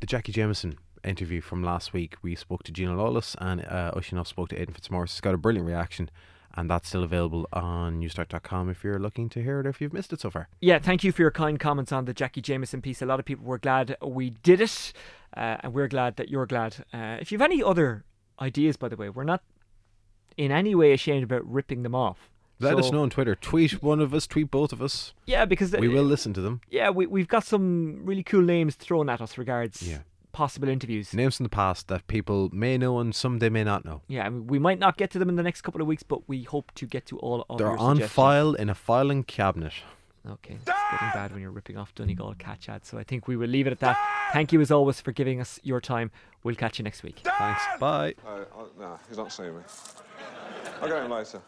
the 0.00 0.06
Jackie 0.06 0.30
Jameson 0.32 0.78
interview 1.04 1.40
from 1.40 1.62
last 1.62 1.92
week. 1.92 2.16
We 2.22 2.34
spoke 2.34 2.62
to 2.64 2.72
Gina 2.72 2.96
Lawless 2.96 3.36
and 3.40 3.64
uh, 3.64 4.00
spoke 4.24 4.48
to 4.50 4.60
Aidan 4.60 4.74
Fitzmaurice. 4.74 5.12
It's 5.12 5.20
got 5.20 5.34
a 5.34 5.38
brilliant 5.38 5.66
reaction, 5.66 6.10
and 6.54 6.70
that's 6.70 6.88
still 6.88 7.02
available 7.02 7.48
on 7.52 8.00
newstalk.com 8.00 8.70
if 8.70 8.84
you're 8.84 8.98
looking 8.98 9.28
to 9.30 9.42
hear 9.42 9.60
it. 9.60 9.66
Or 9.66 9.70
if 9.70 9.80
you've 9.80 9.92
missed 9.92 10.12
it 10.12 10.20
so 10.20 10.30
far, 10.30 10.48
Yeah, 10.60 10.78
thank 10.78 11.04
you 11.04 11.12
for 11.12 11.22
your 11.22 11.30
kind 11.30 11.58
comments 11.58 11.92
on 11.92 12.04
the 12.04 12.14
Jackie 12.14 12.40
Jameson 12.40 12.80
piece. 12.82 13.02
A 13.02 13.06
lot 13.06 13.18
of 13.20 13.26
people 13.26 13.44
were 13.44 13.58
glad 13.58 13.96
we 14.02 14.30
did 14.30 14.60
it, 14.60 14.92
uh, 15.36 15.56
and 15.60 15.72
we're 15.74 15.88
glad 15.88 16.16
that 16.16 16.28
you're 16.28 16.46
glad. 16.46 16.84
Uh, 16.92 17.18
if 17.20 17.30
you've 17.32 17.42
any 17.42 17.62
other 17.62 18.04
ideas, 18.40 18.76
by 18.76 18.88
the 18.88 18.96
way, 18.96 19.08
we're 19.08 19.24
not 19.24 19.42
in 20.36 20.50
any 20.50 20.74
way 20.74 20.92
ashamed 20.92 21.24
about 21.24 21.44
ripping 21.48 21.82
them 21.82 21.94
off. 21.94 22.30
let 22.60 22.76
us 22.78 22.90
know 22.90 23.02
on 23.02 23.10
Twitter. 23.10 23.34
Tweet 23.34 23.82
one 23.82 24.00
of 24.00 24.14
us. 24.14 24.26
Tweet 24.26 24.50
both 24.50 24.72
of 24.72 24.80
us. 24.82 25.12
Yeah, 25.26 25.44
because 25.44 25.72
we 25.72 25.88
uh, 25.88 25.92
will 25.92 26.04
listen 26.04 26.32
to 26.34 26.40
them. 26.40 26.60
Yeah, 26.70 26.90
we 26.90 27.06
we've 27.06 27.28
got 27.28 27.44
some 27.44 28.00
really 28.04 28.22
cool 28.22 28.42
names 28.42 28.74
thrown 28.74 29.08
at 29.08 29.20
us 29.20 29.36
regards 29.38 29.82
Yeah. 29.88 29.98
Possible 30.34 30.68
interviews. 30.68 31.14
Names 31.14 31.36
from 31.38 31.44
the 31.44 31.50
past 31.50 31.88
that 31.88 32.06
people 32.08 32.50
may 32.52 32.76
know 32.76 32.98
and 32.98 33.14
some 33.14 33.38
they 33.38 33.48
may 33.48 33.64
not 33.64 33.84
know. 33.84 34.02
Yeah, 34.08 34.26
I 34.26 34.28
mean, 34.28 34.46
we 34.46 34.58
might 34.58 34.78
not 34.78 34.98
get 34.98 35.10
to 35.12 35.18
them 35.18 35.30
in 35.30 35.36
the 35.36 35.42
next 35.42 35.62
couple 35.62 35.80
of 35.80 35.86
weeks, 35.86 36.02
but 36.02 36.28
we 36.28 36.42
hope 36.42 36.72
to 36.74 36.86
get 36.86 37.06
to 37.06 37.18
all 37.20 37.46
of 37.48 37.58
They're 37.58 37.68
your 37.68 37.78
on 37.78 38.00
file 38.00 38.52
in 38.52 38.68
a 38.68 38.74
filing 38.74 39.22
cabinet. 39.24 39.72
Okay, 40.28 40.54
it's 40.54 40.64
getting 40.64 41.10
bad 41.12 41.32
when 41.32 41.42
you're 41.42 41.50
ripping 41.50 41.76
off 41.76 41.94
Donegal 41.94 42.34
catch 42.38 42.68
ads, 42.70 42.88
so 42.88 42.96
I 42.98 43.04
think 43.04 43.28
we 43.28 43.36
will 43.36 43.48
leave 43.48 43.66
it 43.66 43.72
at 43.72 43.80
that. 43.80 43.98
Thank 44.32 44.52
you 44.52 44.60
as 44.62 44.70
always 44.70 45.00
for 45.00 45.12
giving 45.12 45.38
us 45.38 45.60
your 45.62 45.82
time. 45.82 46.10
We'll 46.42 46.54
catch 46.54 46.78
you 46.78 46.82
next 46.82 47.02
week. 47.02 47.20
Thanks. 47.22 47.62
Bye. 47.78 48.14
Uh, 48.26 48.30
uh, 48.30 48.64
no, 48.78 48.98
he's 49.08 49.18
not 49.18 49.32
seeing 49.32 49.54
me. 49.54 49.62
I'll 50.80 50.88
get 50.88 51.04
him 51.04 51.10
later. 51.10 51.42